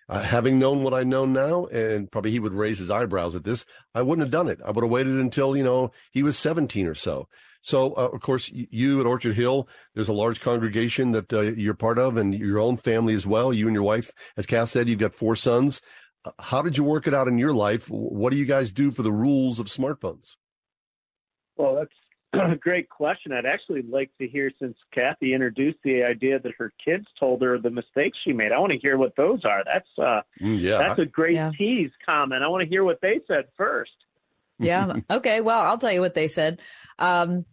Uh, 0.09 0.21
having 0.21 0.59
known 0.59 0.83
what 0.83 0.93
I 0.93 1.03
know 1.03 1.25
now, 1.25 1.65
and 1.65 2.11
probably 2.11 2.31
he 2.31 2.39
would 2.39 2.53
raise 2.53 2.79
his 2.79 2.91
eyebrows 2.91 3.35
at 3.35 3.43
this, 3.43 3.65
I 3.95 4.01
wouldn't 4.01 4.25
have 4.25 4.31
done 4.31 4.49
it. 4.49 4.59
I 4.65 4.71
would 4.71 4.83
have 4.83 4.91
waited 4.91 5.15
until, 5.15 5.55
you 5.55 5.63
know, 5.63 5.91
he 6.11 6.23
was 6.23 6.37
17 6.37 6.87
or 6.87 6.95
so. 6.95 7.27
So, 7.61 7.93
uh, 7.93 8.09
of 8.13 8.19
course, 8.19 8.51
you 8.51 8.99
at 8.99 9.05
Orchard 9.05 9.35
Hill, 9.35 9.69
there's 9.95 10.09
a 10.09 10.13
large 10.13 10.41
congregation 10.41 11.13
that 11.13 11.31
uh, 11.31 11.41
you're 11.41 11.73
part 11.73 11.97
of 11.97 12.17
and 12.17 12.35
your 12.35 12.59
own 12.59 12.75
family 12.75 13.13
as 13.13 13.25
well. 13.25 13.53
You 13.53 13.67
and 13.67 13.73
your 13.73 13.83
wife, 13.83 14.11
as 14.35 14.45
Kath 14.45 14.69
said, 14.69 14.89
you've 14.89 14.99
got 14.99 15.13
four 15.13 15.37
sons. 15.37 15.81
Uh, 16.25 16.31
how 16.39 16.61
did 16.61 16.77
you 16.77 16.83
work 16.83 17.07
it 17.07 17.13
out 17.13 17.29
in 17.29 17.37
your 17.37 17.53
life? 17.53 17.89
What 17.89 18.31
do 18.31 18.37
you 18.37 18.45
guys 18.45 18.73
do 18.73 18.91
for 18.91 19.01
the 19.01 19.13
rules 19.13 19.59
of 19.59 19.67
smartphones? 19.67 20.35
Well, 21.55 21.75
that's 21.75 21.93
great 22.59 22.89
question. 22.89 23.31
I'd 23.31 23.45
actually 23.45 23.83
like 23.83 24.09
to 24.19 24.27
hear 24.27 24.51
since 24.59 24.75
Kathy 24.93 25.33
introduced 25.33 25.79
the 25.83 26.03
idea 26.03 26.39
that 26.39 26.53
her 26.57 26.71
kids 26.83 27.05
told 27.19 27.41
her 27.41 27.59
the 27.59 27.69
mistakes 27.69 28.17
she 28.23 28.33
made. 28.33 28.51
I 28.51 28.59
want 28.59 28.71
to 28.71 28.79
hear 28.79 28.97
what 28.97 29.15
those 29.15 29.45
are. 29.45 29.63
That's 29.63 29.87
uh 29.97 30.21
mm, 30.41 30.59
yeah. 30.59 30.77
that's 30.77 30.99
a 30.99 31.05
great 31.05 31.35
yeah. 31.35 31.51
tease 31.57 31.91
comment. 32.05 32.43
I 32.43 32.47
want 32.47 32.63
to 32.63 32.69
hear 32.69 32.83
what 32.83 33.01
they 33.01 33.21
said 33.27 33.45
first. 33.57 33.91
yeah. 34.59 34.93
Okay. 35.09 35.41
Well, 35.41 35.61
I'll 35.61 35.77
tell 35.77 35.91
you 35.91 36.01
what 36.01 36.15
they 36.15 36.27
said. 36.27 36.59
Um, 36.97 37.45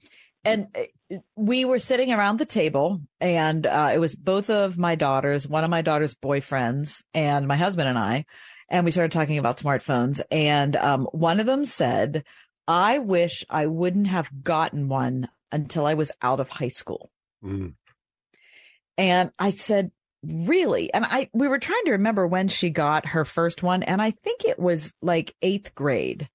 and 0.44 0.69
uh, 0.74 1.19
we 1.36 1.66
were 1.66 1.78
sitting 1.78 2.12
around 2.12 2.39
the 2.39 2.47
table 2.47 3.02
and 3.20 3.66
uh, 3.66 3.90
it 3.93 3.98
was 3.98 4.15
both 4.15 4.48
of 4.48 4.78
my 4.78 4.94
daughters, 4.94 5.47
one 5.47 5.65
of 5.65 5.70
my 5.70 5.82
daughter's 5.82 6.15
boyfriends 6.15 7.02
and 7.12 7.47
my 7.47 7.57
husband 7.57 7.89
and 7.89 7.98
I, 7.98 8.24
and 8.70 8.85
we 8.85 8.90
started 8.90 9.12
talking 9.12 9.36
about 9.36 9.59
smartphones. 9.59 10.20
And 10.31 10.77
um, 10.77 11.07
one 11.12 11.40
of 11.40 11.47
them 11.47 11.65
said, 11.65 12.24
I 12.70 13.01
wish 13.01 13.44
I 13.51 13.66
wouldn't 13.66 14.06
have 14.06 14.30
gotten 14.44 14.88
one 14.88 15.28
until 15.51 15.86
I 15.86 15.94
was 15.94 16.12
out 16.22 16.38
of 16.38 16.48
high 16.51 16.68
school. 16.68 17.10
Mm. 17.44 17.74
And 18.97 19.32
I 19.40 19.51
said, 19.51 19.90
really? 20.22 20.94
And 20.94 21.05
I, 21.05 21.28
we 21.32 21.48
were 21.48 21.59
trying 21.59 21.82
to 21.86 21.92
remember 21.92 22.28
when 22.28 22.47
she 22.47 22.70
got 22.70 23.06
her 23.06 23.24
first 23.24 23.64
one. 23.64 23.82
And 23.82 24.01
I 24.01 24.12
think 24.12 24.44
it 24.44 24.60
was 24.60 24.92
like 25.02 25.34
eighth 25.42 25.74
grade. 25.74 26.28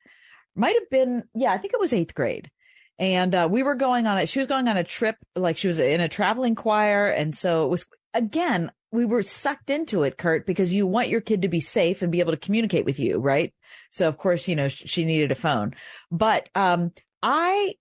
Might 0.58 0.76
have 0.76 0.90
been, 0.90 1.24
yeah, 1.34 1.54
I 1.54 1.58
think 1.58 1.74
it 1.74 1.80
was 1.80 1.94
eighth 1.94 2.14
grade. 2.14 2.52
And 3.00 3.34
uh, 3.34 3.48
we 3.50 3.64
were 3.64 3.76
going 3.76 4.06
on 4.06 4.18
it. 4.18 4.28
She 4.28 4.40
was 4.40 4.48
going 4.50 4.68
on 4.68 4.76
a 4.76 4.84
trip, 4.84 5.16
like 5.38 5.58
she 5.58 5.70
was 5.70 5.80
in 5.80 6.02
a 6.02 6.10
traveling 6.10 6.56
choir. 6.56 7.08
And 7.08 7.34
so 7.34 7.66
it 7.66 7.70
was, 7.70 7.86
again, 8.16 8.72
we 8.92 9.06
were 9.06 9.22
sucked 9.22 9.70
into 9.70 10.04
it, 10.04 10.18
Kurt, 10.18 10.48
because 10.48 10.74
you 10.74 10.88
want 10.88 11.10
your 11.10 11.22
kid 11.22 11.42
to 11.44 11.48
be 11.48 11.60
safe 11.60 12.02
and 12.02 12.12
be 12.12 12.22
able 12.22 12.32
to 12.32 12.38
communicate 12.38 12.86
with 12.86 13.00
you, 13.00 13.20
right? 13.20 13.54
So 13.92 14.08
of 14.08 14.18
course, 14.18 14.48
you 14.48 14.56
know, 14.56 14.70
she 14.70 15.06
needed 15.06 15.32
a 15.32 15.36
phone. 15.36 15.76
But 16.10 16.50
um, 16.56 16.94
I, 17.22 17.76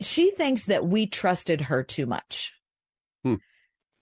she 0.00 0.30
thinks 0.30 0.64
that 0.64 0.86
we 0.86 1.06
trusted 1.06 1.60
her 1.60 1.82
too 1.82 2.06
much. 2.06 2.52
Hmm. 3.22 3.34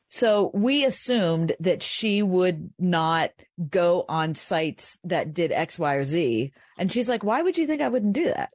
So 0.08 0.50
we 0.54 0.84
assumed 0.84 1.52
that 1.60 1.82
she 1.82 2.22
would 2.22 2.70
not 2.78 3.30
go 3.68 4.04
on 4.08 4.34
sites 4.34 4.98
that 5.04 5.34
did 5.34 5.52
X, 5.52 5.78
Y, 5.78 5.94
or 5.94 6.04
Z. 6.04 6.52
And 6.78 6.92
she's 6.92 7.08
like, 7.08 7.24
why 7.24 7.42
would 7.42 7.58
you 7.58 7.66
think 7.66 7.82
I 7.82 7.88
wouldn't 7.88 8.14
do 8.14 8.26
that? 8.26 8.50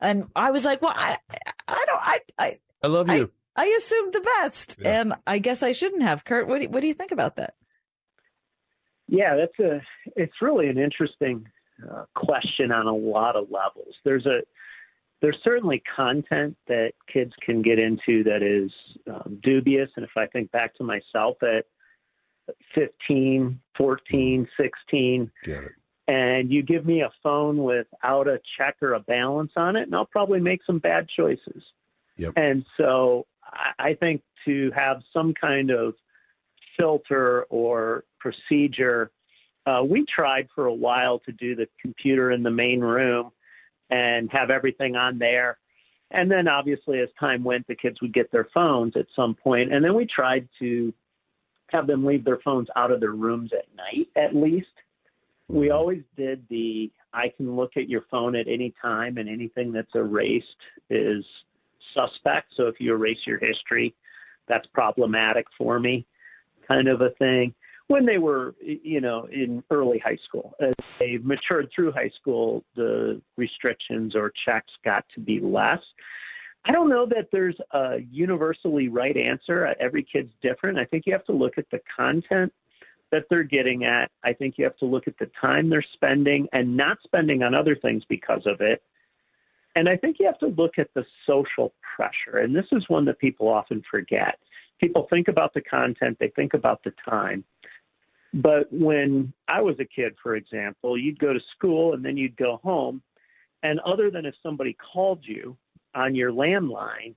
And 0.00 0.24
I 0.36 0.50
was 0.50 0.64
like, 0.64 0.80
well, 0.80 0.94
I, 0.94 1.18
I 1.66 1.84
don't, 1.86 2.00
I, 2.00 2.20
I, 2.38 2.56
I 2.82 2.86
love 2.86 3.08
you. 3.08 3.32
I, 3.56 3.62
I 3.62 3.76
assumed 3.78 4.12
the 4.12 4.28
best 4.40 4.78
yeah. 4.80 5.00
and 5.00 5.14
I 5.26 5.38
guess 5.38 5.62
I 5.62 5.72
shouldn't 5.72 6.02
have. 6.02 6.24
Kurt, 6.24 6.48
what 6.48 6.60
do, 6.60 6.68
what 6.68 6.80
do 6.80 6.86
you 6.86 6.94
think 6.94 7.12
about 7.12 7.36
that? 7.36 7.54
Yeah, 9.08 9.36
that's 9.36 9.58
a, 9.60 9.80
it's 10.16 10.42
really 10.42 10.68
an 10.68 10.78
interesting 10.78 11.46
uh, 11.88 12.04
question 12.14 12.72
on 12.72 12.86
a 12.86 12.94
lot 12.94 13.36
of 13.36 13.50
levels. 13.50 13.94
There's 14.04 14.26
a, 14.26 14.40
there's 15.22 15.38
certainly 15.44 15.82
content 15.94 16.56
that 16.66 16.92
kids 17.12 17.32
can 17.40 17.62
get 17.62 17.78
into 17.78 18.24
that 18.24 18.42
is 18.42 18.70
um, 19.08 19.40
dubious. 19.42 19.90
And 19.96 20.04
if 20.04 20.10
I 20.16 20.26
think 20.26 20.50
back 20.50 20.74
to 20.76 20.84
myself 20.84 21.36
at 21.42 21.66
15, 22.74 23.60
14, 23.76 24.48
16, 24.60 25.30
and 26.08 26.52
you 26.52 26.62
give 26.62 26.86
me 26.86 27.00
a 27.00 27.10
phone 27.22 27.58
without 27.58 28.28
a 28.28 28.40
check 28.56 28.76
or 28.80 28.92
a 28.92 29.00
balance 29.00 29.52
on 29.56 29.76
it, 29.76 29.82
and 29.82 29.94
I'll 29.94 30.04
probably 30.04 30.40
make 30.40 30.60
some 30.64 30.78
bad 30.78 31.08
choices. 31.08 31.62
Yep. 32.16 32.34
And 32.36 32.64
so 32.76 33.26
I 33.78 33.94
think 33.94 34.22
to 34.44 34.70
have 34.74 35.02
some 35.12 35.34
kind 35.34 35.70
of 35.70 35.94
filter 36.76 37.44
or 37.44 38.04
procedure, 38.18 39.10
uh, 39.66 39.82
we 39.82 40.04
tried 40.12 40.48
for 40.54 40.66
a 40.66 40.74
while 40.74 41.18
to 41.20 41.32
do 41.32 41.56
the 41.56 41.66
computer 41.80 42.32
in 42.32 42.42
the 42.42 42.50
main 42.50 42.80
room 42.80 43.32
and 43.90 44.30
have 44.32 44.50
everything 44.50 44.96
on 44.96 45.18
there. 45.18 45.58
And 46.10 46.30
then 46.30 46.46
obviously, 46.46 47.00
as 47.00 47.08
time 47.18 47.42
went, 47.42 47.66
the 47.66 47.74
kids 47.74 48.00
would 48.00 48.14
get 48.14 48.30
their 48.30 48.48
phones 48.54 48.94
at 48.96 49.06
some 49.14 49.34
point. 49.34 49.72
and 49.72 49.84
then 49.84 49.94
we 49.94 50.06
tried 50.06 50.48
to 50.60 50.92
have 51.70 51.86
them 51.86 52.04
leave 52.04 52.24
their 52.24 52.38
phones 52.44 52.68
out 52.76 52.92
of 52.92 53.00
their 53.00 53.12
rooms 53.12 53.50
at 53.52 53.64
night, 53.76 54.08
at 54.16 54.36
least. 54.36 54.68
We 55.48 55.66
mm-hmm. 55.66 55.76
always 55.76 56.02
did 56.16 56.44
the 56.48 56.90
I 57.12 57.32
can 57.34 57.56
look 57.56 57.76
at 57.76 57.88
your 57.88 58.02
phone 58.10 58.36
at 58.36 58.46
any 58.46 58.74
time, 58.80 59.16
and 59.16 59.28
anything 59.28 59.72
that's 59.72 59.94
erased 59.94 60.46
is 60.90 61.24
suspect. 61.96 62.52
So 62.56 62.64
if 62.64 62.76
you 62.78 62.92
erase 62.92 63.18
your 63.26 63.38
history, 63.38 63.94
that's 64.48 64.66
problematic 64.74 65.46
for 65.56 65.80
me, 65.80 66.06
kind 66.68 66.88
of 66.88 67.00
a 67.00 67.10
thing 67.18 67.54
when 67.88 68.04
they 68.04 68.18
were, 68.18 68.54
you 68.62 69.00
know, 69.00 69.28
in 69.32 69.62
early 69.70 69.98
high 69.98 70.18
school. 70.28 70.54
As 70.60 70.74
they 70.98 71.18
matured 71.22 71.70
through 71.74 71.92
high 71.92 72.10
school, 72.20 72.64
the 72.74 73.20
restrictions 73.36 74.14
or 74.14 74.32
checks 74.44 74.72
got 74.84 75.04
to 75.14 75.20
be 75.20 75.40
less. 75.40 75.80
I 76.64 76.72
don't 76.72 76.88
know 76.88 77.06
that 77.06 77.28
there's 77.30 77.56
a 77.72 77.98
universally 78.10 78.88
right 78.88 79.16
answer. 79.16 79.68
Uh, 79.68 79.74
every 79.78 80.02
kid's 80.02 80.32
different. 80.42 80.78
I 80.78 80.84
think 80.84 81.04
you 81.06 81.12
have 81.12 81.24
to 81.26 81.32
look 81.32 81.58
at 81.58 81.66
the 81.70 81.80
content 81.96 82.52
that 83.12 83.22
they're 83.30 83.44
getting 83.44 83.84
at. 83.84 84.10
I 84.24 84.32
think 84.32 84.54
you 84.58 84.64
have 84.64 84.76
to 84.78 84.84
look 84.84 85.06
at 85.06 85.16
the 85.18 85.30
time 85.40 85.70
they're 85.70 85.84
spending 85.92 86.48
and 86.52 86.76
not 86.76 86.98
spending 87.04 87.44
on 87.44 87.54
other 87.54 87.76
things 87.76 88.02
because 88.08 88.42
of 88.46 88.60
it. 88.60 88.82
And 89.76 89.90
I 89.90 89.96
think 89.96 90.16
you 90.18 90.26
have 90.26 90.38
to 90.38 90.46
look 90.46 90.78
at 90.78 90.88
the 90.94 91.04
social 91.26 91.74
pressure. 91.94 92.38
And 92.38 92.56
this 92.56 92.64
is 92.72 92.82
one 92.88 93.04
that 93.04 93.18
people 93.18 93.46
often 93.46 93.82
forget. 93.88 94.38
People 94.80 95.06
think 95.12 95.28
about 95.28 95.52
the 95.54 95.60
content, 95.60 96.16
they 96.18 96.32
think 96.34 96.54
about 96.54 96.82
the 96.82 96.92
time. 97.08 97.44
But 98.32 98.72
when 98.72 99.32
I 99.48 99.60
was 99.60 99.76
a 99.78 99.84
kid, 99.84 100.14
for 100.22 100.34
example, 100.34 100.98
you'd 100.98 101.18
go 101.18 101.32
to 101.32 101.40
school 101.54 101.92
and 101.94 102.04
then 102.04 102.16
you'd 102.16 102.36
go 102.36 102.58
home. 102.64 103.02
And 103.62 103.78
other 103.80 104.10
than 104.10 104.26
if 104.26 104.34
somebody 104.42 104.76
called 104.92 105.20
you 105.22 105.56
on 105.94 106.14
your 106.14 106.32
landline, 106.32 107.14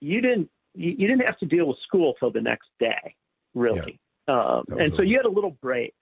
you 0.00 0.20
didn't 0.20 0.48
you, 0.74 0.94
you 0.96 1.08
didn't 1.08 1.26
have 1.26 1.38
to 1.38 1.46
deal 1.46 1.66
with 1.66 1.78
school 1.84 2.14
till 2.18 2.30
the 2.30 2.40
next 2.40 2.68
day, 2.78 3.16
really. 3.54 3.98
Yeah. 4.28 4.34
Um, 4.34 4.64
and 4.78 4.94
so 4.94 5.02
you 5.02 5.16
had 5.16 5.26
a 5.26 5.30
little 5.30 5.56
break. 5.62 5.94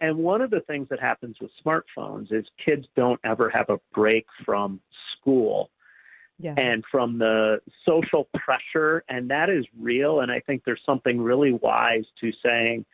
And 0.00 0.18
one 0.18 0.40
of 0.40 0.50
the 0.50 0.60
things 0.60 0.88
that 0.88 1.00
happens 1.00 1.36
with 1.40 1.50
smartphones 1.64 2.32
is 2.32 2.46
kids 2.64 2.86
don't 2.96 3.20
ever 3.24 3.50
have 3.50 3.68
a 3.68 3.78
break 3.92 4.26
from 4.44 4.80
school 5.16 5.70
yeah. 6.38 6.54
and 6.56 6.82
from 6.90 7.18
the 7.18 7.60
social 7.86 8.28
pressure. 8.34 9.04
And 9.08 9.30
that 9.30 9.50
is 9.50 9.66
real. 9.78 10.20
And 10.20 10.32
I 10.32 10.40
think 10.40 10.62
there's 10.64 10.80
something 10.86 11.20
really 11.20 11.52
wise 11.52 12.04
to 12.20 12.32
saying, 12.42 12.86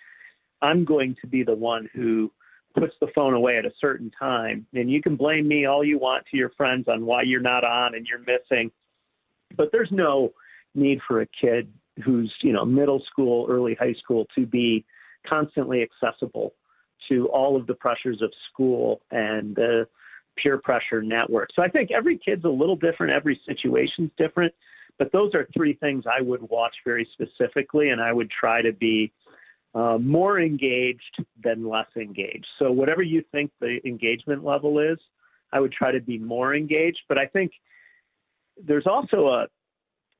I'm 0.60 0.84
going 0.84 1.16
to 1.20 1.28
be 1.28 1.44
the 1.44 1.54
one 1.54 1.88
who 1.94 2.32
puts 2.76 2.94
the 3.00 3.08
phone 3.14 3.34
away 3.34 3.56
at 3.56 3.64
a 3.64 3.72
certain 3.80 4.10
time. 4.18 4.66
And 4.74 4.90
you 4.90 5.00
can 5.00 5.14
blame 5.14 5.46
me 5.46 5.66
all 5.66 5.84
you 5.84 5.98
want 5.98 6.24
to 6.30 6.36
your 6.36 6.50
friends 6.56 6.88
on 6.88 7.06
why 7.06 7.22
you're 7.22 7.40
not 7.40 7.62
on 7.62 7.94
and 7.94 8.06
you're 8.06 8.18
missing. 8.18 8.72
But 9.56 9.70
there's 9.70 9.92
no 9.92 10.32
need 10.74 10.98
for 11.06 11.20
a 11.20 11.26
kid 11.40 11.72
who's, 12.04 12.34
you 12.42 12.52
know, 12.52 12.64
middle 12.64 13.02
school, 13.10 13.46
early 13.48 13.74
high 13.74 13.94
school 13.94 14.26
to 14.34 14.44
be 14.44 14.84
constantly 15.26 15.82
accessible 15.82 16.52
to 17.08 17.26
all 17.28 17.56
of 17.56 17.66
the 17.66 17.74
pressures 17.74 18.22
of 18.22 18.32
school 18.50 19.00
and 19.10 19.54
the 19.54 19.86
peer 20.36 20.58
pressure 20.58 21.02
network. 21.02 21.48
So 21.54 21.62
I 21.62 21.68
think 21.68 21.90
every 21.90 22.18
kid's 22.18 22.44
a 22.44 22.48
little 22.48 22.76
different, 22.76 23.12
every 23.12 23.40
situation's 23.46 24.10
different, 24.18 24.52
but 24.98 25.12
those 25.12 25.34
are 25.34 25.48
three 25.54 25.74
things 25.74 26.04
I 26.06 26.22
would 26.22 26.42
watch 26.42 26.74
very 26.84 27.08
specifically 27.12 27.90
and 27.90 28.00
I 28.00 28.12
would 28.12 28.30
try 28.30 28.62
to 28.62 28.72
be 28.72 29.12
uh, 29.74 29.98
more 29.98 30.40
engaged 30.40 31.24
than 31.42 31.68
less 31.68 31.88
engaged. 31.96 32.46
So 32.58 32.72
whatever 32.72 33.02
you 33.02 33.22
think 33.32 33.50
the 33.60 33.78
engagement 33.84 34.44
level 34.44 34.78
is, 34.78 34.98
I 35.52 35.60
would 35.60 35.72
try 35.72 35.92
to 35.92 36.00
be 36.00 36.18
more 36.18 36.54
engaged. 36.54 37.00
But 37.08 37.18
I 37.18 37.26
think 37.26 37.52
there's 38.62 38.86
also 38.86 39.28
a 39.28 39.46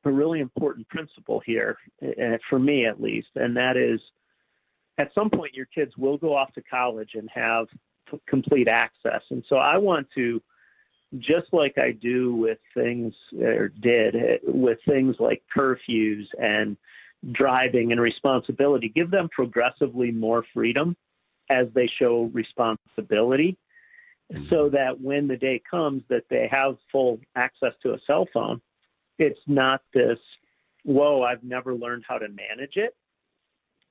a 0.06 0.10
really 0.12 0.40
important 0.40 0.88
principle 0.88 1.42
here, 1.44 1.76
uh, 2.02 2.38
for 2.48 2.58
me 2.58 2.86
at 2.86 3.02
least, 3.02 3.28
and 3.34 3.56
that 3.56 3.76
is 3.76 4.00
at 4.98 5.12
some 5.14 5.30
point 5.30 5.54
your 5.54 5.66
kids 5.66 5.92
will 5.96 6.16
go 6.16 6.34
off 6.34 6.52
to 6.54 6.62
college 6.62 7.10
and 7.14 7.28
have 7.34 7.66
complete 8.28 8.68
access. 8.68 9.22
And 9.30 9.44
so 9.48 9.56
I 9.56 9.76
want 9.78 10.06
to, 10.14 10.42
just 11.18 11.46
like 11.52 11.76
I 11.78 11.92
do 11.92 12.34
with 12.34 12.58
things, 12.74 13.14
or 13.40 13.68
did 13.68 14.14
with 14.44 14.78
things 14.86 15.16
like 15.18 15.42
curfews 15.56 16.24
and 16.40 16.76
driving 17.32 17.92
and 17.92 18.00
responsibility, 18.00 18.88
give 18.88 19.10
them 19.10 19.28
progressively 19.30 20.10
more 20.10 20.44
freedom 20.52 20.96
as 21.50 21.66
they 21.74 21.88
show 21.98 22.30
responsibility 22.32 23.56
mm-hmm. 24.32 24.44
so 24.50 24.68
that 24.68 25.00
when 25.00 25.28
the 25.28 25.36
day 25.36 25.60
comes 25.68 26.02
that 26.08 26.24
they 26.28 26.48
have 26.50 26.76
full 26.90 27.18
access 27.36 27.72
to 27.82 27.94
a 27.94 27.98
cell 28.06 28.26
phone, 28.32 28.60
it's 29.18 29.40
not 29.46 29.82
this, 29.94 30.18
whoa, 30.84 31.22
I've 31.22 31.42
never 31.42 31.74
learned 31.74 32.04
how 32.06 32.18
to 32.18 32.28
manage 32.28 32.76
it 32.76 32.94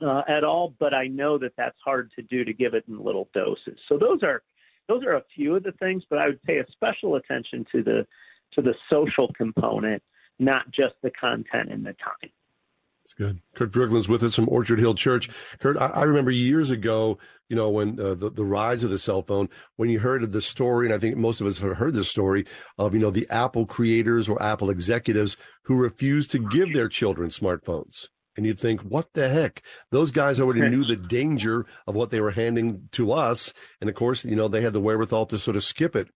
uh, 0.02 0.22
at 0.28 0.44
all, 0.44 0.76
but 0.80 0.94
I 0.94 1.08
know 1.08 1.38
that 1.38 1.54
that's 1.58 1.78
hard 1.84 2.12
to 2.16 2.22
do 2.24 2.44
to 2.44 2.54
give 2.54 2.74
it 2.74 2.84
in 2.88 3.04
little 3.04 3.30
doses. 3.34 3.80
So 3.88 3.98
those 3.98 4.24
are 4.24 4.42
those 4.88 5.04
are 5.04 5.16
a 5.16 5.24
few 5.36 5.56
of 5.56 5.64
the 5.64 5.72
things, 5.74 6.04
but 6.10 6.20
I 6.20 6.28
would 6.28 6.44
pay 6.44 6.60
a 6.60 6.66
special 6.72 7.16
attention 7.16 7.66
to 7.72 7.84
the 7.84 8.08
to 8.54 8.62
the 8.62 8.74
social 8.90 9.32
component, 9.36 10.02
not 10.40 10.70
just 10.72 10.96
the 11.02 11.12
content 11.12 11.72
and 11.72 11.86
the 11.86 11.94
time. 11.94 12.32
That's 13.04 13.14
good. 13.14 13.40
Kurt 13.54 13.72
Bjorklund's 13.72 14.10
with 14.10 14.24
us 14.24 14.34
from 14.34 14.50
Orchard 14.50 14.80
Hill 14.80 14.96
Church. 14.96 15.30
Kurt, 15.60 15.78
I, 15.78 15.88
I 15.88 16.04
remember 16.04 16.32
years 16.32 16.72
ago, 16.72 17.20
you 17.50 17.56
know, 17.56 17.70
when 17.70 18.00
uh, 18.00 18.16
the, 18.16 18.32
the 18.32 18.44
rise 18.44 18.84
of 18.84 18.90
the 18.90 18.98
cell 18.98 19.22
phone, 19.22 19.48
when 19.76 19.90
you 19.90 20.00
heard 20.00 20.24
of 20.24 20.32
the 20.32 20.42
story, 20.42 20.88
and 20.88 20.96
I 20.96 20.98
think 20.98 21.16
most 21.16 21.40
of 21.40 21.46
us 21.46 21.60
have 21.60 21.78
heard 21.78 21.94
this 21.94 22.10
story 22.10 22.46
of, 22.80 22.96
you 22.96 23.00
know, 23.00 23.12
the 23.12 23.28
Apple 23.30 23.68
creators 23.68 24.28
or 24.28 24.42
Apple 24.42 24.72
executives 24.72 25.38
who 25.66 25.76
refused 25.76 26.32
to 26.32 26.40
give 26.40 26.74
their 26.74 26.90
children 26.90 27.30
smartphones. 27.30 28.08
And 28.36 28.46
you'd 28.46 28.60
think, 28.60 28.82
what 28.82 29.14
the 29.14 29.30
heck? 29.30 29.64
Those 29.92 30.12
guys 30.12 30.40
already 30.40 30.62
knew 30.62 30.84
the 30.84 30.96
danger 30.96 31.66
of 31.88 31.96
what 31.96 32.10
they 32.10 32.20
were 32.20 32.32
handing 32.32 32.90
to 32.94 33.12
us. 33.12 33.54
And 33.80 33.90
of 33.90 33.96
course, 33.96 34.26
you 34.26 34.36
know, 34.36 34.48
they 34.48 34.62
had 34.62 34.74
the 34.74 34.82
wherewithal 34.82 35.28
to 35.28 35.38
sort 35.38 35.58
of 35.58 35.64
skip 35.64 35.96
it. 35.96 36.10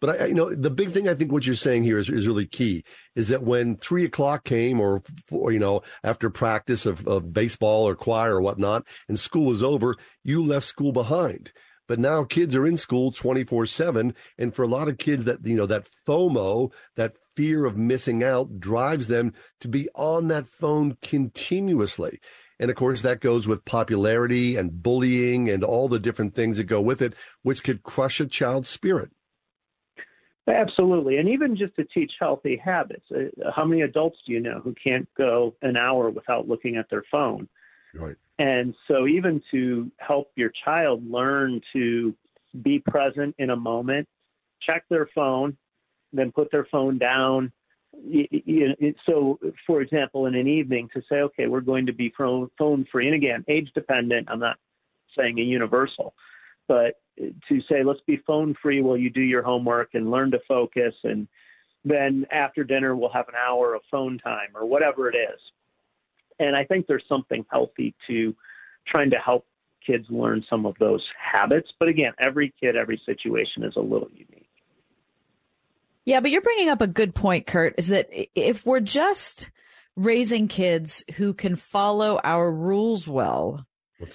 But 0.00 0.20
I, 0.20 0.26
you 0.26 0.34
know, 0.34 0.54
the 0.54 0.70
big 0.70 0.90
thing 0.90 1.08
I 1.08 1.14
think 1.14 1.32
what 1.32 1.46
you're 1.46 1.54
saying 1.54 1.84
here 1.84 1.98
is, 1.98 2.08
is 2.08 2.26
really 2.26 2.46
key 2.46 2.84
is 3.14 3.28
that 3.28 3.42
when 3.42 3.76
three 3.76 4.04
o'clock 4.04 4.44
came 4.44 4.80
or, 4.80 5.02
or 5.30 5.52
you 5.52 5.58
know, 5.58 5.82
after 6.02 6.30
practice 6.30 6.86
of, 6.86 7.06
of 7.06 7.32
baseball 7.32 7.86
or 7.86 7.94
choir 7.94 8.36
or 8.36 8.40
whatnot 8.40 8.86
and 9.08 9.18
school 9.18 9.46
was 9.46 9.62
over, 9.62 9.96
you 10.22 10.42
left 10.42 10.66
school 10.66 10.92
behind. 10.92 11.52
But 11.86 11.98
now 11.98 12.24
kids 12.24 12.56
are 12.56 12.66
in 12.66 12.76
school 12.76 13.12
24 13.12 13.66
seven. 13.66 14.14
And 14.38 14.54
for 14.54 14.62
a 14.62 14.68
lot 14.68 14.88
of 14.88 14.98
kids 14.98 15.24
that, 15.24 15.44
you 15.46 15.56
know, 15.56 15.66
that 15.66 15.88
FOMO, 16.06 16.72
that 16.96 17.18
fear 17.36 17.64
of 17.64 17.76
missing 17.76 18.22
out 18.22 18.60
drives 18.60 19.08
them 19.08 19.32
to 19.60 19.68
be 19.68 19.88
on 19.94 20.28
that 20.28 20.46
phone 20.46 20.96
continuously. 21.02 22.20
And 22.60 22.70
of 22.70 22.76
course, 22.76 23.02
that 23.02 23.20
goes 23.20 23.48
with 23.48 23.64
popularity 23.64 24.56
and 24.56 24.82
bullying 24.82 25.50
and 25.50 25.64
all 25.64 25.88
the 25.88 25.98
different 25.98 26.34
things 26.34 26.56
that 26.58 26.64
go 26.64 26.80
with 26.80 27.02
it, 27.02 27.14
which 27.42 27.64
could 27.64 27.82
crush 27.82 28.20
a 28.20 28.26
child's 28.26 28.68
spirit. 28.68 29.10
Absolutely. 30.46 31.16
And 31.16 31.28
even 31.28 31.56
just 31.56 31.74
to 31.76 31.84
teach 31.84 32.12
healthy 32.20 32.60
habits. 32.62 33.04
Uh, 33.10 33.50
how 33.54 33.64
many 33.64 33.82
adults 33.82 34.18
do 34.26 34.32
you 34.32 34.40
know 34.40 34.60
who 34.62 34.74
can't 34.74 35.08
go 35.16 35.56
an 35.62 35.76
hour 35.76 36.10
without 36.10 36.46
looking 36.46 36.76
at 36.76 36.88
their 36.90 37.04
phone? 37.10 37.48
Right. 37.94 38.16
And 38.38 38.74
so, 38.88 39.06
even 39.06 39.40
to 39.52 39.90
help 39.98 40.32
your 40.36 40.50
child 40.64 41.08
learn 41.08 41.60
to 41.72 42.14
be 42.62 42.80
present 42.80 43.34
in 43.38 43.50
a 43.50 43.56
moment, 43.56 44.08
check 44.60 44.84
their 44.90 45.08
phone, 45.14 45.56
then 46.16 46.32
put 46.32 46.50
their 46.50 46.66
phone 46.70 46.98
down. 46.98 47.52
So, 49.06 49.38
for 49.66 49.80
example, 49.80 50.26
in 50.26 50.34
an 50.34 50.48
evening, 50.48 50.88
to 50.94 51.02
say, 51.08 51.16
okay, 51.16 51.46
we're 51.46 51.60
going 51.60 51.86
to 51.86 51.92
be 51.92 52.12
phone 52.16 52.86
free. 52.90 53.06
And 53.06 53.14
again, 53.14 53.44
age 53.48 53.70
dependent, 53.74 54.28
I'm 54.30 54.40
not 54.40 54.56
saying 55.16 55.38
a 55.38 55.42
universal, 55.42 56.14
but 56.66 57.00
to 57.16 57.60
say, 57.68 57.84
let's 57.84 58.00
be 58.06 58.16
phone 58.26 58.54
free 58.60 58.80
while 58.80 58.96
you 58.96 59.10
do 59.10 59.20
your 59.20 59.42
homework 59.42 59.90
and 59.94 60.10
learn 60.10 60.32
to 60.32 60.40
focus. 60.48 60.94
And 61.04 61.28
then 61.84 62.26
after 62.32 62.64
dinner, 62.64 62.96
we'll 62.96 63.12
have 63.12 63.28
an 63.28 63.34
hour 63.36 63.74
of 63.74 63.82
phone 63.90 64.18
time 64.18 64.48
or 64.56 64.66
whatever 64.66 65.08
it 65.08 65.14
is. 65.14 65.38
And 66.40 66.56
I 66.56 66.64
think 66.64 66.86
there's 66.88 67.04
something 67.08 67.46
healthy 67.48 67.94
to 68.08 68.34
trying 68.88 69.10
to 69.10 69.18
help 69.18 69.46
kids 69.86 70.06
learn 70.10 70.44
some 70.50 70.66
of 70.66 70.74
those 70.80 71.04
habits. 71.32 71.70
But 71.78 71.88
again, 71.88 72.12
every 72.18 72.52
kid, 72.60 72.74
every 72.74 73.00
situation 73.06 73.62
is 73.62 73.74
a 73.76 73.80
little 73.80 74.08
unique. 74.10 74.43
Yeah, 76.04 76.20
but 76.20 76.30
you're 76.30 76.42
bringing 76.42 76.68
up 76.68 76.80
a 76.80 76.86
good 76.86 77.14
point, 77.14 77.46
Kurt, 77.46 77.74
is 77.78 77.88
that 77.88 78.08
if 78.34 78.66
we're 78.66 78.80
just 78.80 79.50
raising 79.96 80.48
kids 80.48 81.02
who 81.16 81.32
can 81.34 81.56
follow 81.56 82.20
our 82.22 82.52
rules 82.52 83.08
well, 83.08 83.64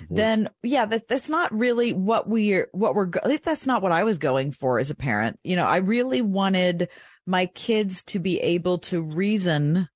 then 0.09 0.49
yeah, 0.61 0.85
that, 0.85 1.07
that's 1.07 1.29
not 1.29 1.51
really 1.57 1.93
what 1.93 2.27
we're, 2.29 2.67
what 2.73 2.93
we're, 2.93 3.09
that's 3.43 3.65
not 3.65 3.81
what 3.81 3.91
I 3.91 4.03
was 4.03 4.19
going 4.19 4.51
for 4.51 4.77
as 4.77 4.91
a 4.91 4.95
parent. 4.95 5.39
You 5.43 5.55
know, 5.55 5.65
I 5.65 5.77
really 5.77 6.21
wanted 6.21 6.89
my 7.25 7.47
kids 7.47 8.03
to 8.03 8.19
be 8.19 8.39
able 8.39 8.79
to 8.79 9.01
reason 9.01 9.89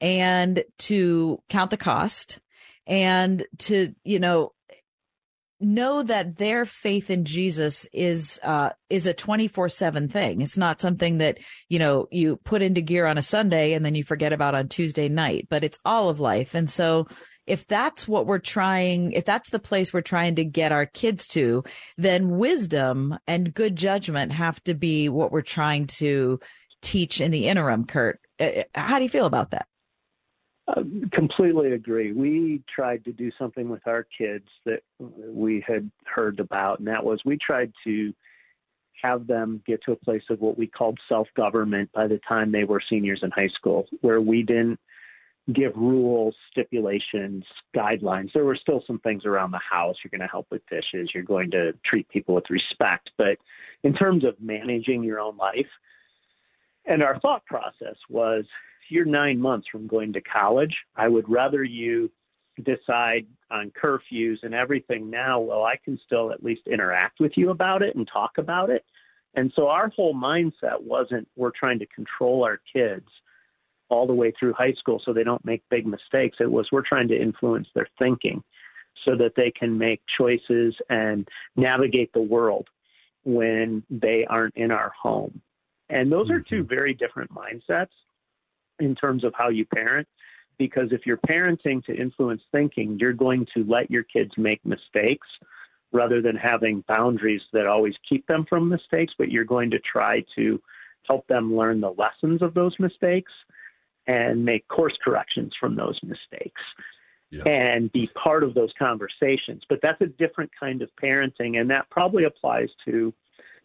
and 0.00 0.64
to 0.78 1.42
count 1.48 1.70
the 1.70 1.76
cost 1.76 2.40
and 2.86 3.46
to, 3.58 3.94
you 4.04 4.18
know, 4.18 4.52
know 5.60 6.02
that 6.02 6.36
their 6.36 6.64
faith 6.64 7.10
in 7.10 7.24
Jesus 7.24 7.86
is, 7.92 8.38
uh, 8.42 8.70
is 8.90 9.06
a 9.06 9.14
24 9.14 9.68
seven 9.68 10.08
thing. 10.08 10.40
It's 10.40 10.56
not 10.56 10.80
something 10.80 11.18
that, 11.18 11.38
you 11.68 11.78
know, 11.78 12.06
you 12.10 12.36
put 12.36 12.62
into 12.62 12.80
gear 12.80 13.06
on 13.06 13.18
a 13.18 13.22
Sunday 13.22 13.72
and 13.72 13.84
then 13.84 13.94
you 13.94 14.04
forget 14.04 14.32
about 14.32 14.54
on 14.54 14.68
Tuesday 14.68 15.08
night, 15.08 15.46
but 15.48 15.64
it's 15.64 15.78
all 15.84 16.08
of 16.08 16.20
life. 16.20 16.54
And 16.54 16.68
so 16.70 17.06
if 17.46 17.66
that's 17.66 18.08
what 18.08 18.26
we're 18.26 18.38
trying, 18.38 19.12
if 19.12 19.24
that's 19.24 19.50
the 19.50 19.58
place 19.58 19.92
we're 19.92 20.00
trying 20.00 20.34
to 20.36 20.44
get 20.44 20.72
our 20.72 20.86
kids 20.86 21.26
to, 21.28 21.62
then 21.96 22.36
wisdom 22.36 23.16
and 23.26 23.54
good 23.54 23.76
judgment 23.76 24.32
have 24.32 24.62
to 24.64 24.74
be 24.74 25.08
what 25.08 25.30
we're 25.30 25.42
trying 25.42 25.86
to 25.86 26.40
teach 26.82 27.20
in 27.20 27.30
the 27.30 27.48
interim, 27.48 27.84
Kurt. 27.84 28.20
Uh, 28.40 28.44
uh, 28.44 28.62
how 28.74 28.98
do 28.98 29.04
you 29.04 29.10
feel 29.10 29.26
about 29.26 29.52
that? 29.52 29.66
Uh, 30.68 30.82
completely 31.12 31.72
agree. 31.72 32.12
We 32.12 32.60
tried 32.72 33.04
to 33.04 33.12
do 33.12 33.30
something 33.38 33.68
with 33.68 33.86
our 33.86 34.04
kids 34.16 34.48
that 34.64 34.82
we 34.98 35.64
had 35.66 35.88
heard 36.04 36.40
about, 36.40 36.80
and 36.80 36.88
that 36.88 37.04
was 37.04 37.20
we 37.24 37.38
tried 37.38 37.72
to 37.84 38.12
have 39.00 39.28
them 39.28 39.62
get 39.64 39.80
to 39.84 39.92
a 39.92 39.96
place 39.96 40.24
of 40.28 40.40
what 40.40 40.58
we 40.58 40.66
called 40.66 40.98
self 41.08 41.28
government 41.36 41.90
by 41.92 42.08
the 42.08 42.20
time 42.28 42.50
they 42.50 42.64
were 42.64 42.82
seniors 42.88 43.20
in 43.22 43.30
high 43.30 43.50
school, 43.54 43.86
where 44.00 44.20
we 44.20 44.42
didn't 44.42 44.80
give 45.52 45.76
rules, 45.76 46.34
stipulations, 46.50 47.44
guidelines. 47.74 48.32
There 48.32 48.44
were 48.44 48.58
still 48.60 48.82
some 48.88 48.98
things 48.98 49.24
around 49.24 49.52
the 49.52 49.60
house. 49.60 49.94
You're 50.02 50.10
going 50.10 50.26
to 50.26 50.32
help 50.32 50.48
with 50.50 50.66
dishes, 50.68 51.10
you're 51.14 51.22
going 51.22 51.52
to 51.52 51.74
treat 51.84 52.08
people 52.08 52.34
with 52.34 52.50
respect. 52.50 53.10
But 53.16 53.38
in 53.84 53.94
terms 53.94 54.24
of 54.24 54.34
managing 54.40 55.04
your 55.04 55.20
own 55.20 55.36
life, 55.36 55.68
and 56.86 57.02
our 57.02 57.20
thought 57.20 57.44
process 57.46 57.96
was 58.08 58.44
you're 58.88 59.04
nine 59.04 59.40
months 59.40 59.66
from 59.70 59.86
going 59.86 60.12
to 60.14 60.20
college. 60.20 60.74
I 60.96 61.08
would 61.08 61.28
rather 61.28 61.62
you 61.62 62.10
decide 62.64 63.26
on 63.50 63.72
curfews 63.80 64.38
and 64.42 64.54
everything 64.54 65.10
now. 65.10 65.40
Well, 65.40 65.64
I 65.64 65.76
can 65.84 65.98
still 66.04 66.32
at 66.32 66.42
least 66.42 66.62
interact 66.66 67.20
with 67.20 67.32
you 67.36 67.50
about 67.50 67.82
it 67.82 67.94
and 67.96 68.08
talk 68.10 68.38
about 68.38 68.70
it. 68.70 68.84
And 69.34 69.52
so 69.54 69.68
our 69.68 69.90
whole 69.90 70.14
mindset 70.14 70.80
wasn't 70.80 71.28
we're 71.36 71.50
trying 71.50 71.78
to 71.80 71.86
control 71.86 72.44
our 72.44 72.60
kids 72.72 73.06
all 73.88 74.06
the 74.06 74.14
way 74.14 74.32
through 74.38 74.54
high 74.54 74.72
school 74.72 75.00
so 75.04 75.12
they 75.12 75.22
don't 75.22 75.44
make 75.44 75.62
big 75.70 75.86
mistakes. 75.86 76.38
It 76.40 76.50
was 76.50 76.68
we're 76.72 76.82
trying 76.82 77.08
to 77.08 77.20
influence 77.20 77.68
their 77.74 77.88
thinking 77.98 78.42
so 79.04 79.14
that 79.16 79.34
they 79.36 79.50
can 79.50 79.76
make 79.76 80.00
choices 80.18 80.74
and 80.88 81.28
navigate 81.54 82.12
the 82.12 82.20
world 82.20 82.66
when 83.24 83.82
they 83.90 84.26
aren't 84.28 84.56
in 84.56 84.70
our 84.70 84.92
home. 85.00 85.40
And 85.88 86.10
those 86.10 86.30
are 86.30 86.40
two 86.40 86.62
mm-hmm. 86.62 86.74
very 86.74 86.94
different 86.94 87.30
mindsets 87.32 87.88
in 88.80 88.94
terms 88.94 89.24
of 89.24 89.32
how 89.36 89.48
you 89.48 89.64
parent. 89.64 90.08
Because 90.58 90.88
if 90.90 91.04
you're 91.04 91.18
parenting 91.18 91.84
to 91.84 91.94
influence 91.94 92.42
thinking, 92.50 92.98
you're 92.98 93.12
going 93.12 93.46
to 93.54 93.64
let 93.64 93.90
your 93.90 94.04
kids 94.04 94.32
make 94.38 94.64
mistakes 94.64 95.28
rather 95.92 96.22
than 96.22 96.36
having 96.36 96.82
boundaries 96.88 97.42
that 97.52 97.66
always 97.66 97.94
keep 98.08 98.26
them 98.26 98.46
from 98.48 98.68
mistakes, 98.68 99.12
but 99.18 99.30
you're 99.30 99.44
going 99.44 99.70
to 99.70 99.78
try 99.80 100.24
to 100.34 100.60
help 101.06 101.26
them 101.26 101.54
learn 101.54 101.80
the 101.80 101.94
lessons 101.96 102.42
of 102.42 102.54
those 102.54 102.74
mistakes 102.78 103.32
and 104.06 104.44
make 104.44 104.66
course 104.68 104.96
corrections 105.04 105.52
from 105.60 105.76
those 105.76 105.98
mistakes 106.02 106.60
yeah. 107.30 107.44
and 107.44 107.90
be 107.92 108.08
part 108.08 108.42
of 108.42 108.54
those 108.54 108.72
conversations. 108.78 109.62
But 109.68 109.80
that's 109.82 110.00
a 110.00 110.06
different 110.06 110.50
kind 110.58 110.82
of 110.82 110.90
parenting, 111.02 111.60
and 111.60 111.70
that 111.70 111.88
probably 111.90 112.24
applies 112.24 112.68
to 112.84 113.12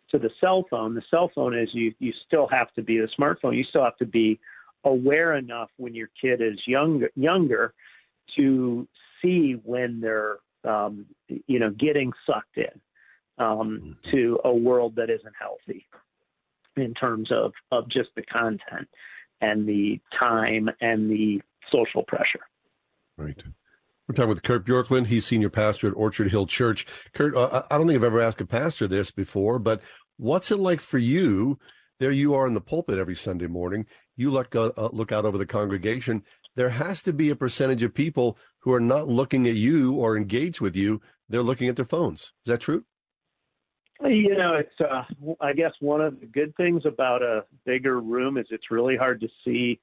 to 0.09 0.19
the 0.19 0.29
cell 0.41 0.65
phone. 0.69 0.93
The 0.93 1.03
cell 1.09 1.31
phone 1.33 1.57
is 1.57 1.69
you 1.73 1.93
you 1.99 2.13
still 2.25 2.47
have 2.47 2.73
to 2.73 2.81
be 2.81 2.97
the 2.97 3.09
smartphone. 3.19 3.55
You 3.55 3.63
still 3.63 3.83
have 3.83 3.97
to 3.97 4.05
be 4.05 4.39
aware 4.83 5.35
enough 5.35 5.69
when 5.77 5.93
your 5.93 6.09
kid 6.19 6.41
is 6.41 6.59
younger 6.65 7.09
younger 7.15 7.73
to 8.35 8.87
see 9.21 9.53
when 9.63 9.99
they're 9.99 10.37
um, 10.63 11.05
you 11.27 11.59
know 11.59 11.69
getting 11.71 12.11
sucked 12.25 12.57
in 12.57 12.81
um, 13.37 13.97
mm-hmm. 14.03 14.11
to 14.11 14.39
a 14.45 14.53
world 14.53 14.95
that 14.95 15.09
isn't 15.09 15.33
healthy 15.39 15.85
in 16.77 16.93
terms 16.93 17.31
of 17.31 17.53
of 17.71 17.87
just 17.89 18.09
the 18.15 18.23
content 18.23 18.87
and 19.41 19.67
the 19.67 19.99
time 20.17 20.69
and 20.81 21.09
the 21.09 21.41
social 21.71 22.03
pressure. 22.03 22.41
Right. 23.17 23.41
We're 24.07 24.15
talking 24.15 24.29
with 24.29 24.43
Kurt 24.43 24.65
Bjorklund. 24.65 25.07
He's 25.07 25.25
senior 25.25 25.49
pastor 25.49 25.87
at 25.87 25.93
Orchard 25.95 26.31
Hill 26.31 26.45
Church. 26.45 26.85
Kurt, 27.13 27.35
uh, 27.35 27.63
I 27.71 27.77
don't 27.77 27.87
think 27.87 27.97
I've 27.97 28.03
ever 28.03 28.21
asked 28.21 28.41
a 28.41 28.45
pastor 28.45 28.87
this 28.87 29.09
before, 29.09 29.57
but 29.57 29.81
what's 30.17 30.51
it 30.51 30.59
like 30.59 30.81
for 30.81 30.97
you? 30.97 31.57
There 32.01 32.09
you 32.11 32.33
are 32.33 32.47
in 32.47 32.55
the 32.55 32.61
pulpit 32.61 32.97
every 32.97 33.13
Sunday 33.13 33.45
morning. 33.45 33.85
You 34.17 34.31
look, 34.31 34.55
uh, 34.55 34.71
look 34.91 35.11
out 35.11 35.23
over 35.23 35.37
the 35.37 35.45
congregation. 35.45 36.23
There 36.55 36.69
has 36.69 37.03
to 37.03 37.13
be 37.13 37.29
a 37.29 37.35
percentage 37.35 37.83
of 37.83 37.93
people 37.93 38.39
who 38.61 38.73
are 38.73 38.79
not 38.79 39.07
looking 39.07 39.47
at 39.47 39.53
you 39.53 39.93
or 39.93 40.17
engaged 40.17 40.61
with 40.61 40.75
you. 40.75 40.99
They're 41.29 41.43
looking 41.43 41.69
at 41.69 41.75
their 41.75 41.85
phones. 41.85 42.21
Is 42.21 42.47
that 42.47 42.61
true? 42.61 42.85
You 44.03 44.35
know, 44.35 44.55
it's 44.55 44.81
uh, 44.81 45.03
I 45.41 45.53
guess 45.53 45.73
one 45.79 46.01
of 46.01 46.19
the 46.19 46.25
good 46.25 46.55
things 46.55 46.87
about 46.87 47.21
a 47.21 47.45
bigger 47.67 47.99
room 47.99 48.39
is 48.39 48.47
it's 48.49 48.71
really 48.71 48.97
hard 48.97 49.21
to 49.21 49.27
see 49.45 49.79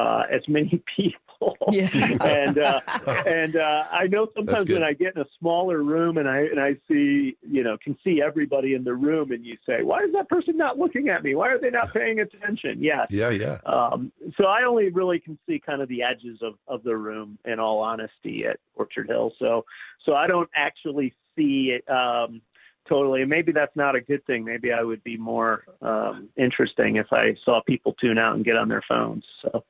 uh, 0.00 0.22
as 0.30 0.40
many 0.48 0.82
people. 0.96 1.56
Yeah. 1.70 1.88
and 2.20 2.58
uh, 2.58 2.80
and 3.26 3.56
uh, 3.56 3.84
I 3.90 4.06
know 4.08 4.28
sometimes 4.34 4.68
when 4.68 4.82
I 4.82 4.92
get 4.92 5.16
in 5.16 5.22
a 5.22 5.26
smaller 5.38 5.82
room 5.82 6.18
and 6.18 6.28
I 6.28 6.40
and 6.40 6.60
I 6.60 6.74
see 6.86 7.36
you 7.42 7.62
know 7.62 7.78
can 7.82 7.96
see 8.04 8.20
everybody 8.22 8.74
in 8.74 8.84
the 8.84 8.92
room 8.94 9.32
and 9.32 9.44
you 9.44 9.56
say 9.66 9.82
why 9.82 10.00
is 10.02 10.12
that 10.12 10.28
person 10.28 10.56
not 10.56 10.78
looking 10.78 11.08
at 11.08 11.24
me? 11.24 11.34
Why 11.34 11.48
are 11.48 11.58
they 11.58 11.70
not 11.70 11.94
paying 11.94 12.20
attention? 12.20 12.82
Yes. 12.82 13.06
Yeah, 13.10 13.30
yeah. 13.30 13.58
Um, 13.64 14.12
so 14.36 14.44
I 14.44 14.64
only 14.64 14.90
really 14.90 15.18
can 15.18 15.38
see 15.46 15.58
kind 15.58 15.80
of 15.80 15.88
the 15.88 16.02
edges 16.02 16.40
of 16.42 16.54
of 16.68 16.82
the 16.82 16.96
room 16.96 17.38
in 17.46 17.58
all 17.58 17.80
honesty 17.80 18.44
at 18.44 18.58
Orchard 18.74 19.08
Hill. 19.08 19.32
So 19.38 19.64
so 20.04 20.14
I 20.14 20.26
don't 20.26 20.50
actually 20.54 21.14
see 21.36 21.74
it. 21.78 21.90
Um, 21.90 22.42
totally. 22.88 23.22
And 23.22 23.30
maybe 23.30 23.52
that's 23.52 23.74
not 23.76 23.96
a 23.96 24.00
good 24.00 24.24
thing. 24.26 24.44
Maybe 24.44 24.72
I 24.72 24.82
would 24.82 25.02
be 25.02 25.16
more 25.16 25.64
um, 25.82 26.28
interesting 26.36 26.96
if 26.96 27.06
I 27.12 27.36
saw 27.44 27.60
people 27.66 27.94
tune 27.94 28.18
out 28.18 28.34
and 28.36 28.44
get 28.44 28.56
on 28.56 28.68
their 28.68 28.82
phones. 28.88 29.24
So. 29.42 29.64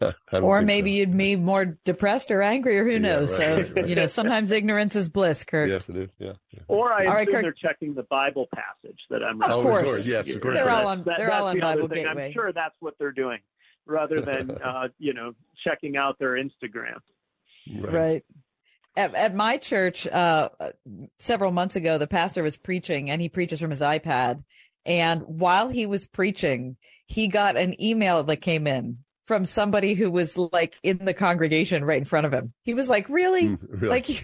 or 0.32 0.62
maybe 0.62 0.92
so. 0.92 0.96
you'd 0.96 1.16
be 1.16 1.36
more 1.36 1.64
depressed 1.84 2.30
or 2.30 2.42
angry, 2.42 2.78
or 2.78 2.84
who 2.84 2.98
knows. 2.98 3.38
right, 3.38 3.64
so 3.64 3.74
right. 3.74 3.88
you 3.88 3.94
know, 3.94 4.06
sometimes 4.06 4.52
ignorance 4.52 4.94
is 4.96 5.08
bliss, 5.08 5.44
Kurt. 5.44 5.68
Yes, 5.68 5.88
it 5.88 5.96
is. 5.96 6.10
Yeah. 6.18 6.32
yeah. 6.50 6.60
Or 6.68 6.92
I 6.92 7.06
All 7.06 7.14
right, 7.14 7.26
assume 7.26 7.34
Kurt. 7.34 7.42
they're 7.42 7.70
checking 7.70 7.94
the 7.94 8.02
Bible 8.04 8.46
passage 8.54 9.00
that 9.10 9.22
I'm. 9.22 9.38
Reading. 9.38 9.56
Of 9.56 9.62
course. 9.62 10.06
yes, 10.06 10.28
of 10.28 10.40
course 10.40 10.56
They're 10.56 10.64
they 10.66 10.70
all 10.70 10.86
on. 10.86 11.04
That- 11.04 11.16
They're 11.16 11.28
that's 11.28 11.40
all 11.40 11.48
on 11.48 11.56
the 11.56 11.60
Bible 11.62 11.88
thing. 11.88 12.04
Gateway. 12.04 12.26
I'm 12.26 12.32
sure 12.32 12.52
that's 12.52 12.76
what 12.80 12.94
they're 12.98 13.12
doing, 13.12 13.38
rather 13.86 14.20
than 14.20 14.50
uh, 14.64 14.88
you 14.98 15.14
know 15.14 15.32
checking 15.64 15.96
out 15.96 16.18
their 16.18 16.32
Instagram. 16.32 16.98
Right. 17.80 18.24
At, 18.96 19.14
at 19.14 19.34
my 19.34 19.58
church, 19.58 20.06
uh, 20.06 20.48
several 21.18 21.52
months 21.52 21.76
ago, 21.76 21.98
the 21.98 22.06
pastor 22.06 22.42
was 22.42 22.56
preaching 22.56 23.10
and 23.10 23.20
he 23.20 23.28
preaches 23.28 23.60
from 23.60 23.70
his 23.70 23.82
iPad. 23.82 24.42
And 24.84 25.22
while 25.22 25.68
he 25.68 25.84
was 25.86 26.06
preaching, 26.06 26.76
he 27.06 27.28
got 27.28 27.56
an 27.56 27.80
email 27.82 28.22
that 28.22 28.36
came 28.38 28.66
in 28.66 28.98
from 29.26 29.44
somebody 29.44 29.94
who 29.94 30.10
was 30.10 30.36
like 30.38 30.74
in 30.82 30.98
the 30.98 31.14
congregation 31.14 31.84
right 31.84 31.98
in 31.98 32.04
front 32.04 32.26
of 32.26 32.32
him. 32.32 32.52
He 32.62 32.74
was 32.74 32.88
like, 32.88 33.08
really? 33.08 33.44
Mm, 33.44 33.58
really? 33.68 33.88
Like 33.88 34.08
you, 34.08 34.16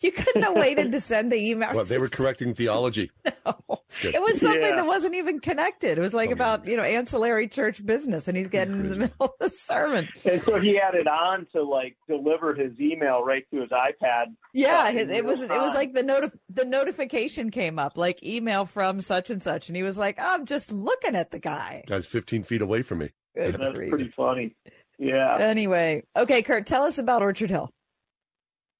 you 0.00 0.12
couldn't 0.12 0.42
have 0.42 0.54
waited 0.54 0.92
to 0.92 1.00
send 1.00 1.30
the 1.32 1.36
email. 1.36 1.74
Well, 1.74 1.84
they 1.84 1.98
were 1.98 2.08
correcting 2.12 2.54
theology. 2.54 3.10
Good. 3.24 4.14
It 4.14 4.22
was 4.22 4.40
something 4.40 4.60
Yeah. 4.60 4.76
that 4.76 4.86
wasn't 4.86 5.14
even 5.16 5.40
connected. 5.40 5.98
It 5.98 6.00
was 6.00 6.14
like 6.14 6.30
Oh, 6.30 6.32
about, 6.34 6.66
you 6.66 6.76
know, 6.76 6.82
ancillary 6.82 7.48
church 7.48 7.84
business. 7.84 8.28
And 8.28 8.36
he's 8.36 8.48
getting 8.48 8.74
in 8.80 8.88
the 8.88 8.96
middle 8.96 9.16
of 9.20 9.30
the 9.40 9.48
sermon. 9.50 10.08
And 10.24 10.42
so 10.42 10.58
he 10.60 10.74
had 10.76 10.94
it 10.94 11.06
on 11.06 11.46
to 11.52 11.62
like 11.62 11.96
deliver 12.08 12.54
his 12.54 12.78
email 12.80 13.22
right 13.24 13.44
to 13.52 13.60
his 13.60 13.70
iPad. 13.70 14.26
Yeah, 14.52 14.90
his, 14.90 15.10
it 15.10 15.24
was 15.24 15.40
real 15.40 15.52
it 15.52 15.58
was 15.60 15.74
like 15.74 15.94
the 15.94 16.02
notif- 16.02 16.38
the 16.48 16.64
notification 16.64 17.50
came 17.50 17.78
up 17.78 17.96
like 17.96 18.22
email 18.22 18.64
from 18.66 19.00
such 19.00 19.30
and 19.30 19.42
such, 19.42 19.68
and 19.68 19.76
he 19.76 19.82
was 19.82 19.98
like, 19.98 20.16
"I'm 20.20 20.46
just 20.46 20.70
looking 20.72 21.16
at 21.16 21.30
the 21.32 21.38
guy." 21.40 21.82
Guy's 21.88 22.06
15 22.06 22.44
feet 22.44 22.62
away 22.62 22.82
from 22.82 22.98
me. 22.98 23.10
Good 23.34 23.56
That's 23.58 23.72
grief. 23.72 23.90
pretty 23.90 24.12
funny. 24.16 24.54
Yeah. 24.98 25.36
Anyway, 25.40 26.04
okay, 26.16 26.42
Kurt, 26.42 26.66
tell 26.66 26.84
us 26.84 26.98
about 26.98 27.22
Orchard 27.22 27.50
Hill. 27.50 27.70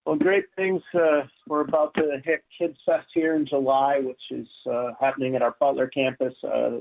Well, 0.06 0.16
great 0.16 0.44
things. 0.54 0.82
Uh, 0.92 1.22
we're 1.48 1.62
about 1.62 1.94
to 1.94 2.20
hit 2.24 2.44
Kids 2.58 2.76
Fest 2.84 3.06
here 3.14 3.36
in 3.36 3.46
July, 3.46 4.00
which 4.00 4.20
is 4.30 4.46
uh, 4.70 4.90
happening 5.00 5.34
at 5.34 5.40
our 5.40 5.56
Butler 5.58 5.86
campus, 5.86 6.34
uh, 6.44 6.80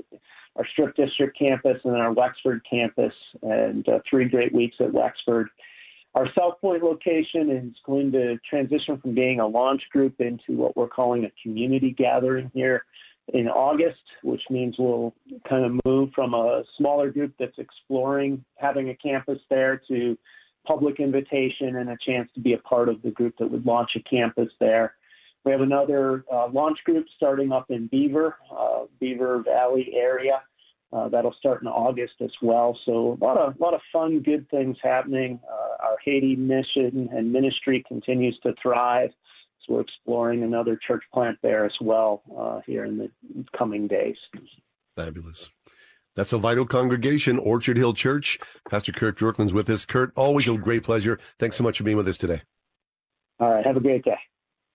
our 0.56 0.66
Strip 0.72 0.94
District 0.94 1.36
campus, 1.36 1.78
and 1.84 1.96
our 1.96 2.12
Wexford 2.12 2.60
campus, 2.68 3.14
and 3.42 3.88
uh, 3.88 4.00
three 4.08 4.28
great 4.28 4.52
weeks 4.52 4.76
at 4.78 4.92
Wexford. 4.92 5.48
Our 6.14 6.28
Southpointe 6.28 6.82
location 6.82 7.50
is 7.50 7.74
going 7.86 8.12
to 8.12 8.38
transition 8.48 8.98
from 8.98 9.14
being 9.14 9.40
a 9.40 9.46
launch 9.46 9.82
group 9.90 10.20
into 10.20 10.52
what 10.52 10.76
we're 10.76 10.86
calling 10.86 11.24
a 11.24 11.32
community 11.42 11.92
gathering 11.96 12.50
here 12.54 12.84
in 13.32 13.48
August, 13.48 14.02
which 14.22 14.42
means 14.50 14.76
we'll 14.78 15.14
kind 15.48 15.64
of 15.64 15.80
move 15.84 16.10
from 16.14 16.34
a 16.34 16.62
smaller 16.76 17.10
group 17.10 17.32
that's 17.38 17.58
exploring 17.58 18.44
having 18.56 18.90
a 18.90 18.96
campus 18.96 19.38
there 19.48 19.80
to 19.88 20.16
public 20.66 21.00
invitation 21.00 21.76
and 21.76 21.90
a 21.90 21.96
chance 22.06 22.28
to 22.34 22.40
be 22.40 22.52
a 22.52 22.58
part 22.58 22.88
of 22.88 23.00
the 23.02 23.10
group 23.10 23.34
that 23.38 23.50
would 23.50 23.64
launch 23.64 23.90
a 23.96 24.00
campus 24.00 24.48
there. 24.60 24.94
We 25.44 25.52
have 25.52 25.60
another 25.60 26.24
uh, 26.32 26.48
launch 26.48 26.78
group 26.84 27.06
starting 27.16 27.52
up 27.52 27.70
in 27.70 27.86
Beaver, 27.88 28.36
uh, 28.56 28.84
Beaver 28.98 29.42
Valley 29.42 29.92
area. 29.94 30.42
Uh, 30.92 31.08
that'll 31.08 31.34
start 31.34 31.60
in 31.60 31.68
August 31.68 32.14
as 32.22 32.30
well. 32.40 32.78
So 32.86 33.18
a 33.20 33.24
lot 33.24 33.36
of 33.36 33.58
lot 33.58 33.74
of 33.74 33.80
fun, 33.92 34.20
good 34.20 34.48
things 34.48 34.76
happening. 34.82 35.40
Uh, 35.50 35.84
our 35.84 35.96
Haiti 36.04 36.36
mission 36.36 37.08
and 37.12 37.32
ministry 37.32 37.84
continues 37.86 38.38
to 38.44 38.54
thrive. 38.62 39.10
We're 39.68 39.80
exploring 39.80 40.42
another 40.42 40.78
church 40.86 41.02
plant 41.12 41.38
there 41.42 41.64
as 41.64 41.72
well 41.80 42.22
uh, 42.36 42.60
here 42.66 42.84
in 42.84 42.98
the 42.98 43.10
coming 43.56 43.86
days. 43.86 44.16
Fabulous. 44.96 45.50
That's 46.14 46.32
a 46.32 46.38
vital 46.38 46.64
congregation, 46.64 47.38
Orchard 47.38 47.76
Hill 47.76 47.92
Church. 47.92 48.38
Pastor 48.70 48.92
Kurt 48.92 49.18
Bjorklund's 49.18 49.52
with 49.52 49.68
us. 49.68 49.84
Kurt, 49.84 50.12
always 50.14 50.48
a 50.48 50.56
great 50.56 50.84
pleasure. 50.84 51.18
Thanks 51.40 51.56
so 51.56 51.64
much 51.64 51.78
for 51.78 51.84
being 51.84 51.96
with 51.96 52.06
us 52.06 52.16
today. 52.16 52.42
All 53.40 53.50
right, 53.50 53.66
have 53.66 53.76
a 53.76 53.80
great 53.80 54.04
day. 54.04 54.18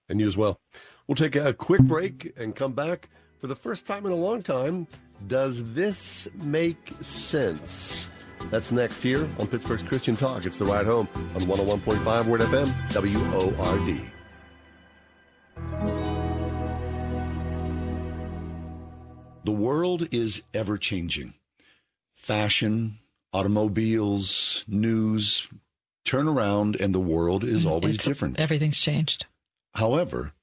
And 0.09 0.19
you 0.19 0.27
as 0.27 0.35
well. 0.35 0.59
We'll 1.07 1.15
take 1.15 1.35
a 1.35 1.53
quick 1.53 1.81
break 1.81 2.33
and 2.35 2.55
come 2.55 2.73
back 2.73 3.09
for 3.37 3.47
the 3.47 3.55
first 3.55 3.85
time 3.85 4.05
in 4.05 4.11
a 4.11 4.15
long 4.15 4.41
time. 4.41 4.87
Does 5.27 5.73
this 5.73 6.27
make 6.35 6.93
sense? 7.01 8.09
That's 8.49 8.71
next 8.71 9.01
here 9.01 9.27
on 9.39 9.47
Pittsburgh's 9.47 9.83
Christian 9.83 10.15
Talk. 10.15 10.45
It's 10.45 10.57
the 10.57 10.65
ride 10.65 10.85
home 10.85 11.07
on 11.35 11.41
101.5 11.41 12.25
Word 12.25 12.41
FM, 12.41 12.73
WORD. 12.93 14.11
The 19.49 19.55
world 19.55 20.13
is 20.13 20.43
ever 20.53 20.77
changing. 20.77 21.33
Fashion, 22.13 22.99
automobiles, 23.33 24.63
news, 24.67 25.47
turn 26.05 26.27
around, 26.27 26.75
and 26.75 26.93
the 26.93 26.99
world 26.99 27.43
is 27.43 27.65
mm, 27.65 27.71
always 27.71 27.95
It's- 27.95 28.05
different. 28.05 28.39
Everything's 28.39 28.77
changed. 28.77 29.25
However, 29.73 30.33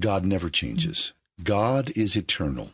God 0.00 0.24
never 0.24 0.50
changes. 0.50 1.12
God 1.40 1.92
is 1.94 2.16
eternal. 2.16 2.72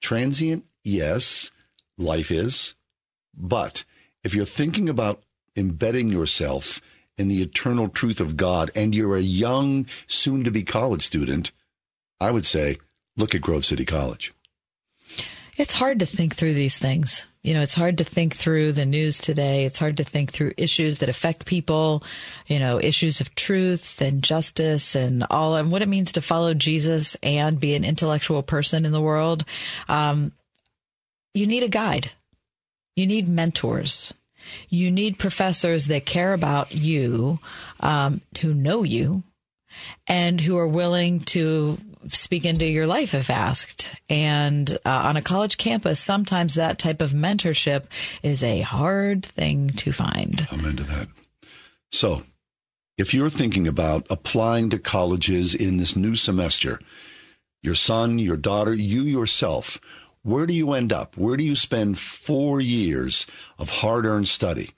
Transient, 0.00 0.64
yes, 0.84 1.50
life 1.98 2.30
is. 2.30 2.76
But 3.36 3.82
if 4.22 4.36
you're 4.36 4.44
thinking 4.44 4.88
about 4.88 5.20
embedding 5.56 6.10
yourself 6.10 6.80
in 7.18 7.26
the 7.26 7.42
eternal 7.42 7.88
truth 7.88 8.20
of 8.20 8.36
God 8.36 8.70
and 8.76 8.94
you're 8.94 9.16
a 9.16 9.20
young, 9.20 9.86
soon 10.06 10.44
to 10.44 10.52
be 10.52 10.62
college 10.62 11.02
student, 11.02 11.50
I 12.20 12.30
would 12.30 12.46
say 12.46 12.78
look 13.16 13.34
at 13.34 13.40
Grove 13.40 13.64
City 13.64 13.84
College. 13.84 14.32
It's 15.60 15.74
hard 15.74 15.98
to 15.98 16.06
think 16.06 16.34
through 16.34 16.54
these 16.54 16.78
things. 16.78 17.26
You 17.42 17.52
know, 17.52 17.60
it's 17.60 17.74
hard 17.74 17.98
to 17.98 18.04
think 18.04 18.34
through 18.34 18.72
the 18.72 18.86
news 18.86 19.18
today. 19.18 19.66
It's 19.66 19.78
hard 19.78 19.98
to 19.98 20.04
think 20.04 20.32
through 20.32 20.54
issues 20.56 20.98
that 20.98 21.10
affect 21.10 21.44
people, 21.44 22.02
you 22.46 22.58
know, 22.58 22.80
issues 22.80 23.20
of 23.20 23.34
truth 23.34 24.00
and 24.00 24.22
justice 24.22 24.94
and 24.94 25.22
all 25.28 25.56
and 25.56 25.70
what 25.70 25.82
it 25.82 25.88
means 25.90 26.12
to 26.12 26.22
follow 26.22 26.54
Jesus 26.54 27.14
and 27.22 27.60
be 27.60 27.74
an 27.74 27.84
intellectual 27.84 28.42
person 28.42 28.86
in 28.86 28.92
the 28.92 29.02
world. 29.02 29.44
Um, 29.86 30.32
you 31.34 31.46
need 31.46 31.62
a 31.62 31.68
guide. 31.68 32.12
You 32.96 33.06
need 33.06 33.28
mentors. 33.28 34.14
You 34.70 34.90
need 34.90 35.18
professors 35.18 35.88
that 35.88 36.06
care 36.06 36.32
about 36.32 36.74
you, 36.74 37.38
um, 37.80 38.22
who 38.40 38.54
know 38.54 38.82
you, 38.82 39.24
and 40.06 40.40
who 40.40 40.56
are 40.56 40.66
willing 40.66 41.20
to 41.20 41.76
speak 42.08 42.44
into 42.44 42.66
your 42.66 42.86
life 42.86 43.14
if 43.14 43.30
asked. 43.30 43.94
And 44.08 44.70
uh, 44.84 45.02
on 45.04 45.16
a 45.16 45.22
college 45.22 45.56
campus, 45.58 46.00
sometimes 46.00 46.54
that 46.54 46.78
type 46.78 47.00
of 47.00 47.12
mentorship 47.12 47.86
is 48.22 48.42
a 48.42 48.60
hard 48.60 49.24
thing 49.24 49.70
to 49.70 49.92
find. 49.92 50.46
I'm 50.50 50.64
into 50.64 50.84
that. 50.84 51.08
So, 51.92 52.22
if 52.96 53.14
you're 53.14 53.30
thinking 53.30 53.66
about 53.66 54.06
applying 54.10 54.70
to 54.70 54.78
colleges 54.78 55.54
in 55.54 55.78
this 55.78 55.96
new 55.96 56.14
semester, 56.14 56.80
your 57.62 57.74
son, 57.74 58.18
your 58.18 58.36
daughter, 58.36 58.74
you 58.74 59.02
yourself, 59.02 59.78
where 60.22 60.46
do 60.46 60.52
you 60.52 60.72
end 60.72 60.92
up? 60.92 61.16
Where 61.16 61.36
do 61.36 61.44
you 61.44 61.56
spend 61.56 61.98
four 61.98 62.60
years 62.60 63.26
of 63.58 63.70
hard 63.70 64.04
earned 64.04 64.28
study? 64.28 64.70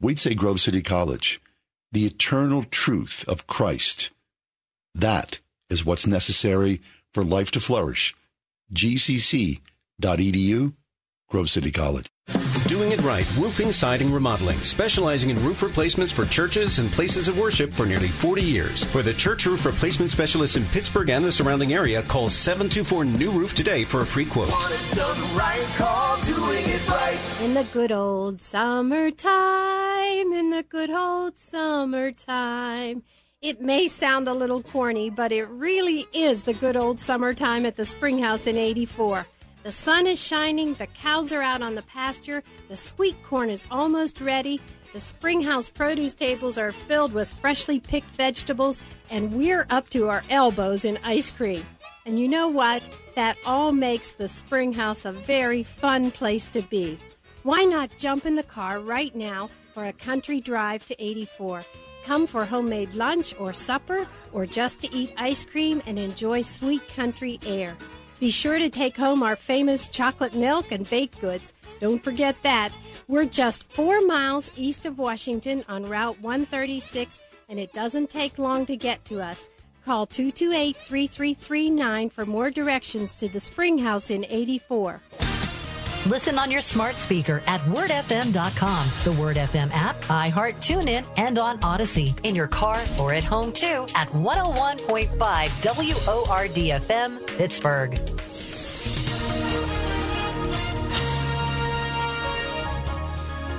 We'd 0.00 0.18
say 0.18 0.34
Grove 0.34 0.60
City 0.60 0.82
College, 0.82 1.40
the 1.92 2.04
eternal 2.04 2.62
truth 2.64 3.24
of 3.26 3.46
Christ. 3.46 4.10
That 4.94 5.40
is 5.70 5.84
what's 5.84 6.06
necessary 6.06 6.80
for 7.12 7.24
life 7.24 7.50
to 7.52 7.60
flourish. 7.60 8.14
gcc.edu, 8.74 9.60
Grove 11.28 11.50
City 11.50 11.70
College. 11.70 12.06
Doing 12.66 12.90
it 12.90 13.00
right, 13.02 13.24
roofing, 13.36 13.70
siding, 13.70 14.12
remodeling, 14.12 14.56
specializing 14.58 15.30
in 15.30 15.36
roof 15.44 15.62
replacements 15.62 16.10
for 16.12 16.24
churches 16.24 16.80
and 16.80 16.90
places 16.90 17.28
of 17.28 17.38
worship 17.38 17.72
for 17.72 17.86
nearly 17.86 18.08
40 18.08 18.42
years. 18.42 18.82
For 18.84 19.02
the 19.02 19.14
church 19.14 19.46
roof 19.46 19.64
replacement 19.64 20.10
specialist 20.10 20.56
in 20.56 20.64
Pittsburgh 20.64 21.08
and 21.10 21.24
the 21.24 21.30
surrounding 21.30 21.72
area, 21.72 22.02
call 22.02 22.28
724 22.28 23.04
New 23.04 23.30
Roof 23.30 23.54
today 23.54 23.84
for 23.84 24.00
a 24.00 24.06
free 24.06 24.24
quote. 24.24 24.48
In 27.40 27.54
the 27.54 27.66
good 27.72 27.92
old 27.92 28.42
summertime, 28.42 30.32
in 30.32 30.50
the 30.50 30.64
good 30.68 30.90
old 30.90 31.38
summertime. 31.38 33.04
It 33.42 33.60
may 33.60 33.86
sound 33.86 34.28
a 34.28 34.32
little 34.32 34.62
corny, 34.62 35.10
but 35.10 35.30
it 35.30 35.44
really 35.44 36.06
is 36.14 36.42
the 36.42 36.54
good 36.54 36.74
old 36.74 36.98
summertime 36.98 37.66
at 37.66 37.76
the 37.76 37.84
Springhouse 37.84 38.46
in 38.46 38.56
84. 38.56 39.26
The 39.62 39.70
sun 39.70 40.06
is 40.06 40.18
shining, 40.18 40.72
the 40.72 40.86
cows 40.86 41.34
are 41.34 41.42
out 41.42 41.60
on 41.60 41.74
the 41.74 41.82
pasture, 41.82 42.42
the 42.68 42.78
sweet 42.78 43.22
corn 43.22 43.50
is 43.50 43.66
almost 43.70 44.22
ready, 44.22 44.58
the 44.94 45.00
Springhouse 45.00 45.68
produce 45.68 46.14
tables 46.14 46.56
are 46.56 46.72
filled 46.72 47.12
with 47.12 47.30
freshly 47.30 47.78
picked 47.78 48.08
vegetables, 48.16 48.80
and 49.10 49.34
we're 49.34 49.66
up 49.68 49.90
to 49.90 50.08
our 50.08 50.22
elbows 50.30 50.86
in 50.86 50.98
ice 51.04 51.30
cream. 51.30 51.62
And 52.06 52.18
you 52.18 52.28
know 52.28 52.48
what? 52.48 52.88
That 53.16 53.36
all 53.44 53.70
makes 53.70 54.12
the 54.12 54.28
Springhouse 54.28 55.04
a 55.04 55.12
very 55.12 55.62
fun 55.62 56.10
place 56.10 56.48
to 56.48 56.62
be. 56.62 56.98
Why 57.42 57.64
not 57.64 57.98
jump 57.98 58.24
in 58.24 58.36
the 58.36 58.42
car 58.42 58.80
right 58.80 59.14
now 59.14 59.50
for 59.74 59.84
a 59.84 59.92
country 59.92 60.40
drive 60.40 60.86
to 60.86 61.04
84? 61.04 61.62
Come 62.06 62.28
for 62.28 62.44
homemade 62.44 62.94
lunch 62.94 63.34
or 63.36 63.52
supper, 63.52 64.06
or 64.32 64.46
just 64.46 64.80
to 64.82 64.94
eat 64.94 65.12
ice 65.16 65.44
cream 65.44 65.82
and 65.86 65.98
enjoy 65.98 66.42
sweet 66.42 66.88
country 66.88 67.40
air. 67.44 67.76
Be 68.20 68.30
sure 68.30 68.60
to 68.60 68.70
take 68.70 68.96
home 68.96 69.24
our 69.24 69.34
famous 69.34 69.88
chocolate 69.88 70.32
milk 70.32 70.70
and 70.70 70.88
baked 70.88 71.20
goods. 71.20 71.52
Don't 71.80 72.00
forget 72.00 72.36
that. 72.42 72.72
We're 73.08 73.24
just 73.24 73.72
four 73.72 74.00
miles 74.06 74.52
east 74.56 74.86
of 74.86 75.00
Washington 75.00 75.64
on 75.68 75.84
Route 75.84 76.20
136, 76.20 77.18
and 77.48 77.58
it 77.58 77.72
doesn't 77.72 78.08
take 78.08 78.38
long 78.38 78.66
to 78.66 78.76
get 78.76 79.04
to 79.06 79.20
us. 79.20 79.50
Call 79.84 80.06
228 80.06 80.76
3339 80.76 82.10
for 82.10 82.24
more 82.24 82.50
directions 82.50 83.14
to 83.14 83.28
the 83.28 83.40
Spring 83.40 83.78
House 83.78 84.10
in 84.10 84.24
84. 84.28 85.02
Listen 86.06 86.38
on 86.38 86.52
your 86.52 86.60
smart 86.60 86.94
speaker 86.96 87.42
at 87.48 87.60
wordfm.com, 87.62 88.88
the 89.02 89.12
Word 89.20 89.36
FM 89.36 89.70
app, 89.72 90.00
iHeart, 90.02 90.54
TuneIn, 90.60 91.04
and 91.16 91.36
on 91.36 91.58
Audacy. 91.60 92.16
In 92.22 92.36
your 92.36 92.46
car 92.46 92.80
or 93.00 93.12
at 93.12 93.24
home 93.24 93.52
too 93.52 93.86
at 93.96 94.08
101.5 94.10 95.18
WORDFM, 95.18 97.26
Pittsburgh. 97.26 98.25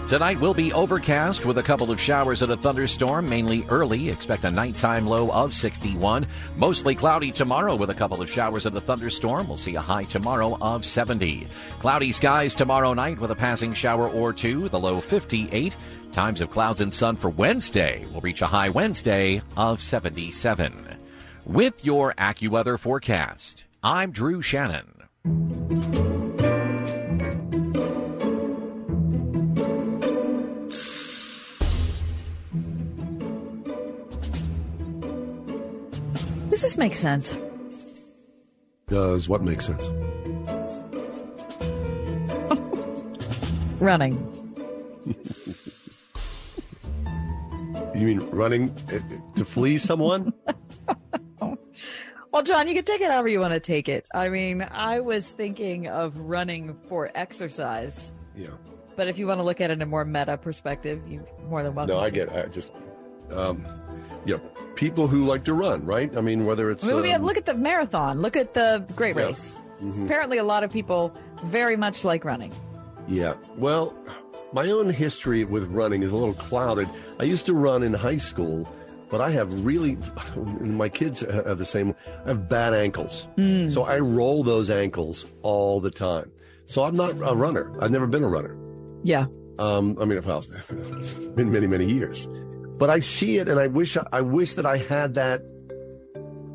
Tonight 0.08 0.40
will 0.40 0.54
be 0.54 0.72
overcast 0.72 1.46
with 1.46 1.58
a 1.58 1.64
couple 1.64 1.92
of 1.92 2.00
showers 2.00 2.42
and 2.42 2.54
a 2.54 2.56
thunderstorm, 2.56 3.28
mainly 3.28 3.66
early. 3.68 4.08
Expect 4.08 4.46
a 4.46 4.50
nighttime 4.50 5.06
low 5.06 5.30
of 5.32 5.54
61. 5.54 6.26
Mostly 6.56 6.96
cloudy 6.96 7.30
tomorrow 7.30 7.76
with 7.76 7.90
a 7.90 7.94
couple 7.94 8.22
of 8.22 8.30
showers 8.30 8.66
and 8.66 8.78
a 8.78 8.80
thunderstorm. 8.80 9.50
We'll 9.50 9.58
see 9.58 9.76
a 9.76 9.82
high 9.82 10.06
tomorrow 10.06 10.58
of 10.62 10.86
70. 10.86 11.46
Cloudy 11.82 12.14
skies 12.14 12.56
tomorrow 12.56 12.94
night 12.94 13.20
with 13.20 13.32
a 13.32 13.36
passing 13.36 13.74
shower 13.74 14.08
or 14.08 14.32
two, 14.32 14.70
the 14.70 14.80
low 14.80 15.02
58. 15.02 15.76
Times 16.14 16.40
of 16.40 16.52
clouds 16.52 16.80
and 16.80 16.94
sun 16.94 17.18
for 17.18 17.30
Wednesday 17.30 18.06
will 18.14 18.22
reach 18.22 18.42
a 18.42 18.48
high 18.48 18.70
Wednesday 18.70 19.42
of 19.58 19.82
77. 19.82 20.74
With 21.46 21.84
your 21.84 22.14
AccuWeather 22.14 22.80
forecast, 22.80 23.66
I'm 23.84 24.12
Drew 24.12 24.42
Shannon. 24.42 26.07
Does 36.58 36.64
this 36.64 36.78
make 36.80 36.96
sense? 36.96 37.38
Does 38.88 39.30
what 39.30 39.44
make 39.44 39.62
sense? 39.62 39.92
Running. 43.80 44.18
You 47.94 48.08
mean 48.08 48.28
running 48.32 48.72
uh, 48.92 48.98
to 49.36 49.46
flee 49.46 49.78
someone? 49.78 50.34
Well, 52.32 52.44
John, 52.44 52.68
you 52.68 52.74
can 52.74 52.84
take 52.84 53.02
it 53.02 53.10
however 53.10 53.28
you 53.28 53.40
want 53.40 53.54
to 53.54 53.60
take 53.60 53.88
it. 53.88 54.08
I 54.14 54.30
mean, 54.30 54.68
I 54.72 55.00
was 55.00 55.32
thinking 55.32 55.88
of 55.88 56.18
running 56.20 56.76
for 56.90 57.10
exercise. 57.16 58.12
Yeah. 58.36 58.50
But 58.96 59.08
if 59.08 59.18
you 59.18 59.28
want 59.28 59.40
to 59.40 59.44
look 59.44 59.62
at 59.62 59.70
it 59.72 59.74
in 59.74 59.82
a 59.82 59.86
more 59.86 60.06
meta 60.06 60.38
perspective, 60.38 61.02
you 61.08 61.26
more 61.48 61.64
than 61.64 61.74
welcome. 61.74 61.96
No, 61.96 62.02
I 62.02 62.10
to. 62.10 62.12
get. 62.12 62.32
I 62.32 62.48
just, 62.48 62.74
um, 63.32 63.64
yeah, 64.28 64.38
people 64.76 65.08
who 65.08 65.26
like 65.26 65.44
to 65.46 65.54
run, 65.54 65.84
right? 65.86 66.16
I 66.16 66.22
mean, 66.22 66.46
whether 66.46 66.70
it's 66.70 66.84
I 66.84 66.94
mean, 66.94 67.06
have- 67.06 67.22
um, 67.22 67.26
look 67.26 67.38
at 67.38 67.46
the 67.48 67.56
marathon. 67.56 68.22
Look 68.22 68.36
at 68.36 68.54
the 68.54 68.86
Great 68.96 69.16
Yeah. 69.16 69.24
Race. 69.26 69.58
Mhm. 69.82 70.06
Apparently, 70.06 70.38
a 70.38 70.44
lot 70.44 70.64
of 70.64 70.72
people 70.72 71.12
very 71.46 71.76
much 71.76 72.04
like 72.04 72.24
running. 72.26 72.52
Yeah. 73.08 73.34
Well, 73.58 73.94
my 74.54 74.70
own 74.72 74.90
history 74.90 75.44
with 75.46 75.64
running 75.72 76.04
is 76.04 76.12
a 76.12 76.16
little 76.16 76.34
clouded. 76.36 76.88
I 77.20 77.24
used 77.24 77.46
to 77.48 77.54
run 77.54 77.84
in 77.84 77.94
high 77.94 78.18
school, 78.18 78.68
but 79.10 79.22
I 79.22 79.30
have 79.32 79.66
really, 79.66 79.98
my 80.62 80.90
kids 80.90 81.22
have 81.22 81.58
the 81.58 81.66
same, 81.66 81.94
I 82.26 82.30
have 82.30 82.50
bad 82.50 82.74
ankles. 82.74 83.28
Mm. 83.38 83.72
So 83.72 83.84
I 83.84 84.00
roll 84.00 84.44
those 84.44 84.70
ankles 84.70 85.26
all 85.44 85.80
the 85.80 85.92
time. 85.92 86.32
So 86.66 86.84
I'm 86.84 86.96
not 86.96 87.12
a 87.12 87.36
runner. 87.36 87.72
I've 87.82 87.92
never 87.92 88.08
been 88.08 88.24
a 88.24 88.28
runner. 88.28 88.56
Yeah. 89.04 89.28
Um, 89.60 89.96
I 90.02 90.06
mean, 90.06 90.22
well, 90.24 90.44
it's 90.70 91.14
been 91.14 91.52
many, 91.52 91.68
many 91.68 91.86
years, 91.86 92.28
but 92.78 92.90
I 92.90 93.00
see 93.00 93.38
it, 93.38 93.50
and 93.50 93.60
I 93.60 93.68
wish 93.68 93.98
I 94.12 94.22
wish 94.22 94.54
that 94.54 94.66
I 94.66 94.78
had 94.78 95.14
that 95.16 95.42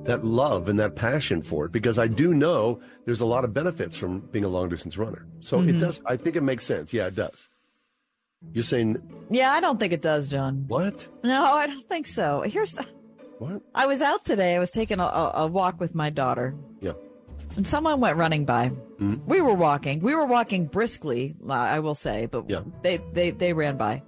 that 0.05 0.25
love 0.25 0.69
and 0.69 0.79
that 0.81 0.97
passion 0.97 1.41
for 1.43 1.67
it 1.67 1.73
because 1.73 1.97
I 1.99 2.09
do 2.09 2.35
know 2.35 2.81
there's 3.05 3.21
a 3.21 3.27
lot 3.27 3.45
of 3.45 3.55
benefits 3.55 3.97
from 3.97 4.19
being 4.33 4.45
a 4.45 4.49
long 4.49 4.69
distance 4.69 4.99
runner. 4.99 5.27
So 5.41 5.61
it 5.61 5.77
Mhm. 5.77 5.81
does. 5.81 6.01
I 6.05 6.17
think 6.17 6.35
it 6.35 6.43
makes 6.43 6.65
sense. 6.65 6.93
Yeah, 6.93 7.07
it 7.07 7.15
does. 7.15 7.47
You're 8.53 8.65
saying 8.65 9.01
Yeah, 9.31 9.53
I 9.53 9.61
don't 9.61 9.79
think 9.79 9.93
it 9.93 10.03
does, 10.03 10.29
John. 10.29 10.65
what? 10.67 11.07
No, 11.23 11.45
I 11.55 11.69
don't 11.69 11.87
think 11.89 12.09
so. 12.09 12.43
Here's 12.45 12.77
what 13.39 13.63
I 13.75 13.87
was 13.87 14.03
out 14.03 14.25
today. 14.25 14.57
I 14.57 14.59
was 14.59 14.73
taking 14.73 14.99
a, 14.99 15.05
a, 15.05 15.47
walk 15.47 15.79
with 15.79 15.95
my 15.95 16.11
daughter, 16.11 16.53
Yeah. 16.81 16.93
and 17.57 17.65
someone 17.65 18.01
went 18.01 18.17
running 18.17 18.45
by. 18.45 18.73
Mhm. 19.01 19.25
We 19.27 19.41
were 19.41 19.55
walking. 19.55 20.01
We 20.01 20.17
were 20.17 20.27
walking 20.27 20.67
briskly, 20.67 21.37
I 21.49 21.79
will 21.79 21.95
say, 21.95 22.27
but 22.27 22.51
Yeah. 22.51 22.63
they, 22.83 22.99
they 23.13 23.31
they 23.31 23.53
ran 23.53 23.77
by. 23.77 24.03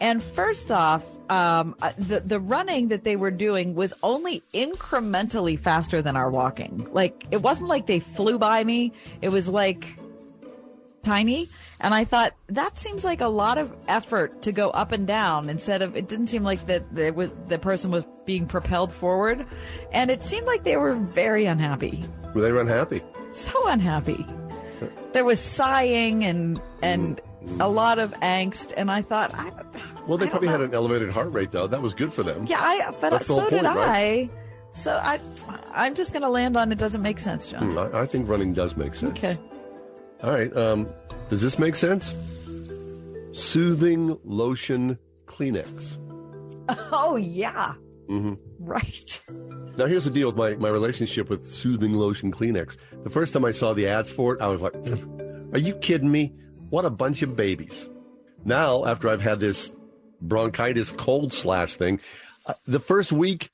And 0.00 0.22
first 0.22 0.70
off, 0.70 1.04
um, 1.30 1.74
uh, 1.80 1.92
the 1.96 2.20
the 2.20 2.40
running 2.40 2.88
that 2.88 3.04
they 3.04 3.16
were 3.16 3.30
doing 3.30 3.74
was 3.74 3.94
only 4.02 4.42
incrementally 4.52 5.58
faster 5.58 6.02
than 6.02 6.16
our 6.16 6.30
walking. 6.30 6.86
Like 6.92 7.26
it 7.30 7.42
wasn't 7.42 7.68
like 7.68 7.86
they 7.86 8.00
flew 8.00 8.38
by 8.38 8.64
me. 8.64 8.92
It 9.22 9.30
was 9.30 9.48
like 9.48 9.98
tiny. 11.02 11.48
And 11.80 11.94
I 11.94 12.04
thought 12.04 12.34
that 12.48 12.76
seems 12.76 13.04
like 13.04 13.20
a 13.20 13.28
lot 13.28 13.58
of 13.58 13.74
effort 13.88 14.42
to 14.42 14.52
go 14.52 14.70
up 14.70 14.92
and 14.92 15.06
down 15.06 15.48
instead 15.48 15.82
of 15.82 15.96
it 15.96 16.08
didn't 16.08 16.26
seem 16.26 16.42
like 16.42 16.66
that 16.66 16.94
there 16.94 17.12
was 17.12 17.30
the 17.46 17.58
person 17.58 17.90
was 17.90 18.06
being 18.24 18.46
propelled 18.46 18.92
forward. 18.92 19.46
And 19.92 20.10
it 20.10 20.22
seemed 20.22 20.46
like 20.46 20.64
they 20.64 20.76
were 20.76 20.94
very 20.94 21.46
unhappy. 21.46 22.04
Were 22.34 22.40
they 22.40 22.58
unhappy? 22.58 23.02
So 23.32 23.68
unhappy. 23.68 24.26
There 25.12 25.24
was 25.24 25.40
sighing 25.40 26.24
and 26.24 26.60
and 26.82 27.20
a 27.60 27.68
lot 27.68 27.98
of 27.98 28.12
angst 28.14 28.72
and 28.76 28.90
I 28.90 29.02
thought 29.02 29.32
I 29.34 29.50
Well, 30.06 30.18
they 30.18 30.26
I 30.26 30.30
probably 30.30 30.48
had 30.48 30.60
an 30.60 30.74
elevated 30.74 31.10
heart 31.10 31.32
rate 31.32 31.52
though. 31.52 31.66
That 31.66 31.82
was 31.82 31.94
good 31.94 32.12
for 32.12 32.22
them. 32.22 32.46
yeah, 32.46 32.58
I 32.60 32.90
but 33.00 33.10
That's 33.10 33.26
so 33.26 33.34
whole 33.40 33.42
did 33.50 33.62
point, 33.62 33.66
I. 33.66 33.74
right? 33.76 34.30
So 34.72 34.98
I 35.02 35.20
I'm 35.72 35.94
just 35.94 36.12
going 36.12 36.22
to 36.22 36.28
land 36.30 36.56
on 36.56 36.72
it 36.72 36.78
doesn't 36.78 37.02
make 37.02 37.18
sense, 37.20 37.48
John. 37.48 37.72
Hmm, 37.72 37.78
I, 37.78 38.00
I 38.00 38.06
think 38.06 38.28
running 38.28 38.52
does 38.52 38.76
make 38.76 38.94
sense. 38.94 39.12
Okay. 39.18 39.38
All 40.22 40.30
right. 40.32 40.54
Um, 40.56 40.88
does 41.30 41.42
this 41.42 41.58
make 41.58 41.76
sense? 41.76 42.12
Soothing 43.32 44.18
lotion 44.24 44.98
Kleenex. 45.26 45.98
Oh 46.92 47.16
yeah. 47.16 47.74
hmm 48.08 48.34
Right. 48.58 49.22
Now, 49.76 49.84
here's 49.86 50.04
the 50.04 50.10
deal 50.10 50.28
with 50.28 50.36
my, 50.36 50.54
my 50.56 50.68
relationship 50.70 51.28
with 51.28 51.46
Soothing 51.46 51.92
Lotion 51.94 52.32
Kleenex. 52.32 52.78
The 53.02 53.10
first 53.10 53.34
time 53.34 53.44
I 53.44 53.50
saw 53.50 53.74
the 53.74 53.86
ads 53.88 54.10
for 54.10 54.34
it, 54.34 54.40
I 54.40 54.46
was 54.46 54.62
like, 54.62 54.74
are 55.52 55.58
you 55.58 55.74
kidding 55.74 56.10
me? 56.10 56.32
What 56.74 56.84
a 56.84 56.90
bunch 56.90 57.22
of 57.22 57.36
babies. 57.36 57.88
Now, 58.44 58.84
after 58.84 59.08
I've 59.08 59.20
had 59.20 59.38
this 59.38 59.72
bronchitis 60.20 60.90
cold 60.90 61.32
slash 61.32 61.76
thing, 61.76 62.00
uh, 62.46 62.54
the 62.66 62.80
first 62.80 63.12
week, 63.12 63.50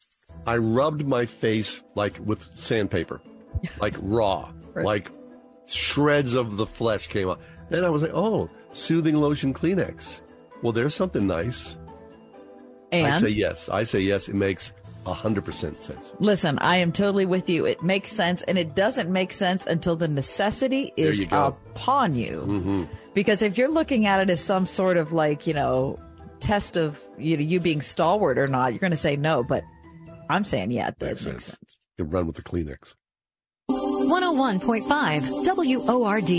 I 0.46 0.56
rubbed 0.56 1.06
my 1.06 1.26
face 1.26 1.82
like 1.94 2.18
with 2.24 2.46
sandpaper, 2.58 3.20
like 3.78 3.94
raw, 4.00 4.50
like 4.74 5.10
shreds 5.68 6.34
of 6.34 6.56
the 6.56 6.64
flesh 6.64 7.08
came 7.08 7.28
out. 7.28 7.42
Then 7.68 7.84
I 7.84 7.90
was 7.90 8.00
like, 8.00 8.14
oh, 8.14 8.48
Soothing 8.72 9.20
Lotion 9.20 9.52
Kleenex. 9.52 10.22
Well, 10.62 10.72
there's 10.72 10.94
something 10.94 11.26
nice. 11.26 11.78
And? 12.90 13.06
I 13.06 13.18
say 13.18 13.28
yes. 13.28 13.68
I 13.68 13.82
say 13.84 14.00
yes. 14.00 14.30
It 14.30 14.34
makes 14.34 14.72
100% 15.04 15.82
sense. 15.82 16.14
Listen, 16.20 16.58
I 16.60 16.78
am 16.78 16.90
totally 16.90 17.26
with 17.26 17.50
you. 17.50 17.66
It 17.66 17.82
makes 17.82 18.10
sense, 18.10 18.40
and 18.44 18.56
it 18.56 18.74
doesn't 18.74 19.12
make 19.12 19.34
sense 19.34 19.66
until 19.66 19.94
the 19.94 20.08
necessity 20.08 20.90
is 20.96 21.20
you 21.20 21.28
upon 21.30 22.14
you. 22.14 22.44
Mm-hmm. 22.46 22.84
Because 23.14 23.42
if 23.42 23.58
you're 23.58 23.70
looking 23.70 24.06
at 24.06 24.20
it 24.20 24.30
as 24.30 24.42
some 24.42 24.66
sort 24.66 24.96
of 24.96 25.12
like, 25.12 25.46
you 25.46 25.54
know, 25.54 25.98
test 26.40 26.76
of 26.76 27.02
you 27.18 27.36
know 27.36 27.42
you 27.42 27.60
being 27.60 27.82
stalwart 27.82 28.38
or 28.38 28.46
not, 28.46 28.72
you're 28.72 28.80
going 28.80 28.90
to 28.92 28.96
say 28.96 29.16
no. 29.16 29.42
But 29.42 29.64
I'm 30.28 30.44
saying 30.44 30.70
yeah, 30.72 30.88
it 30.88 30.98
does 30.98 31.26
make 31.26 31.40
sense. 31.40 31.86
You 31.98 32.04
can 32.04 32.12
run 32.12 32.26
with 32.26 32.36
the 32.36 32.42
Kleenex. 32.42 32.94
101.5 33.70 35.46
WORD. 35.86 36.30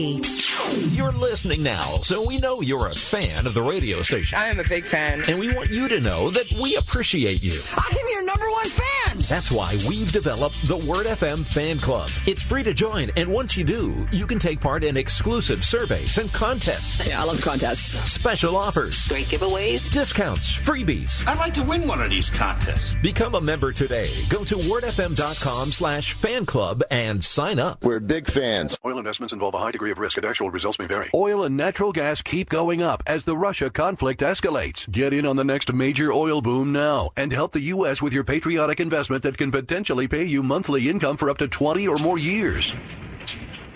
You're 0.93 1.11
listening 1.13 1.63
now, 1.63 1.83
so 2.01 2.25
we 2.27 2.37
know 2.39 2.59
you're 2.61 2.87
a 2.87 2.93
fan 2.93 3.47
of 3.47 3.53
the 3.53 3.61
radio 3.61 4.01
station. 4.01 4.37
I 4.37 4.47
am 4.47 4.59
a 4.59 4.65
big 4.65 4.85
fan. 4.85 5.23
And 5.29 5.39
we 5.39 5.55
want 5.55 5.69
you 5.69 5.87
to 5.87 6.01
know 6.01 6.29
that 6.31 6.51
we 6.51 6.75
appreciate 6.75 7.41
you. 7.41 7.57
I'm 7.77 7.97
your 8.11 8.25
number 8.25 8.49
one 8.51 8.67
fan. 8.67 8.90
That's 9.31 9.49
why 9.49 9.77
we've 9.87 10.11
developed 10.11 10.67
the 10.67 10.75
Word 10.75 11.05
FM 11.05 11.45
Fan 11.45 11.79
Club. 11.79 12.09
It's 12.27 12.43
free 12.43 12.63
to 12.63 12.73
join, 12.73 13.11
and 13.15 13.31
once 13.31 13.55
you 13.55 13.63
do, 13.63 14.05
you 14.11 14.27
can 14.27 14.39
take 14.39 14.59
part 14.59 14.83
in 14.83 14.97
exclusive 14.97 15.63
surveys 15.63 16.17
and 16.17 16.29
contests. 16.33 17.07
Yeah, 17.07 17.21
I 17.21 17.23
love 17.23 17.41
contests. 17.41 18.11
Special 18.11 18.57
offers. 18.57 19.07
Great 19.07 19.27
giveaways. 19.27 19.89
Discounts, 19.89 20.57
freebies. 20.57 21.25
I'd 21.29 21.37
like 21.37 21.53
to 21.53 21.63
win 21.63 21.87
one 21.87 22.01
of 22.01 22.09
these 22.09 22.29
contests. 22.29 22.95
Become 22.95 23.35
a 23.35 23.39
member 23.39 23.71
today. 23.71 24.09
Go 24.29 24.43
to 24.43 24.55
wordfm.com 24.57 25.67
slash 25.67 26.11
fan 26.11 26.45
club 26.45 26.83
and 26.91 27.23
sign 27.23 27.57
up. 27.57 27.85
We're 27.85 28.01
big 28.01 28.27
fans. 28.27 28.77
Oil 28.83 28.97
investments 28.97 29.31
involve 29.31 29.53
a 29.53 29.59
high 29.59 29.71
degree 29.71 29.91
of 29.91 29.97
risk 29.97 30.17
and 30.17 30.25
actual 30.25 30.51
results 30.51 30.77
may 30.77 30.87
vary. 30.87 31.09
Oil 31.15 31.45
and 31.45 31.55
natural 31.55 31.93
gas 31.93 32.21
keep 32.21 32.49
going 32.49 32.83
up 32.83 33.01
as 33.07 33.23
the 33.23 33.37
Russia 33.37 33.69
conflict 33.69 34.19
escalates. 34.19 34.91
Get 34.91 35.13
in 35.13 35.25
on 35.25 35.37
the 35.37 35.45
next 35.45 35.71
major 35.71 36.11
oil 36.11 36.41
boom 36.41 36.73
now 36.73 37.11
and 37.15 37.31
help 37.31 37.53
the 37.53 37.61
U.S. 37.61 38.01
with 38.01 38.11
your 38.11 38.25
patriotic 38.25 38.81
investment 38.81 39.20
that 39.21 39.37
can 39.37 39.51
potentially 39.51 40.07
pay 40.07 40.23
you 40.23 40.43
monthly 40.43 40.89
income 40.89 41.17
for 41.17 41.29
up 41.29 41.37
to 41.37 41.47
20 41.47 41.87
or 41.87 41.97
more 41.97 42.17
years. 42.17 42.75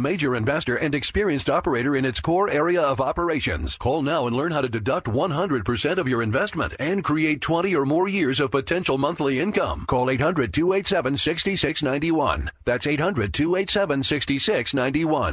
major 0.00 0.34
investor 0.34 0.76
and 0.76 0.94
experienced 0.94 1.50
operator 1.50 1.94
in 1.94 2.04
its 2.04 2.20
core 2.20 2.50
area 2.50 2.82
of 2.82 3.00
operations. 3.00 3.76
Call 3.76 4.02
now 4.02 4.26
and 4.26 4.34
learn 4.34 4.50
how 4.52 4.62
to 4.62 4.68
deduct 4.68 5.06
100% 5.06 5.98
of 5.98 6.08
your 6.08 6.22
investment 6.22 6.72
and 6.78 7.04
create 7.04 7.40
20 7.40 7.76
or 7.76 7.86
more 7.86 8.08
years 8.08 8.40
of 8.40 8.50
potential 8.50 8.98
monthly 8.98 9.38
income. 9.38 9.84
Call 9.86 10.06
800-287-6691. 10.06 12.48
That's 12.64 12.86
800-287-6691. 12.86 15.32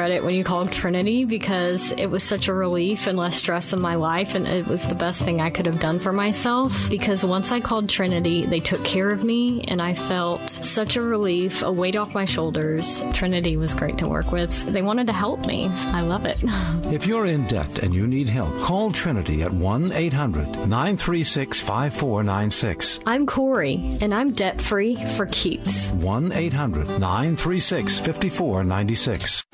regret 0.00 0.16
it 0.16 0.24
when 0.24 0.34
you 0.34 0.42
called 0.42 0.72
Trinity 0.72 1.26
because 1.26 1.92
it 1.92 2.06
was 2.06 2.24
such 2.24 2.48
a 2.48 2.54
relief 2.54 3.06
and 3.06 3.18
less 3.18 3.36
stress 3.36 3.74
in 3.74 3.80
my 3.82 3.96
life, 3.96 4.34
and 4.34 4.48
it 4.48 4.66
was 4.66 4.86
the 4.86 4.94
best 4.94 5.20
thing 5.20 5.42
I 5.42 5.50
could 5.50 5.66
have 5.66 5.78
done 5.78 5.98
for 5.98 6.10
myself. 6.10 6.88
Because 6.88 7.22
once 7.22 7.52
I 7.52 7.60
called 7.60 7.86
Trinity, 7.86 8.46
they 8.46 8.60
took 8.60 8.82
care 8.82 9.10
of 9.10 9.24
me, 9.24 9.62
and 9.68 9.82
I 9.82 9.94
felt 9.94 10.48
such 10.48 10.96
a 10.96 11.02
relief, 11.02 11.62
a 11.62 11.70
weight 11.70 11.96
off 11.96 12.14
my 12.14 12.24
shoulders. 12.24 13.02
Trinity 13.12 13.58
was 13.58 13.74
great 13.74 13.98
to 13.98 14.08
work 14.08 14.32
with. 14.32 14.62
They 14.72 14.80
wanted 14.80 15.06
to 15.08 15.12
help 15.12 15.44
me. 15.44 15.68
I 15.88 16.00
love 16.00 16.24
it. 16.24 16.42
If 16.90 17.06
you're 17.06 17.26
in 17.26 17.46
debt 17.46 17.78
and 17.84 17.94
you 17.94 18.08
need 18.08 18.28
help, 18.28 18.52
call 18.58 18.90
Trinity 18.90 19.42
at 19.44 19.52
1 19.52 19.92
800 19.92 20.66
936 20.66 21.60
5496. 21.60 23.00
I'm 23.06 23.26
Corey, 23.26 23.96
and 24.00 24.12
I'm 24.12 24.32
debt 24.32 24.60
free 24.60 24.96
for 25.16 25.26
keeps. 25.26 25.92
1 25.92 26.32
800 26.32 26.88
936 26.98 28.00
5496. 28.00 29.44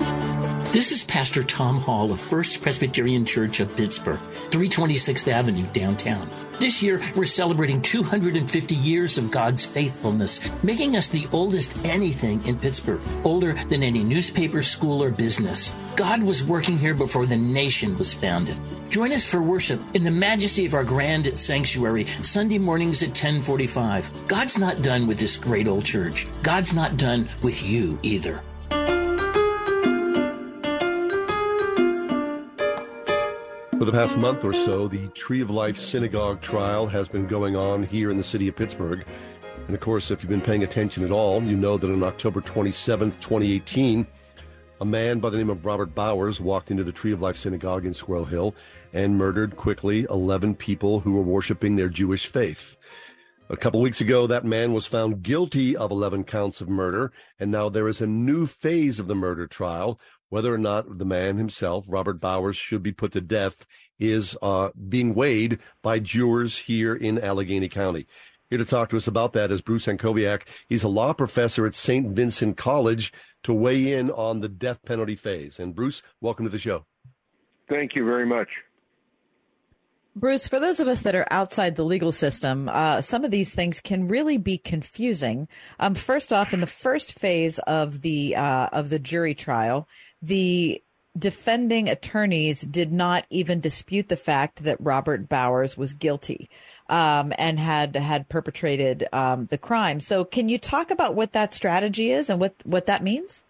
This 0.71 0.91
is 0.91 1.05
Pastor 1.05 1.43
Tom 1.43 1.79
Hall 1.79 2.11
of 2.11 2.19
First 2.19 2.61
Presbyterian 2.61 3.23
Church 3.23 3.61
of 3.61 3.73
Pittsburgh, 3.77 4.19
326th 4.49 5.29
Avenue, 5.29 5.65
downtown. 5.67 6.29
This 6.59 6.83
year, 6.83 7.01
we're 7.15 7.23
celebrating 7.23 7.81
250 7.81 8.75
years 8.75 9.17
of 9.17 9.31
God's 9.31 9.65
faithfulness, 9.65 10.51
making 10.63 10.97
us 10.97 11.07
the 11.07 11.25
oldest 11.31 11.83
anything 11.85 12.45
in 12.45 12.59
Pittsburgh, 12.59 12.99
older 13.23 13.53
than 13.69 13.81
any 13.81 14.03
newspaper, 14.03 14.61
school, 14.61 15.01
or 15.01 15.09
business. 15.09 15.73
God 15.95 16.21
was 16.21 16.43
working 16.43 16.77
here 16.77 16.93
before 16.93 17.25
the 17.25 17.37
nation 17.37 17.97
was 17.97 18.13
founded. 18.13 18.57
Join 18.89 19.13
us 19.13 19.25
for 19.25 19.41
worship 19.41 19.79
in 19.93 20.03
the 20.03 20.11
majesty 20.11 20.65
of 20.65 20.73
our 20.73 20.83
grand 20.83 21.37
sanctuary, 21.37 22.07
Sunday 22.21 22.59
mornings 22.59 23.01
at 23.03 23.09
1045. 23.09 24.27
God's 24.27 24.57
not 24.57 24.81
done 24.81 25.07
with 25.07 25.17
this 25.17 25.37
great 25.37 25.67
old 25.67 25.85
church. 25.85 26.27
God's 26.43 26.73
not 26.73 26.97
done 26.97 27.29
with 27.41 27.65
you 27.65 27.97
either. 28.03 28.43
For 33.77 33.85
the 33.85 33.91
past 33.91 34.17
month 34.17 34.43
or 34.43 34.53
so, 34.53 34.87
the 34.87 35.07
Tree 35.09 35.39
of 35.39 35.51
Life 35.51 35.77
Synagogue 35.77 36.41
trial 36.41 36.87
has 36.87 37.07
been 37.07 37.27
going 37.27 37.55
on 37.55 37.83
here 37.83 38.09
in 38.09 38.17
the 38.17 38.23
city 38.23 38.47
of 38.47 38.55
Pittsburgh. 38.55 39.05
And 39.67 39.75
of 39.75 39.81
course, 39.81 40.09
if 40.09 40.23
you've 40.23 40.31
been 40.31 40.41
paying 40.41 40.63
attention 40.63 41.03
at 41.03 41.11
all, 41.11 41.43
you 41.43 41.55
know 41.55 41.77
that 41.77 41.91
on 41.91 42.01
October 42.01 42.41
27th, 42.41 43.19
2018, 43.19 44.07
a 44.81 44.85
man 44.85 45.19
by 45.19 45.29
the 45.29 45.37
name 45.37 45.51
of 45.51 45.63
Robert 45.63 45.93
Bowers 45.93 46.41
walked 46.41 46.71
into 46.71 46.83
the 46.83 46.91
Tree 46.91 47.11
of 47.11 47.21
Life 47.21 47.35
Synagogue 47.35 47.85
in 47.85 47.93
Squirrel 47.93 48.25
Hill 48.25 48.55
and 48.93 49.15
murdered 49.15 49.55
quickly 49.55 50.07
11 50.09 50.55
people 50.55 50.99
who 50.99 51.13
were 51.13 51.21
worshiping 51.21 51.75
their 51.75 51.87
Jewish 51.87 52.25
faith. 52.25 52.77
A 53.49 53.55
couple 53.55 53.79
weeks 53.79 54.01
ago, 54.01 54.25
that 54.25 54.43
man 54.43 54.73
was 54.73 54.87
found 54.87 55.21
guilty 55.21 55.77
of 55.77 55.91
11 55.91 56.23
counts 56.23 56.61
of 56.61 56.67
murder, 56.67 57.13
and 57.39 57.51
now 57.51 57.69
there 57.69 57.87
is 57.87 58.01
a 58.01 58.07
new 58.07 58.47
phase 58.47 58.99
of 58.99 59.07
the 59.07 59.15
murder 59.15 59.45
trial 59.45 59.99
whether 60.29 60.53
or 60.53 60.57
not 60.57 60.97
the 60.97 61.05
man 61.05 61.37
himself, 61.37 61.85
Robert 61.87 62.19
Bowers, 62.19 62.55
should 62.55 62.83
be 62.83 62.91
put 62.91 63.11
to 63.13 63.21
death 63.21 63.65
is 63.99 64.37
uh, 64.41 64.69
being 64.89 65.13
weighed 65.13 65.59
by 65.81 65.99
jurors 65.99 66.57
here 66.57 66.95
in 66.95 67.19
Allegheny 67.19 67.69
County. 67.69 68.07
Here 68.49 68.57
to 68.57 68.65
talk 68.65 68.89
to 68.89 68.97
us 68.97 69.07
about 69.07 69.33
that 69.33 69.51
is 69.51 69.61
Bruce 69.61 69.87
Antkowiak. 69.87 70.47
He's 70.69 70.83
a 70.83 70.87
law 70.87 71.13
professor 71.13 71.65
at 71.65 71.75
St. 71.75 72.15
Vincent 72.15 72.55
College 72.55 73.11
to 73.43 73.53
weigh 73.53 73.93
in 73.93 74.09
on 74.11 74.39
the 74.39 74.47
death 74.47 74.83
penalty 74.85 75.15
phase. 75.15 75.59
And 75.59 75.75
Bruce, 75.75 76.01
welcome 76.21 76.45
to 76.45 76.49
the 76.49 76.57
show. 76.57 76.85
Thank 77.67 77.95
you 77.95 78.05
very 78.05 78.25
much. 78.25 78.47
Bruce, 80.17 80.47
for 80.47 80.59
those 80.59 80.79
of 80.79 80.87
us 80.87 81.01
that 81.01 81.13
are 81.13 81.27
outside 81.29 81.75
the 81.75 81.85
legal 81.85 82.11
system, 82.11 82.67
uh, 82.69 83.01
some 83.01 83.23
of 83.23 83.29
these 83.29 83.53
things 83.53 83.79
can 83.79 84.07
really 84.07 84.37
be 84.37 84.57
confusing. 84.57 85.47
Um, 85.79 85.93
first 85.93 86.33
off, 86.33 86.53
in 86.53 86.59
the 86.59 86.65
first 86.65 87.19
phase 87.19 87.59
of 87.59 88.01
the 88.01 88.35
uh, 88.35 88.69
of 88.71 88.89
the 88.89 88.97
jury 88.97 89.35
trial, 89.35 89.87
the 90.19 90.81
defending 91.17 91.87
attorneys 91.87 92.61
did 92.61 92.91
not 92.91 93.25
even 93.29 93.59
dispute 93.59 94.09
the 94.09 94.17
fact 94.17 94.63
that 94.63 94.77
Robert 94.79 95.29
Bowers 95.29 95.77
was 95.77 95.93
guilty 95.93 96.49
um, 96.89 97.31
and 97.37 97.59
had 97.59 97.95
had 97.95 98.27
perpetrated 98.27 99.07
um, 99.13 99.45
the 99.45 99.57
crime. 99.57 99.99
So, 99.99 100.25
can 100.25 100.49
you 100.49 100.57
talk 100.57 100.89
about 100.89 101.13
what 101.13 101.33
that 101.33 101.53
strategy 101.53 102.09
is 102.09 102.31
and 102.31 102.39
what 102.41 102.55
what 102.63 102.87
that 102.87 103.03
means? 103.03 103.45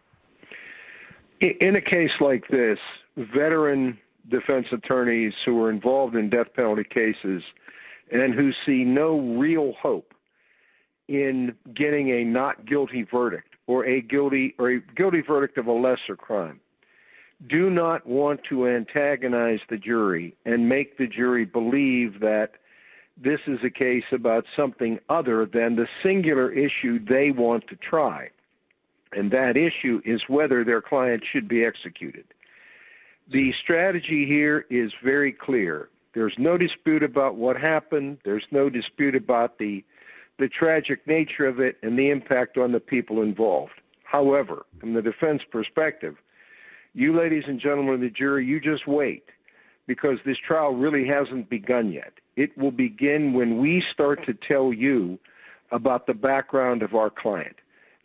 In 1.40 1.78
a 1.78 1.82
case 1.82 2.12
like 2.20 2.46
this, 2.50 2.80
veteran 3.16 3.98
defense 4.30 4.68
attorneys 4.72 5.34
who 5.46 5.62
are 5.62 5.70
involved 5.70 6.16
in 6.16 6.30
death 6.30 6.48
penalty 6.56 6.84
cases 6.84 7.44
and 8.12 8.34
who 8.34 8.52
see 8.66 8.84
no 8.84 9.20
real 9.38 9.74
hope 9.82 10.14
in 11.08 11.56
getting 11.74 12.10
a 12.10 12.24
not 12.24 12.66
guilty 12.66 13.04
verdict 13.10 13.56
or 13.68 13.86
a 13.86 14.02
guilty 14.02 14.56
or 14.60 14.72
a 14.72 14.82
guilty 14.96 15.22
verdict 15.22 15.58
of 15.58 15.68
a 15.68 15.72
lesser 15.72 16.16
crime 16.18 16.60
do 17.50 17.70
not 17.70 18.06
want 18.08 18.42
to 18.50 18.68
antagonize 18.68 19.60
the 19.70 19.78
jury 19.78 20.36
and 20.46 20.68
make 20.68 20.98
the 20.98 21.08
jury 21.08 21.46
believe 21.46 22.20
that 22.20 22.54
this 23.22 23.40
is 23.48 23.60
a 23.64 23.70
case 23.70 24.04
about 24.12 24.46
something 24.56 25.00
other 25.10 25.46
than 25.46 25.76
the 25.76 25.88
singular 26.04 26.52
issue 26.52 27.04
they 27.04 27.32
want 27.32 27.68
to 27.68 27.76
try. 27.76 28.30
And 29.12 29.32
that 29.32 29.56
issue 29.56 30.02
is 30.06 30.22
whether 30.28 30.64
their 30.64 30.82
client 30.82 31.24
should 31.32 31.48
be 31.48 31.64
executed. 31.64 32.26
The 33.30 33.54
strategy 33.62 34.26
here 34.26 34.66
is 34.70 34.94
very 35.04 35.34
clear. 35.34 35.90
There's 36.14 36.36
no 36.38 36.58
dispute 36.58 37.04
about 37.04 37.36
what 37.36 37.58
happened. 37.58 38.20
There's 38.24 38.46
no 38.52 38.70
dispute 38.70 39.16
about 39.16 39.58
the 39.58 39.84
the 40.40 40.48
tragic 40.48 41.06
nature 41.08 41.48
of 41.48 41.60
it 41.60 41.78
and 41.82 41.98
the 41.98 42.12
impact 42.12 42.58
on 42.58 42.72
the 42.72 42.80
people 42.80 43.24
involved. 43.24 43.82
However, 44.04 44.68
from 44.80 44.94
the 44.94 45.02
defense 45.02 45.42
perspective, 45.52 46.16
you 46.94 47.18
ladies 47.18 47.46
and 47.48 47.60
gentlemen 47.60 47.96
of 47.96 48.02
the 48.02 48.10
jury, 48.12 48.46
you 48.46 48.60
just 48.60 48.88
wait 48.88 49.24
because 49.88 50.20
this 50.26 50.38
trial 50.38 50.76
really 50.76 51.08
hasn't 51.08 51.50
begun 51.50 51.92
yet. 51.92 52.14
It 52.36 52.56
will 52.56 52.72
begin 52.72 53.34
when 53.34 53.58
we 53.58 53.84
start 53.92 54.26
to 54.28 54.34
tell 54.34 54.72
you 54.72 55.18
about 55.72 56.06
the 56.06 56.14
background 56.14 56.84
of 56.84 56.94
our 56.94 57.10
client 57.10 57.56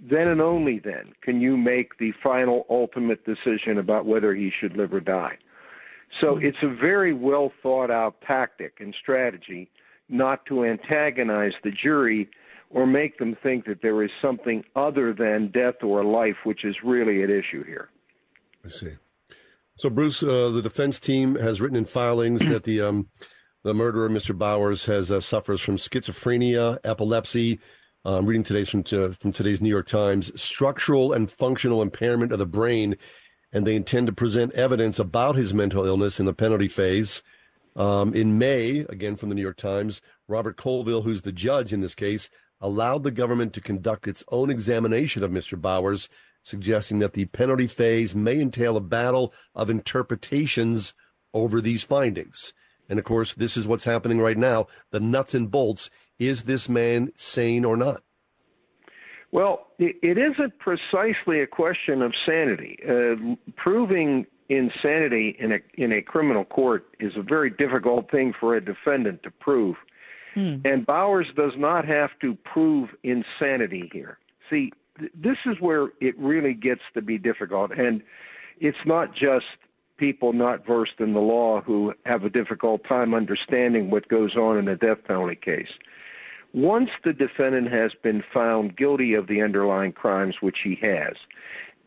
then 0.02 0.28
and 0.28 0.40
only 0.40 0.80
then 0.80 1.12
can 1.22 1.40
you 1.40 1.56
make 1.56 1.96
the 1.98 2.12
final 2.22 2.66
ultimate 2.68 3.24
decision 3.24 3.78
about 3.78 4.04
whether 4.04 4.34
he 4.34 4.50
should 4.60 4.76
live 4.76 4.92
or 4.92 5.00
die. 5.00 5.38
So 6.20 6.34
mm-hmm. 6.34 6.46
it's 6.46 6.58
a 6.62 6.68
very 6.68 7.14
well 7.14 7.52
thought 7.62 7.90
out 7.90 8.16
tactic 8.26 8.78
and 8.80 8.94
strategy 9.00 9.70
not 10.08 10.44
to 10.46 10.64
antagonize 10.64 11.52
the 11.62 11.70
jury 11.70 12.28
or 12.68 12.86
make 12.86 13.18
them 13.18 13.36
think 13.42 13.66
that 13.66 13.80
there 13.82 14.02
is 14.02 14.10
something 14.20 14.64
other 14.74 15.12
than 15.12 15.50
death 15.52 15.82
or 15.82 16.04
life, 16.04 16.36
which 16.44 16.64
is 16.64 16.74
really 16.82 17.22
at 17.22 17.30
issue 17.30 17.64
here. 17.64 17.88
I 18.64 18.68
see. 18.68 18.96
So, 19.76 19.88
Bruce, 19.90 20.22
uh, 20.22 20.50
the 20.50 20.62
defense 20.62 20.98
team 20.98 21.34
has 21.36 21.60
written 21.60 21.76
in 21.76 21.84
filings 21.84 22.40
that 22.42 22.64
the 22.64 22.80
um, 22.80 23.08
the 23.62 23.74
murderer, 23.74 24.08
Mr. 24.08 24.36
Bowers, 24.36 24.86
has 24.86 25.12
uh, 25.12 25.20
suffers 25.20 25.60
from 25.60 25.76
schizophrenia, 25.76 26.78
epilepsy, 26.84 27.60
I'm 28.04 28.26
reading 28.26 28.42
today 28.42 28.64
from, 28.64 28.82
from 28.82 29.30
today's 29.30 29.62
New 29.62 29.68
York 29.68 29.86
Times 29.86 30.40
structural 30.40 31.12
and 31.12 31.30
functional 31.30 31.82
impairment 31.82 32.32
of 32.32 32.40
the 32.40 32.46
brain. 32.46 32.96
and 33.52 33.64
they 33.64 33.76
intend 33.76 34.08
to 34.08 34.12
present 34.12 34.52
evidence 34.54 34.98
about 34.98 35.36
his 35.36 35.54
mental 35.54 35.86
illness 35.86 36.18
in 36.18 36.26
the 36.26 36.32
penalty 36.32 36.66
phase. 36.66 37.22
Um, 37.76 38.12
in 38.12 38.38
May, 38.38 38.78
again 38.88 39.14
from 39.14 39.28
the 39.28 39.36
New 39.36 39.42
York 39.42 39.56
Times, 39.56 40.02
Robert 40.26 40.56
Colville, 40.56 41.02
who's 41.02 41.22
the 41.22 41.30
judge 41.30 41.72
in 41.72 41.80
this 41.80 41.94
case, 41.94 42.28
allowed 42.60 43.04
the 43.04 43.12
government 43.12 43.52
to 43.52 43.60
conduct 43.60 44.08
its 44.08 44.24
own 44.32 44.50
examination 44.50 45.22
of 45.22 45.30
Mr. 45.30 45.60
Bowers, 45.60 46.08
suggesting 46.42 46.98
that 46.98 47.12
the 47.12 47.26
penalty 47.26 47.68
phase 47.68 48.16
may 48.16 48.40
entail 48.40 48.76
a 48.76 48.80
battle 48.80 49.32
of 49.54 49.70
interpretations 49.70 50.92
over 51.34 51.60
these 51.60 51.84
findings. 51.84 52.52
And 52.88 52.98
of 52.98 53.04
course, 53.04 53.34
this 53.34 53.56
is 53.56 53.68
what's 53.68 53.84
happening 53.84 54.20
right 54.20 54.36
now 54.36 54.66
the 54.90 55.00
nuts 55.00 55.34
and 55.34 55.50
bolts. 55.50 55.88
Is 56.28 56.44
this 56.44 56.68
man 56.68 57.12
sane 57.16 57.64
or 57.64 57.76
not? 57.76 58.02
Well, 59.32 59.68
it 59.78 60.18
isn't 60.18 60.58
precisely 60.58 61.40
a 61.40 61.46
question 61.46 62.02
of 62.02 62.12
sanity. 62.26 62.78
Uh, 62.86 63.34
proving 63.56 64.26
insanity 64.48 65.34
in 65.38 65.52
a 65.52 65.58
in 65.74 65.92
a 65.92 66.02
criminal 66.02 66.44
court 66.44 66.84
is 67.00 67.12
a 67.16 67.22
very 67.22 67.48
difficult 67.48 68.10
thing 68.10 68.34
for 68.38 68.54
a 68.54 68.60
defendant 68.62 69.22
to 69.22 69.30
prove. 69.30 69.76
Hmm. 70.34 70.56
And 70.64 70.84
Bowers 70.86 71.28
does 71.34 71.52
not 71.56 71.86
have 71.86 72.10
to 72.20 72.36
prove 72.44 72.90
insanity 73.02 73.90
here. 73.92 74.18
See, 74.50 74.70
th- 74.98 75.12
this 75.14 75.38
is 75.46 75.56
where 75.60 75.88
it 76.00 76.18
really 76.18 76.54
gets 76.54 76.82
to 76.94 77.02
be 77.02 77.18
difficult 77.18 77.70
and 77.72 78.02
it's 78.60 78.84
not 78.86 79.14
just 79.14 79.46
people 79.96 80.32
not 80.32 80.66
versed 80.66 81.00
in 81.00 81.12
the 81.14 81.20
law 81.20 81.60
who 81.60 81.94
have 82.06 82.24
a 82.24 82.30
difficult 82.30 82.82
time 82.88 83.14
understanding 83.14 83.90
what 83.90 84.08
goes 84.08 84.36
on 84.36 84.58
in 84.58 84.68
a 84.68 84.76
death 84.76 84.98
penalty 85.06 85.36
case. 85.36 85.72
Once 86.54 86.90
the 87.04 87.12
defendant 87.12 87.72
has 87.72 87.92
been 88.02 88.22
found 88.32 88.76
guilty 88.76 89.14
of 89.14 89.26
the 89.26 89.40
underlying 89.40 89.92
crimes, 89.92 90.34
which 90.40 90.58
he 90.64 90.78
has, 90.82 91.14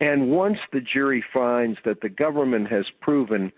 and 0.01 0.29
once 0.29 0.57
the 0.73 0.81
jury 0.81 1.23
finds 1.33 1.77
that 1.85 2.01
the 2.01 2.09
government 2.09 2.67
has 2.67 2.85
proven 3.01 3.51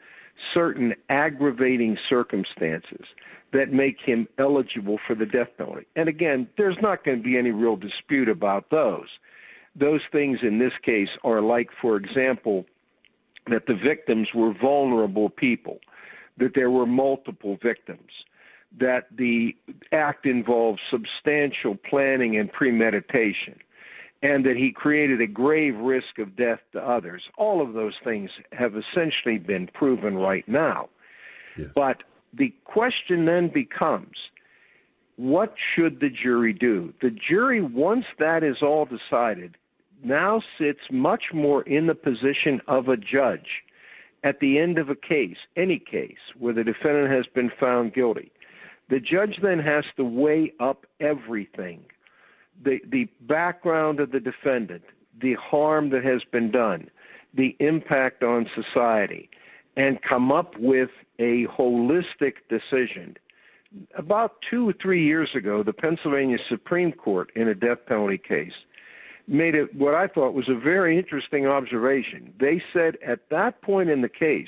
certain 0.53 0.93
aggravating 1.09 1.97
circumstances 2.09 3.05
that 3.53 3.71
make 3.71 3.97
him 4.05 4.27
eligible 4.37 4.99
for 5.07 5.15
the 5.15 5.25
death 5.25 5.47
penalty. 5.57 5.85
And 5.95 6.09
again, 6.09 6.47
there's 6.57 6.77
not 6.81 7.03
going 7.03 7.17
to 7.17 7.23
be 7.23 7.37
any 7.37 7.51
real 7.51 7.75
dispute 7.75 8.29
about 8.29 8.69
those. 8.69 9.07
Those 9.79 10.01
things 10.11 10.39
in 10.41 10.59
this 10.59 10.73
case 10.83 11.09
are 11.23 11.41
like, 11.41 11.69
for 11.81 11.95
example, 11.95 12.65
that 13.49 13.65
the 13.67 13.75
victims 13.75 14.27
were 14.35 14.53
vulnerable 14.53 15.29
people, 15.29 15.79
that 16.37 16.51
there 16.53 16.69
were 16.69 16.85
multiple 16.85 17.57
victims, 17.63 18.11
that 18.79 19.07
the 19.15 19.55
act 19.91 20.25
involved 20.25 20.79
substantial 20.91 21.75
planning 21.89 22.37
and 22.37 22.51
premeditation, 22.51 23.57
and 24.21 24.45
that 24.45 24.55
he 24.55 24.71
created 24.71 25.21
a 25.21 25.27
grave 25.27 25.75
risk 25.77 26.19
of 26.19 26.35
death 26.35 26.59
to 26.73 26.79
others. 26.79 27.23
All 27.37 27.61
of 27.61 27.73
those 27.73 27.95
things 28.03 28.29
have 28.51 28.73
essentially 28.75 29.37
been 29.37 29.67
proven 29.73 30.15
right 30.15 30.47
now. 30.47 30.89
Yes. 31.57 31.69
But 31.75 32.03
the 32.33 32.53
question 32.65 33.25
then 33.25 33.49
becomes 33.53 34.15
what 35.17 35.55
should 35.75 35.99
the 35.99 36.09
jury 36.09 36.53
do? 36.53 36.93
The 37.01 37.09
jury, 37.09 37.61
once 37.61 38.05
that 38.19 38.43
is 38.43 38.57
all 38.61 38.85
decided, 38.85 39.55
now 40.03 40.41
sits 40.59 40.79
much 40.91 41.25
more 41.33 41.63
in 41.63 41.87
the 41.87 41.95
position 41.95 42.61
of 42.67 42.87
a 42.87 42.97
judge 42.97 43.63
at 44.23 44.39
the 44.39 44.59
end 44.59 44.77
of 44.77 44.89
a 44.89 44.95
case, 44.95 45.37
any 45.55 45.79
case, 45.79 46.17
where 46.37 46.53
the 46.53 46.63
defendant 46.63 47.11
has 47.11 47.25
been 47.33 47.51
found 47.59 47.93
guilty. 47.93 48.31
The 48.89 48.99
judge 48.99 49.37
then 49.41 49.59
has 49.59 49.83
to 49.97 50.03
weigh 50.03 50.53
up 50.59 50.85
everything 50.99 51.83
the, 52.63 52.79
the 52.89 53.07
background 53.21 53.99
of 53.99 54.11
the 54.11 54.19
defendant, 54.19 54.83
the 55.21 55.35
harm 55.35 55.89
that 55.91 56.03
has 56.03 56.21
been 56.31 56.51
done, 56.51 56.89
the 57.33 57.55
impact 57.59 58.23
on 58.23 58.49
society, 58.55 59.29
and 59.75 59.99
come 60.01 60.31
up 60.31 60.57
with 60.57 60.89
a 61.19 61.45
holistic 61.45 62.33
decision. 62.49 63.15
About 63.95 64.37
two 64.49 64.69
or 64.69 64.73
three 64.81 65.05
years 65.05 65.29
ago, 65.35 65.61
the 65.61 65.73
Pennsylvania 65.73 66.37
Supreme 66.49 66.91
Court, 66.91 67.31
in 67.35 67.47
a 67.47 67.55
death 67.55 67.79
penalty 67.85 68.17
case, 68.17 68.53
made 69.27 69.55
it 69.55 69.75
what 69.75 69.93
I 69.93 70.07
thought 70.07 70.33
was 70.33 70.47
a 70.47 70.57
very 70.57 70.97
interesting 70.97 71.45
observation. 71.45 72.33
They 72.39 72.61
said 72.73 72.95
at 73.05 73.29
that 73.29 73.61
point 73.61 73.89
in 73.89 74.01
the 74.01 74.09
case, 74.09 74.47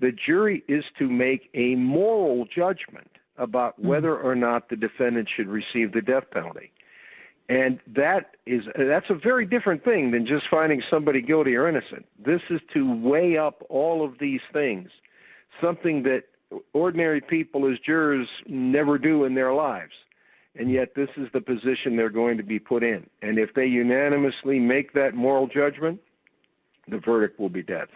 the 0.00 0.12
jury 0.12 0.62
is 0.68 0.84
to 0.98 1.08
make 1.08 1.50
a 1.54 1.74
moral 1.74 2.46
judgment 2.46 3.10
about 3.38 3.74
hmm. 3.76 3.88
whether 3.88 4.16
or 4.16 4.34
not 4.34 4.68
the 4.68 4.76
defendant 4.76 5.28
should 5.34 5.48
receive 5.48 5.92
the 5.92 6.00
death 6.00 6.24
penalty. 6.32 6.70
And 7.48 7.78
that 7.94 8.36
is 8.46 8.62
that's 8.74 9.10
a 9.10 9.14
very 9.14 9.44
different 9.44 9.84
thing 9.84 10.10
than 10.10 10.26
just 10.26 10.44
finding 10.50 10.82
somebody 10.90 11.20
guilty 11.20 11.54
or 11.54 11.68
innocent. 11.68 12.06
This 12.24 12.40
is 12.48 12.60
to 12.72 12.94
weigh 13.02 13.36
up 13.36 13.62
all 13.68 14.02
of 14.02 14.18
these 14.18 14.40
things, 14.52 14.88
something 15.60 16.02
that 16.04 16.22
ordinary 16.72 17.20
people 17.20 17.70
as 17.70 17.78
jurors 17.84 18.28
never 18.46 18.96
do 18.96 19.24
in 19.24 19.34
their 19.34 19.52
lives 19.52 19.92
and 20.56 20.70
yet 20.70 20.94
this 20.94 21.08
is 21.16 21.28
the 21.32 21.40
position 21.40 21.96
they're 21.96 22.10
going 22.10 22.36
to 22.36 22.42
be 22.42 22.58
put 22.58 22.82
in. 22.82 23.06
And 23.22 23.38
if 23.38 23.54
they 23.54 23.66
unanimously 23.66 24.58
make 24.58 24.92
that 24.92 25.14
moral 25.14 25.48
judgment, 25.48 26.00
the 26.88 26.98
verdict 26.98 27.40
will 27.40 27.48
be 27.48 27.62
death. 27.62 27.88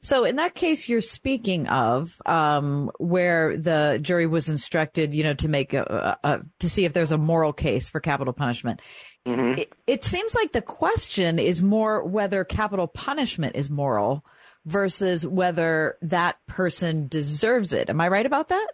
So, 0.00 0.24
in 0.24 0.36
that 0.36 0.54
case 0.54 0.88
you're 0.88 1.00
speaking 1.00 1.68
of, 1.68 2.20
um, 2.26 2.90
where 2.98 3.56
the 3.56 3.98
jury 4.00 4.26
was 4.26 4.48
instructed, 4.48 5.14
you 5.14 5.24
know, 5.24 5.34
to 5.34 5.48
make 5.48 5.74
a, 5.74 6.18
a, 6.22 6.28
a, 6.28 6.40
to 6.60 6.68
see 6.68 6.84
if 6.84 6.92
there's 6.92 7.12
a 7.12 7.18
moral 7.18 7.52
case 7.52 7.90
for 7.90 8.00
capital 8.00 8.32
punishment. 8.32 8.80
Mm-hmm. 9.26 9.58
It, 9.58 9.72
it 9.86 10.04
seems 10.04 10.34
like 10.34 10.52
the 10.52 10.62
question 10.62 11.38
is 11.38 11.62
more 11.62 12.04
whether 12.04 12.44
capital 12.44 12.86
punishment 12.86 13.56
is 13.56 13.68
moral 13.68 14.24
versus 14.64 15.26
whether 15.26 15.96
that 16.02 16.36
person 16.46 17.08
deserves 17.08 17.72
it. 17.72 17.90
Am 17.90 18.00
I 18.00 18.08
right 18.08 18.26
about 18.26 18.48
that? 18.48 18.68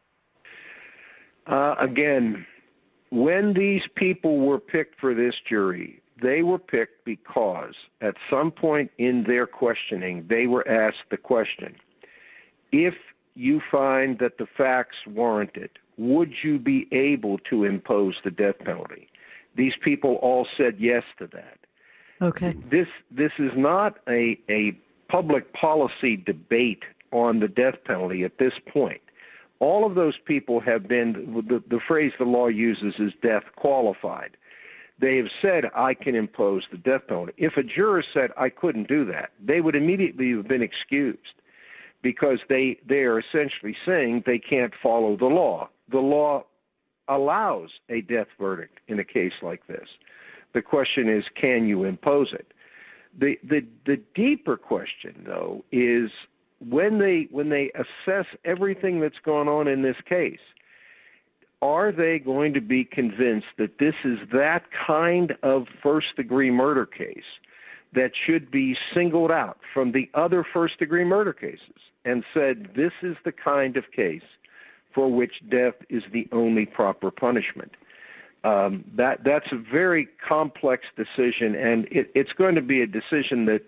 Uh, 1.47 1.75
again, 1.81 2.47
when 3.11 3.55
these 3.55 3.83
people 3.97 4.39
were 4.39 4.59
picked 4.59 4.99
for 5.01 5.15
this 5.15 5.35
jury, 5.49 6.03
they 6.23 6.43
were 6.43 6.59
picked 6.59 7.05
because 7.05 7.75
at 8.01 8.15
some 8.31 8.51
point 8.51 8.91
in 8.99 9.25
their 9.27 9.47
questioning, 9.47 10.27
they 10.29 10.47
were 10.47 10.67
asked 10.69 11.11
the 11.11 11.17
question 11.17 11.75
if 12.73 12.95
you 13.35 13.61
find 13.71 14.19
that 14.19 14.39
the 14.39 14.47
facts 14.57 14.97
warrant 15.07 15.51
it, 15.55 15.73
would 15.97 16.33
you 16.43 16.59
be 16.59 16.89
able 16.93 17.39
to 17.51 17.65
impose 17.65 18.15
the 18.25 18.31
death 18.31 18.59
penalty? 18.65 19.09
These 19.57 19.75
people 19.83 20.17
all 20.17 20.47
said 20.57 20.77
yes 20.79 21.05
to 21.19 21.29
that. 21.29 21.59
Okay. 22.23 22.57
This 22.71 22.89
this 23.11 23.33
is 23.39 23.53
not 23.57 23.99
a 24.09 24.39
a 24.49 24.79
public 25.09 25.53
policy 25.53 26.17
debate 26.17 26.83
on 27.13 27.41
the 27.41 27.49
death 27.49 27.75
penalty 27.85 28.25
at 28.25 28.39
this 28.39 28.55
point 28.73 29.01
all 29.61 29.87
of 29.87 29.95
those 29.95 30.15
people 30.27 30.61
have 30.61 30.89
been 30.89 31.45
the, 31.49 31.63
the 31.69 31.81
phrase 31.87 32.13
the 32.19 32.25
law 32.25 32.49
uses 32.49 32.95
is 32.99 33.13
death 33.23 33.45
qualified. 33.57 34.37
They 35.01 35.17
have 35.17 35.27
said 35.43 35.65
I 35.75 35.95
can 35.95 36.15
impose 36.15 36.63
the 36.71 36.79
death 36.79 37.03
penalty. 37.09 37.33
If 37.37 37.57
a 37.57 37.63
juror 37.63 38.05
said 38.15 38.31
I 38.37 38.49
couldn't 38.49 38.89
do 38.89 39.05
that, 39.07 39.31
they 39.45 39.61
would 39.61 39.75
immediately 39.75 40.33
have 40.33 40.47
been 40.47 40.63
excused 40.63 41.19
because 42.03 42.39
they 42.49 42.79
they 42.89 43.03
are 43.03 43.19
essentially 43.19 43.77
saying 43.85 44.23
they 44.25 44.39
can't 44.39 44.73
follow 44.83 45.17
the 45.17 45.27
law. 45.27 45.69
The 45.91 45.99
law 45.99 46.45
allows 47.09 47.71
a 47.89 48.03
death 48.03 48.29
verdict 48.39 48.79
in 48.89 48.99
a 49.01 49.05
case 49.05 49.33
like 49.43 49.67
this. 49.67 49.89
The 50.55 50.63
question 50.63 51.09
is, 51.09 51.25
can 51.39 51.67
you 51.67 51.85
impose 51.85 52.33
it? 52.33 52.53
The 53.19 53.37
the 53.43 53.67
the 53.87 54.01
deeper 54.15 54.57
question 54.57 55.25
though 55.27 55.65
is 55.73 56.11
when 56.61 56.99
they 56.99 57.27
when 57.31 57.49
they 57.49 57.73
assess 57.75 58.27
everything 58.45 59.01
that's 59.01 59.19
gone 59.25 59.49
on 59.49 59.67
in 59.67 59.83
this 59.83 59.97
case, 60.09 60.39
are 61.65 61.91
they 61.91 62.19
going 62.19 62.53
to 62.53 62.61
be 62.61 62.85
convinced 62.85 63.47
that 63.57 63.79
this 63.79 63.95
is 64.05 64.19
that 64.33 64.65
kind 64.87 65.33
of 65.43 65.65
first 65.83 66.09
degree 66.15 66.51
murder 66.51 66.85
case 66.85 67.25
that 67.95 68.11
should 68.27 68.51
be 68.51 68.77
singled 68.95 69.31
out 69.31 69.57
from 69.73 69.93
the 69.93 70.11
other 70.13 70.45
first 70.53 70.79
degree 70.79 71.05
murder 71.05 71.33
cases 71.33 71.81
and 72.05 72.23
said 72.35 72.69
this 72.77 72.93
is 73.03 73.17
the 73.25 73.33
kind 73.33 73.79
of 73.79 73.85
case 73.97 74.21
for 74.95 75.11
which 75.11 75.33
death 75.51 75.75
is 75.89 76.03
the 76.13 76.29
only 76.33 76.67
proper 76.67 77.11
punishment? 77.11 77.73
Um, 78.45 78.85
that 78.95 79.25
that's 79.25 79.47
a 79.53 79.57
very 79.73 80.07
complex 80.29 80.85
decision, 80.99 81.55
and 81.55 81.87
it, 81.91 82.11
it's 82.15 82.33
going 82.37 82.57
to 82.57 82.61
be 82.61 82.83
a 82.83 82.87
decision 82.87 83.47
that 83.47 83.63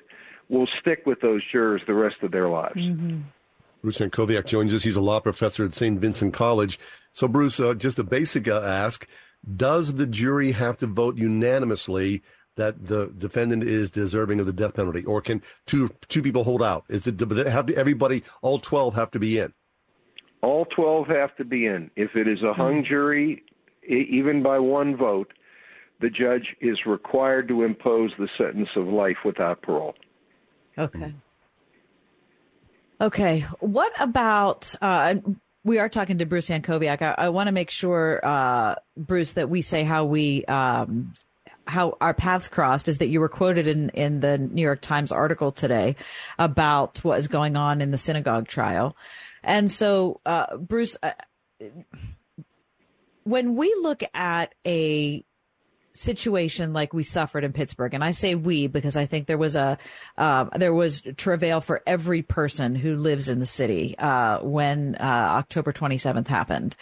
will 0.50 0.68
stick 0.80 1.04
with 1.06 1.22
those 1.22 1.40
jurors 1.50 1.80
the 1.86 1.94
rest 1.94 2.16
of 2.22 2.30
their 2.30 2.50
lives. 2.50 2.76
Mm-hmm. 2.76 3.22
Bruce 3.86 4.00
Antkowiak 4.00 4.46
joins 4.46 4.74
us. 4.74 4.82
He's 4.82 4.96
a 4.96 5.00
law 5.00 5.20
professor 5.20 5.64
at 5.64 5.72
St. 5.72 6.00
Vincent 6.00 6.34
College. 6.34 6.76
So, 7.12 7.28
Bruce, 7.28 7.60
uh, 7.60 7.74
just 7.74 8.00
a 8.00 8.02
basic 8.02 8.48
uh, 8.48 8.60
ask 8.60 9.06
Does 9.54 9.94
the 9.94 10.08
jury 10.08 10.50
have 10.50 10.76
to 10.78 10.88
vote 10.88 11.18
unanimously 11.18 12.24
that 12.56 12.86
the 12.86 13.14
defendant 13.16 13.62
is 13.62 13.88
deserving 13.88 14.40
of 14.40 14.46
the 14.46 14.52
death 14.52 14.74
penalty? 14.74 15.04
Or 15.04 15.20
can 15.20 15.40
two, 15.66 15.92
two 16.08 16.20
people 16.20 16.42
hold 16.42 16.64
out? 16.64 16.82
Is 16.88 17.06
it, 17.06 17.20
have 17.20 17.66
to, 17.66 17.76
everybody, 17.76 18.24
all 18.42 18.58
12 18.58 18.96
have 18.96 19.12
to 19.12 19.20
be 19.20 19.38
in? 19.38 19.52
All 20.42 20.64
12 20.64 21.06
have 21.06 21.36
to 21.36 21.44
be 21.44 21.66
in. 21.66 21.88
If 21.94 22.16
it 22.16 22.26
is 22.26 22.42
a 22.42 22.54
hung 22.54 22.82
mm-hmm. 22.82 22.88
jury, 22.88 23.44
even 23.88 24.42
by 24.42 24.58
one 24.58 24.96
vote, 24.96 25.32
the 26.00 26.10
judge 26.10 26.56
is 26.60 26.76
required 26.86 27.46
to 27.46 27.62
impose 27.62 28.10
the 28.18 28.28
sentence 28.36 28.70
of 28.74 28.88
life 28.88 29.18
without 29.24 29.62
parole. 29.62 29.94
Okay. 30.76 31.14
Okay. 33.00 33.40
What 33.60 33.92
about? 34.00 34.74
Uh, 34.80 35.16
we 35.64 35.78
are 35.78 35.88
talking 35.88 36.18
to 36.18 36.26
Bruce 36.26 36.48
Antkowiak. 36.48 37.02
I, 37.02 37.26
I 37.26 37.28
want 37.28 37.48
to 37.48 37.52
make 37.52 37.70
sure, 37.70 38.20
uh, 38.24 38.76
Bruce, 38.96 39.32
that 39.32 39.50
we 39.50 39.62
say 39.62 39.84
how 39.84 40.04
we 40.04 40.44
um, 40.46 41.12
how 41.66 41.96
our 42.00 42.14
paths 42.14 42.48
crossed 42.48 42.88
is 42.88 42.98
that 42.98 43.08
you 43.08 43.20
were 43.20 43.28
quoted 43.28 43.68
in, 43.68 43.90
in 43.90 44.20
the 44.20 44.38
New 44.38 44.62
York 44.62 44.80
Times 44.80 45.12
article 45.12 45.52
today 45.52 45.96
about 46.38 47.02
what 47.04 47.18
is 47.18 47.28
going 47.28 47.56
on 47.56 47.80
in 47.80 47.90
the 47.90 47.98
synagogue 47.98 48.46
trial. 48.46 48.96
And 49.42 49.70
so, 49.70 50.20
uh, 50.24 50.56
Bruce, 50.56 50.96
uh, 51.02 51.12
when 53.24 53.56
we 53.56 53.74
look 53.82 54.02
at 54.14 54.54
a 54.66 55.24
situation 55.96 56.72
like 56.72 56.92
we 56.92 57.02
suffered 57.02 57.44
in 57.44 57.52
Pittsburgh, 57.52 57.94
and 57.94 58.04
I 58.04 58.10
say 58.10 58.34
we 58.34 58.66
because 58.66 58.96
I 58.96 59.06
think 59.06 59.26
there 59.26 59.38
was 59.38 59.56
a 59.56 59.78
uh, 60.16 60.44
there 60.56 60.74
was 60.74 61.02
travail 61.16 61.60
for 61.60 61.82
every 61.86 62.22
person 62.22 62.74
who 62.74 62.96
lives 62.96 63.28
in 63.28 63.38
the 63.38 63.46
city 63.46 63.96
uh, 63.98 64.40
when 64.40 64.96
uh, 64.96 65.02
October 65.02 65.72
27th 65.72 66.28
happened. 66.28 66.76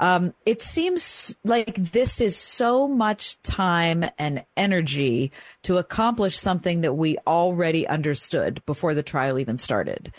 Um, 0.00 0.32
it 0.46 0.62
seems 0.62 1.36
like 1.44 1.74
this 1.74 2.20
is 2.20 2.36
so 2.36 2.86
much 2.86 3.40
time 3.42 4.04
and 4.16 4.44
energy 4.56 5.32
to 5.62 5.78
accomplish 5.78 6.36
something 6.36 6.82
that 6.82 6.94
we 6.94 7.18
already 7.26 7.86
understood 7.86 8.64
before 8.64 8.94
the 8.94 9.02
trial 9.02 9.38
even 9.38 9.58
started. 9.58 10.12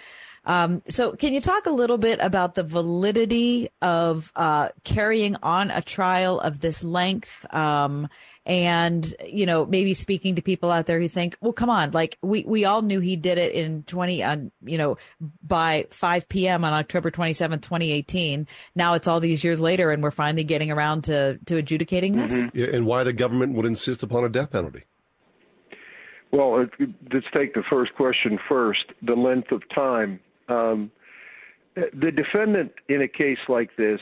Um, 0.50 0.82
so, 0.88 1.12
can 1.12 1.36
you 1.36 1.42
talk 1.42 1.68
a 1.68 1.72
little 1.72 2.00
bit 2.00 2.20
about 2.24 2.56
the 2.56 2.64
validity 2.64 3.70
of 3.84 4.32
uh, 4.36 4.70
carrying 4.84 5.36
on 5.44 5.70
a 5.70 5.80
trial 5.80 6.40
of 6.40 6.60
this 6.60 6.84
length? 6.84 7.46
Um, 7.54 8.10
and 8.48 9.14
you 9.28 9.46
know 9.46 9.68
maybe 9.68 9.94
speaking 9.94 10.36
to 10.36 10.42
people 10.42 10.72
out 10.72 10.88
there 10.88 11.00
who 11.00 11.08
think 11.08 11.38
well 11.40 11.54
come 11.54 11.70
on 11.70 11.92
like 11.92 12.18
we 12.24 12.44
we 12.46 12.66
all 12.66 12.82
knew 12.82 13.00
he 13.00 13.16
did 13.16 13.38
it 13.38 13.54
in 13.54 13.84
20 13.84 14.24
on 14.24 14.52
you 14.64 14.78
know 14.78 14.98
by 15.44 15.86
5 15.92 16.28
p.m 16.30 16.64
on 16.64 16.74
october 16.74 17.12
27 17.12 17.60
2018 17.60 18.48
now 18.76 18.96
it's 18.96 19.08
all 19.08 19.20
these 19.20 19.44
years 19.44 19.62
later 19.62 19.92
and 19.92 20.02
we're 20.02 20.10
finally 20.10 20.46
getting 20.46 20.72
around 20.72 21.04
to 21.04 21.38
to 21.46 21.58
adjudicating 21.58 22.16
this 22.16 22.34
mm-hmm. 22.34 22.58
yeah, 22.58 22.68
and 22.68 22.88
why 22.88 23.04
the 23.04 23.14
government 23.14 23.54
would 23.56 23.66
insist 23.66 24.02
upon 24.02 24.24
a 24.24 24.30
death 24.30 24.50
penalty 24.52 24.84
well 26.32 26.58
let's 26.60 27.28
take 27.34 27.54
the 27.54 27.64
first 27.70 27.94
question 27.94 28.40
first 28.48 28.86
the 29.04 29.16
length 29.16 29.52
of 29.52 29.62
time 29.76 30.20
um, 30.50 30.92
the 31.76 32.12
defendant 32.12 32.72
in 32.88 33.02
a 33.02 33.08
case 33.08 33.38
like 33.48 33.76
this 33.78 34.00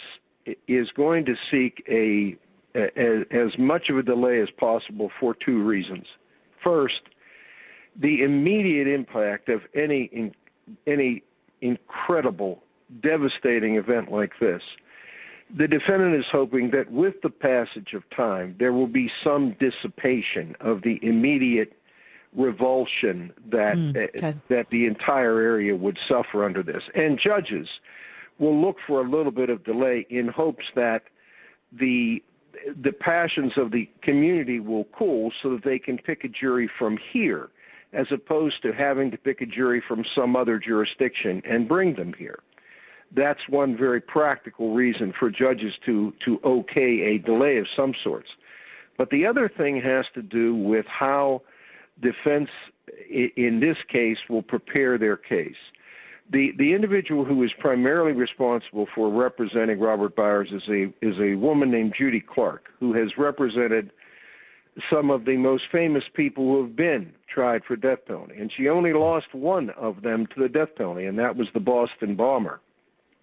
is 0.67 0.87
going 0.95 1.25
to 1.25 1.35
seek 1.51 1.83
a 1.89 2.37
as, 2.75 3.25
as 3.31 3.57
much 3.57 3.89
of 3.89 3.97
a 3.97 4.03
delay 4.03 4.39
as 4.41 4.49
possible 4.57 5.09
for 5.19 5.35
two 5.43 5.63
reasons. 5.63 6.05
First, 6.63 7.01
the 7.99 8.23
immediate 8.23 8.87
impact 8.87 9.49
of 9.49 9.61
any 9.75 10.09
in, 10.13 10.33
any 10.85 11.23
incredible, 11.61 12.63
devastating 13.01 13.75
event 13.75 14.11
like 14.11 14.31
this. 14.39 14.61
The 15.57 15.67
defendant 15.67 16.15
is 16.15 16.25
hoping 16.31 16.71
that 16.71 16.91
with 16.91 17.15
the 17.23 17.29
passage 17.29 17.93
of 17.93 18.03
time, 18.15 18.55
there 18.59 18.73
will 18.73 18.87
be 18.87 19.09
some 19.23 19.55
dissipation 19.59 20.55
of 20.59 20.81
the 20.81 20.99
immediate 21.01 21.76
revulsion 22.37 23.33
that 23.49 23.75
mm, 23.75 23.97
okay. 24.15 24.27
uh, 24.27 24.33
that 24.49 24.67
the 24.71 24.85
entire 24.85 25.41
area 25.41 25.75
would 25.75 25.97
suffer 26.07 26.45
under 26.45 26.63
this. 26.63 26.83
And 26.93 27.19
judges 27.19 27.67
will 28.39 28.59
look 28.61 28.77
for 28.85 29.01
a 29.01 29.09
little 29.09 29.31
bit 29.31 29.49
of 29.49 29.63
delay 29.65 30.05
in 30.09 30.27
hopes 30.27 30.65
that 30.75 31.03
the 31.71 32.23
the 32.81 32.91
passions 32.91 33.53
of 33.57 33.71
the 33.71 33.89
community 34.01 34.59
will 34.59 34.85
cool 34.97 35.31
so 35.41 35.51
that 35.51 35.63
they 35.63 35.79
can 35.79 35.97
pick 35.97 36.23
a 36.23 36.27
jury 36.27 36.69
from 36.77 36.97
here 37.11 37.49
as 37.93 38.07
opposed 38.11 38.61
to 38.61 38.73
having 38.73 39.11
to 39.11 39.17
pick 39.17 39.41
a 39.41 39.45
jury 39.45 39.81
from 39.87 40.03
some 40.15 40.35
other 40.35 40.59
jurisdiction 40.59 41.41
and 41.49 41.67
bring 41.67 41.95
them 41.95 42.13
here. 42.17 42.39
That's 43.15 43.39
one 43.47 43.77
very 43.77 44.01
practical 44.01 44.73
reason 44.73 45.13
for 45.17 45.29
judges 45.29 45.73
to, 45.85 46.13
to 46.25 46.39
okay 46.43 47.15
a 47.15 47.17
delay 47.19 47.57
of 47.57 47.65
some 47.75 47.93
sorts. 48.03 48.27
But 48.97 49.09
the 49.09 49.25
other 49.25 49.49
thing 49.55 49.81
has 49.81 50.05
to 50.15 50.21
do 50.21 50.55
with 50.55 50.85
how 50.87 51.43
defense, 52.01 52.49
in 53.09 53.59
this 53.59 53.77
case, 53.89 54.17
will 54.29 54.43
prepare 54.43 54.97
their 54.97 55.17
case 55.17 55.55
the 56.31 56.51
the 56.57 56.73
individual 56.73 57.23
who 57.23 57.43
is 57.43 57.51
primarily 57.59 58.11
responsible 58.11 58.87
for 58.93 59.09
representing 59.09 59.79
Robert 59.79 60.15
Bowers 60.15 60.49
is 60.51 60.63
a 60.69 60.85
is 61.01 61.15
a 61.19 61.35
woman 61.35 61.71
named 61.71 61.93
Judy 61.97 62.19
Clarke, 62.21 62.69
who 62.79 62.93
has 62.93 63.09
represented 63.17 63.91
some 64.91 65.09
of 65.09 65.25
the 65.25 65.37
most 65.37 65.63
famous 65.71 66.03
people 66.13 66.43
who 66.45 66.63
have 66.63 66.75
been 66.75 67.11
tried 67.33 67.63
for 67.63 67.75
death 67.75 67.99
penalty, 68.05 68.35
and 68.37 68.51
she 68.55 68.69
only 68.69 68.93
lost 68.93 69.33
one 69.33 69.71
of 69.71 70.01
them 70.03 70.27
to 70.27 70.41
the 70.41 70.49
death 70.49 70.69
penalty, 70.77 71.05
and 71.05 71.17
that 71.17 71.35
was 71.35 71.47
the 71.53 71.59
Boston 71.59 72.15
bomber. 72.15 72.59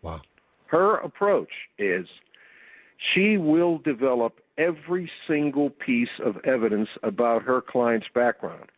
Wow. 0.03 0.23
Her 0.67 0.97
approach 0.97 1.51
is 1.79 2.07
she 3.15 3.37
will 3.37 3.79
develop 3.79 4.41
every 4.59 5.11
single 5.27 5.71
piece 5.71 6.09
of 6.25 6.37
evidence 6.45 6.89
about 7.03 7.43
her 7.43 7.61
client's 7.61 8.07
background 8.15 8.71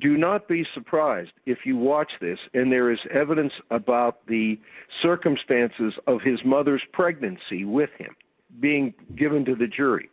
do 0.00 0.16
not 0.16 0.48
be 0.48 0.66
surprised 0.74 1.30
if 1.46 1.58
you 1.64 1.76
watch 1.76 2.12
this 2.20 2.38
and 2.52 2.70
there 2.70 2.92
is 2.92 2.98
evidence 3.10 3.52
about 3.70 4.26
the 4.26 4.58
circumstances 5.02 5.94
of 6.06 6.20
his 6.20 6.40
mother's 6.44 6.82
pregnancy 6.92 7.64
with 7.64 7.90
him 7.98 8.14
being 8.60 8.92
given 9.16 9.44
to 9.46 9.54
the 9.54 9.66
jury. 9.66 10.10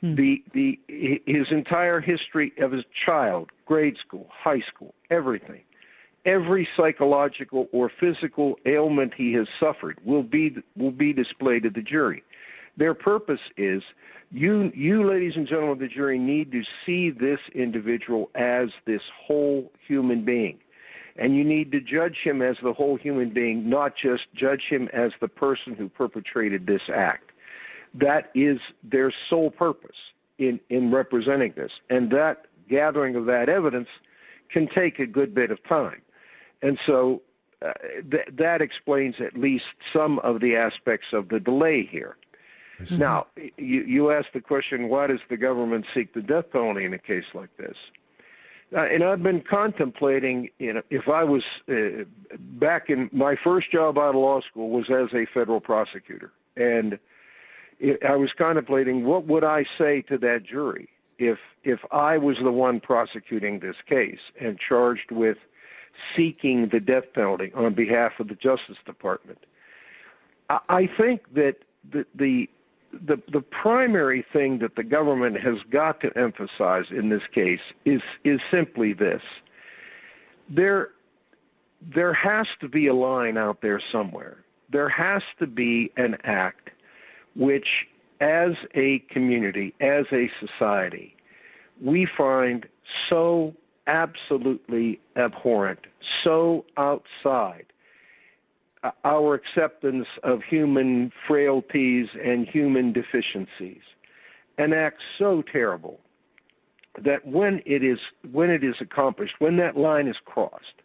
Hmm. 0.00 0.14
The 0.14 0.42
the 0.54 0.80
his 0.88 1.46
entire 1.50 2.00
history 2.00 2.52
of 2.60 2.72
his 2.72 2.84
child, 3.04 3.50
grade 3.66 3.96
school, 4.06 4.28
high 4.30 4.62
school, 4.74 4.94
everything. 5.10 5.62
Every 6.26 6.66
psychological 6.74 7.68
or 7.72 7.90
physical 8.00 8.54
ailment 8.64 9.12
he 9.14 9.34
has 9.34 9.46
suffered 9.60 9.98
will 10.04 10.22
be 10.22 10.56
will 10.76 10.90
be 10.90 11.12
displayed 11.12 11.64
to 11.64 11.70
the 11.70 11.82
jury. 11.82 12.22
Their 12.76 12.94
purpose 12.94 13.40
is 13.56 13.82
you, 14.30 14.72
you, 14.74 15.08
ladies 15.08 15.34
and 15.36 15.46
gentlemen 15.46 15.72
of 15.72 15.78
the 15.78 15.88
jury, 15.88 16.18
need 16.18 16.50
to 16.52 16.62
see 16.84 17.10
this 17.10 17.38
individual 17.54 18.30
as 18.34 18.68
this 18.86 19.02
whole 19.26 19.70
human 19.86 20.24
being. 20.24 20.58
And 21.16 21.36
you 21.36 21.44
need 21.44 21.70
to 21.70 21.80
judge 21.80 22.16
him 22.24 22.42
as 22.42 22.56
the 22.62 22.72
whole 22.72 22.96
human 22.96 23.32
being, 23.32 23.70
not 23.70 23.92
just 24.00 24.22
judge 24.34 24.62
him 24.68 24.88
as 24.92 25.12
the 25.20 25.28
person 25.28 25.74
who 25.74 25.88
perpetrated 25.88 26.66
this 26.66 26.80
act. 26.92 27.30
That 27.94 28.32
is 28.34 28.58
their 28.82 29.14
sole 29.30 29.52
purpose 29.52 29.96
in, 30.38 30.58
in 30.68 30.90
representing 30.92 31.52
this. 31.56 31.70
And 31.88 32.10
that 32.10 32.46
gathering 32.68 33.14
of 33.14 33.26
that 33.26 33.48
evidence 33.48 33.88
can 34.50 34.68
take 34.74 34.98
a 34.98 35.06
good 35.06 35.32
bit 35.32 35.52
of 35.52 35.62
time. 35.68 36.02
And 36.62 36.78
so 36.86 37.22
uh, 37.64 37.72
th- 38.10 38.28
that 38.36 38.60
explains 38.60 39.14
at 39.24 39.38
least 39.38 39.64
some 39.92 40.18
of 40.20 40.40
the 40.40 40.56
aspects 40.56 41.08
of 41.12 41.28
the 41.28 41.38
delay 41.38 41.88
here. 41.88 42.16
Mm-hmm. 42.80 42.98
Now, 42.98 43.26
you, 43.56 43.82
you 43.82 44.10
asked 44.10 44.32
the 44.34 44.40
question, 44.40 44.88
why 44.88 45.06
does 45.06 45.20
the 45.30 45.36
government 45.36 45.84
seek 45.94 46.12
the 46.14 46.22
death 46.22 46.50
penalty 46.52 46.84
in 46.84 46.94
a 46.94 46.98
case 46.98 47.24
like 47.34 47.56
this? 47.56 47.76
Uh, 48.76 48.80
and 48.80 49.04
I've 49.04 49.22
been 49.22 49.42
contemplating, 49.48 50.48
you 50.58 50.72
know, 50.72 50.82
if 50.90 51.08
I 51.08 51.22
was 51.22 51.42
uh, 51.68 52.04
back 52.58 52.88
in 52.88 53.08
my 53.12 53.36
first 53.44 53.70
job 53.70 53.98
out 53.98 54.10
of 54.10 54.16
law 54.16 54.40
school 54.40 54.70
was 54.70 54.86
as 54.90 55.14
a 55.14 55.26
federal 55.32 55.60
prosecutor, 55.60 56.32
and 56.56 56.98
it, 57.78 58.00
I 58.08 58.16
was 58.16 58.30
contemplating 58.36 59.04
what 59.04 59.26
would 59.26 59.44
I 59.44 59.64
say 59.78 60.02
to 60.08 60.18
that 60.18 60.40
jury 60.50 60.88
if 61.18 61.38
if 61.62 61.80
I 61.92 62.18
was 62.18 62.36
the 62.42 62.50
one 62.50 62.80
prosecuting 62.80 63.60
this 63.60 63.76
case 63.88 64.18
and 64.40 64.58
charged 64.58 65.12
with 65.12 65.36
seeking 66.16 66.68
the 66.72 66.80
death 66.80 67.04
penalty 67.14 67.52
on 67.54 67.74
behalf 67.74 68.12
of 68.18 68.28
the 68.28 68.34
Justice 68.34 68.78
Department. 68.84 69.38
I, 70.50 70.58
I 70.68 70.88
think 70.98 71.32
that 71.34 71.56
the 71.92 72.04
the 72.14 72.48
the 73.06 73.20
the 73.32 73.40
primary 73.40 74.24
thing 74.32 74.58
that 74.60 74.76
the 74.76 74.82
government 74.82 75.36
has 75.40 75.56
got 75.70 76.00
to 76.00 76.10
emphasize 76.16 76.84
in 76.90 77.08
this 77.08 77.22
case 77.34 77.60
is 77.84 78.00
is 78.24 78.40
simply 78.50 78.92
this. 78.92 79.22
There 80.48 80.90
there 81.94 82.14
has 82.14 82.46
to 82.60 82.68
be 82.68 82.86
a 82.86 82.94
line 82.94 83.36
out 83.36 83.58
there 83.60 83.82
somewhere. 83.92 84.38
There 84.70 84.88
has 84.88 85.22
to 85.38 85.46
be 85.46 85.92
an 85.96 86.16
act 86.24 86.70
which 87.36 87.66
as 88.20 88.52
a 88.74 89.02
community 89.10 89.74
as 89.80 90.04
a 90.12 90.30
society 90.40 91.14
we 91.82 92.06
find 92.16 92.66
so 93.10 93.52
absolutely 93.86 95.00
abhorrent 95.16 95.80
so 96.22 96.64
outside 96.76 97.66
our 99.04 99.34
acceptance 99.34 100.06
of 100.22 100.40
human 100.48 101.10
frailties 101.26 102.06
and 102.22 102.46
human 102.46 102.92
deficiencies 102.92 103.82
an 104.58 104.72
act 104.72 104.98
so 105.18 105.42
terrible 105.52 105.98
that 107.02 107.26
when 107.26 107.60
it 107.66 107.82
is 107.82 107.98
when 108.30 108.50
it 108.50 108.62
is 108.62 108.74
accomplished 108.80 109.34
when 109.38 109.56
that 109.56 109.76
line 109.76 110.06
is 110.06 110.16
crossed 110.24 110.82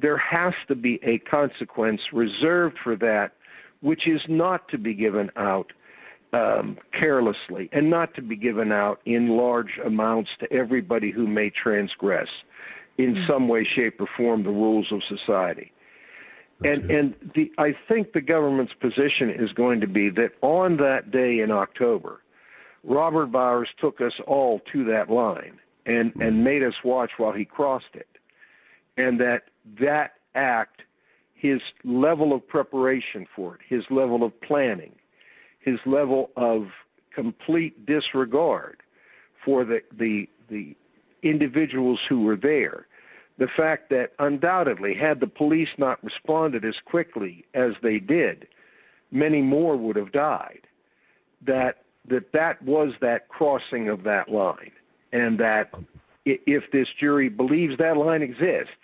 there 0.00 0.18
has 0.18 0.54
to 0.68 0.74
be 0.74 0.98
a 1.02 1.18
consequence 1.30 2.00
reserved 2.12 2.76
for 2.82 2.96
that 2.96 3.32
which 3.80 4.06
is 4.06 4.20
not 4.28 4.68
to 4.68 4.76
be 4.76 4.92
given 4.92 5.30
out 5.36 5.72
um, 6.32 6.78
carelessly 6.98 7.68
and 7.72 7.90
not 7.90 8.14
to 8.14 8.22
be 8.22 8.36
given 8.36 8.70
out 8.70 9.00
in 9.06 9.28
large 9.28 9.78
amounts 9.84 10.30
to 10.38 10.52
everybody 10.52 11.10
who 11.10 11.26
may 11.26 11.50
transgress 11.50 12.28
in 12.98 13.24
some 13.28 13.48
way, 13.48 13.66
shape, 13.74 14.00
or 14.00 14.08
form 14.16 14.42
the 14.42 14.50
rules 14.50 14.86
of 14.92 15.00
society. 15.08 15.72
And 16.64 16.90
and 16.90 17.14
the 17.34 17.50
I 17.58 17.74
think 17.88 18.12
the 18.12 18.20
government's 18.20 18.72
position 18.74 19.30
is 19.30 19.52
going 19.52 19.80
to 19.80 19.86
be 19.86 20.10
that 20.10 20.32
on 20.42 20.76
that 20.78 21.10
day 21.10 21.40
in 21.40 21.50
October, 21.50 22.20
Robert 22.84 23.26
Bowers 23.26 23.68
took 23.80 24.00
us 24.00 24.12
all 24.26 24.60
to 24.72 24.84
that 24.84 25.10
line 25.10 25.58
and 25.86 26.10
mm-hmm. 26.10 26.22
and 26.22 26.44
made 26.44 26.62
us 26.62 26.74
watch 26.84 27.12
while 27.16 27.32
he 27.32 27.44
crossed 27.44 27.94
it, 27.94 28.08
and 28.96 29.18
that 29.20 29.44
that 29.80 30.12
act, 30.34 30.82
his 31.34 31.60
level 31.84 32.32
of 32.34 32.46
preparation 32.46 33.26
for 33.34 33.54
it, 33.54 33.60
his 33.66 33.84
level 33.90 34.22
of 34.22 34.38
planning, 34.40 34.94
his 35.60 35.78
level 35.86 36.30
of 36.36 36.66
complete 37.14 37.86
disregard 37.86 38.82
for 39.44 39.64
the 39.64 39.80
the 39.98 40.28
the 40.50 40.76
individuals 41.22 42.00
who 42.08 42.22
were 42.22 42.36
there 42.36 42.86
the 43.40 43.48
fact 43.56 43.88
that 43.88 44.12
undoubtedly 44.18 44.94
had 44.94 45.18
the 45.18 45.26
police 45.26 45.70
not 45.78 46.02
responded 46.04 46.62
as 46.64 46.74
quickly 46.84 47.44
as 47.54 47.72
they 47.82 47.98
did 47.98 48.46
many 49.10 49.40
more 49.42 49.76
would 49.76 49.96
have 49.96 50.12
died 50.12 50.60
that 51.44 51.82
that 52.08 52.32
that 52.32 52.62
was 52.62 52.92
that 53.00 53.28
crossing 53.28 53.88
of 53.88 54.04
that 54.04 54.28
line 54.28 54.70
and 55.12 55.40
that 55.40 55.74
if 56.26 56.70
this 56.70 56.86
jury 57.00 57.28
believes 57.28 57.76
that 57.78 57.96
line 57.96 58.22
exists 58.22 58.74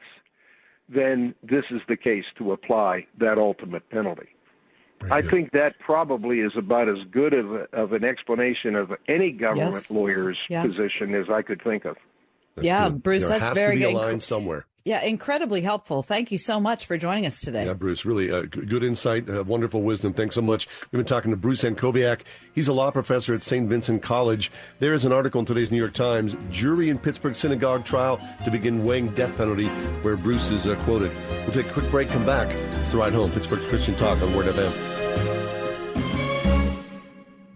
then 0.89 1.35
this 1.43 1.65
is 1.71 1.81
the 1.89 1.97
case 1.97 2.25
to 2.37 2.53
apply 2.53 3.07
that 3.19 3.39
ultimate 3.39 3.89
penalty 3.91 4.29
I 5.11 5.21
think 5.21 5.53
that 5.53 5.79
probably 5.79 6.41
is 6.41 6.53
about 6.57 6.89
as 6.89 6.97
good 7.11 7.35
of, 7.35 7.53
a, 7.53 7.69
of 7.75 7.93
an 7.93 8.03
explanation 8.03 8.75
of 8.75 8.93
any 9.09 9.31
government 9.31 9.75
Yes. 9.75 9.91
lawyer's 9.91 10.39
Yeah. 10.49 10.65
position 10.65 11.15
as 11.15 11.29
I 11.29 11.43
could 11.43 11.61
think 11.63 11.85
of. 11.85 11.99
Yeah, 12.61 12.89
Bruce, 12.89 13.29
there 13.29 13.39
that's 13.39 13.59
very 13.59 13.79
to 13.79 13.87
be 13.87 13.93
good. 13.93 13.99
line 13.99 14.21
somewhere. 14.21 14.67
Yeah, 14.87 15.03
incredibly 15.03 15.63
helpful. 15.63 16.05
Thank 16.05 16.31
you 16.31 16.39
so 16.39 16.61
much 16.61 16.87
for 16.87 16.97
joining 16.97 17.27
us 17.27 17.41
today. 17.41 17.67
Yeah, 17.67 17.73
Bruce, 17.73 18.05
really 18.05 18.31
uh, 18.31 18.43
good 18.43 18.85
insight, 18.85 19.29
uh, 19.29 19.43
wonderful 19.43 19.83
wisdom. 19.83 20.13
Thanks 20.13 20.37
so 20.37 20.43
much. 20.43 20.69
We've 20.93 21.01
been 21.01 21.05
talking 21.05 21.33
to 21.33 21.37
Bruce 21.37 21.65
Antkowiak. 21.65 22.21
He's 22.55 22.69
a 22.69 22.73
law 22.73 22.93
professor 22.93 23.35
at 23.35 23.43
St. 23.43 23.69
Vincent 23.69 24.01
College. 24.01 24.53
There 24.79 24.95
is 24.95 25.05
an 25.05 25.13
article 25.13 25.41
in 25.41 25.45
today's 25.45 25.73
New 25.73 25.77
York 25.77 25.93
Times, 25.93 26.37
Jury 26.53 26.89
in 26.89 27.01
Pittsburgh 27.01 27.35
Synagogue 27.35 27.85
Trial 27.85 28.21
to 28.45 28.51
begin 28.53 28.85
weighing 28.85 29.09
death 29.17 29.37
penalty, 29.37 29.67
where 30.03 30.17
Bruce 30.17 30.53
is 30.53 30.69
uh, 30.69 30.77
quoted. 30.85 31.11
We'll 31.43 31.53
take 31.53 31.67
a 31.67 31.73
quick 31.73 31.91
break, 31.91 32.09
come 32.09 32.25
back. 32.25 32.49
It's 32.81 32.91
the 32.91 32.99
ride 32.99 33.13
home, 33.13 33.33
Pittsburgh 33.33 33.69
Christian 33.69 33.97
Talk 33.97 34.23
on 34.23 34.37
Word 34.37 34.47
FM. 34.47 34.96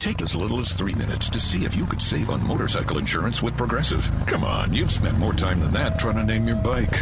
Take 0.01 0.23
as 0.23 0.35
little 0.35 0.59
as 0.61 0.73
three 0.73 0.95
minutes 0.95 1.29
to 1.29 1.39
see 1.39 1.67
if 1.67 1.77
you 1.77 1.85
could 1.85 2.01
save 2.01 2.31
on 2.31 2.43
motorcycle 2.43 2.97
insurance 2.97 3.43
with 3.43 3.55
Progressive. 3.59 4.11
Come 4.27 4.45
on, 4.45 4.73
you've 4.73 4.91
spent 4.91 5.19
more 5.19 5.35
time 5.35 5.61
than 5.61 5.73
that 5.73 5.99
trying 5.99 6.17
to 6.17 6.25
name 6.25 6.49
your 6.49 6.57
bike. 6.57 6.97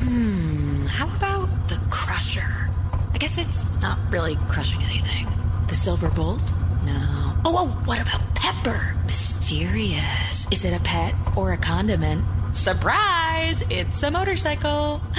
Hmm, 0.00 0.84
how 0.84 1.06
about 1.16 1.48
the 1.68 1.80
Crusher? 1.88 2.68
I 3.14 3.16
guess 3.16 3.38
it's 3.38 3.64
not 3.80 3.98
really 4.10 4.36
crushing 4.48 4.82
anything. 4.82 5.28
The 5.68 5.74
Silver 5.74 6.10
Bolt? 6.10 6.42
No. 6.84 7.32
Oh, 7.46 7.56
oh, 7.56 7.68
what 7.86 8.02
about 8.02 8.20
Pepper? 8.34 8.96
Mysterious. 9.06 10.46
Is 10.50 10.66
it 10.66 10.74
a 10.74 10.80
pet 10.80 11.14
or 11.34 11.54
a 11.54 11.56
condiment? 11.56 12.22
Surprise! 12.54 13.64
It's 13.70 14.02
a 14.02 14.10
motorcycle. 14.10 15.00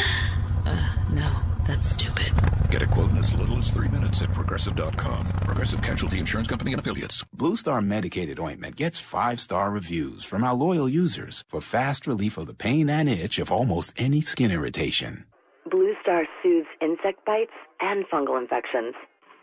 Uh, 0.66 0.96
no, 1.12 1.30
that's 1.66 1.88
stupid. 1.90 2.32
Get 2.70 2.82
a 2.82 2.88
quote 2.88 3.12
in 3.12 3.18
as 3.18 3.34
little 3.34 3.58
as 3.58 3.70
three 3.70 3.88
minutes 3.88 4.22
at 4.22 4.34
progressive.com. 4.34 5.28
Progressive 5.46 5.82
Casualty 5.82 6.20
Insurance 6.20 6.48
Company 6.48 6.72
and 6.74 6.80
Affiliates. 6.80 7.24
Blue 7.34 7.56
Star 7.56 7.82
medicated 7.82 8.40
ointment 8.40 8.76
gets 8.76 9.00
five 9.00 9.40
star 9.40 9.70
reviews 9.70 10.24
from 10.24 10.44
our 10.44 10.56
loyal 10.56 10.90
users 10.90 11.44
for 11.50 11.62
fast 11.62 12.08
relief 12.08 12.38
of 12.38 12.48
the 12.48 12.54
pain 12.54 12.90
and 12.90 13.08
itch 13.08 13.38
of 13.38 13.52
almost 13.52 13.94
any 13.98 14.22
skin 14.22 14.50
irritation. 14.52 15.26
Blue 15.70 15.96
Star 16.02 16.26
soothes 16.42 16.68
insect 16.82 17.24
bites 17.26 17.54
and 17.80 18.06
fungal 18.06 18.42
infections. 18.42 18.96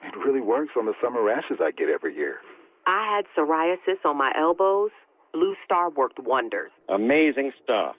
It 0.03 0.17
really 0.17 0.41
works 0.41 0.73
on 0.77 0.87
the 0.87 0.95
summer 1.01 1.23
rashes 1.23 1.59
I 1.61 1.71
get 1.71 1.89
every 1.89 2.17
year. 2.17 2.41
I 2.87 3.15
had 3.15 3.27
psoriasis 3.35 4.05
on 4.05 4.17
my 4.17 4.33
elbows. 4.37 4.91
Blue 5.33 5.55
Star 5.63 5.91
worked 5.91 6.19
wonders. 6.19 6.73
Amazing 6.89 7.53
stuff. 7.63 7.97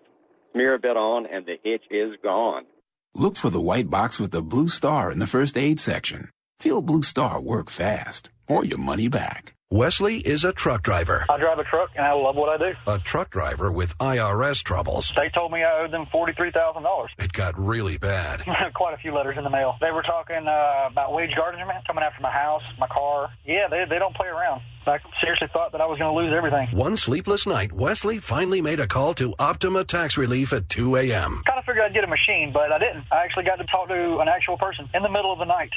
Smear 0.52 0.74
a 0.74 0.80
bit 0.80 0.98
on 0.98 1.26
and 1.26 1.46
the 1.46 1.58
itch 1.64 1.84
is 1.90 2.18
gone. 2.22 2.66
Look 3.14 3.36
for 3.36 3.50
the 3.50 3.60
white 3.60 3.90
box 3.90 4.22
with 4.22 4.32
the 4.32 4.42
blue 4.42 4.70
star 4.70 5.12
in 5.12 5.20
the 5.20 5.28
first 5.28 5.58
aid 5.58 5.82
section. 5.82 6.30
Feel 6.62 6.82
Blue 6.82 7.04
Star 7.04 7.42
work 7.42 7.70
fast 7.70 8.30
or 8.52 8.66
your 8.66 8.78
money 8.78 9.08
back. 9.08 9.56
Wesley 9.72 10.18
is 10.18 10.44
a 10.44 10.52
truck 10.52 10.84
driver. 10.84 11.26
I 11.30 11.38
drive 11.38 11.58
a 11.58 11.64
truck 11.64 11.92
and 11.96 12.06
I 12.06 12.12
love 12.12 12.36
what 12.36 12.50
I 12.50 12.58
do. 12.58 12.76
A 12.88 13.00
truck 13.00 13.30
driver 13.30 13.72
with 13.72 13.98
IRS 14.00 14.62
troubles. 14.64 15.14
They 15.16 15.30
told 15.30 15.54
me 15.54 15.64
I 15.64 15.84
owed 15.84 15.92
them 15.92 16.08
forty-three 16.12 16.52
thousand 16.52 16.84
dollars. 16.84 17.12
It 17.18 17.32
got 17.32 17.58
really 17.58 17.98
bad. 17.98 18.44
Quite 18.74 18.94
a 18.94 18.98
few 18.98 19.14
letters 19.14 19.38
in 19.38 19.46
the 19.46 19.50
mail. 19.50 19.78
They 19.80 19.92
were 19.92 20.04
talking 20.04 20.46
uh, 20.46 20.90
about 20.92 21.14
wage 21.14 21.34
garnishment 21.38 21.88
coming 21.88 22.04
after 22.04 22.22
my 22.22 22.32
house, 22.32 22.64
my 22.78 22.88
car. 22.88 23.30
Yeah, 23.46 23.70
they 23.70 23.86
they 23.86 23.98
don't 23.98 24.14
play 24.14 24.28
around. 24.28 24.62
I 24.86 24.98
seriously 25.22 25.48
thought 25.54 25.74
that 25.74 25.82
I 25.82 25.86
was 25.86 26.00
going 26.00 26.12
to 26.12 26.20
lose 26.20 26.34
everything. 26.36 26.76
One 26.76 26.98
sleepless 26.98 27.46
night, 27.46 27.72
Wesley 27.72 28.18
finally 28.18 28.62
made 28.62 28.80
a 28.80 28.88
call 28.88 29.14
to 29.14 29.36
Optima 29.38 29.84
Tax 29.84 30.18
Relief 30.18 30.54
at 30.54 30.70
2 30.70 30.96
a.m. 30.96 31.44
Kind 31.46 31.60
of 31.60 31.66
figured 31.66 31.86
I'd 31.86 31.94
get 31.94 32.04
a 32.04 32.08
machine, 32.08 32.52
but 32.52 32.72
I 32.72 32.80
didn't. 32.80 33.04
I 33.12 33.24
actually 33.24 33.44
got 33.44 33.58
to 33.58 33.66
talk 33.66 33.90
to 33.90 34.20
an 34.20 34.28
actual 34.28 34.58
person 34.58 34.90
in 34.96 35.04
the 35.04 35.10
middle 35.10 35.32
of 35.32 35.38
the 35.38 35.46
night. 35.46 35.70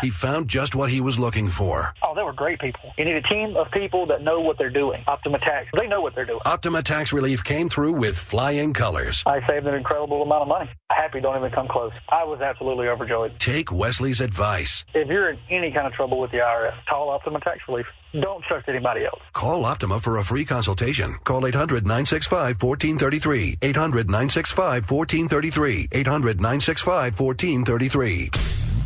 He 0.00 0.10
found 0.10 0.46
just 0.46 0.76
what 0.76 0.90
he 0.90 1.00
was 1.00 1.18
looking 1.18 1.48
for. 1.48 1.92
Oh, 2.04 2.14
they 2.22 2.26
were 2.26 2.32
great 2.32 2.60
people. 2.60 2.92
You 2.96 3.04
need 3.04 3.16
a 3.16 3.22
team 3.22 3.56
of 3.56 3.68
people 3.72 4.06
that 4.06 4.22
know 4.22 4.40
what 4.40 4.56
they're 4.56 4.70
doing. 4.70 5.02
Optima 5.08 5.40
Tax, 5.40 5.68
they 5.74 5.88
know 5.88 6.00
what 6.00 6.14
they're 6.14 6.24
doing. 6.24 6.38
Optima 6.44 6.80
Tax 6.80 7.12
Relief 7.12 7.42
came 7.42 7.68
through 7.68 7.94
with 7.94 8.16
flying 8.16 8.72
colors. 8.72 9.24
I 9.26 9.44
saved 9.48 9.66
an 9.66 9.74
incredible 9.74 10.22
amount 10.22 10.42
of 10.42 10.48
money. 10.48 10.70
Happy 10.92 11.20
don't 11.20 11.36
even 11.36 11.50
come 11.50 11.66
close. 11.66 11.90
I 12.08 12.22
was 12.22 12.40
absolutely 12.40 12.86
overjoyed. 12.86 13.40
Take 13.40 13.72
Wesley's 13.72 14.20
advice. 14.20 14.84
If 14.94 15.08
you're 15.08 15.30
in 15.30 15.38
any 15.50 15.72
kind 15.72 15.88
of 15.88 15.94
trouble 15.94 16.20
with 16.20 16.30
the 16.30 16.38
IRS, 16.38 16.76
call 16.88 17.10
Optima 17.10 17.40
Tax 17.40 17.58
Relief. 17.66 17.86
Don't 18.12 18.44
trust 18.44 18.68
anybody 18.68 19.04
else. 19.04 19.20
Call 19.32 19.64
Optima 19.64 19.98
for 19.98 20.18
a 20.18 20.24
free 20.24 20.44
consultation. 20.44 21.16
Call 21.24 21.44
800 21.44 21.84
965 21.84 22.62
1433. 22.62 23.58
800 23.60 24.06
965 24.08 24.88
1433. 24.88 25.88
800 25.90 26.40
965 26.40 27.18
1433. 27.18 28.30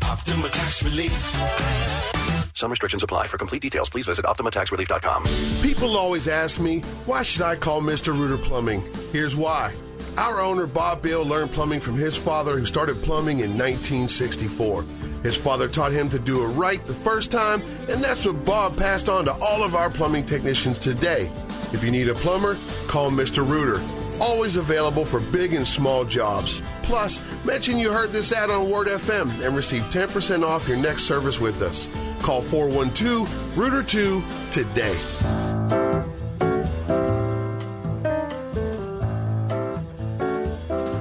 Optima 0.09 0.49
Tax 0.49 0.83
Relief. 0.83 2.16
Some 2.57 2.71
restrictions 2.71 3.03
apply. 3.03 3.27
For 3.27 3.37
complete 3.37 3.61
details, 3.61 3.91
please 3.91 4.07
visit 4.07 4.25
OptimaTaxRelief.com. 4.25 5.25
People 5.63 5.97
always 5.97 6.27
ask 6.27 6.59
me, 6.59 6.81
why 7.05 7.23
should 7.23 7.43
I 7.43 7.55
call 7.55 7.83
Mr. 7.83 8.19
Rooter 8.19 8.39
Plumbing? 8.39 8.83
Here's 9.13 9.37
why. 9.37 9.75
Our 10.17 10.41
owner, 10.41 10.67
Bob 10.67 11.03
Bill, 11.03 11.23
learned 11.23 11.51
plumbing 11.53 11.81
from 11.81 11.97
his 11.97 12.17
father, 12.17 12.59
who 12.59 12.65
started 12.65 12.97
plumbing 13.03 13.41
in 13.41 13.51
1964. 13.51 14.85
His 15.23 15.37
father 15.37 15.69
taught 15.69 15.93
him 15.93 16.09
to 16.09 16.19
do 16.19 16.43
it 16.45 16.47
right 16.49 16.83
the 16.87 16.95
first 16.95 17.31
time, 17.31 17.61
and 17.91 18.03
that's 18.03 18.25
what 18.25 18.43
Bob 18.47 18.79
passed 18.79 19.11
on 19.11 19.27
to 19.27 19.33
all 19.33 19.63
of 19.63 19.75
our 19.75 19.91
plumbing 19.91 20.25
technicians 20.25 20.79
today. 20.79 21.31
If 21.75 21.85
you 21.85 21.91
need 21.91 22.09
a 22.09 22.15
plumber, 22.15 22.57
call 22.87 23.11
Mr. 23.11 23.47
Rooter. 23.47 23.83
Always 24.21 24.57
available 24.57 25.05
for 25.05 25.21
big 25.21 25.53
and 25.53 25.67
small 25.67 26.05
jobs. 26.05 26.63
Plus, 26.83 27.21
mention 27.45 27.79
you 27.79 27.91
heard 27.91 28.11
this 28.11 28.33
ad 28.33 28.51
on 28.51 28.71
Word 28.71 28.87
FM 28.87 29.45
and 29.45 29.55
receive 29.55 29.83
10% 29.85 30.43
off 30.43 30.69
your 30.69 30.79
next 30.79 31.05
service 31.05 31.41
with 31.41 31.63
us. 31.63 31.89
Call 32.23 32.41
412 32.41 33.59
Rooter 33.59 33.83
2 33.83 34.23
today. 34.51 34.95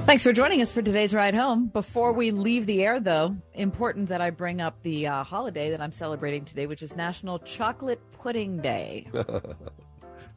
Thanks 0.06 0.22
for 0.22 0.32
joining 0.32 0.62
us 0.62 0.70
for 0.70 0.82
today's 0.82 1.12
ride 1.12 1.34
home. 1.34 1.66
Before 1.66 2.12
we 2.12 2.30
leave 2.30 2.66
the 2.66 2.84
air, 2.84 3.00
though, 3.00 3.36
important 3.54 4.08
that 4.10 4.20
I 4.20 4.30
bring 4.30 4.60
up 4.60 4.80
the 4.82 5.08
uh, 5.08 5.24
holiday 5.24 5.70
that 5.70 5.80
I'm 5.80 5.90
celebrating 5.90 6.44
today, 6.44 6.66
which 6.66 6.82
is 6.82 6.96
National 6.96 7.40
Chocolate 7.40 8.00
Pudding 8.12 8.62
Day. 8.62 9.08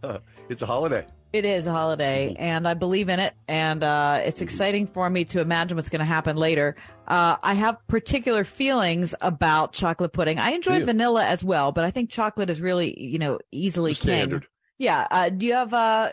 it's 0.49 0.63
a 0.63 0.65
holiday. 0.65 1.05
It 1.31 1.45
is 1.45 1.67
a 1.67 1.71
holiday, 1.71 2.35
and 2.39 2.67
I 2.67 2.73
believe 2.73 3.07
in 3.07 3.19
it, 3.19 3.35
and 3.47 3.83
uh, 3.83 4.19
it's 4.23 4.41
exciting 4.41 4.87
for 4.87 5.07
me 5.11 5.25
to 5.25 5.41
imagine 5.41 5.75
what's 5.75 5.91
going 5.91 5.99
to 5.99 6.05
happen 6.05 6.35
later. 6.35 6.75
Uh, 7.07 7.35
I 7.43 7.53
have 7.53 7.77
particular 7.87 8.43
feelings 8.43 9.13
about 9.21 9.71
chocolate 9.71 10.11
pudding. 10.11 10.39
I 10.39 10.51
enjoy 10.53 10.77
Yeah. 10.79 10.85
vanilla 10.85 11.23
as 11.23 11.43
well, 11.43 11.71
but 11.71 11.85
I 11.85 11.91
think 11.91 12.09
chocolate 12.09 12.49
is 12.49 12.59
really, 12.61 12.99
you 12.99 13.19
know, 13.19 13.37
easily 13.51 13.93
standard. 13.93 14.41
king. 14.41 14.49
Yeah. 14.79 15.05
Uh, 15.11 15.29
do 15.29 15.45
you 15.45 15.53
have 15.53 15.71
uh, 15.71 16.09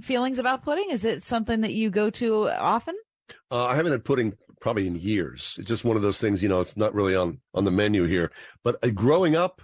feelings 0.00 0.38
about 0.38 0.62
pudding? 0.62 0.88
Is 0.90 1.04
it 1.04 1.22
something 1.22 1.60
that 1.60 1.74
you 1.74 1.90
go 1.90 2.08
to 2.10 2.48
often? 2.48 2.96
Uh, 3.50 3.66
I 3.66 3.74
haven't 3.76 3.92
had 3.92 4.06
pudding 4.06 4.38
probably 4.62 4.86
in 4.86 4.96
years. 4.96 5.56
It's 5.58 5.68
just 5.68 5.84
one 5.84 5.96
of 5.96 6.02
those 6.02 6.18
things, 6.18 6.42
you 6.42 6.48
know, 6.48 6.60
it's 6.62 6.78
not 6.78 6.94
really 6.94 7.14
on, 7.14 7.40
on 7.52 7.64
the 7.64 7.70
menu 7.70 8.04
here. 8.04 8.32
But 8.64 8.76
uh, 8.82 8.88
growing 8.88 9.36
up, 9.36 9.60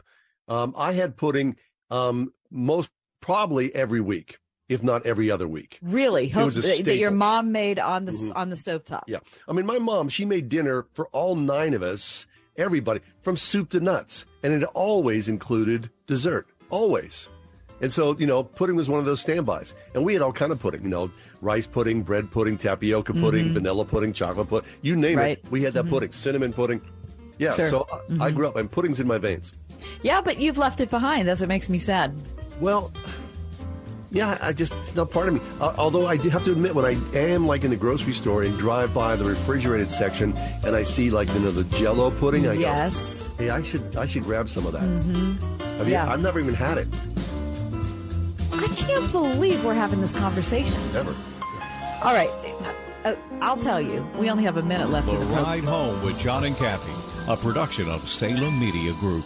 um, 0.49 0.75
I 0.77 0.93
had 0.93 1.17
pudding 1.17 1.57
um, 1.91 2.35
most 2.51 2.91
probably 3.23 3.75
every 3.75 4.01
week, 4.03 4.39
if 4.73 4.83
not 4.83 5.05
every 5.07 5.31
other 5.31 5.47
week. 5.49 5.79
Really? 5.83 6.27
It 6.31 6.37
was 6.37 6.57
a 6.57 6.61
that, 6.63 6.85
that 6.85 6.97
your 6.97 7.11
mom 7.11 7.53
made 7.53 7.79
on 7.79 8.05
the 8.05 8.13
Mhm. 8.13 8.33
on 8.37 8.51
the 8.51 8.57
stovetop. 8.57 9.03
Yeah. 9.07 9.19
I 9.49 9.53
mean, 9.53 9.67
my 9.67 9.79
mom, 9.79 10.09
she 10.09 10.25
made 10.25 10.49
dinner 10.49 10.87
for 10.95 11.07
all 11.13 11.35
nine 11.37 11.75
of 11.75 11.83
us, 11.83 12.27
everybody, 12.57 13.01
from 13.21 13.37
soup 13.37 13.71
to 13.71 13.81
nuts. 13.81 14.25
And 14.43 14.53
it 14.53 14.65
always 14.75 15.29
included 15.29 15.91
dessert. 16.07 16.47
Always. 16.71 17.29
And 17.81 17.93
so, 17.93 18.17
you 18.17 18.27
know, 18.27 18.45
pudding 18.45 18.77
was 18.77 18.89
one 18.89 19.01
of 19.01 19.07
those 19.07 19.21
standbys. 19.21 19.75
And 19.95 20.05
we 20.05 20.13
had 20.13 20.23
all 20.23 20.33
kind 20.33 20.53
of 20.53 20.61
pudding, 20.61 20.83
you 20.83 20.89
know, 20.89 21.11
rice 21.41 21.67
pudding, 21.67 22.03
bread 22.03 22.31
pudding, 22.31 22.57
tapioca 22.57 23.13
pudding, 23.13 23.47
Mhm. 23.49 23.53
vanilla 23.55 23.85
pudding, 23.85 24.13
chocolate 24.13 24.49
pudding, 24.49 24.71
you 24.83 24.95
name 24.97 25.19
Right. 25.19 25.39
it. 25.39 25.45
We 25.51 25.63
had 25.63 25.75
that 25.75 25.87
Mhm. 25.87 25.91
pudding, 25.91 26.13
cinnamon 26.13 26.53
pudding. 26.53 26.81
Yeah, 27.39 27.55
Sure. 27.55 27.69
so 27.69 27.87
I- 27.93 28.27
I 28.27 28.31
Mhm. 28.31 28.35
grew 28.37 28.47
up 28.49 28.57
and 28.57 28.71
pudding's 28.71 29.01
in 29.01 29.07
my 29.09 29.19
veins. 29.19 29.53
Yeah, 30.03 30.21
but 30.21 30.39
you've 30.41 30.59
left 30.59 30.81
it 30.81 30.91
behind. 30.91 31.27
That's 31.27 31.41
what 31.41 31.49
makes 31.49 31.69
me 31.69 31.79
sad. 31.81 32.15
Well, 32.61 32.93
Yeah, 34.13 34.37
I 34.43 34.53
just, 34.53 34.75
it's 34.75 34.95
not 34.95 35.11
part 35.11 35.29
of 35.29 35.35
me. 35.35 35.41
Uh, 35.59 35.75
although 35.79 36.07
I 36.07 36.19
do 36.19 36.29
have 36.29 36.45
to 36.45 36.53
admit, 36.53 36.75
when 36.75 36.85
I 36.85 36.97
am 37.17 37.47
like 37.47 37.65
in 37.65 37.71
the 37.71 37.77
grocery 37.77 38.13
store 38.13 38.43
and 38.43 38.57
drive 38.59 38.93
by 38.93 39.17
the 39.17 39.25
refrigerated 39.25 39.91
section 39.91 40.35
and 40.67 40.77
I 40.77 40.83
see 40.83 41.11
like, 41.11 41.29
you 41.33 41.41
know, 41.41 41.51
the 41.51 41.65
jello 41.77 42.11
pudding, 42.11 42.47
I 42.47 42.53
Yes. 42.53 43.31
go, 43.31 43.45
hey, 43.45 43.51
I 43.51 43.63
should, 43.63 43.97
I 43.97 44.05
should 44.05 44.25
grab 44.25 44.51
some 44.51 44.67
of 44.67 44.73
that. 44.75 44.83
hmm 44.83 45.33
I 45.63 45.79
mean, 45.85 45.89
Yeah. 45.93 46.13
I've 46.13 46.21
never 46.21 46.39
even 46.41 46.53
had 46.55 46.77
it. 46.77 46.89
I 48.53 48.67
can't 48.77 49.11
believe 49.11 49.65
we're 49.65 49.73
having 49.75 50.01
this 50.03 50.13
conversation. 50.13 50.79
Never. 50.93 51.15
All 52.05 52.13
right. 52.15 52.31
Uh, 53.05 53.15
I'll 53.41 53.57
tell 53.57 53.81
you. 53.81 54.07
We 54.19 54.31
only 54.31 54.45
have 54.45 54.59
a 54.59 54.63
minute 54.63 54.91
left 54.91 55.07
The 55.09 55.15
in 55.15 55.21
the 55.21 55.27
program. 55.27 55.45
Ride 55.45 55.65
Home 55.65 56.05
with 56.05 56.19
John 56.19 56.45
and 56.45 56.55
Kathy, 56.57 56.93
a 57.33 57.37
production 57.37 57.89
of 57.89 58.07
Salem 58.09 58.61
Media 58.61 58.93
Group. 58.95 59.25